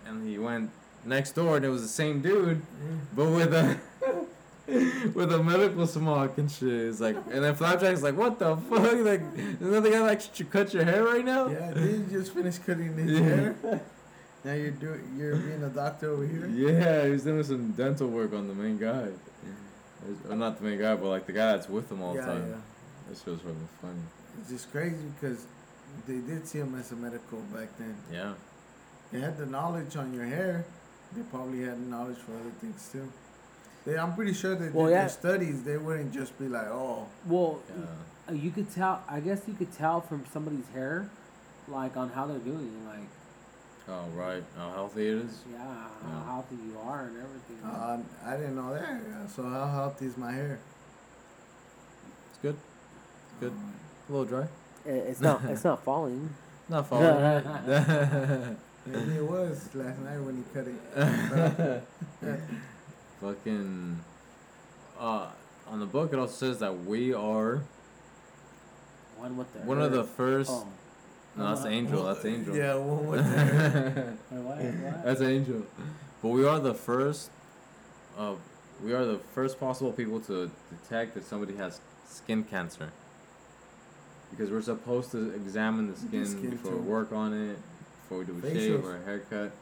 and 0.06 0.26
he 0.28 0.38
went 0.38 0.70
next 1.04 1.32
door 1.32 1.56
and 1.56 1.64
it 1.64 1.68
was 1.68 1.82
the 1.82 1.88
same 1.88 2.20
dude, 2.22 2.62
but 3.14 3.26
with 3.30 3.52
a. 3.54 3.78
with 5.14 5.30
a 5.30 5.42
medical 5.42 5.86
smock 5.86 6.38
and 6.38 6.50
shit, 6.50 6.68
it's 6.72 6.98
like, 6.98 7.16
and 7.30 7.44
then 7.44 7.54
Flapjack's 7.54 8.02
like, 8.02 8.16
"What 8.16 8.38
the 8.38 8.56
fuck? 8.56 8.80
Like, 8.94 9.20
the 9.60 9.90
guy 9.90 10.00
like 10.00 10.22
sh- 10.22 10.40
cut 10.50 10.72
your 10.72 10.84
hair 10.84 11.04
right 11.04 11.22
now?" 11.24 11.48
Yeah, 11.48 11.74
did 11.74 12.10
you 12.10 12.18
just 12.18 12.32
finish 12.32 12.56
cutting 12.58 12.96
his 12.96 13.10
Yeah. 13.20 13.24
hair? 13.26 13.80
Now 14.44 14.52
you're 14.52 14.72
doing, 14.72 15.00
you're 15.16 15.36
being 15.36 15.62
a 15.62 15.70
doctor 15.70 16.10
over 16.10 16.26
here. 16.26 16.46
Yeah, 16.48 17.04
he 17.06 17.10
was 17.12 17.24
doing 17.24 17.42
some 17.44 17.72
dental 17.72 18.08
work 18.08 18.34
on 18.34 18.46
the 18.46 18.52
main 18.54 18.76
guy. 18.76 19.08
Or 20.28 20.36
not 20.36 20.58
the 20.58 20.64
main 20.64 20.78
guy, 20.78 20.94
but 20.96 21.08
like 21.08 21.24
the 21.26 21.32
guy 21.32 21.52
that's 21.56 21.66
with 21.68 21.90
him 21.90 22.02
all 22.02 22.12
the 22.12 22.20
time. 22.20 22.46
yeah. 22.50 22.56
That 23.08 23.16
shit 23.18 23.26
was 23.28 23.40
fucking 23.40 23.68
funny. 23.80 23.94
It's 24.40 24.50
just 24.50 24.70
crazy 24.70 24.96
because 25.18 25.46
they 26.06 26.18
did 26.18 26.46
see 26.46 26.58
him 26.58 26.74
as 26.78 26.92
a 26.92 26.96
medical 26.96 27.38
back 27.54 27.68
then. 27.78 27.96
Yeah. 28.12 28.34
They 29.14 29.20
had 29.20 29.38
the 29.38 29.46
knowledge 29.46 29.94
on 29.96 30.12
your 30.12 30.24
hair. 30.24 30.64
They 31.14 31.22
probably 31.22 31.62
had 31.62 31.78
knowledge 31.86 32.16
for 32.18 32.32
other 32.32 32.50
things 32.60 32.88
too. 32.90 33.08
They, 33.86 33.96
I'm 33.96 34.12
pretty 34.16 34.32
sure 34.34 34.56
they 34.56 34.70
Well, 34.70 34.86
did 34.86 34.92
yeah. 34.94 35.00
their 35.02 35.08
studies. 35.08 35.62
They 35.62 35.76
wouldn't 35.76 36.12
just 36.12 36.36
be 36.36 36.48
like, 36.48 36.66
oh, 36.66 37.06
Well, 37.24 37.60
Yeah. 38.28 38.34
you 38.34 38.50
could 38.50 38.74
tell. 38.74 39.02
I 39.08 39.20
guess 39.20 39.42
you 39.46 39.54
could 39.54 39.72
tell 39.72 40.00
from 40.00 40.24
somebody's 40.32 40.66
hair, 40.74 41.08
like 41.68 41.96
on 41.96 42.08
how 42.10 42.26
they're 42.26 42.38
doing. 42.40 42.72
Like, 42.88 43.06
Oh 43.86 44.06
right. 44.16 44.42
How 44.56 44.70
healthy 44.72 45.06
it 45.08 45.18
is. 45.18 45.42
yeah, 45.52 45.58
Yeah. 45.58 46.08
how 46.10 46.24
healthy 46.32 46.56
you 46.56 46.76
are 46.84 47.02
and 47.02 47.16
everything. 47.18 47.58
uh, 47.64 47.98
I 48.26 48.36
didn't 48.36 48.56
know 48.56 48.72
that. 48.74 48.82
Yeah, 49.08 49.26
So 49.28 49.44
how 49.44 49.68
healthy 49.68 50.06
is 50.06 50.16
my 50.16 50.32
hair? 50.32 50.58
It's 52.30 52.38
good. 52.42 52.56
It's 52.56 53.40
Good. 53.40 53.52
Uh, 53.52 54.08
A 54.08 54.10
little 54.12 54.26
dry. 54.26 54.48
It's 54.86 55.20
not. 55.20 55.44
it's 55.44 55.62
not 55.62 55.84
falling. 55.84 56.30
Not 56.68 56.86
falling. 56.88 58.56
maybe 58.86 59.16
it 59.16 59.26
was 59.28 59.68
last 59.74 59.98
night 60.00 60.18
when 60.18 60.36
he 60.36 60.42
cut 60.52 60.66
it. 60.68 61.82
Fucking. 63.20 64.00
Uh, 64.98 65.26
on 65.66 65.80
the 65.80 65.86
book 65.86 66.12
it 66.12 66.18
also 66.18 66.34
says 66.34 66.58
that 66.60 66.84
we 66.84 67.12
are 67.14 67.62
One 69.16 69.36
with 69.36 69.52
the. 69.52 69.60
one 69.60 69.80
of 69.80 69.92
the 69.92 70.04
first. 70.04 70.50
Oh. 70.50 70.68
No, 71.36 71.52
that's 71.52 71.66
Angel. 71.66 72.04
That's 72.04 72.24
Angel. 72.24 72.54
Yeah, 72.56 72.74
one 72.76 73.06
with 73.08 73.24
the 73.24 73.30
hair. 73.44 74.16
Wait, 74.30 74.40
what? 74.40 74.56
What? 74.58 75.04
That's 75.04 75.20
Angel. 75.20 75.66
But 76.22 76.28
we 76.28 76.46
are 76.46 76.60
the 76.60 76.74
first. 76.74 77.30
Uh, 78.16 78.34
we 78.82 78.92
are 78.92 79.04
the 79.04 79.18
first 79.34 79.58
possible 79.58 79.90
people 79.92 80.20
to 80.20 80.50
detect 80.70 81.14
that 81.14 81.24
somebody 81.24 81.56
has 81.56 81.80
skin 82.06 82.44
cancer. 82.44 82.92
Because 84.30 84.50
we're 84.50 84.62
supposed 84.62 85.10
to 85.12 85.30
examine 85.34 85.90
the 85.90 85.96
skin, 85.96 86.26
skin 86.26 86.50
before 86.50 86.72
too. 86.72 86.78
we 86.78 86.88
work 86.88 87.12
on 87.12 87.32
it, 87.32 87.58
before 88.08 88.18
we 88.18 88.24
do 88.24 88.32
a 88.32 88.42
Facials. 88.50 88.54
shave 88.58 88.84
or 88.84 88.96
a 88.96 89.04
haircut, 89.04 89.52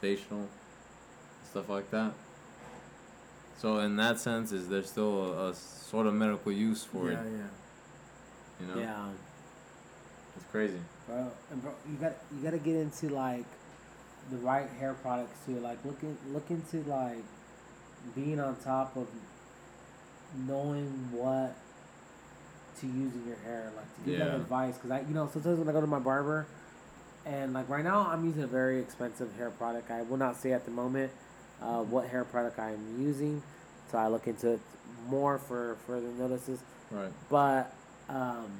facial, 0.00 0.48
stuff 1.50 1.68
like 1.68 1.90
that. 1.90 2.12
So 3.58 3.78
in 3.78 3.96
that 3.96 4.18
sense, 4.18 4.50
is 4.50 4.68
there 4.68 4.82
still 4.82 5.32
a, 5.34 5.50
a 5.50 5.54
sort 5.54 6.06
of 6.06 6.14
medical 6.14 6.50
use 6.50 6.82
for 6.84 7.10
yeah, 7.10 7.20
it? 7.20 7.24
yeah. 7.24 7.30
Yeah. 7.30 7.46
You 8.60 8.74
know, 8.74 8.80
Yeah, 8.80 9.08
it's 10.36 10.44
crazy. 10.50 10.78
bro. 11.06 11.30
And 11.50 11.62
bro, 11.62 11.72
you 11.88 11.96
got 11.96 12.12
you 12.34 12.42
got 12.42 12.50
to 12.50 12.58
get 12.58 12.74
into 12.76 13.08
like 13.08 13.44
the 14.30 14.36
right 14.38 14.68
hair 14.80 14.94
products 14.94 15.38
too. 15.46 15.58
Like 15.60 15.78
look 15.84 16.02
in, 16.02 16.16
look 16.32 16.50
into 16.50 16.82
like 16.88 17.22
being 18.16 18.40
on 18.40 18.56
top 18.56 18.96
of 18.96 19.06
knowing 20.46 20.88
what 21.12 21.54
to 22.80 22.86
use 22.86 23.14
in 23.14 23.26
your 23.28 23.36
hair, 23.44 23.70
like 23.76 23.84
to 24.04 24.10
give 24.10 24.18
that 24.18 24.34
advice. 24.34 24.76
Cause 24.78 24.90
I, 24.90 25.00
you 25.00 25.14
know, 25.14 25.28
sometimes 25.32 25.58
when 25.58 25.68
I 25.68 25.72
go 25.72 25.80
to 25.80 25.86
my 25.86 25.98
barber, 26.00 26.46
and 27.26 27.52
like 27.52 27.68
right 27.68 27.84
now 27.84 28.08
I'm 28.10 28.24
using 28.24 28.42
a 28.42 28.46
very 28.46 28.80
expensive 28.80 29.34
hair 29.36 29.50
product. 29.50 29.90
I 29.90 30.02
will 30.02 30.16
not 30.16 30.36
say 30.36 30.52
at 30.52 30.64
the 30.64 30.70
moment 30.70 31.12
uh, 31.60 31.82
what 31.82 32.08
hair 32.08 32.24
product 32.24 32.58
I 32.58 32.72
am 32.72 33.02
using, 33.02 33.42
so 33.90 33.98
I 33.98 34.08
look 34.08 34.26
into 34.26 34.52
it 34.52 34.60
more 35.08 35.38
for 35.38 35.76
further 35.86 36.08
notices. 36.18 36.60
Right. 36.90 37.12
But 37.30 37.72
um, 38.08 38.50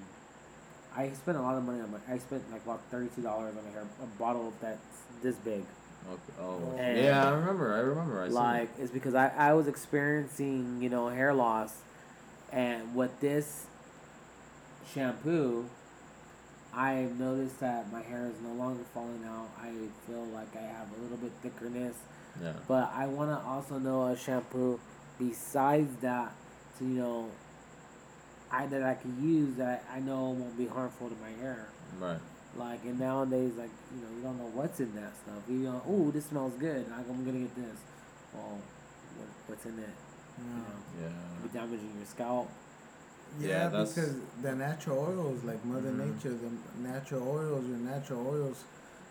I 0.97 1.11
spent 1.11 1.39
a 1.39 1.43
lot 1.43 1.57
of 1.57 1.65
money 1.65 1.81
on 1.81 1.91
my. 1.91 1.99
I 2.09 2.19
spent 2.19 2.51
like 2.53 2.65
about 2.65 2.81
thirty 2.91 3.09
two 3.15 3.23
dollars 3.23 3.55
on 3.57 3.69
a 3.69 3.73
hair 3.73 3.87
a 4.03 4.07
bottle 4.19 4.53
that's 4.61 4.79
this 5.23 5.37
big. 5.37 5.65
Okay. 6.11 6.41
Oh. 6.41 6.77
And- 6.79 6.99
yeah, 6.99 7.29
I 7.29 7.35
remember. 7.35 7.75
I 7.75 7.79
remember. 7.79 8.23
I 8.23 8.27
like 8.29 8.71
it's 8.79 8.91
because 8.91 9.15
I 9.15 9.29
I 9.29 9.53
was 9.55 9.67
experiencing 9.69 10.79
you 10.81 10.89
know 10.89 11.09
hair 11.09 11.33
loss, 11.35 11.79
and 12.53 12.95
with 12.95 13.19
this 13.21 13.67
shampoo, 14.93 15.67
I 16.75 17.07
noticed 17.19 17.61
that 17.61 17.93
my 17.93 18.01
hair 18.03 18.27
is 18.29 18.41
no 18.43 18.55
longer 18.55 18.83
falling 18.95 19.23
out. 19.27 19.49
I 19.61 19.71
feel 20.07 20.25
like 20.33 20.55
I 20.57 20.63
have 20.63 20.87
a 20.99 21.03
little 21.03 21.19
bit 21.19 21.33
thickerness, 21.43 21.97
Yeah. 22.43 22.53
but 22.67 22.91
I 22.95 23.07
want 23.07 23.31
to 23.31 23.47
also 23.47 23.79
know 23.79 24.07
a 24.07 24.17
shampoo 24.17 24.81
besides 25.19 25.95
that 26.01 26.33
to 26.79 26.85
you 26.85 26.91
know. 26.95 27.31
I 28.51 28.67
that 28.67 28.83
I 28.83 28.95
can 28.95 29.17
use 29.23 29.55
that 29.57 29.83
I 29.91 29.99
know 30.01 30.31
won't 30.31 30.59
be 30.59 30.67
harmful 30.67 31.09
to 31.09 31.17
my 31.23 31.31
hair. 31.43 31.69
Right. 31.99 32.19
Like 32.57 32.85
and 32.85 32.99
nowadays, 33.01 33.53
like 33.57 33.71
you 33.95 34.01
know, 34.03 34.09
you 34.17 34.23
don't 34.23 34.39
know 34.39 34.51
what's 34.55 34.79
in 34.81 34.95
that 34.95 35.13
stuff. 35.17 35.43
You 35.49 35.57
know, 35.59 35.83
oh, 35.89 36.11
this 36.11 36.27
smells 36.27 36.53
good. 36.59 36.87
Like, 36.91 37.09
I'm 37.09 37.25
gonna 37.25 37.39
get 37.39 37.55
this. 37.55 37.79
Well, 38.35 38.59
what, 39.17 39.29
what's 39.47 39.65
in 39.65 39.79
it? 39.79 39.89
You 40.39 40.45
Yeah. 40.45 40.57
know, 40.59 41.09
Yeah. 41.09 41.43
be 41.43 41.49
damaging 41.49 41.93
your 41.97 42.07
scalp. 42.07 42.51
Yeah, 43.41 43.49
Yeah, 43.49 43.69
that's- 43.69 43.95
because 43.95 44.15
the 44.43 44.55
natural 44.55 44.99
oils, 44.99 45.43
like 45.45 45.65
Mother 45.65 45.91
Mhm. 45.91 46.15
Nature, 46.15 46.35
the 46.35 46.83
natural 46.89 47.27
oils, 47.29 47.67
your 47.67 47.79
natural 47.79 48.27
oils 48.27 48.65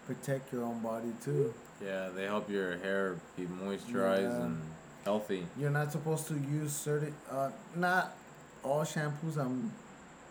protect 0.07 0.51
your 0.53 0.63
own 0.63 0.79
body 0.79 1.13
too. 1.23 1.53
Yeah, 1.83 2.09
they 2.09 2.25
help 2.25 2.49
your 2.49 2.77
hair 2.77 3.15
be 3.35 3.45
moisturized 3.45 4.21
Yeah. 4.37 4.45
and 4.45 4.61
healthy. 5.03 5.47
You're 5.57 5.71
not 5.71 5.91
supposed 5.91 6.27
to 6.27 6.35
use 6.35 6.71
certain, 6.73 7.15
uh, 7.31 7.49
not 7.75 8.13
all 8.63 8.83
shampoos, 8.83 9.37
um, 9.37 9.71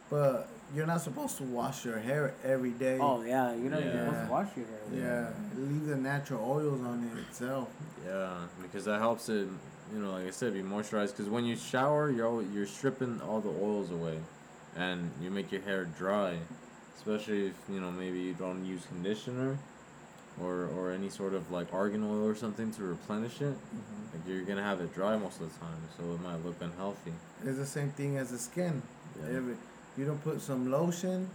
but 0.08 0.46
you're 0.74 0.86
not 0.86 1.00
supposed 1.00 1.36
to 1.38 1.42
wash 1.44 1.84
your 1.84 1.98
hair 1.98 2.32
every 2.44 2.70
day. 2.70 2.98
Oh 3.00 3.22
yeah, 3.22 3.52
you're 3.54 3.70
not 3.70 3.80
even 3.80 3.92
supposed 4.06 4.26
to 4.26 4.30
wash 4.30 4.48
your 4.56 4.66
hair. 4.66 4.80
Yeah, 4.92 5.60
leave 5.60 5.86
the 5.86 5.96
natural 5.96 6.48
oils 6.48 6.80
on 6.82 7.10
it 7.12 7.18
itself. 7.28 7.68
Yeah, 8.06 8.46
because 8.62 8.84
that 8.84 9.00
helps 9.00 9.28
it, 9.28 9.48
you 9.92 10.00
know, 10.00 10.12
like 10.12 10.26
I 10.26 10.30
said, 10.30 10.54
be 10.54 10.62
moisturized. 10.62 11.16
Because 11.16 11.28
when 11.28 11.44
you 11.44 11.56
shower, 11.56 12.10
you're 12.10 12.26
al- 12.26 12.42
you're 12.54 12.66
stripping 12.66 13.20
all 13.22 13.40
the 13.40 13.50
oils 13.50 13.90
away, 13.90 14.18
and 14.76 15.10
you 15.20 15.30
make 15.30 15.50
your 15.52 15.62
hair 15.62 15.84
dry. 15.84 16.38
Especially 16.96 17.46
if 17.46 17.54
you 17.68 17.80
know 17.80 17.90
maybe 17.90 18.20
you 18.20 18.34
don't 18.34 18.64
use 18.64 18.84
conditioner, 18.86 19.58
or 20.40 20.68
or 20.76 20.92
any 20.92 21.08
sort 21.08 21.34
of 21.34 21.50
like 21.50 21.72
argan 21.72 22.04
oil 22.04 22.26
or 22.26 22.34
something 22.34 22.70
to 22.72 22.82
replenish 22.82 23.40
it. 23.40 23.54
Mm-hmm. 23.54 24.16
Like 24.16 24.28
you're 24.28 24.42
gonna 24.42 24.62
have 24.62 24.80
it 24.80 24.94
dry 24.94 25.16
most 25.16 25.40
of 25.40 25.52
the 25.52 25.60
time, 25.60 25.78
so 25.96 26.04
it 26.12 26.20
might 26.20 26.44
look 26.44 26.60
unhealthy. 26.60 27.12
It's 27.44 27.58
the 27.58 27.66
same 27.66 27.90
thing 27.90 28.18
as 28.18 28.30
the 28.30 28.38
skin. 28.38 28.82
Yeah. 29.18 29.36
Every, 29.38 29.56
you 30.00 30.06
don't 30.06 30.24
put 30.24 30.40
some 30.40 30.70
lotion. 30.70 31.28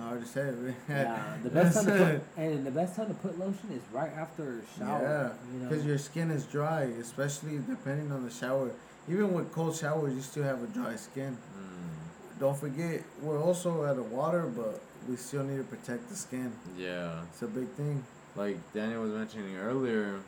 I 0.00 0.10
already 0.10 0.26
said 0.26 0.54
it. 0.54 0.74
Yeah, 0.88 1.22
the 1.44 1.50
best 1.50 1.76
time 1.76 1.86
to 1.86 2.20
put, 2.34 2.42
and 2.42 2.66
the 2.66 2.70
best 2.70 2.96
time 2.96 3.06
to 3.08 3.14
put 3.14 3.38
lotion 3.38 3.70
is 3.72 3.82
right 3.92 4.10
after 4.16 4.60
a 4.60 4.78
shower. 4.78 5.00
Yeah, 5.02 5.52
you 5.54 5.62
know. 5.62 5.68
because 5.68 5.84
your 5.86 5.98
skin 5.98 6.30
is 6.30 6.44
dry, 6.44 6.82
especially 7.00 7.58
depending 7.68 8.10
on 8.10 8.24
the 8.24 8.30
shower. 8.30 8.70
Even 9.08 9.32
with 9.32 9.52
cold 9.52 9.76
showers, 9.76 10.12
you 10.14 10.20
still 10.22 10.42
have 10.42 10.62
a 10.62 10.66
dry 10.68 10.96
skin. 10.96 11.36
Mm, 11.56 12.40
Don't 12.40 12.56
forget, 12.58 13.02
we're 13.22 13.40
also 13.40 13.84
out 13.84 13.98
of 13.98 14.10
water, 14.10 14.42
but 14.56 14.80
we 15.08 15.16
still 15.16 15.44
need 15.44 15.58
to 15.58 15.64
protect 15.64 16.08
the 16.08 16.16
skin. 16.16 16.52
yeah. 16.76 17.20
It's 17.30 17.42
a 17.42 17.46
big 17.46 17.68
thing. 17.70 18.02
like 18.36 18.56
Daniel 18.72 19.02
was 19.02 19.12
mentioning 19.12 19.56
earlier, 19.56 20.20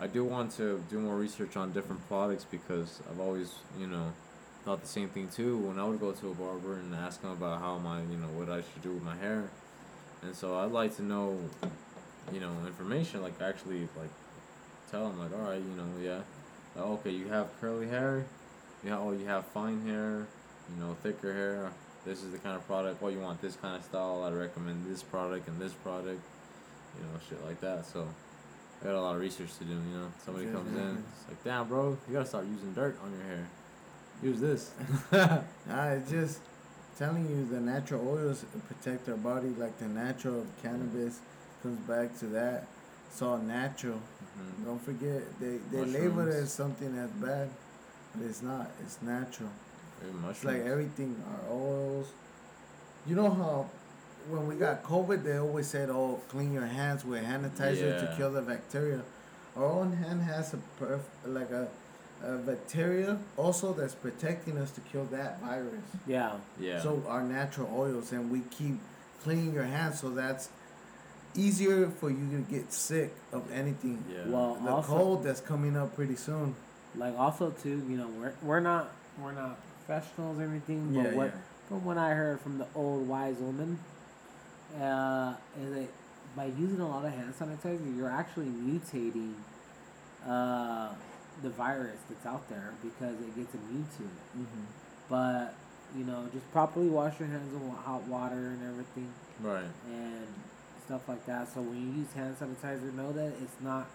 I 0.00 0.06
do 0.06 0.24
want 0.24 0.52
to 0.56 0.82
do 0.90 0.98
more 1.00 1.16
research 1.16 1.56
on 1.56 1.72
different 1.72 2.06
products 2.08 2.44
because 2.50 3.00
I've 3.10 3.20
always, 3.20 3.54
you 3.78 3.86
know, 3.86 4.12
thought 4.68 4.82
the 4.82 4.86
same 4.86 5.08
thing 5.08 5.28
too. 5.28 5.56
When 5.56 5.78
I 5.78 5.84
would 5.84 5.98
go 5.98 6.12
to 6.12 6.30
a 6.30 6.34
barber 6.34 6.74
and 6.74 6.94
ask 6.94 7.22
him 7.22 7.30
about 7.30 7.58
how 7.58 7.78
my, 7.78 8.02
you 8.02 8.18
know, 8.18 8.28
what 8.36 8.50
I 8.50 8.60
should 8.60 8.82
do 8.82 8.92
with 8.92 9.02
my 9.02 9.16
hair, 9.16 9.48
and 10.20 10.34
so 10.34 10.58
I'd 10.58 10.72
like 10.72 10.94
to 10.96 11.02
know, 11.02 11.38
you 12.30 12.40
know, 12.40 12.52
information 12.66 13.22
like 13.22 13.40
actually 13.40 13.88
like 13.96 14.10
tell 14.90 15.08
him 15.08 15.18
like, 15.18 15.32
all 15.32 15.48
right, 15.48 15.56
you 15.56 15.74
know, 15.74 15.88
yeah, 16.02 16.20
uh, 16.78 16.84
okay, 16.96 17.12
you 17.12 17.28
have 17.28 17.48
curly 17.62 17.88
hair, 17.88 18.26
you 18.84 18.90
have, 18.90 19.00
oh, 19.00 19.12
you 19.12 19.24
have 19.24 19.46
fine 19.46 19.80
hair, 19.86 20.26
you 20.68 20.84
know, 20.84 20.94
thicker 21.02 21.32
hair. 21.32 21.70
This 22.04 22.22
is 22.22 22.32
the 22.32 22.38
kind 22.38 22.54
of 22.54 22.66
product. 22.66 23.02
Oh, 23.02 23.08
you 23.08 23.20
want 23.20 23.40
this 23.40 23.56
kind 23.56 23.74
of 23.74 23.84
style? 23.84 24.22
I'd 24.22 24.34
recommend 24.34 24.84
this 24.86 25.02
product 25.02 25.48
and 25.48 25.58
this 25.58 25.72
product 25.72 26.20
you 26.98 27.04
know, 27.04 27.20
shit 27.26 27.42
like 27.46 27.60
that. 27.62 27.86
So 27.86 28.06
I 28.82 28.84
got 28.84 28.94
a 28.94 29.00
lot 29.00 29.14
of 29.14 29.20
research 29.22 29.56
to 29.58 29.64
do, 29.64 29.72
you 29.72 29.96
know. 29.96 30.12
Somebody 30.26 30.46
comes 30.46 30.76
in, 30.76 30.98
it's 30.98 31.28
like, 31.28 31.42
damn, 31.42 31.68
bro, 31.68 31.96
you 32.06 32.12
gotta 32.12 32.26
start 32.26 32.44
using 32.44 32.74
dirt 32.74 32.98
on 33.02 33.12
your 33.12 33.22
hair. 33.22 33.46
Use 34.22 34.40
this. 34.40 34.70
It's 35.70 36.10
just 36.10 36.40
telling 36.98 37.28
you 37.28 37.46
the 37.46 37.60
natural 37.60 38.06
oils 38.08 38.44
protect 38.66 39.08
our 39.08 39.16
body, 39.16 39.48
like 39.50 39.78
the 39.78 39.86
natural 39.86 40.44
cannabis 40.62 41.20
comes 41.62 41.78
back 41.86 42.18
to 42.20 42.26
that. 42.26 42.66
It's 43.10 43.22
all 43.22 43.38
natural. 43.38 44.00
Mhm. 44.38 44.64
Don't 44.64 44.82
forget 44.82 45.22
they 45.40 45.58
they 45.70 45.84
label 45.84 46.26
it 46.28 46.34
as 46.34 46.52
something 46.52 46.94
that's 46.96 47.12
bad, 47.12 47.48
but 48.14 48.26
it's 48.26 48.42
not. 48.42 48.70
It's 48.82 48.98
natural. 49.02 49.50
It's 50.30 50.44
like 50.44 50.62
everything, 50.72 51.22
our 51.32 51.52
oils. 51.54 52.08
You 53.06 53.14
know 53.16 53.30
how 53.30 53.66
when 54.28 54.46
we 54.46 54.54
got 54.56 54.82
COVID, 54.82 55.22
they 55.24 55.36
always 55.38 55.66
said, 55.66 55.88
"Oh, 55.90 56.20
clean 56.28 56.52
your 56.52 56.66
hands 56.66 57.04
with 57.04 57.22
hand 57.24 57.44
sanitizer 57.44 57.98
to 58.00 58.14
kill 58.16 58.30
the 58.32 58.42
bacteria." 58.42 59.02
Our 59.56 59.64
own 59.64 59.92
hand 59.92 60.22
has 60.22 60.54
a 60.54 60.58
perf- 60.80 61.10
like 61.26 61.50
a, 61.50 61.68
a 62.24 62.36
bacteria 62.36 63.18
also 63.36 63.72
that's 63.72 63.94
protecting 63.94 64.58
us 64.58 64.70
to 64.72 64.80
kill 64.80 65.04
that 65.06 65.40
virus. 65.40 65.84
Yeah. 66.06 66.32
yeah. 66.60 66.80
So 66.82 67.02
our 67.08 67.22
natural 67.22 67.68
oils, 67.76 68.10
and 68.12 68.30
we 68.30 68.40
keep 68.50 68.78
cleaning 69.22 69.52
your 69.54 69.64
hands, 69.64 70.00
so 70.00 70.10
that's 70.10 70.48
easier 71.34 71.88
for 71.88 72.10
you 72.10 72.28
to 72.30 72.38
get 72.50 72.72
sick 72.72 73.12
of 73.32 73.50
anything. 73.52 74.02
yeah. 74.12 74.26
Well, 74.26 74.54
The 74.54 74.70
also, 74.70 74.88
cold 74.88 75.24
that's 75.24 75.40
coming 75.40 75.76
up 75.76 75.94
pretty 75.94 76.16
soon. 76.16 76.54
like 76.96 77.16
also 77.18 77.50
too, 77.50 77.82
you 77.88 77.96
know, 77.96 78.08
we're 78.18 78.32
we're 78.42 78.60
not 78.60 78.90
we're 79.22 79.32
not 79.32 79.58
professionals 79.86 80.38
or 80.38 80.44
anything, 80.44 80.92
but 80.94 81.04
Yeah, 81.04 81.14
what 81.14 81.26
yeah. 81.26 81.40
from 81.68 81.84
what 81.84 81.98
I 81.98 82.14
heard 82.14 82.40
from 82.40 82.58
the 82.58 82.66
old 82.74 83.06
wise 83.08 83.36
woman, 83.38 83.78
uh, 84.80 85.34
is 85.62 85.74
that 85.74 85.88
by 86.34 86.46
using 86.46 86.80
a 86.80 86.88
lot 86.88 87.04
of 87.04 87.12
hand 87.12 87.34
sanitizer, 87.38 87.96
you're 87.96 88.10
actually 88.10 88.46
mutating 88.46 89.34
uh, 90.26 90.88
the 91.42 91.50
virus 91.50 91.98
that's 92.08 92.26
out 92.26 92.48
there 92.48 92.72
because 92.82 93.14
it 93.20 93.36
gets 93.36 93.54
immune 93.54 93.86
to 93.96 94.04
it. 94.04 94.38
Mm-hmm. 94.38 94.64
But 95.08 95.54
you 95.96 96.04
know, 96.04 96.26
just 96.32 96.50
properly 96.52 96.88
wash 96.88 97.18
your 97.18 97.28
hands 97.28 97.52
with 97.52 97.78
hot 97.78 98.02
water 98.04 98.34
and 98.34 98.62
everything, 98.62 99.12
right. 99.40 99.64
and 99.86 100.26
stuff 100.84 101.08
like 101.08 101.24
that. 101.26 101.52
So 101.52 101.60
when 101.60 101.80
you 101.80 102.00
use 102.02 102.12
hand 102.12 102.36
sanitizer, 102.38 102.92
know 102.94 103.12
that 103.12 103.32
it's 103.42 103.60
not 103.62 103.88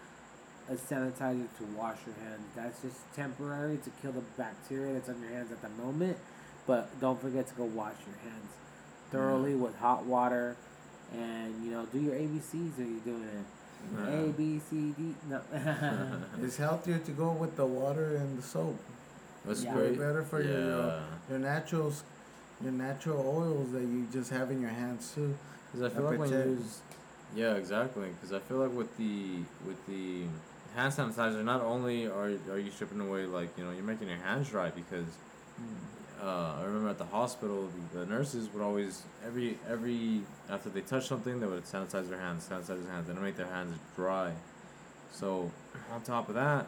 a 0.69 0.75
sanitizer 0.75 1.47
to 1.57 1.63
wash 1.77 1.97
your 2.05 2.15
hands. 2.15 2.41
That's 2.55 2.81
just 2.81 2.97
temporary 3.15 3.77
to 3.77 3.89
kill 4.01 4.13
the 4.13 4.23
bacteria 4.37 4.93
that's 4.93 5.09
on 5.09 5.21
your 5.21 5.31
hands 5.31 5.51
at 5.51 5.61
the 5.61 5.69
moment. 5.69 6.17
But 6.65 6.99
don't 6.99 7.21
forget 7.21 7.47
to 7.47 7.53
go 7.53 7.65
wash 7.65 7.97
your 8.07 8.17
hands 8.31 8.51
thoroughly 9.11 9.53
with 9.53 9.75
hot 9.77 10.05
water, 10.05 10.57
and 11.13 11.63
you 11.63 11.71
know, 11.71 11.85
do 11.85 11.99
your 11.99 12.15
ABCs. 12.15 12.79
Are 12.79 12.83
you're 12.83 12.99
doing 13.01 13.23
it? 13.23 13.45
Yeah. 13.91 14.19
A 14.19 14.27
B 14.29 14.59
C 14.69 14.93
D. 14.97 15.15
No. 15.29 15.41
It's 16.41 16.57
healthier 16.57 16.99
to 16.99 17.11
go 17.11 17.31
with 17.31 17.55
the 17.55 17.65
water 17.65 18.15
and 18.17 18.37
the 18.37 18.41
soap. 18.41 18.77
That's 19.45 19.63
Yeah. 19.63 19.73
great. 19.73 19.97
Better 19.97 20.23
for 20.23 20.41
yeah. 20.41 20.49
your 20.51 20.81
uh, 20.81 21.01
your 21.29 21.39
naturals, 21.39 22.03
your 22.61 22.71
natural 22.71 23.19
oils 23.27 23.71
that 23.71 23.81
you 23.81 24.07
just 24.11 24.29
have 24.31 24.51
in 24.51 24.61
your 24.61 24.71
hands 24.71 25.11
too. 25.13 25.35
Because 25.71 25.91
I 25.91 25.95
feel 25.95 26.03
That 26.09 26.11
like 26.11 26.19
when 26.19 26.31
you 26.31 26.51
use, 26.59 26.79
yeah, 27.35 27.55
exactly. 27.55 28.09
Because 28.09 28.31
I 28.33 28.39
feel 28.39 28.57
like 28.57 28.73
with 28.75 28.95
the 28.97 29.39
with 29.67 29.79
the 29.87 30.23
hand 30.75 30.93
sanitizer, 30.93 31.43
not 31.43 31.61
only 31.61 32.07
are 32.07 32.31
are 32.51 32.59
you 32.59 32.71
stripping 32.71 32.99
away 33.01 33.25
like 33.25 33.49
you 33.57 33.63
know 33.65 33.71
you're 33.71 33.83
making 33.93 34.07
your 34.07 34.17
hands 34.17 34.49
dry 34.49 34.69
because 34.69 35.05
uh, 36.23 36.55
I 36.59 36.63
remember 36.63 36.89
at 36.89 36.97
the 36.97 37.05
hospital 37.05 37.69
the, 37.93 38.05
nurses 38.05 38.47
would 38.53 38.63
always 38.63 39.03
every 39.25 39.57
every 39.69 40.21
after 40.49 40.69
they 40.69 40.81
touch 40.81 41.07
something 41.07 41.39
they 41.39 41.47
would 41.47 41.65
sanitize 41.65 42.09
their 42.09 42.19
hands, 42.19 42.47
sanitize 42.49 42.67
their 42.67 42.91
hands, 42.91 43.09
and 43.09 43.21
make 43.21 43.35
their 43.35 43.47
hands 43.47 43.77
dry. 43.95 44.31
So 45.11 45.51
on 45.91 46.01
top 46.01 46.29
of 46.29 46.35
that, 46.35 46.65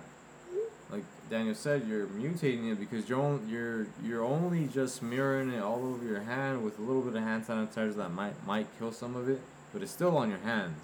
like 0.91 1.03
Daniel 1.30 1.56
said, 1.56 1.88
you're 1.88 2.06
mutating 2.07 2.72
it 2.72 2.80
because 2.80 3.07
you're 3.07 3.22
on, 3.22 3.48
you're 3.49 3.88
you're 4.03 4.23
only 4.26 4.68
just 4.68 5.02
mirroring 5.02 5.52
it 5.52 5.61
all 5.61 5.86
over 5.86 6.03
your 6.03 6.22
hand 6.22 6.64
with 6.64 6.77
a 6.77 6.82
little 6.82 7.02
bit 7.02 7.15
of 7.15 7.23
hand 7.23 7.45
sanitizer 7.45 7.95
that 7.95 8.11
might 8.11 8.34
might 8.45 8.68
kill 8.77 8.91
some 8.91 9.15
of 9.15 9.30
it, 9.30 9.40
but 9.72 9.82
it's 9.82 9.91
still 9.91 10.18
on 10.18 10.30
your 10.30 10.40
hands. 10.40 10.77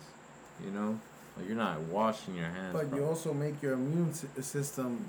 You 0.63 0.71
know, 0.71 0.99
like 1.35 1.45
you're 1.47 1.57
not 1.57 1.81
washing 1.81 2.35
your 2.35 2.47
hands. 2.47 2.73
But 2.73 2.95
you 2.95 3.03
also 3.05 3.33
make 3.33 3.61
your 3.61 3.73
immune 3.73 4.13
system 4.13 5.05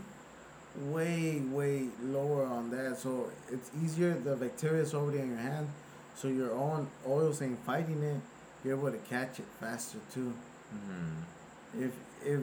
way 0.76 1.40
way 1.40 1.86
lower 2.02 2.44
on 2.46 2.70
that, 2.70 2.98
so 2.98 3.28
it's 3.50 3.70
easier. 3.82 4.14
The 4.14 4.36
bacteria 4.36 4.82
is 4.82 4.94
already 4.94 5.18
in 5.18 5.28
your 5.30 5.38
hand, 5.38 5.68
so 6.14 6.28
your 6.28 6.52
own 6.52 6.88
oils 7.06 7.42
ain't 7.42 7.58
fighting 7.64 8.02
it. 8.02 8.20
You're 8.64 8.76
able 8.78 8.90
to 8.92 8.98
catch 8.98 9.38
it 9.38 9.46
faster 9.60 9.98
too. 10.12 10.32
Mhm. 10.74 11.82
If 11.84 11.92
if 12.24 12.40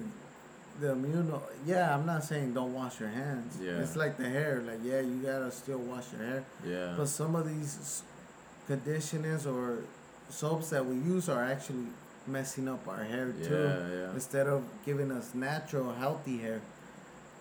the 0.80 0.92
immune, 0.92 1.34
yeah, 1.66 1.94
I'm 1.96 2.06
not 2.06 2.24
saying 2.24 2.54
don't 2.54 2.74
wash 2.74 3.00
your 3.00 3.10
hands. 3.10 3.58
Yeah. 3.62 3.80
It's 3.82 3.96
like 3.96 4.18
the 4.18 4.30
hair. 4.30 4.62
Like 4.66 4.80
yeah, 4.84 5.02
you 5.02 5.22
gotta 5.24 5.52
still 5.52 5.80
wash 5.80 6.06
your 6.14 6.26
hair. 6.26 6.44
Yeah. 6.66 6.94
But 6.98 7.08
some 7.08 7.36
of 7.36 7.48
these 7.48 8.04
conditioners 8.68 9.46
or 9.46 9.80
soaps 10.30 10.70
that 10.70 10.86
we 10.86 10.96
use 10.96 11.28
are 11.30 11.44
actually 11.44 11.88
messing 12.28 12.68
up 12.68 12.88
our 12.88 13.04
hair 13.04 13.34
yeah, 13.42 13.48
too. 13.48 13.56
yeah. 13.98 14.14
Instead 14.14 14.48
of 14.48 14.64
giving 14.86 15.12
us 15.12 15.34
natural, 15.34 15.94
healthy 15.94 16.38
hair. 16.38 16.62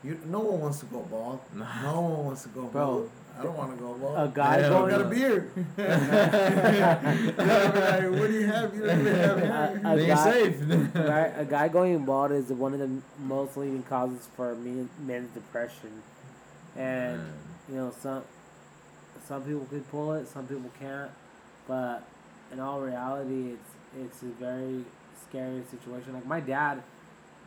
You, 0.05 0.19
no 0.27 0.39
one 0.41 0.61
wants 0.61 0.79
to 0.81 0.87
go 0.87 1.01
bald. 1.01 1.41
No 1.55 1.65
one 1.65 2.25
wants 2.27 2.43
to 2.45 2.49
go 2.51 2.63
Bro, 2.67 2.87
bald. 2.87 3.11
I 3.39 3.43
don't 3.43 3.57
want 3.57 3.77
to 3.77 3.83
go 3.83 3.95
bald. 3.95 4.17
a 4.17 4.33
guy 4.35 4.61
Yeah, 4.61 4.67
I 4.67 4.69
going 4.71 4.91
got 4.91 5.01
a 5.01 5.05
beard. 5.05 5.51
like, 7.39 8.21
what 8.21 8.29
do 8.29 8.33
you 8.35 8.47
have? 8.47 8.75
You 8.75 8.87
don't 8.87 9.01
even 9.01 9.15
have 9.15 9.39
hair. 9.39 9.81
A- 9.85 9.97
a 9.97 10.07
guy- 10.07 10.25
safe. 10.25 10.57
right, 10.95 11.33
a 11.37 11.45
guy 11.45 11.69
going 11.69 12.05
bald 12.05 12.33
is 12.33 12.49
one 12.51 12.73
of 12.75 12.81
the 12.81 12.91
most 13.21 13.57
leading 13.57 13.83
causes 13.85 14.29
for 14.37 14.55
men, 14.55 14.89
men's 15.05 15.31
depression, 15.35 16.03
and 16.77 17.19
Man. 17.19 17.33
you 17.69 17.75
know 17.77 17.93
some 18.01 18.23
some 19.27 19.43
people 19.43 19.67
can 19.67 19.83
pull 19.85 20.13
it, 20.15 20.29
some 20.29 20.47
people 20.47 20.71
can't, 20.81 21.11
but 21.67 22.03
in 22.53 22.61
all 22.61 22.81
reality, 22.81 23.53
it's 23.53 23.71
it's 24.01 24.23
a 24.23 24.27
very 24.27 24.85
scary 25.29 25.63
situation. 25.71 26.15
Like 26.15 26.27
my 26.27 26.41
dad, 26.41 26.83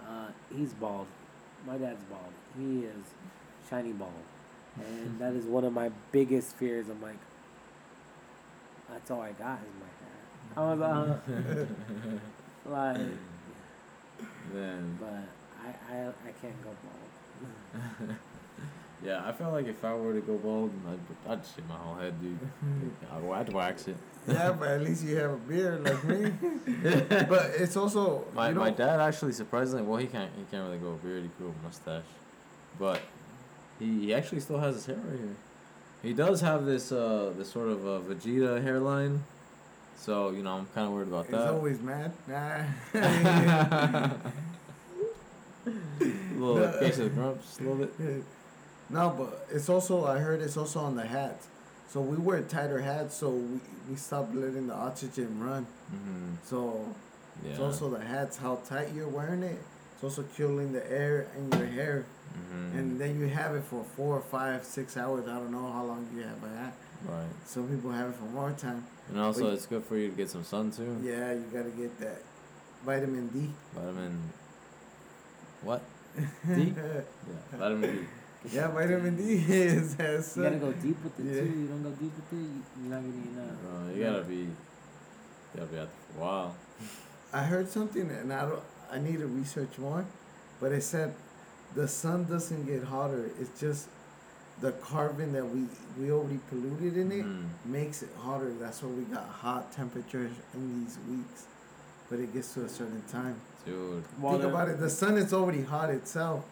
uh, 0.08 0.28
he's 0.56 0.74
bald. 0.74 1.08
My 1.66 1.78
dad's 1.78 2.04
bald. 2.04 2.34
He 2.58 2.80
is 2.82 3.06
shiny 3.70 3.94
bald, 3.94 4.12
and 4.78 5.20
that 5.20 5.34
is 5.34 5.46
one 5.46 5.64
of 5.64 5.74
my 5.74 5.90
biggest 6.12 6.56
fears. 6.58 6.90
I'm 6.90 7.02
like, 7.02 7.18
that's 8.90 9.10
all 9.12 9.22
I 9.22 9.32
got 9.32 9.60
is 9.60 9.74
my 9.80 9.88
hair. 10.02 10.58
I 10.58 10.74
was 10.74 10.82
uh, 10.82 11.66
like, 12.70 12.98
Then 14.54 14.98
but 15.00 15.24
I, 15.64 15.96
I 15.96 16.08
I 16.08 16.32
can't 16.42 16.62
go 16.64 16.72
bald. 16.84 18.10
yeah, 19.04 19.24
I 19.26 19.32
felt 19.32 19.54
like 19.54 19.68
if 19.68 19.84
I 19.86 19.94
were 19.94 20.14
to 20.14 20.22
go 20.22 20.38
bald, 20.38 20.72
I'd, 20.90 21.32
I'd 21.32 21.46
shave 21.46 21.68
my 21.70 21.76
whole 21.76 21.96
head, 21.96 22.22
dude. 22.22 22.38
I'd, 23.14 23.32
I'd 23.32 23.54
wax 23.54 23.88
it. 23.88 23.96
Yeah, 24.28 24.52
but 24.52 24.68
at 24.68 24.82
least 24.82 25.04
you 25.04 25.16
have 25.16 25.32
a 25.32 25.38
beard 25.38 25.84
like 25.84 26.04
me. 26.04 26.32
but 27.28 27.52
it's 27.58 27.76
also 27.76 28.26
My 28.36 28.50
you 28.50 28.54
know, 28.56 28.62
my 28.62 28.70
dad 28.70 29.00
actually 29.00 29.32
surprisingly 29.34 29.82
well 29.84 29.98
he 29.98 30.06
can't 30.06 30.30
he 30.38 30.44
can't 30.52 30.64
really 30.66 30.78
grow 30.78 30.92
a 30.92 30.98
beard 30.98 31.24
he 31.24 31.30
grew 31.40 31.52
a 31.60 31.66
mustache, 31.66 32.04
but 32.82 33.00
he, 33.80 33.86
he 34.08 34.14
actually 34.14 34.42
still 34.42 34.58
has 34.60 34.74
his 34.76 34.86
hair 34.88 34.96
right 34.98 35.20
here. 35.20 35.36
He 36.02 36.14
does 36.14 36.42
have 36.42 36.66
this 36.66 36.92
uh 36.92 37.32
this 37.38 37.50
sort 37.52 37.70
of 37.70 37.86
a 37.86 38.00
Vegeta 38.02 38.62
hairline, 38.64 39.24
so 39.96 40.32
you 40.32 40.42
know 40.42 40.54
I'm 40.58 40.66
kind 40.74 40.88
of 40.88 40.94
worried 40.94 41.08
about 41.10 41.26
He's 41.28 41.36
that. 41.36 41.42
He's 41.44 41.52
always 41.52 41.80
mad. 41.82 42.12
Nah. 42.28 42.64
little 46.36 46.56
No. 46.58 46.80
case 46.80 46.98
of 46.98 47.04
the 47.06 47.10
grumps, 47.12 47.60
a 47.60 47.64
little 47.64 47.86
bit. 47.86 48.24
no, 48.90 49.10
but 49.18 49.48
it's 49.52 49.70
also 49.70 50.06
I 50.06 50.18
heard 50.18 50.42
it's 50.42 50.58
also 50.58 50.80
on 50.80 50.96
the 50.96 51.06
hats. 51.06 51.48
So 51.90 52.00
we 52.02 52.18
wear 52.18 52.42
tighter 52.42 52.80
hats, 52.82 53.16
so 53.16 53.30
we, 53.30 53.60
we 53.90 53.96
stopped 53.96 54.34
letting 54.34 54.68
the 54.68 54.74
oxygen 54.74 55.40
run. 55.40 55.68
Mm-hmm. 55.94 56.36
So 56.46 56.86
Yeah. 57.44 57.52
it's 57.52 57.60
also 57.60 57.90
the 57.90 58.00
hats, 58.04 58.38
how 58.38 58.56
tight 58.68 58.90
you're 58.96 59.08
wearing 59.10 59.44
it. 59.44 59.60
It's 59.94 60.04
also 60.04 60.24
killing 60.36 60.72
the 60.74 60.90
air 60.92 61.28
in 61.38 61.52
your 61.60 61.68
hair, 61.68 62.06
mm-hmm. 62.34 62.78
and 62.78 63.00
then 63.00 63.20
you 63.20 63.28
have 63.28 63.56
it 63.56 63.64
for 63.64 63.84
four, 63.84 64.20
five, 64.22 64.64
six 64.64 64.98
hours. 64.98 65.28
I 65.28 65.36
don't 65.36 65.52
know 65.52 65.72
how 65.72 65.84
long 65.86 66.08
you 66.16 66.22
have 66.24 66.44
a 66.44 66.58
hat. 66.58 66.74
right. 67.06 67.28
Some 67.46 67.68
people 67.68 67.92
have 67.92 68.10
it 68.10 68.16
for 68.16 68.26
more 68.26 68.52
time. 68.52 68.86
And 69.10 69.20
also, 69.20 69.44
But- 69.44 69.54
it's 69.54 69.66
good 69.66 69.84
for 69.86 69.98
you 69.98 70.10
to 70.10 70.16
get 70.16 70.30
some 70.30 70.44
sun 70.44 70.72
too. 70.72 70.98
Yeah, 71.04 71.34
you 71.34 71.46
gotta 71.54 71.70
get 71.72 72.00
that 72.00 72.22
vitamin 72.86 73.28
D. 73.28 73.50
Vitamin. 73.76 74.20
What? 75.62 75.82
D? 76.18 76.74
Yeah, 76.76 77.02
vitamin 77.58 77.96
D. 77.96 78.08
yeah, 78.56 78.68
vitamin 78.70 79.16
D 79.18 79.24
is 79.48 79.94
has. 79.96 80.36
You 80.38 80.44
gotta 80.44 80.56
go 80.58 80.72
deep 80.74 81.04
with 81.04 81.20
it 81.20 81.26
Yeah. 81.26 81.42
too. 81.42 81.60
You 81.60 81.68
don't 81.68 81.84
go 81.84 81.90
deep 81.92 82.14
with 82.16 82.34
it, 82.34 82.36
you- 82.36 82.64
you're 82.82 82.94
not 82.94 83.02
getting 83.04 83.38
enough. 83.38 83.58
Uh, 83.88 83.92
you 83.94 84.04
gotta 84.04 84.24
be. 84.24 84.36
You 84.36 84.56
gotta 85.56 85.68
be 85.68 85.78
out 85.80 85.88
there 85.90 86.16
for 86.16 86.20
a 86.20 86.26
while. 86.26 86.56
I 87.34 87.44
heard 87.44 87.70
something, 87.70 88.10
and 88.10 88.32
I 88.34 88.42
don't. 88.50 88.64
I 88.92 89.00
need 89.00 89.20
to 89.20 89.28
research 89.28 89.78
more, 89.78 90.06
but 90.60 90.72
it 90.74 90.82
said 90.84 91.14
the 91.76 91.88
sun 91.88 92.26
doesn't 92.26 92.66
get 92.66 92.84
hotter. 92.84 93.30
It's 93.40 93.60
just 93.60 93.88
the 94.62 94.72
carbon 94.74 95.34
that 95.34 95.46
we 95.46 95.66
we 96.00 96.12
already 96.12 96.40
polluted 96.50 96.98
in 96.98 97.12
it 97.12 97.26
Mhm. 97.26 97.46
makes 97.66 98.04
it 98.04 98.10
hotter. 98.20 98.52
That's 98.60 98.82
why 98.84 98.90
we 98.90 99.04
got 99.04 99.26
hot 99.26 99.72
temperatures 99.72 100.32
in 100.54 100.84
these 100.86 100.98
weeks. 101.10 101.46
But 102.10 102.20
it 102.20 102.34
gets 102.34 102.54
to 102.56 102.66
a 102.66 102.70
certain 102.70 103.02
time. 103.12 103.36
Dude. 103.66 104.04
Think 104.06 104.44
about 104.44 104.70
it. 104.70 104.80
The 104.80 104.90
sun 104.90 105.18
is 105.18 105.34
already 105.34 105.64
hot 105.64 105.90
itself. 105.90 106.44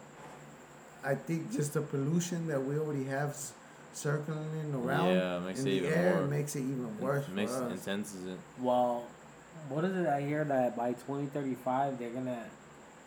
I 1.04 1.14
think 1.14 1.50
just 1.52 1.74
the 1.74 1.80
pollution 1.82 2.46
that 2.48 2.62
we 2.64 2.78
already 2.78 3.04
have 3.04 3.30
s- 3.30 3.52
circling 3.92 4.74
around 4.74 5.08
Yeah, 5.14 5.38
makes 5.40 5.60
in 5.60 5.66
it 5.66 5.70
the 5.70 5.76
even 5.76 5.92
air 5.92 6.14
more. 6.16 6.26
makes 6.26 6.56
it 6.56 6.60
even 6.60 6.98
worse 7.00 7.26
It 7.26 7.34
makes 7.34 7.54
for 7.56 7.66
it 7.66 7.72
intenses 7.72 8.26
it. 8.26 8.38
Well, 8.60 9.04
what 9.68 9.84
is 9.84 9.96
it 9.96 10.06
I 10.06 10.20
hear 10.22 10.44
that 10.44 10.76
by 10.76 10.92
2035 10.92 11.98
they're 11.98 12.10
gonna 12.10 12.44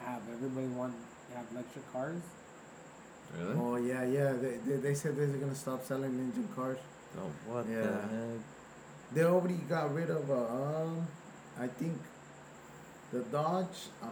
have 0.06 0.22
everybody 0.32 0.68
want 0.68 0.94
have 1.36 1.46
electric 1.52 1.92
cars. 1.94 2.22
Really? 3.38 3.56
Oh 3.58 3.76
yeah, 3.78 4.04
yeah. 4.06 4.34
They, 4.34 4.58
they 4.66 4.76
they 4.78 4.94
said 4.94 5.16
they're 5.18 5.28
gonna 5.28 5.56
stop 5.56 5.84
selling 5.86 6.12
engine 6.20 6.48
cars. 6.56 6.78
Oh, 7.18 7.32
what 7.52 7.66
Yeah. 7.68 7.82
the 7.82 7.92
heck? 7.92 8.40
They 9.14 9.24
already 9.24 9.56
got 9.70 9.94
rid 9.94 10.10
of 10.10 10.30
uh, 10.30 10.36
um, 10.36 11.08
I 11.60 11.68
think, 11.68 11.98
the 13.12 13.20
Dodge. 13.20 13.90
Uh, 14.02 14.06
uh, 14.06 14.10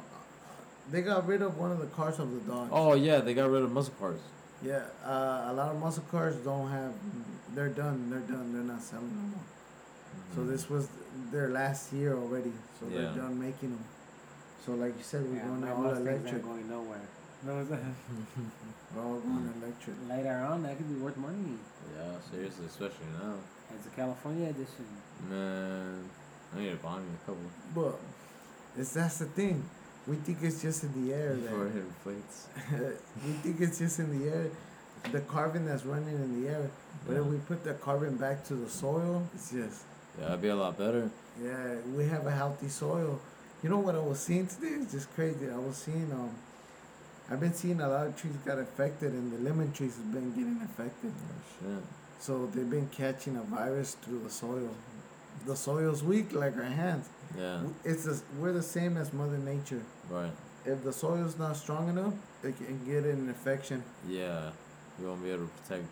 they 0.91 1.01
got 1.01 1.25
rid 1.27 1.41
of 1.41 1.57
one 1.57 1.71
of 1.71 1.79
the 1.79 1.87
cars 1.87 2.19
of 2.19 2.31
the 2.31 2.39
Dodge. 2.51 2.69
Oh 2.71 2.93
yeah, 2.93 3.19
they 3.19 3.33
got 3.33 3.49
rid 3.49 3.63
of 3.63 3.71
muscle 3.71 3.93
cars. 3.99 4.19
Yeah, 4.63 4.83
uh, 5.03 5.47
a 5.49 5.53
lot 5.53 5.71
of 5.73 5.79
muscle 5.79 6.03
cars 6.11 6.35
don't 6.37 6.69
have. 6.69 6.93
They're 7.55 7.69
done. 7.69 8.09
They're 8.09 8.19
done. 8.35 8.53
They're 8.53 8.61
not 8.73 8.81
selling 8.81 9.09
no 9.15 9.21
more. 9.35 9.45
So 10.35 10.41
Mhm. 10.41 10.49
this 10.49 10.69
was 10.69 10.87
their 11.31 11.49
last 11.49 11.91
year 11.93 12.15
already. 12.15 12.53
So 12.79 12.85
Yeah. 12.87 13.01
they're 13.01 13.15
done 13.23 13.39
making 13.39 13.71
them. 13.71 13.85
So 14.65 14.73
like 14.75 14.95
you 14.97 15.03
said, 15.03 15.23
we're 15.27 15.37
Yeah, 15.37 15.47
going 15.47 15.61
my 15.61 15.71
all 15.71 15.81
Mustangs 15.81 16.07
electric. 16.07 16.43
going 16.43 16.69
nowhere. 16.69 16.90
No, 17.45 17.59
it's 17.59 17.69
not. 17.71 17.79
We're 18.95 19.01
all 19.03 19.19
going 19.19 19.53
electric. 19.61 19.95
Later 20.09 20.45
on, 20.49 20.63
that 20.63 20.77
could 20.77 20.87
be 20.89 20.95
worth 21.01 21.17
money. 21.17 21.57
Yeah, 21.97 22.11
seriously, 22.31 22.65
especially 22.67 23.07
now. 23.21 23.35
It's 23.75 23.87
a 23.87 23.89
California 23.89 24.49
edition. 24.49 24.85
Man, 25.29 26.03
I 26.55 26.59
need 26.59 26.69
to 26.71 26.75
buy 26.77 26.97
me 26.97 27.05
a 27.15 27.25
couple 27.25 27.41
But 27.73 27.99
it's 28.77 28.93
that's 28.93 29.19
the 29.19 29.25
thing. 29.25 29.63
We 30.07 30.15
think 30.17 30.39
it's 30.41 30.61
just 30.61 30.83
in 30.83 31.07
the 31.07 31.13
air. 31.13 31.35
before 31.35 31.67
it 31.67 31.73
hit 31.73 32.03
plates. 32.03 32.47
we 33.25 33.31
think 33.33 33.61
it's 33.61 33.79
just 33.79 33.99
in 33.99 34.19
the 34.19 34.29
air. 34.29 34.47
The 35.11 35.21
carbon 35.21 35.65
that's 35.65 35.85
running 35.85 36.15
in 36.15 36.43
the 36.43 36.49
air. 36.49 36.69
But 37.07 37.17
if 37.17 37.25
we 37.25 37.37
put 37.37 37.63
the 37.63 37.73
carbon 37.75 38.17
back 38.17 38.43
to 38.45 38.55
the 38.55 38.69
soil, 38.69 39.23
it's 39.33 39.51
just 39.51 39.83
Yeah, 40.19 40.27
it'd 40.27 40.41
be 40.41 40.49
a 40.49 40.55
lot 40.55 40.77
better. 40.77 41.09
yeah. 41.41 41.75
We 41.95 42.05
have 42.05 42.25
a 42.27 42.31
healthy 42.31 42.67
soil. 42.69 43.19
You 43.63 43.69
know 43.69 43.79
what 43.79 43.95
I 43.95 43.99
was 43.99 44.19
seeing 44.19 44.47
today? 44.47 44.75
It's 44.81 44.91
just 44.91 45.11
crazy. 45.15 45.49
I 45.49 45.57
was 45.57 45.77
seeing 45.77 46.11
um. 46.11 46.31
I've 47.31 47.39
been 47.39 47.53
seeing 47.53 47.79
a 47.79 47.87
lot 47.87 48.07
of 48.07 48.15
trees 48.19 48.33
got 48.45 48.59
affected, 48.59 49.13
and 49.13 49.31
the 49.31 49.37
lemon 49.49 49.71
trees 49.71 49.95
have 49.95 50.11
been 50.13 50.31
getting 50.31 50.59
affected. 50.63 51.13
Oh 51.15 51.41
shit. 51.59 51.83
So 52.19 52.45
they've 52.47 52.69
been 52.69 52.89
catching 52.89 53.37
a 53.37 53.41
virus 53.43 53.95
through 54.01 54.19
the 54.23 54.29
soil. 54.29 54.69
The 55.45 55.55
soil's 55.55 56.03
weak, 56.03 56.33
like 56.33 56.55
our 56.57 56.63
hands. 56.63 57.07
Yeah, 57.37 57.61
It's 57.85 58.03
the, 58.03 58.21
we're 58.37 58.51
the 58.51 58.61
same 58.61 58.97
as 58.97 59.13
Mother 59.13 59.37
Nature. 59.37 59.81
right. 60.09 60.31
If 60.63 60.83
the 60.83 60.93
soil's 60.93 61.39
not 61.39 61.55
strong 61.57 61.89
enough, 61.89 62.13
it 62.43 62.55
can 62.57 62.85
get 62.85 63.03
an 63.05 63.27
infection. 63.27 63.83
Yeah, 64.07 64.51
you 64.99 65.07
won't 65.07 65.23
be 65.23 65.31
able 65.31 65.45
to 65.45 65.51
protect. 65.63 65.85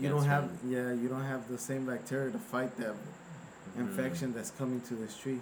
You 0.00 0.08
don't 0.08 0.24
have 0.24 0.44
them. 0.62 0.70
yeah, 0.72 0.92
you 1.02 1.08
don't 1.08 1.24
have 1.24 1.48
the 1.48 1.58
same 1.58 1.84
bacteria 1.84 2.30
to 2.32 2.38
fight 2.38 2.74
that 2.78 2.94
Mhm. 2.94 3.80
infection 3.80 4.32
that's 4.32 4.52
coming 4.52 4.80
to 4.82 4.94
this 4.94 5.18
tree. 5.18 5.40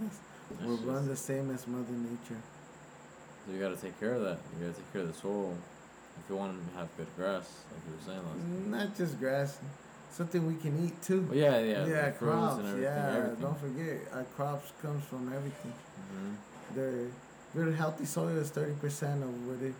That's, 0.00 0.16
That's 0.50 0.62
we're 0.64 0.74
just- 0.76 0.88
run 0.88 1.06
the 1.06 1.16
same 1.16 1.50
as 1.52 1.66
Mother 1.68 1.92
Nature. 1.92 2.40
You 3.50 3.58
gotta 3.58 3.76
take 3.76 3.98
care 3.98 4.14
of 4.14 4.22
that. 4.22 4.38
You 4.58 4.66
gotta 4.66 4.78
take 4.78 4.92
care 4.92 5.02
of 5.02 5.08
the 5.08 5.14
soil. 5.14 5.56
If 6.22 6.30
you 6.30 6.36
want 6.36 6.52
to 6.54 6.78
have 6.78 6.88
good 6.96 7.06
grass, 7.16 7.48
like 7.72 7.82
you 7.86 7.94
were 7.94 8.04
saying 8.04 8.24
last 8.24 8.36
time. 8.36 8.70
Not 8.70 8.96
just 8.96 9.18
grass, 9.18 9.58
something 10.10 10.46
we 10.46 10.54
can 10.54 10.84
eat 10.84 11.02
too. 11.02 11.22
Well, 11.22 11.36
yeah, 11.36 11.58
yeah. 11.58 11.86
yeah, 11.86 12.10
the 12.10 12.12
fruits 12.12 12.18
crops. 12.18 12.58
and 12.58 12.68
everything. 12.68 12.82
yeah, 12.82 13.16
everything. 13.16 13.40
don't 13.40 13.60
forget 13.60 13.96
our 14.12 14.24
crops 14.36 14.72
comes 14.82 15.04
from 15.04 15.32
everything. 15.32 15.72
hmm 16.12 16.34
Their 16.74 17.06
good 17.54 17.74
healthy 17.74 18.04
soil 18.04 18.36
is 18.36 18.50
thirty 18.50 18.74
percent 18.74 19.22
of 19.22 19.46
what 19.46 19.62
it 19.62 19.74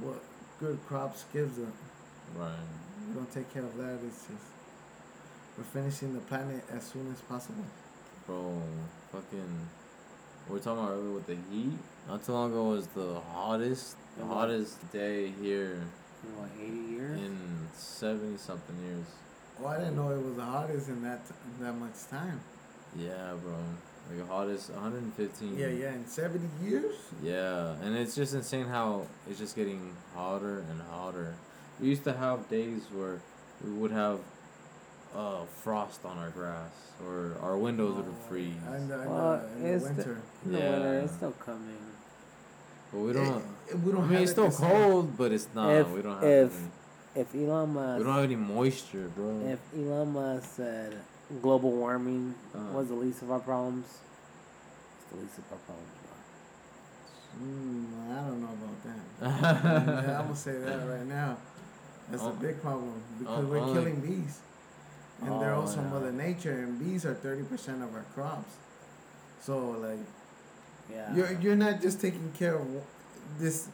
what 0.00 0.22
good 0.60 0.78
crops 0.86 1.24
gives 1.32 1.56
them. 1.56 1.72
Right. 2.36 2.50
We 3.08 3.14
don't 3.14 3.32
take 3.32 3.52
care 3.52 3.64
of 3.64 3.76
that. 3.76 3.98
It's 4.06 4.22
just 4.26 4.46
we're 5.58 5.64
finishing 5.64 6.14
the 6.14 6.20
planet 6.20 6.62
as 6.72 6.84
soon 6.84 7.10
as 7.12 7.20
possible. 7.22 7.64
Bro, 8.26 8.62
fucking. 9.12 9.68
we're 10.48 10.58
talking 10.58 10.82
about 10.82 10.92
earlier 10.92 11.12
with 11.12 11.26
the 11.26 11.36
heat. 11.50 11.78
Not 12.08 12.24
too 12.24 12.32
long 12.32 12.50
ago 12.52 12.64
was 12.70 12.86
the 12.88 13.20
hottest, 13.34 13.96
the 14.16 14.22
Yeah. 14.24 14.28
hottest 14.32 14.92
day 14.92 15.30
here 15.42 15.82
In 16.24 16.36
what, 16.38 16.50
80 16.60 16.76
years? 16.94 17.20
in 17.20 17.68
seventy 17.76 18.36
something 18.38 18.76
years. 18.84 19.06
Oh, 19.62 19.66
I 19.66 19.78
didn't 19.78 19.96
know 19.96 20.10
it 20.10 20.22
was 20.22 20.36
the 20.36 20.44
hottest 20.44 20.88
in 20.88 21.02
that 21.02 21.20
that 21.60 21.72
much 21.74 22.06
time. 22.10 22.40
Yeah, 22.96 23.34
bro. 23.42 23.54
Like 24.08 24.18
the 24.18 24.26
hottest, 24.32 24.70
115. 24.70 25.56
Yeah, 25.58 25.66
yeah, 25.68 25.92
in 25.94 26.06
seventy 26.06 26.48
years. 26.64 26.94
Yeah, 27.22 27.74
and 27.82 27.96
it's 27.96 28.14
just 28.14 28.34
insane 28.34 28.66
how 28.66 29.06
it's 29.28 29.38
just 29.38 29.56
getting 29.56 29.92
hotter 30.14 30.58
and 30.70 30.80
hotter. 30.82 31.34
We 31.80 31.88
used 31.88 32.04
to 32.04 32.12
have 32.12 32.48
days 32.48 32.82
where 32.94 33.20
we 33.64 33.70
would 33.72 33.90
have 33.90 34.20
uh, 35.14 35.44
frost 35.62 36.04
on 36.04 36.18
our 36.18 36.30
grass, 36.30 36.72
or 37.04 37.36
our 37.42 37.56
windows 37.56 37.96
would 37.96 38.14
freeze. 38.28 38.52
And, 38.68 38.92
uh, 38.92 38.94
in 38.94 39.08
the, 39.08 39.46
in 39.56 39.62
the 39.62 39.68
it's 39.74 39.82
the- 39.84 39.94
winter. 39.94 40.18
In 40.44 40.52
the 40.52 40.58
Yeah. 40.58 40.70
winter, 40.70 40.98
it's 41.00 41.14
still 41.14 41.32
coming. 41.32 41.76
But 42.96 43.04
we 43.04 43.12
don't. 43.12 43.42
Eh, 43.70 43.74
we 43.84 43.92
don't 43.92 44.00
I 44.02 44.04
mean, 44.04 44.12
have 44.12 44.22
it's 44.22 44.30
still 44.32 44.46
the 44.46 44.52
same. 44.52 44.70
cold, 44.70 45.16
but 45.18 45.32
it's 45.32 45.48
not. 45.54 45.70
If- 45.70 45.90
we 45.90 46.02
don't 46.02 46.14
have. 46.14 46.24
if- 46.24 46.56
any, 46.56 46.70
If 47.22 47.34
Elon 47.34 47.72
Musk, 47.74 47.98
we 47.98 48.04
don't 48.04 48.14
have 48.14 48.24
any 48.24 48.36
moisture, 48.36 49.10
bro. 49.14 49.40
if 49.46 49.58
Elon 49.74 50.12
Musk 50.12 50.50
said 50.56 50.98
global 51.42 51.72
warming 51.72 52.34
Uh-huh. 52.54 52.76
was 52.76 52.88
the 52.88 52.94
least 52.94 53.22
of 53.22 53.30
our 53.30 53.38
problems, 53.40 53.86
it's 53.86 55.10
the 55.12 55.16
least 55.22 55.38
of 55.38 55.44
our 55.52 55.58
problems, 55.58 55.92
bro. 56.02 57.46
Mm, 57.46 58.10
I 58.12 58.28
don't 58.28 58.40
know 58.42 58.54
about 58.60 58.82
that. 58.84 60.04
yeah, 60.08 60.18
I'm 60.18 60.24
gonna 60.26 60.36
say 60.36 60.58
that 60.58 60.86
right 60.88 61.06
now. 61.06 61.36
That's 62.10 62.22
Oh. 62.22 62.28
a 62.30 62.32
big 62.34 62.60
problem 62.62 63.00
because 63.18 63.44
Oh, 63.44 63.48
we're 63.48 63.58
only- 63.58 63.74
killing 63.74 64.00
bees, 64.00 64.40
and 65.22 65.40
they're 65.40 65.54
Oh, 65.54 65.60
also 65.62 65.80
yeah. 65.80 65.88
Mother 65.88 66.12
Nature, 66.12 66.52
and 66.64 66.78
bees 66.78 67.04
are 67.06 67.14
thirty 67.14 67.42
percent 67.44 67.82
of 67.82 67.94
our 67.94 68.04
crops. 68.14 68.54
So 69.40 69.70
like, 69.70 69.98
Yeah. 70.90 71.14
you're 71.14 71.40
you're 71.40 71.56
not 71.56 71.82
just 71.82 72.00
taking 72.00 72.32
care 72.32 72.54
of 72.56 72.66
this, 73.38 73.68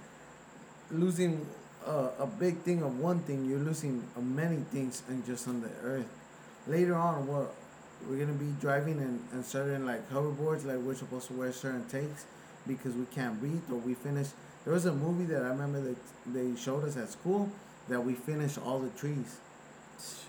losing 0.90 1.47
a, 1.86 2.10
a 2.20 2.26
big 2.26 2.59
thing 2.59 2.82
of 2.82 2.98
one 2.98 3.20
thing. 3.20 3.44
You're 3.48 3.59
losing 3.60 4.05
many 4.18 4.64
things 4.70 5.02
and 5.09 5.24
just 5.24 5.48
on 5.48 5.60
the 5.60 5.70
earth. 5.82 6.09
Later 6.66 6.94
on, 6.94 7.26
what 7.26 7.55
we're 8.09 8.18
gonna 8.18 8.32
be 8.39 8.52
driving 8.60 8.98
and, 8.98 9.20
in 9.32 9.44
certain 9.44 9.86
like 9.86 10.10
hoverboards, 10.10 10.64
like 10.64 10.78
we're 10.78 10.94
supposed 10.94 11.28
to 11.28 11.34
wear 11.34 11.52
certain 11.52 11.84
takes 11.86 12.26
because 12.66 12.94
we 12.94 13.05
can't 13.06 13.39
breathe 13.40 13.62
or 13.70 13.76
we 13.76 13.94
finish. 13.94 14.28
There 14.64 14.72
was 14.72 14.86
a 14.86 14.93
movie 14.93 15.24
that 15.32 15.43
I 15.43 15.48
remember 15.48 15.80
that 15.80 15.97
they 16.26 16.55
showed 16.56 16.84
us 16.84 16.97
at 16.97 17.10
school 17.10 17.51
that 17.89 18.01
we 18.01 18.14
finished 18.14 18.59
all 18.64 18.78
the 18.78 18.90
trees. 18.90 19.39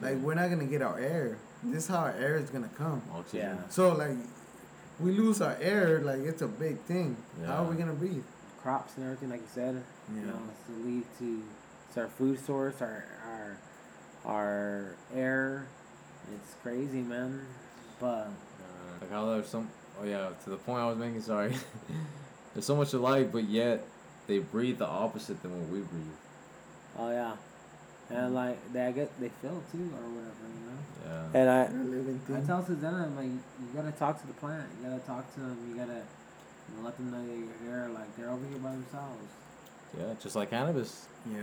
Like 0.02 0.18
we're 0.18 0.36
not 0.36 0.50
gonna 0.50 0.66
get 0.66 0.82
our 0.82 1.00
air. 1.00 1.38
This 1.64 1.84
is 1.84 1.90
how 1.90 2.00
our 2.00 2.12
air 2.12 2.38
is 2.38 2.50
gonna 2.50 2.70
come. 2.78 3.02
Oxygen. 3.14 3.58
Yeah. 3.58 3.70
So 3.70 3.94
like, 3.94 4.18
we 5.04 5.12
lose 5.12 5.42
our 5.42 5.58
air. 5.62 6.00
Like 6.00 6.20
it's 6.20 6.42
a 6.42 6.48
big 6.48 6.80
thing. 6.82 7.18
How 7.46 7.66
are 7.66 7.70
we 7.70 7.76
gonna 7.76 7.94
breathe? 7.94 8.24
crops 8.64 8.96
and 8.96 9.04
everything, 9.06 9.30
like 9.30 9.42
you 9.42 9.48
said. 9.54 9.84
You 10.16 10.22
know, 10.22 10.40
it's 10.50 10.68
to 10.68 10.88
lead 10.88 11.04
to 11.20 11.44
it's 11.90 11.98
our 11.98 12.08
food 12.08 12.40
source, 12.40 12.82
our 12.82 13.06
our 13.26 13.58
our 14.26 14.96
air. 15.14 15.68
It's 16.34 16.56
crazy, 16.64 17.02
man. 17.02 17.46
But 18.00 18.28
Uh, 18.28 18.30
like 19.02 19.12
how 19.12 19.26
there's 19.26 19.48
some. 19.48 19.70
Oh 20.02 20.06
yeah, 20.06 20.30
to 20.46 20.50
the 20.50 20.56
point 20.58 20.82
I 20.82 20.88
was 20.88 20.98
making. 20.98 21.22
Sorry. 21.22 21.54
there's 22.54 22.66
so 22.66 22.76
much 22.76 22.94
alike, 22.94 23.32
but 23.32 23.44
yet 23.44 23.84
they 24.28 24.40
breathe 24.40 24.78
the 24.80 24.88
opposite 24.88 25.42
than 25.42 25.52
what 25.52 25.70
we 25.70 25.80
breathe. 25.80 26.18
oh 26.98 27.12
yeah, 27.12 27.34
and 28.14 28.36
like 28.36 28.74
they 28.74 28.82
I 28.86 28.92
get 28.92 29.20
they 29.20 29.30
feel 29.42 29.62
too 29.72 29.90
or 29.98 30.08
whatever, 30.10 30.46
you 30.48 30.64
know. 30.68 30.80
Yeah. 31.34 31.40
And 31.40 31.50
I 31.50 31.68
They're 31.68 31.82
a 31.82 31.84
living 31.84 32.22
I 32.36 32.42
tell 32.42 32.66
Susanna, 32.66 33.04
I'm 33.06 33.16
like, 33.16 33.26
you 33.26 33.68
gotta 33.76 33.92
talk 33.92 34.22
to 34.22 34.28
the 34.28 34.34
plant. 34.34 34.68
You 34.82 34.90
gotta 34.90 35.02
talk 35.02 35.34
to 35.36 35.40
them. 35.40 35.58
You 35.70 35.76
gotta 35.76 36.02
you 36.02 36.78
know, 36.78 36.86
let 36.86 36.98
them 36.98 37.12
know 37.12 37.26
that 37.26 37.38
you're 37.38 37.60
here. 37.64 37.90
Like 37.94 38.16
they're 38.18 38.30
over 38.30 38.46
here 38.48 38.60
by 38.60 38.72
themselves. 38.72 39.32
Yeah, 39.98 40.14
just 40.22 40.36
like 40.36 40.50
cannabis. 40.50 41.08
Yeah. 41.32 41.40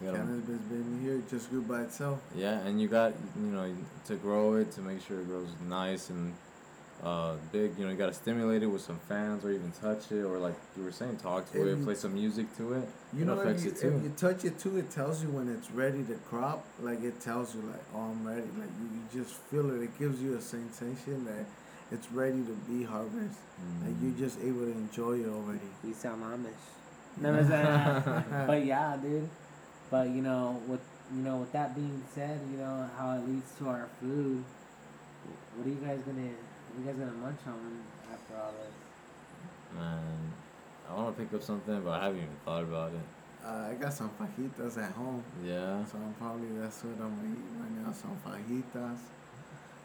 You 0.00 0.06
gotta- 0.06 0.18
Cannabis 0.18 0.60
been 0.70 1.00
here 1.02 1.22
just 1.28 1.50
grew 1.50 1.62
by 1.62 1.82
itself. 1.82 2.20
Yeah, 2.34 2.58
and 2.60 2.80
you 2.80 2.88
got 2.88 3.12
you 3.36 3.46
know 3.46 3.74
to 4.06 4.14
grow 4.16 4.54
it 4.54 4.70
to 4.72 4.80
make 4.80 5.02
sure 5.02 5.20
it 5.20 5.26
grows 5.28 5.48
nice 5.68 6.10
and 6.10 6.34
uh, 7.02 7.34
big. 7.52 7.78
You 7.78 7.84
know 7.84 7.90
you 7.92 7.96
got 7.96 8.06
to 8.06 8.12
stimulate 8.14 8.62
it 8.62 8.66
with 8.66 8.82
some 8.82 8.98
fans 9.08 9.44
or 9.44 9.50
even 9.52 9.70
touch 9.80 10.10
it 10.10 10.22
or 10.24 10.38
like 10.38 10.54
you 10.76 10.82
were 10.84 10.92
saying, 10.92 11.16
talk 11.18 11.50
to 11.52 11.60
If 11.60 11.66
it, 11.66 11.78
you- 11.78 11.84
play 11.84 11.94
some 11.94 12.14
music 12.14 12.54
to 12.56 12.72
it. 12.74 12.88
You 13.14 13.22
It 13.22 13.26
know, 13.26 13.40
if 13.40 13.62
you, 13.64 13.70
it 13.70 13.74
if 13.74 13.80
too. 13.80 14.00
you 14.04 14.12
touch 14.16 14.44
it 14.44 14.58
too, 14.58 14.76
it 14.78 14.90
tells 14.90 15.22
you 15.22 15.28
when 15.30 15.48
it's 15.48 15.70
ready 15.70 16.02
to 16.04 16.14
crop. 16.28 16.64
Like 16.82 17.02
it 17.02 17.20
tells 17.20 17.54
you, 17.54 17.62
like, 17.62 17.84
oh, 17.94 18.00
I'm 18.10 18.26
ready. 18.26 18.42
Like 18.58 18.70
you, 18.80 18.88
you 18.94 19.22
just 19.22 19.34
feel 19.50 19.70
it. 19.70 19.82
It 19.82 19.98
gives 19.98 20.20
you 20.20 20.36
a 20.36 20.40
sensation 20.40 21.24
that 21.26 21.44
it's 21.90 22.10
ready 22.12 22.42
to 22.42 22.52
be 22.68 22.84
harvested. 22.84 23.30
Like 23.82 23.94
Mm. 23.94 24.02
you're 24.02 24.28
just 24.28 24.38
able 24.40 24.60
to 24.66 24.70
enjoy 24.72 25.20
it 25.20 25.28
already. 25.28 25.70
You 25.84 25.92
sound 25.94 26.22
Amish. 26.22 26.64
Never 27.20 28.44
but 28.46 28.64
yeah, 28.64 28.96
dude. 29.02 29.28
But 29.90 30.10
you 30.10 30.22
know, 30.22 30.60
with 30.68 30.80
you 31.14 31.22
know, 31.22 31.38
with 31.38 31.50
that 31.52 31.74
being 31.74 32.02
said, 32.14 32.38
you 32.52 32.58
know 32.58 32.88
how 32.98 33.12
it 33.16 33.26
leads 33.26 33.50
to 33.58 33.68
our 33.68 33.88
food. 34.00 34.44
What 35.56 35.66
are 35.66 35.70
you 35.70 35.76
guys 35.76 35.98
gonna? 36.06 36.28
What 36.78 36.86
are 36.86 36.92
you 36.92 36.98
guys 36.98 37.08
gonna 37.08 37.18
munch 37.24 37.40
on 37.48 37.80
after 38.12 38.34
all 38.36 38.52
this? 38.52 39.76
Man, 39.76 40.32
I 40.88 40.94
want 40.94 41.16
to 41.16 41.22
pick 41.24 41.34
up 41.34 41.42
something, 41.42 41.80
but 41.82 41.90
I 41.90 42.04
haven't 42.04 42.18
even 42.18 42.36
thought 42.44 42.62
about 42.62 42.92
it. 42.92 43.00
Uh, 43.44 43.68
I 43.70 43.74
got 43.74 43.92
some 43.92 44.10
fajitas 44.10 44.78
at 44.78 44.92
home, 44.92 45.24
Yeah. 45.44 45.84
so 45.86 45.98
I'm 45.98 46.14
probably 46.14 46.48
that's 46.60 46.84
what 46.84 46.94
I'm 47.04 47.16
gonna 47.16 47.34
eat 47.34 47.60
right 47.60 47.86
now. 47.86 47.92
Some 47.92 48.16
fajitas. 48.24 48.98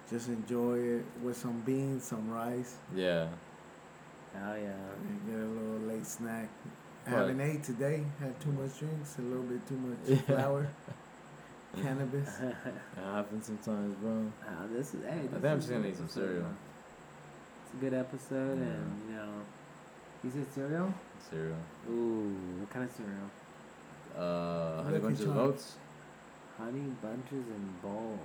Just 0.10 0.28
enjoy 0.28 0.78
it 0.78 1.06
with 1.24 1.36
some 1.36 1.62
beans, 1.62 2.04
some 2.04 2.30
rice. 2.30 2.76
Yeah. 2.94 3.28
Hell 4.36 4.56
yeah. 4.58 4.74
And 5.08 5.26
get 5.26 5.36
a 5.40 5.46
little 5.48 5.88
late 5.88 6.06
snack. 6.06 6.50
I 7.08 7.10
What? 7.12 7.20
haven't 7.22 7.42
ate 7.42 7.64
today. 7.64 8.04
Had 8.20 8.40
too 8.40 8.52
much 8.52 8.78
drinks, 8.78 9.18
a 9.18 9.22
little 9.22 9.44
bit 9.44 9.66
too 9.68 9.78
much 9.78 9.98
Yeah. 10.06 10.18
flour, 10.36 10.68
cannabis. 11.82 12.30
It 12.40 12.56
happens 13.04 13.46
sometimes, 13.48 13.96
bro. 13.98 14.32
Ah, 14.48 14.66
this 14.72 14.94
is 14.94 15.04
hey. 15.04 15.10
I 15.10 15.22
This 15.22 15.32
think 15.32 15.46
I'm 15.46 15.58
just 15.60 15.70
gonna 15.72 15.88
eat 15.88 15.96
some 15.98 16.06
good 16.06 16.14
cereal. 16.14 16.46
Episode. 17.74 17.74
It's 17.74 17.76
a 17.82 17.86
good 17.86 17.94
episode, 17.94 18.60
Yeah. 18.60 18.66
and 18.66 19.02
you 19.10 19.16
know, 19.16 19.34
you 20.24 20.30
said 20.32 20.54
cereal. 20.54 20.94
Cereal. 21.30 21.56
Ooh, 21.90 22.36
what 22.60 22.70
kind 22.70 22.86
of 22.86 22.92
cereal? 22.92 23.30
Uh, 24.16 24.84
honey 24.84 24.94
Lucky 24.96 25.00
bunches 25.04 25.22
of 25.22 25.26
Charms. 25.36 25.54
oats. 25.54 25.76
Honey 26.58 26.96
bunches 27.02 27.48
and 27.50 27.82
bowls. 27.82 28.20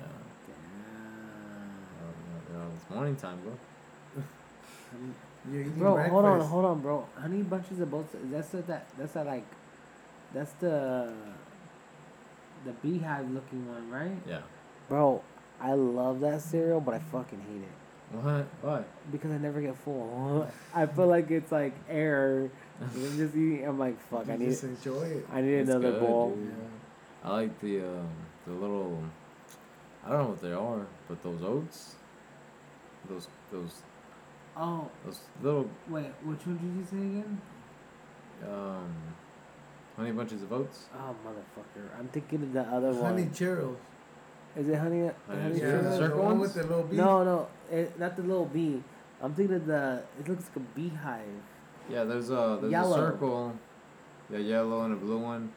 Yeah. 0.00 0.06
Damn. 0.48 2.52
You 2.52 2.58
know, 2.58 2.66
it's 2.74 2.90
morning 2.90 3.16
time, 3.16 3.38
bro. 3.42 3.52
You're 5.50 5.60
eating 5.62 5.72
Bro, 5.72 5.94
breakfast. 5.94 6.12
hold 6.12 6.24
on, 6.24 6.40
hold 6.40 6.64
on, 6.64 6.80
bro. 6.80 7.06
Honey 7.18 7.42
bunches 7.42 7.80
of 7.80 7.90
both. 7.90 8.14
That's 8.30 8.48
the, 8.48 8.62
that. 8.62 8.86
That's 8.98 9.12
that 9.14 9.26
like. 9.26 9.44
That's 10.34 10.52
the. 10.54 11.12
The 12.64 12.72
beehive 12.74 13.28
looking 13.30 13.66
one, 13.68 13.90
right? 13.90 14.16
Yeah. 14.24 14.42
Bro, 14.88 15.22
I 15.60 15.72
love 15.72 16.20
that 16.20 16.40
cereal, 16.42 16.80
but 16.80 16.94
I 16.94 17.00
fucking 17.00 17.40
hate 17.40 17.62
it 17.62 17.68
What? 18.12 18.46
Why? 18.60 18.84
because 19.10 19.30
I 19.30 19.38
never 19.38 19.60
get 19.60 19.76
full. 19.76 20.46
I 20.74 20.86
feel 20.86 21.06
like 21.06 21.30
it's 21.30 21.50
like 21.50 21.72
air. 21.88 22.50
I'm 22.80 23.16
just 23.16 23.34
eating. 23.34 23.64
I'm 23.66 23.78
like, 23.78 23.98
fuck. 24.10 24.28
I 24.28 24.36
need. 24.36 24.50
just 24.50 24.64
enjoy 24.64 25.02
it. 25.04 25.26
I 25.32 25.40
need 25.40 25.54
It's 25.54 25.70
another 25.70 25.92
good, 25.92 26.00
bowl. 26.00 26.30
dude. 26.36 26.52
I 27.24 27.30
like 27.30 27.60
the 27.60 27.80
um, 27.80 28.08
the 28.46 28.52
little. 28.52 29.02
I 30.04 30.10
don't 30.10 30.18
know 30.22 30.28
what 30.30 30.42
they 30.42 30.52
are, 30.52 30.86
but 31.08 31.22
those 31.22 31.42
oats. 31.42 31.94
Those 33.08 33.28
those 33.50 33.82
Oh 34.56 34.88
those 35.04 35.20
little 35.42 35.70
wait, 35.88 36.06
which 36.24 36.46
one 36.46 36.56
did 36.58 36.64
you 36.76 36.84
say 36.84 37.18
again? 37.18 37.40
um, 38.46 38.94
honey 39.96 40.12
bunches 40.12 40.42
of 40.42 40.52
oats. 40.52 40.84
Oh 40.94 41.14
motherfucker! 41.26 41.86
I'm 41.98 42.08
thinking 42.08 42.42
of 42.42 42.52
the 42.52 42.60
other 42.62 42.92
one. 42.92 43.02
Honey 43.02 43.22
one. 43.22 43.32
Cheerios. 43.32 43.76
Is 44.56 44.68
it 44.68 44.76
honey? 44.76 45.10
Honey 45.26 45.42
honey 45.42 45.60
Yeah, 45.60 45.76
the 45.76 45.82
the 45.82 45.96
circle 45.96 46.22
one 46.22 46.38
ones? 46.38 46.40
with 46.40 46.54
the 46.54 46.68
little 46.68 46.84
bee. 46.84 46.96
No, 46.96 47.24
no, 47.24 47.48
it, 47.70 47.98
not 47.98 48.16
the 48.16 48.22
little 48.22 48.46
bee. 48.46 48.82
I'm 49.20 49.34
thinking 49.34 49.56
of 49.56 49.66
the. 49.66 50.02
It 50.20 50.28
looks 50.28 50.44
like 50.44 50.56
a 50.56 50.60
beehive. 50.78 51.26
Yeah, 51.88 52.04
there's 52.04 52.30
a 52.30 52.58
there's 52.60 52.72
Yellow. 52.72 52.94
a 52.94 52.98
circle. 52.98 53.56
Yeah, 54.30 54.38
yellow 54.38 54.84
and 54.84 54.94
a 54.94 54.96
blue 54.96 55.18
one. 55.18 55.52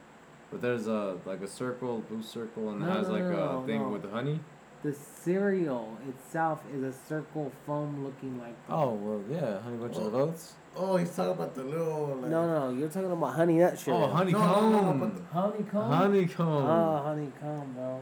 But 0.51 0.61
there's 0.61 0.87
a 0.87 1.17
like 1.25 1.41
a 1.41 1.47
circle, 1.47 2.03
blue 2.09 2.23
circle, 2.23 2.69
and 2.69 2.83
it 2.83 2.85
has 2.85 3.07
no, 3.07 3.13
like 3.13 3.23
no, 3.23 3.63
a 3.63 3.65
thing 3.65 3.81
no. 3.81 3.89
with 3.89 4.09
honey. 4.11 4.39
The 4.83 4.93
cereal 4.93 5.97
itself 6.07 6.61
is 6.73 6.83
a 6.83 6.93
circle 6.93 7.51
foam 7.65 8.05
looking 8.05 8.39
like. 8.39 8.55
Oh 8.69 8.93
well, 8.93 9.23
yeah, 9.29 9.59
honey 9.61 9.77
bunches 9.77 10.07
of 10.07 10.15
oh. 10.15 10.19
oats. 10.19 10.53
Oh, 10.77 10.97
he's 10.97 11.15
talking 11.15 11.31
about 11.31 11.55
the 11.55 11.63
little. 11.63 12.17
Like, 12.21 12.29
No, 12.29 12.47
no, 12.47 12.77
you're 12.77 12.89
talking 12.89 13.11
about 13.11 13.33
honey 13.33 13.55
nut 13.55 13.73
oh, 13.73 13.77
cereal. 13.77 14.03
Oh, 14.03 14.07
honeycomb. 14.07 14.41
No, 14.41 14.69
no, 14.69 14.93
no, 14.93 15.05
no, 15.05 15.21
honeycomb. 15.31 15.91
honeycomb. 15.91 16.47
Oh, 16.47 17.01
honeycomb, 17.03 17.73
bro. 17.73 18.01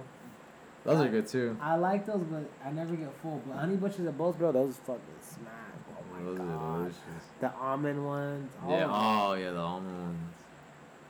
Those 0.86 1.00
are 1.06 1.10
good 1.10 1.28
too. 1.28 1.58
I 1.62 1.76
like 1.76 2.06
those, 2.06 2.24
but 2.30 2.44
I 2.66 2.72
never 2.72 2.96
get 2.96 3.14
full. 3.22 3.42
But 3.48 3.58
honey 3.58 3.76
bunches 3.78 4.06
of 4.06 4.18
both, 4.18 4.38
bro. 4.38 4.52
Those 4.52 4.76
fucking 4.78 5.02
smack. 5.22 5.50
Oh 5.90 6.14
my 6.14 6.24
Those 6.26 6.40
are 6.40 6.44
god. 6.44 6.78
delicious. 6.80 7.00
The 7.40 7.54
almond 7.54 8.06
ones. 8.06 8.52
all 8.64 8.72
Yeah. 8.72 8.88
Oh 8.90 9.34
yeah, 9.34 9.52
the 9.52 9.60
almond 9.60 9.98
ones. 10.02 10.34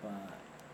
But 0.03 0.11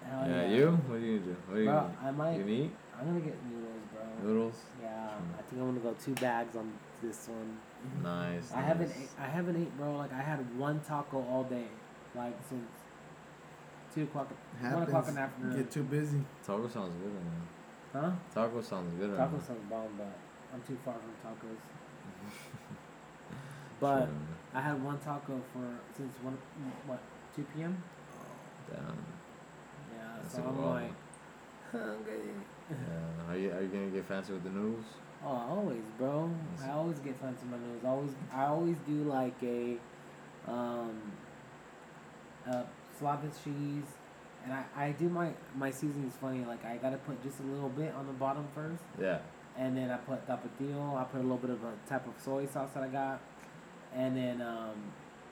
hell 0.10 0.28
Yeah, 0.30 0.42
yeah. 0.44 0.56
you? 0.58 0.68
What 0.88 1.00
do 1.00 1.06
you 1.06 1.20
gonna 1.20 1.32
do? 1.32 1.38
What 1.48 1.56
do 1.56 1.60
you? 1.62 1.66
Gonna? 1.68 1.96
Bro, 2.02 2.08
I 2.08 2.12
might. 2.12 2.38
You 2.40 2.48
eat 2.48 2.72
I'm 3.00 3.06
gonna 3.08 3.20
get 3.22 3.38
noodles, 3.46 3.84
bro. 3.94 4.30
noodles? 4.30 4.56
Yeah, 4.82 5.08
Hmm. 5.12 5.24
I 5.40 5.42
think 5.44 5.62
I'm 5.62 5.68
gonna 5.70 5.80
go 5.80 5.96
two 6.04 6.14
bags 6.16 6.56
on 6.58 6.72
this 7.02 7.30
one. 7.30 7.58
Nice. 8.04 8.52
I 8.54 8.60
haven't, 8.60 8.92
ate, 8.92 9.10
I 9.18 9.26
haven't 9.28 9.56
ate, 9.56 9.78
bro. 9.78 9.96
Like 9.96 10.12
I 10.12 10.22
had 10.22 10.40
one 10.60 10.82
taco 10.82 11.26
all 11.32 11.44
day, 11.46 11.68
like 12.14 12.34
since 12.50 12.68
two 13.96 14.04
o'clock, 14.04 14.28
one 14.62 14.84
o'clock 14.84 15.08
in 15.08 15.16
the 15.16 15.22
afternoon. 15.22 15.56
Get 15.56 15.72
too 15.72 15.84
busy. 15.84 16.20
Taco 16.46 16.68
sounds 16.68 16.94
good. 17.02 17.14
Man. 17.14 17.24
Huh? 17.94 18.12
Taco 18.34 18.62
sounds 18.62 18.94
good. 19.00 19.16
Taco 19.16 19.40
sounds 19.40 19.64
bomb, 19.70 19.88
but 19.98 20.18
I'm 20.54 20.62
too 20.62 20.78
far 20.84 20.96
from 20.96 21.14
tacos. 21.24 21.58
But 23.80 24.00
Sure. 24.00 24.10
I 24.54 24.62
had 24.62 24.84
one 24.84 25.00
taco 25.00 25.42
for 25.54 25.66
since 25.96 26.14
one, 26.22 26.38
what, 26.86 27.00
two 27.36 27.46
p.m. 27.56 27.82
Damn. 28.70 28.82
Yeah, 28.82 28.88
That's 30.22 30.36
so 30.36 30.44
a 30.44 30.48
I'm 30.50 30.66
like, 30.66 30.92
hungry. 31.72 32.20
Yeah. 32.70 33.30
Are 33.32 33.38
you 33.38 33.52
are 33.54 33.62
you 33.62 33.68
gonna 33.70 33.88
get 33.88 34.06
fancy 34.06 34.34
with 34.34 34.44
the 34.44 34.50
noodles? 34.50 34.84
Oh, 35.24 35.28
always, 35.30 35.82
bro. 35.98 36.30
I 36.64 36.72
always 36.72 37.00
get 37.00 37.16
fancy 37.22 37.44
with 37.44 37.52
my 37.52 37.58
noodles. 37.68 37.86
Always, 37.86 38.12
I 38.34 38.46
always 38.46 38.78
do 38.88 39.04
like 39.04 39.36
a, 39.44 39.78
um, 40.48 41.00
uh, 42.50 42.64
Slavic 42.98 43.32
cheese, 43.44 43.86
and 44.44 44.54
I, 44.54 44.64
I 44.76 44.92
do 44.92 45.10
my 45.10 45.32
my 45.56 45.72
seasoning's 45.72 46.16
funny. 46.16 46.46
Like 46.46 46.64
I 46.66 46.78
gotta 46.78 46.98
put 46.98 47.22
just 47.24 47.40
a 47.40 47.44
little 47.44 47.70
bit 47.70 47.94
on 47.96 48.08
the 48.08 48.14
bottom 48.14 48.48
first, 48.56 48.84
Yeah. 49.00 49.20
and 49.58 49.76
then 49.78 49.90
I 49.92 49.98
put 49.98 50.28
tapatio. 50.28 50.96
I 50.98 51.04
put 51.06 51.20
a 51.20 51.24
little 51.24 51.38
bit 51.38 51.50
of 51.52 51.64
a 51.64 51.72
type 51.90 52.08
of 52.08 52.14
soy 52.24 52.46
sauce 52.46 52.72
that 52.74 52.84
I 52.84 52.88
got, 52.88 53.20
and 53.96 54.16
then 54.16 54.42
um, 54.42 54.76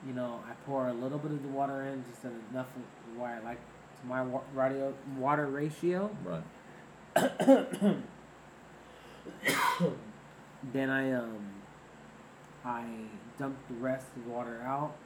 you 0.06 0.12
know, 0.14 0.40
I 0.48 0.52
pour 0.66 0.88
a 0.88 0.92
little 0.92 1.18
bit 1.18 1.32
of 1.32 1.42
the 1.42 1.48
water 1.48 1.82
in, 1.86 2.04
just 2.10 2.24
enough 2.24 2.68
of 2.76 3.18
where 3.20 3.30
I 3.30 3.40
like 3.40 3.58
to 4.00 4.06
my 4.06 4.22
wa- 4.22 4.42
radio, 4.54 4.94
water 5.16 5.46
ratio. 5.46 6.10
Right. 6.24 6.44
Then 10.72 10.90
I 10.90 11.12
um 11.12 11.38
I 12.64 12.84
dump 13.38 13.56
the 13.68 13.74
rest 13.76 14.06
of 14.16 14.24
the 14.24 14.30
water 14.30 14.60
out, 14.62 14.96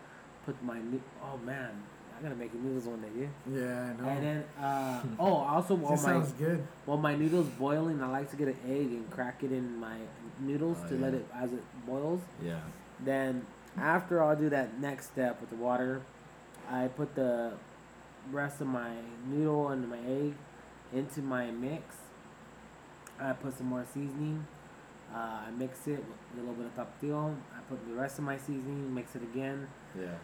put 0.47 0.63
my 0.65 0.79
oh 1.23 1.37
man, 1.45 1.83
I 2.23 2.27
gotta 2.27 2.37
make 2.37 2.55
noodles 2.55 2.85
one 2.85 3.01
day, 3.01 3.09
yeah. 3.19 3.27
Yeah, 3.61 3.91
I 3.99 4.01
know. 4.01 4.09
And 4.09 4.23
then 4.25 4.45
uh 4.61 5.03
oh 5.19 5.35
also 5.35 5.75
while 5.75 5.93
this 5.97 6.05
my 6.05 6.13
sounds 6.13 6.33
good. 6.33 6.65
while 6.87 6.99
my 6.99 7.17
noodles 7.17 7.49
boiling, 7.59 8.01
I 8.01 8.07
like 8.07 8.31
to 8.31 8.37
get 8.37 8.47
an 8.47 8.57
egg 8.65 8.87
and 8.93 9.11
crack 9.11 9.43
it 9.43 9.51
in 9.51 9.77
my 9.81 9.97
noodles 10.39 10.79
Oh, 10.85 10.89
to 10.89 10.95
let 10.99 11.15
it 11.15 11.27
as 11.35 11.53
it 11.53 11.65
boils. 11.85 12.21
Yeah. 12.45 12.61
Then 13.05 13.45
after 13.77 14.23
I'll 14.23 14.37
do 14.37 14.49
that 14.51 14.79
next 14.81 15.07
step 15.07 15.41
with 15.41 15.51
the 15.51 15.57
water, 15.57 16.03
I 16.71 16.87
put 16.89 17.17
the 17.17 17.55
rest 18.31 18.61
of 18.61 18.69
my 18.69 18.91
noodle 19.27 19.71
and 19.71 19.89
my 19.89 19.99
egg 19.99 20.35
into 20.93 21.23
my 21.23 21.51
mix. 21.51 21.97
I 23.19 23.33
put 23.33 23.57
some 23.59 23.67
more 23.67 23.85
seasoning. 23.93 24.47
Uh, 25.13 25.41
I 25.47 25.51
mix 25.51 25.87
it 25.89 25.99
with 25.99 26.17
a 26.35 26.41
little 26.41 26.55
bit 26.55 26.67
of 26.67 26.75
tapatio. 26.77 27.35
I 27.57 27.61
put 27.69 27.85
the 27.87 27.95
rest 27.95 28.19
of 28.19 28.25
my 28.25 28.39
seasoning, 28.39 28.95
mix 28.95 29.17
it 29.17 29.23
again. 29.23 29.67
Yeah. 29.99 30.15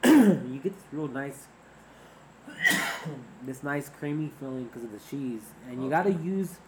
you 0.04 0.60
get 0.62 0.74
this 0.74 0.84
real 0.92 1.08
nice, 1.08 1.46
this 3.44 3.62
nice 3.62 3.88
creamy 3.88 4.30
feeling 4.40 4.64
because 4.64 4.84
of 4.84 4.92
the 4.92 4.98
cheese, 5.10 5.42
and 5.68 5.82
you 5.82 5.90
gotta 5.90 6.12
use. 6.12 6.58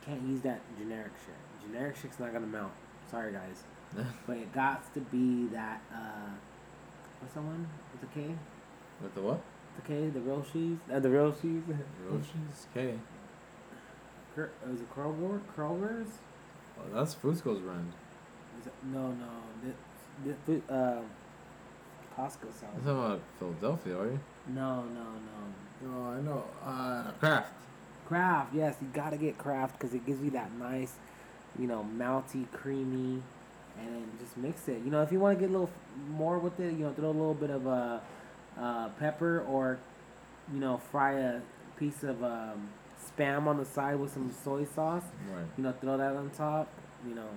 You 0.00 0.06
can't 0.06 0.22
use 0.28 0.40
that 0.42 0.60
generic 0.78 1.12
shit. 1.24 1.68
Generic 1.68 1.96
shit's 1.96 2.18
not 2.18 2.32
gonna 2.32 2.46
melt. 2.46 2.72
Sorry 3.10 3.32
guys, 3.32 3.64
but 4.26 4.36
it 4.36 4.52
got 4.52 4.92
to 4.94 5.00
be 5.00 5.46
that. 5.48 5.82
Uh, 5.92 6.30
what's 7.20 7.34
that 7.34 7.42
one? 7.42 7.68
With 7.92 8.00
the 8.00 8.20
K? 8.20 8.34
With 9.02 9.14
the 9.14 9.20
what? 9.20 9.40
The 9.76 9.82
K? 9.82 10.08
The 10.08 10.20
real 10.20 10.44
cheese? 10.52 10.78
Uh, 10.92 10.98
the 10.98 11.10
real 11.10 11.32
cheese? 11.32 11.62
Roshis. 12.08 12.66
Okay. 12.70 12.94
Cur- 14.34 14.50
Was 14.68 14.80
it 14.80 14.94
Kroger? 14.94 15.40
Kroger's? 15.56 16.08
Oh, 16.78 16.94
that's 16.94 17.14
Fusco's 17.14 17.60
brand. 17.60 17.92
Is 18.60 18.66
it, 18.66 18.72
no, 18.84 19.12
no. 19.12 19.28
The, 20.24 20.34
the, 20.46 20.72
uh, 20.72 21.00
Costco 22.16 22.44
You're 22.44 22.70
talking 22.70 22.90
about 22.90 23.20
Philadelphia, 23.38 23.98
are 23.98 24.06
you? 24.06 24.20
No, 24.48 24.84
no, 24.84 25.04
no. 25.04 25.88
Oh, 25.94 26.10
I 26.10 26.20
know. 26.20 26.44
Uh, 26.64 27.10
Kraft. 27.18 27.52
Kraft, 28.06 28.54
yes, 28.54 28.76
you 28.80 28.88
gotta 28.92 29.16
get 29.16 29.38
Kraft 29.38 29.78
because 29.78 29.94
it 29.94 30.04
gives 30.04 30.22
you 30.22 30.30
that 30.32 30.52
nice, 30.58 30.94
you 31.58 31.66
know, 31.66 31.86
melty, 31.96 32.50
creamy, 32.52 33.22
and 33.78 33.88
then 33.88 34.10
just 34.20 34.36
mix 34.36 34.68
it. 34.68 34.82
You 34.84 34.90
know, 34.90 35.02
if 35.02 35.10
you 35.10 35.18
want 35.18 35.38
to 35.38 35.40
get 35.40 35.48
a 35.48 35.52
little 35.52 35.68
f- 35.68 36.10
more 36.10 36.38
with 36.38 36.60
it, 36.60 36.72
you 36.72 36.84
know, 36.84 36.92
throw 36.92 37.08
a 37.08 37.10
little 37.10 37.34
bit 37.34 37.50
of 37.50 37.66
uh, 37.66 37.98
uh, 38.58 38.88
pepper 38.90 39.44
or, 39.48 39.78
you 40.52 40.60
know, 40.60 40.80
fry 40.90 41.12
a 41.14 41.40
piece 41.78 42.02
of 42.02 42.22
um, 42.22 42.68
spam 43.02 43.46
on 43.46 43.56
the 43.56 43.64
side 43.64 43.98
with 43.98 44.12
some 44.12 44.32
soy 44.44 44.64
sauce. 44.64 45.04
Right. 45.32 45.44
You 45.56 45.64
know, 45.64 45.72
throw 45.80 45.96
that 45.96 46.14
on 46.14 46.30
top. 46.30 46.68
You 47.08 47.14
know, 47.14 47.28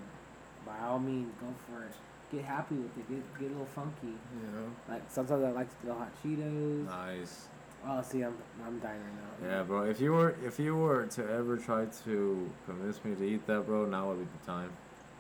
by 0.66 0.78
all 0.86 1.00
means, 1.00 1.32
go 1.40 1.48
for 1.68 1.84
it. 1.84 1.92
Get 2.36 2.46
happy 2.46 2.76
with 2.76 2.98
it. 2.98 3.10
Get 3.10 3.40
get 3.40 3.48
a 3.50 3.52
little 3.54 3.66
funky. 3.66 4.08
you 4.08 4.48
know. 4.54 4.68
Like 4.90 5.04
sometimes 5.08 5.44
I 5.44 5.52
like 5.52 5.70
to 5.70 5.76
throw 5.86 5.96
hot 5.96 6.12
Cheetos. 6.24 6.86
Nice. 6.86 7.48
Oh, 7.88 8.02
see, 8.02 8.22
I'm 8.24 8.36
I'm 8.66 8.80
dying 8.80 9.00
right 9.00 9.42
now. 9.42 9.48
Yeah, 9.58 9.64
bro. 9.64 9.84
If 9.84 10.02
you 10.02 10.12
were 10.12 10.36
if 10.44 10.60
you 10.60 10.76
were 10.76 11.06
to 11.06 11.22
ever 11.40 11.56
try 11.58 11.86
to 12.06 12.52
convince 12.66 13.04
me 13.06 13.16
to 13.16 13.24
eat 13.24 13.46
that, 13.48 13.66
bro, 13.66 13.86
now 13.86 14.10
would 14.10 14.20
be 14.20 14.28
the 14.40 14.46
time. 14.46 14.72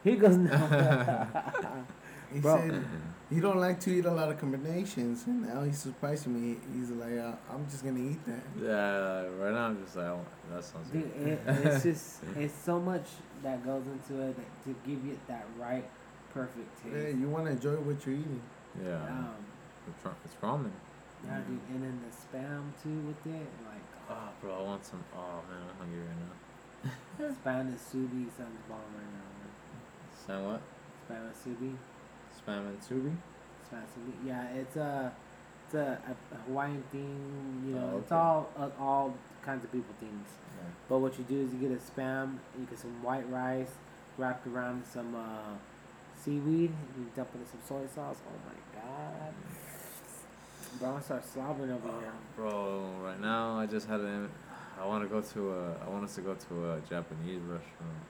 He 0.03 0.15
goes 0.15 0.37
no. 0.37 0.51
He 2.33 2.39
Bro. 2.39 2.57
said 2.57 2.83
he 3.29 3.39
don't 3.39 3.59
like 3.59 3.79
to 3.81 3.91
eat 3.91 4.05
a 4.05 4.11
lot 4.11 4.29
of 4.29 4.39
combinations, 4.39 5.25
and 5.27 5.43
now 5.43 5.63
he's 5.63 5.77
surprising 5.77 6.33
me. 6.33 6.57
He's 6.75 6.89
like, 6.89 7.17
uh, 7.17 7.33
I'm 7.53 7.65
just 7.69 7.83
gonna 7.85 7.99
eat 7.99 8.23
that. 8.25 8.43
Yeah, 8.61 9.27
right 9.41 9.53
now 9.53 9.67
I'm 9.67 9.83
just 9.83 9.95
like, 9.95 10.07
oh, 10.07 10.25
that 10.51 10.63
sounds 10.63 10.89
Dude, 10.89 11.13
good. 11.13 11.27
it, 11.27 11.39
it's 11.65 11.83
just 11.89 12.23
it's 12.35 12.53
so 12.53 12.79
much 12.79 13.05
that 13.43 13.63
goes 13.63 13.85
into 13.87 14.21
it 14.23 14.35
that, 14.35 14.63
to 14.65 14.75
give 14.87 15.05
you 15.05 15.17
that 15.27 15.45
right 15.59 15.85
perfect 16.35 16.67
taste. 16.83 16.93
Hey, 16.95 17.15
you 17.17 17.29
want 17.31 17.45
to 17.47 17.51
enjoy 17.55 17.75
what 17.87 17.97
you're 18.05 18.15
eating. 18.19 18.41
Yeah. 18.83 18.99
Um, 19.07 19.39
It's 19.87 20.03
ra- 20.05 20.19
It's 20.25 20.35
ramen. 20.43 20.71
yeah, 21.23 21.39
dude, 21.47 21.59
and 21.71 21.81
then 21.83 21.95
the 22.03 22.11
spam 22.11 22.63
too 22.83 22.99
with 23.07 23.23
it, 23.33 23.47
like 23.65 23.85
Oh, 24.11 24.29
bro, 24.41 24.51
I 24.59 24.61
want 24.61 24.85
some. 24.85 25.03
Oh 25.15 25.39
man, 25.49 25.63
I'm 25.71 25.77
hungry 25.79 26.03
right 26.05 26.21
now. 26.21 26.35
spam 27.39 27.71
musubi 27.73 28.27
sounds 28.37 28.61
bomb 28.69 28.91
right 28.99 29.11
now. 29.17 29.29
Man. 29.39 29.51
San 30.25 30.39
what? 30.45 30.61
Spam 31.07 31.21
musubi, 31.31 31.71
Spam 32.37 32.67
and 32.69 32.79
subi. 32.81 33.15
spam 33.65 33.81
musubi. 33.87 34.13
Yeah, 34.27 34.45
it's 34.61 34.75
a 34.75 35.11
it's 35.65 35.73
a, 35.75 35.97
a 36.35 36.35
Hawaiian 36.47 36.83
theme. 36.91 37.63
You 37.67 37.75
know, 37.75 37.91
Oh, 37.95 37.97
it's 37.99 38.11
all 38.11 38.49
uh, 38.59 38.69
all 38.79 39.15
kinds 39.41 39.63
of 39.63 39.71
people 39.71 39.95
themes. 39.99 40.29
Yeah. 40.57 40.69
But 40.89 40.99
what 40.99 41.17
you 41.17 41.23
do 41.23 41.41
is 41.45 41.53
you 41.53 41.59
get 41.59 41.71
a 41.71 41.81
spam, 41.81 42.37
you 42.59 42.65
get 42.65 42.77
some 42.79 43.01
white 43.01 43.27
rice, 43.31 43.71
wrapped 44.17 44.45
around 44.47 44.83
some 44.85 45.15
uh, 45.15 45.55
seaweed, 46.25 46.71
you 46.97 47.05
dump 47.15 47.29
it 47.35 47.39
in 47.39 47.45
some 47.47 47.59
soy 47.67 47.85
sauce. 47.93 48.17
Oh 48.27 48.31
my 48.47 48.81
god. 48.81 49.33
Bro, 50.79 50.89
I'm 50.95 51.01
start 51.03 51.23
slobbering 51.31 51.71
over 51.71 51.87
here. 51.87 52.11
Bro, 52.35 52.89
right 53.01 53.21
now 53.21 53.57
I 53.59 53.65
just 53.65 53.87
had 53.87 54.01
an. 54.01 54.29
I 54.81 54.85
want 54.85 55.03
to 55.03 55.09
go 55.09 55.21
to 55.21 55.51
a. 55.53 55.73
I 55.85 55.89
want 55.89 56.03
us 56.03 56.15
to 56.15 56.21
go 56.21 56.33
to 56.35 56.71
a 56.73 56.79
Japanese 56.89 57.39
restaurant. 57.41 58.01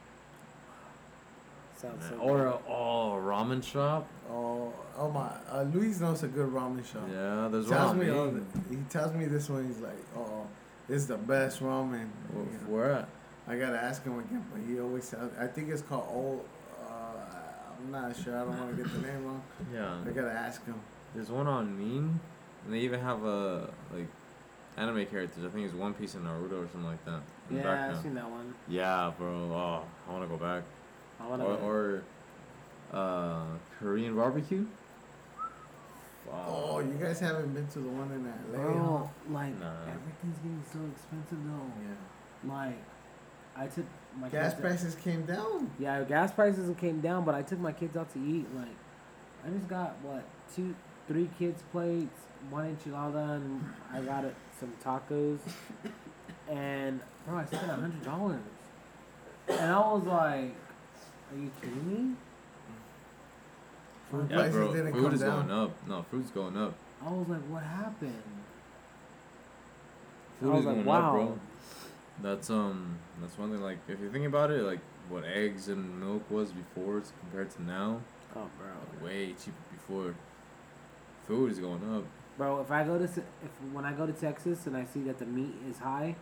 Sounds 1.77 2.05
so 2.09 2.15
or 2.17 2.37
good. 2.37 2.47
a 2.47 2.59
oh 2.69 3.21
ramen 3.21 3.61
shop. 3.63 4.07
Oh, 4.31 4.73
oh 4.97 5.11
my! 5.11 5.29
Uh, 5.51 5.63
Luis 5.73 5.99
knows 5.99 6.23
a 6.23 6.27
good 6.27 6.47
ramen 6.49 6.83
shop. 6.89 7.03
Yeah, 7.11 7.49
there's 7.51 7.67
tells 7.67 7.93
ramen. 7.93 7.99
me 7.99 8.09
all 8.09 8.27
the, 8.29 8.41
he 8.69 8.77
tells 8.89 9.13
me 9.13 9.25
this 9.25 9.49
one. 9.49 9.67
He's 9.67 9.79
like, 9.79 9.97
"Oh, 10.15 10.47
this 10.87 11.01
is 11.01 11.07
the 11.07 11.17
best 11.17 11.59
ramen." 11.61 12.07
Wh- 12.33 12.37
You 12.37 12.43
know, 12.43 12.73
Where 12.73 12.91
at? 12.93 13.09
I 13.47 13.57
gotta 13.57 13.77
ask 13.77 14.03
him 14.03 14.17
again, 14.17 14.43
but 14.51 14.61
he 14.67 14.79
always 14.79 15.07
tells. 15.09 15.31
I 15.37 15.47
think 15.47 15.69
it's 15.69 15.81
called 15.83 16.07
Old. 16.09 16.45
I'm 17.85 17.91
not 17.91 18.15
sure. 18.15 18.35
I 18.35 18.39
don't 18.39 18.57
want 18.59 18.75
to 18.75 18.83
get 18.83 18.91
the 18.91 18.99
name 19.07 19.25
wrong. 19.25 19.43
Yeah. 19.73 19.97
I 20.05 20.09
gotta 20.11 20.31
ask 20.31 20.65
him. 20.65 20.75
There's 21.13 21.29
one 21.29 21.45
on 21.47 21.77
Mean, 21.77 22.19
and 22.65 22.73
they 22.73 22.79
even 22.79 22.99
have 22.99 23.23
a 23.23 23.69
like 23.93 24.07
anime 24.75 25.05
characters. 25.05 25.45
I 25.45 25.49
think 25.49 25.65
it's 25.65 25.73
One 25.75 25.93
Piece 25.93 26.15
and 26.15 26.25
Naruto 26.25 26.63
or 26.65 26.67
something 26.71 26.85
like 26.85 27.05
that. 27.05 27.21
in 27.49 27.57
the 27.57 27.61
Yeah, 27.61 27.69
I've 27.71 27.77
background. 27.79 28.03
seen 28.03 28.13
that 28.15 28.29
one. 28.29 28.53
Yeah, 28.67 29.11
bro. 29.17 29.27
Oh, 29.29 29.83
I 30.09 30.11
want 30.11 30.23
to 30.23 30.27
go 30.29 30.37
back. 30.37 30.63
I 31.21 31.27
wanna 31.27 31.45
Or, 31.45 32.01
or 32.91 32.97
uh, 32.99 33.43
Korean 33.79 34.15
barbecue. 34.15 34.65
Oh, 36.47 36.79
you 36.79 36.93
guys 36.99 37.19
haven't 37.19 37.53
been 37.53 37.67
to 37.67 37.79
the 37.79 37.87
one 37.89 38.11
in 38.11 38.25
LA? 38.25 38.63
Bro, 38.63 39.09
like 39.29 39.57
Nah. 39.59 39.71
everything's 39.83 40.37
getting 40.39 40.63
so 40.73 40.79
expensive 40.91 41.37
though. 41.45 41.71
Yeah. 41.83 42.51
Like, 42.53 42.77
I 43.55 43.67
took 43.67 43.85
my 44.19 44.29
Gas 44.29 44.51
kids 44.53 44.61
prices 44.61 44.95
came 44.95 45.25
down. 45.25 45.69
Yeah, 45.79 46.03
gas 46.03 46.31
prices 46.31 46.73
came 46.77 47.01
down, 47.01 47.25
but 47.25 47.35
I 47.35 47.41
took 47.41 47.59
my 47.59 47.71
kids 47.71 47.95
out 47.97 48.11
to 48.13 48.19
eat. 48.19 48.45
Like, 48.55 48.67
I 49.45 49.49
just 49.49 49.67
got 49.67 49.95
what 50.01 50.23
two, 50.55 50.75
three 51.07 51.29
kids 51.37 51.61
plates, 51.71 52.19
one 52.49 52.75
enchilada, 52.75 53.35
and 53.35 53.63
I 53.93 54.01
got 54.01 54.23
it 54.25 54.35
some 54.59 54.71
tacos. 54.83 55.39
And 56.49 56.99
bro, 57.27 57.37
I 57.39 57.45
spent 57.45 57.63
a 57.69 57.75
hundred 57.75 58.03
dollars, 58.03 58.39
and 59.47 59.59
I 59.71 59.79
was 59.79 60.03
like, 60.05 60.55
"Are 61.31 61.37
you 61.37 61.51
kidding 61.61 62.09
me?" 62.11 62.15
Food 64.11 64.27
Yeah, 64.29 64.35
prices 64.37 64.53
bro. 64.55 64.73
didn't 64.73 64.93
Food 64.93 65.03
come 65.03 65.13
is 65.13 65.19
down. 65.21 65.47
going 65.47 65.59
up. 65.59 65.87
No, 65.87 66.05
food's 66.11 66.31
going 66.31 66.55
up. 66.57 66.73
I 67.05 67.09
was 67.09 67.27
like, 67.27 67.41
"What 67.49 67.63
happened?" 67.63 68.23
Food 70.39 70.49
I 70.49 70.51
was 70.51 70.59
is 70.59 70.65
like, 70.67 70.75
going 70.75 70.85
"Wow." 70.85 71.05
up, 71.07 71.11
bro. 71.13 71.39
That's 72.21 72.49
um, 72.49 72.97
that's 73.21 73.37
one 73.37 73.51
thing. 73.51 73.61
Like, 73.61 73.79
if 73.87 73.99
you 73.99 74.09
think 74.11 74.25
about 74.25 74.51
it, 74.51 74.63
like 74.63 74.79
what 75.09 75.23
eggs 75.25 75.67
and 75.67 75.99
milk 75.99 76.29
was 76.31 76.51
before 76.51 77.01
compared 77.19 77.51
to 77.51 77.61
now, 77.63 78.01
Oh, 78.35 78.47
bro. 78.57 78.67
like, 78.67 79.03
way 79.03 79.27
cheaper 79.33 79.57
before. 79.71 80.15
Food 81.27 81.51
is 81.51 81.59
going 81.59 81.81
up. 81.95 82.03
Bro, 82.37 82.61
if 82.61 82.71
I 82.71 82.83
go 82.83 82.97
to 82.97 83.03
if 83.05 83.21
when 83.73 83.85
I 83.85 83.93
go 83.93 84.05
to 84.05 84.13
Texas 84.13 84.65
and 84.67 84.75
I 84.77 84.85
see 84.85 85.01
that 85.03 85.19
the 85.19 85.25
meat 85.25 85.53
is 85.69 85.79
high, 85.79 86.15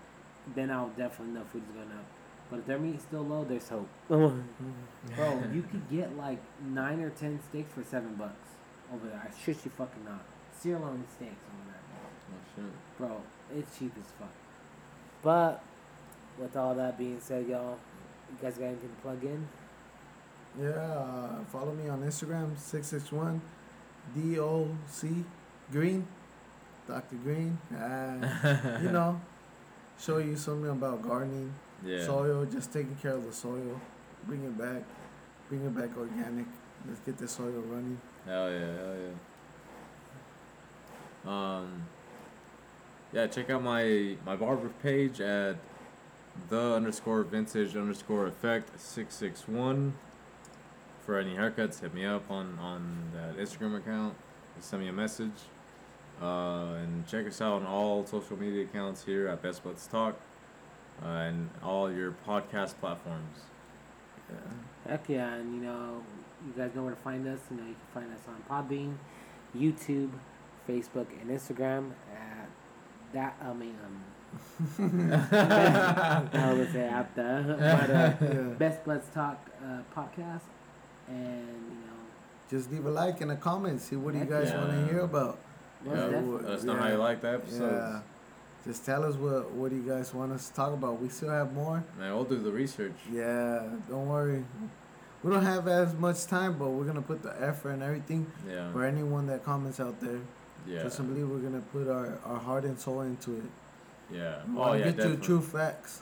then 0.55 0.69
I'll 0.71 0.89
definitely 0.89 1.33
know 1.33 1.43
food 1.51 1.63
is 1.69 1.75
going 1.75 1.89
up. 1.91 2.05
But 2.49 2.59
if 2.59 2.65
their 2.67 2.77
meat's 2.79 3.03
still 3.03 3.23
low, 3.25 3.43
there's 3.43 3.67
hope. 3.69 3.87
Bro, 4.07 5.43
you 5.53 5.63
could 5.63 5.89
get 5.89 6.15
like 6.17 6.39
nine 6.65 7.01
or 7.01 7.09
ten 7.11 7.39
steaks 7.49 7.73
for 7.73 7.83
seven 7.83 8.15
bucks 8.15 8.49
over 8.93 9.07
there. 9.07 9.21
I 9.31 9.43
shit 9.43 9.63
you 9.65 9.71
fucking 9.71 10.05
not. 10.05 10.23
Sirloin 10.59 11.03
steaks 11.15 11.31
over 11.31 11.71
there, 11.71 11.81
Oh 11.99 12.37
shit. 12.55 12.97
bro. 12.97 13.21
It's 13.55 13.77
cheap 13.77 13.93
as 13.99 14.05
fuck. 14.19 14.31
But 15.23 15.63
with 16.39 16.55
all 16.55 16.73
that 16.75 16.97
being 16.97 17.19
said, 17.19 17.47
y'all, 17.47 17.77
you 18.29 18.37
guys 18.41 18.57
got 18.57 18.65
anything 18.65 18.89
to 18.89 19.01
plug 19.01 19.23
in? 19.23 19.47
Yeah, 20.61 20.69
uh, 20.69 21.43
follow 21.51 21.73
me 21.73 21.89
on 21.89 22.01
Instagram, 22.03 22.57
661 22.57 23.41
DOC 24.15 25.25
Green, 25.71 26.05
Dr. 26.87 27.15
Green. 27.23 27.57
Uh, 27.75 28.79
you 28.83 28.91
know, 28.91 29.19
show 29.99 30.17
you 30.19 30.35
something 30.35 30.69
about 30.69 31.01
gardening, 31.01 31.51
Yeah. 31.83 32.05
soil, 32.05 32.45
just 32.45 32.71
taking 32.71 32.95
care 33.01 33.13
of 33.13 33.25
the 33.25 33.33
soil, 33.33 33.79
bring 34.27 34.43
it 34.43 34.57
back, 34.57 34.83
bring 35.49 35.65
it 35.65 35.75
back 35.75 35.89
organic. 35.97 36.45
Let's 36.87 36.99
get 36.99 37.17
the 37.17 37.27
soil 37.27 37.63
running. 37.69 37.99
Hell 38.25 38.51
yeah, 38.51 38.59
hell 38.75 38.95
yeah. 39.01 39.13
Um, 41.25 41.83
yeah, 43.13 43.27
check 43.27 43.49
out 43.49 43.63
my 43.63 44.15
my 44.25 44.35
barber 44.35 44.69
page 44.81 45.21
at 45.21 45.55
the 46.49 46.73
underscore 46.73 47.23
vintage 47.23 47.75
underscore 47.75 48.27
effect 48.27 48.79
six 48.79 49.15
six 49.15 49.47
one. 49.47 49.93
For 51.05 51.19
any 51.19 51.35
haircuts, 51.35 51.81
hit 51.81 51.93
me 51.93 52.05
up 52.05 52.29
on 52.31 52.57
on 52.59 53.11
that 53.13 53.37
Instagram 53.37 53.77
account. 53.77 54.15
Just 54.55 54.69
send 54.69 54.83
me 54.83 54.89
a 54.89 54.93
message. 54.93 55.31
Uh, 56.21 56.75
and 56.75 57.05
check 57.07 57.27
us 57.27 57.41
out 57.41 57.61
on 57.61 57.65
all 57.65 58.05
social 58.05 58.37
media 58.37 58.63
accounts 58.63 59.03
here 59.03 59.27
at 59.27 59.41
Best 59.41 59.63
Buds 59.63 59.87
Talk, 59.87 60.15
uh, 61.03 61.07
and 61.07 61.49
all 61.61 61.91
your 61.91 62.15
podcast 62.25 62.79
platforms. 62.79 63.39
Yeah. 64.29 64.91
Heck 64.91 65.09
yeah, 65.09 65.33
and 65.33 65.55
you 65.55 65.61
know, 65.61 66.01
you 66.45 66.53
guys 66.55 66.73
know 66.75 66.83
where 66.83 66.93
to 66.93 67.01
find 67.01 67.27
us. 67.27 67.39
You 67.49 67.57
know, 67.57 67.63
you 67.63 67.75
can 67.75 68.01
find 68.01 68.13
us 68.13 68.21
on 68.27 68.67
Podbean, 68.67 68.95
YouTube, 69.57 70.11
Facebook, 70.69 71.07
and 71.19 71.29
Instagram 71.29 71.91
at 72.15 72.47
that. 73.13 73.35
I 73.41 73.53
mean, 73.53 73.75
um, 73.85 74.03
I 74.79 76.53
would 76.57 76.71
say 76.71 76.87
at 76.87 77.15
the 77.15 77.55
but, 77.57 77.89
uh, 77.89 78.13
Yeah. 78.21 78.41
Best 78.57 78.83
Buds 78.85 79.07
Talk 79.13 79.37
uh, 79.63 79.79
podcast, 79.95 80.41
and 81.07 81.47
you 81.69 81.75
know, 81.87 81.99
Just 82.49 82.71
leave 82.71 82.85
a 82.85 82.89
like 82.91 83.21
and 83.21 83.31
a 83.31 83.35
comment. 83.35 83.81
See 83.81 83.95
what 83.95 84.13
do 84.13 84.19
you 84.19 84.25
guys 84.25 84.49
yeah. 84.49 84.57
want 84.59 84.71
to 84.87 84.93
hear 84.93 85.01
about. 85.01 85.39
most 85.83 85.95
Yeah, 85.95 86.05
definitely. 86.05 86.43
let 86.43 86.51
us 86.51 86.63
know 86.63 86.75
how 86.75 86.87
you 86.89 86.97
like 86.97 87.21
the 87.21 87.41
Yeah. 87.51 87.99
Just 88.65 88.85
tell 88.85 89.03
us 89.03 89.15
what 89.15 89.51
what 89.51 89.69
do 89.71 89.75
you 89.75 89.83
guys 89.83 90.13
want 90.13 90.31
us 90.31 90.47
to 90.49 90.53
talk 90.55 90.73
about. 90.73 91.01
We 91.01 91.09
still 91.09 91.29
have 91.29 91.53
more. 91.53 91.83
Man, 91.99 92.13
we'll 92.15 92.23
do 92.23 92.39
the 92.39 92.51
research. 92.51 92.95
Yeah, 93.11 93.63
don't 93.89 94.07
worry. 94.07 94.45
We 95.21 95.31
don't 95.31 95.43
have 95.43 95.67
as 95.67 95.93
much 95.95 96.25
time, 96.27 96.57
but 96.57 96.69
we're 96.69 96.85
gonna 96.85 97.01
put 97.01 97.23
the 97.23 97.33
effort 97.41 97.71
and 97.71 97.83
everything 97.83 98.27
Yeah. 98.47 98.71
for 98.71 98.83
anyone 98.85 99.27
that 99.27 99.43
comments 99.43 99.79
out 99.79 99.99
there. 99.99 100.19
Yeah. 100.65 100.81
Trust 100.81 100.99
and 100.99 101.09
believe 101.13 101.29
we're 101.29 101.39
gonna 101.49 101.63
put 101.73 101.89
our, 101.89 102.19
our 102.25 102.39
heart 102.39 102.63
and 102.63 102.79
soul 102.79 103.01
into 103.01 103.35
it. 103.37 103.43
Yeah. 104.11 104.41
We 104.47 104.55
Oh 104.57 104.59
wanna 104.59 104.79
yeah, 104.79 104.85
get 104.85 104.97
definitely. 104.97 105.17
to 105.17 105.23
true 105.23 105.41
facts. 105.41 106.01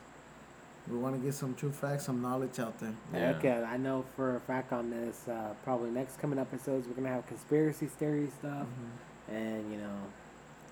We 0.89 0.97
want 0.97 1.15
to 1.15 1.21
get 1.21 1.35
some 1.35 1.53
true 1.53 1.71
facts, 1.71 2.05
some 2.05 2.21
knowledge 2.23 2.59
out 2.59 2.79
there. 2.79 2.93
Yeah. 3.13 3.33
Heck 3.33 3.43
yeah, 3.43 3.69
I 3.71 3.77
know 3.77 4.03
for 4.15 4.35
a 4.35 4.39
fact 4.41 4.73
on 4.73 4.89
this. 4.89 5.27
Uh, 5.27 5.53
probably 5.63 5.91
next 5.91 6.19
coming 6.19 6.39
episodes, 6.39 6.87
we're 6.87 6.95
gonna 6.95 7.09
have 7.09 7.27
conspiracy 7.27 7.85
theory 7.85 8.29
stuff. 8.39 8.65
Mm-hmm. 8.65 9.35
and 9.35 9.71
you 9.71 9.77
know, 9.77 9.97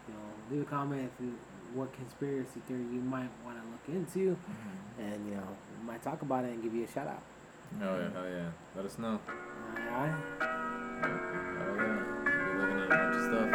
you 0.08 0.14
know, 0.16 0.20
leave 0.52 0.62
a 0.64 0.66
comment 0.66 1.12
if 1.14 1.24
you 1.24 1.34
what 1.76 1.94
conspiracy 1.94 2.60
theory 2.68 2.82
you 2.92 3.00
might 3.02 3.30
want 3.46 3.58
to 3.62 3.64
look 3.70 3.88
into, 3.96 4.36
and 5.00 5.30
you 5.30 5.36
know, 5.36 5.48
we 5.80 5.86
might 5.86 6.02
talk 6.02 6.24
about 6.24 6.44
it 6.44 6.54
and 6.54 6.64
give 6.64 6.74
you 6.74 6.84
a 6.84 6.88
shout 6.88 7.06
out. 7.08 7.22
Oh 7.82 8.00
yeah, 8.00 8.10
hell 8.12 8.28
yeah. 8.28 8.50
Let 8.76 8.86
us 8.86 8.98
know. 8.98 9.20
Alright. 9.94 10.16
Hell 10.42 11.76
yeah. 11.78 12.00
We'll 12.26 12.66
be 12.66 12.74
looking 12.74 12.80
at 12.80 12.86
a 12.86 12.90
bunch 12.90 13.16
of 13.16 13.22
stuff. 13.26 13.50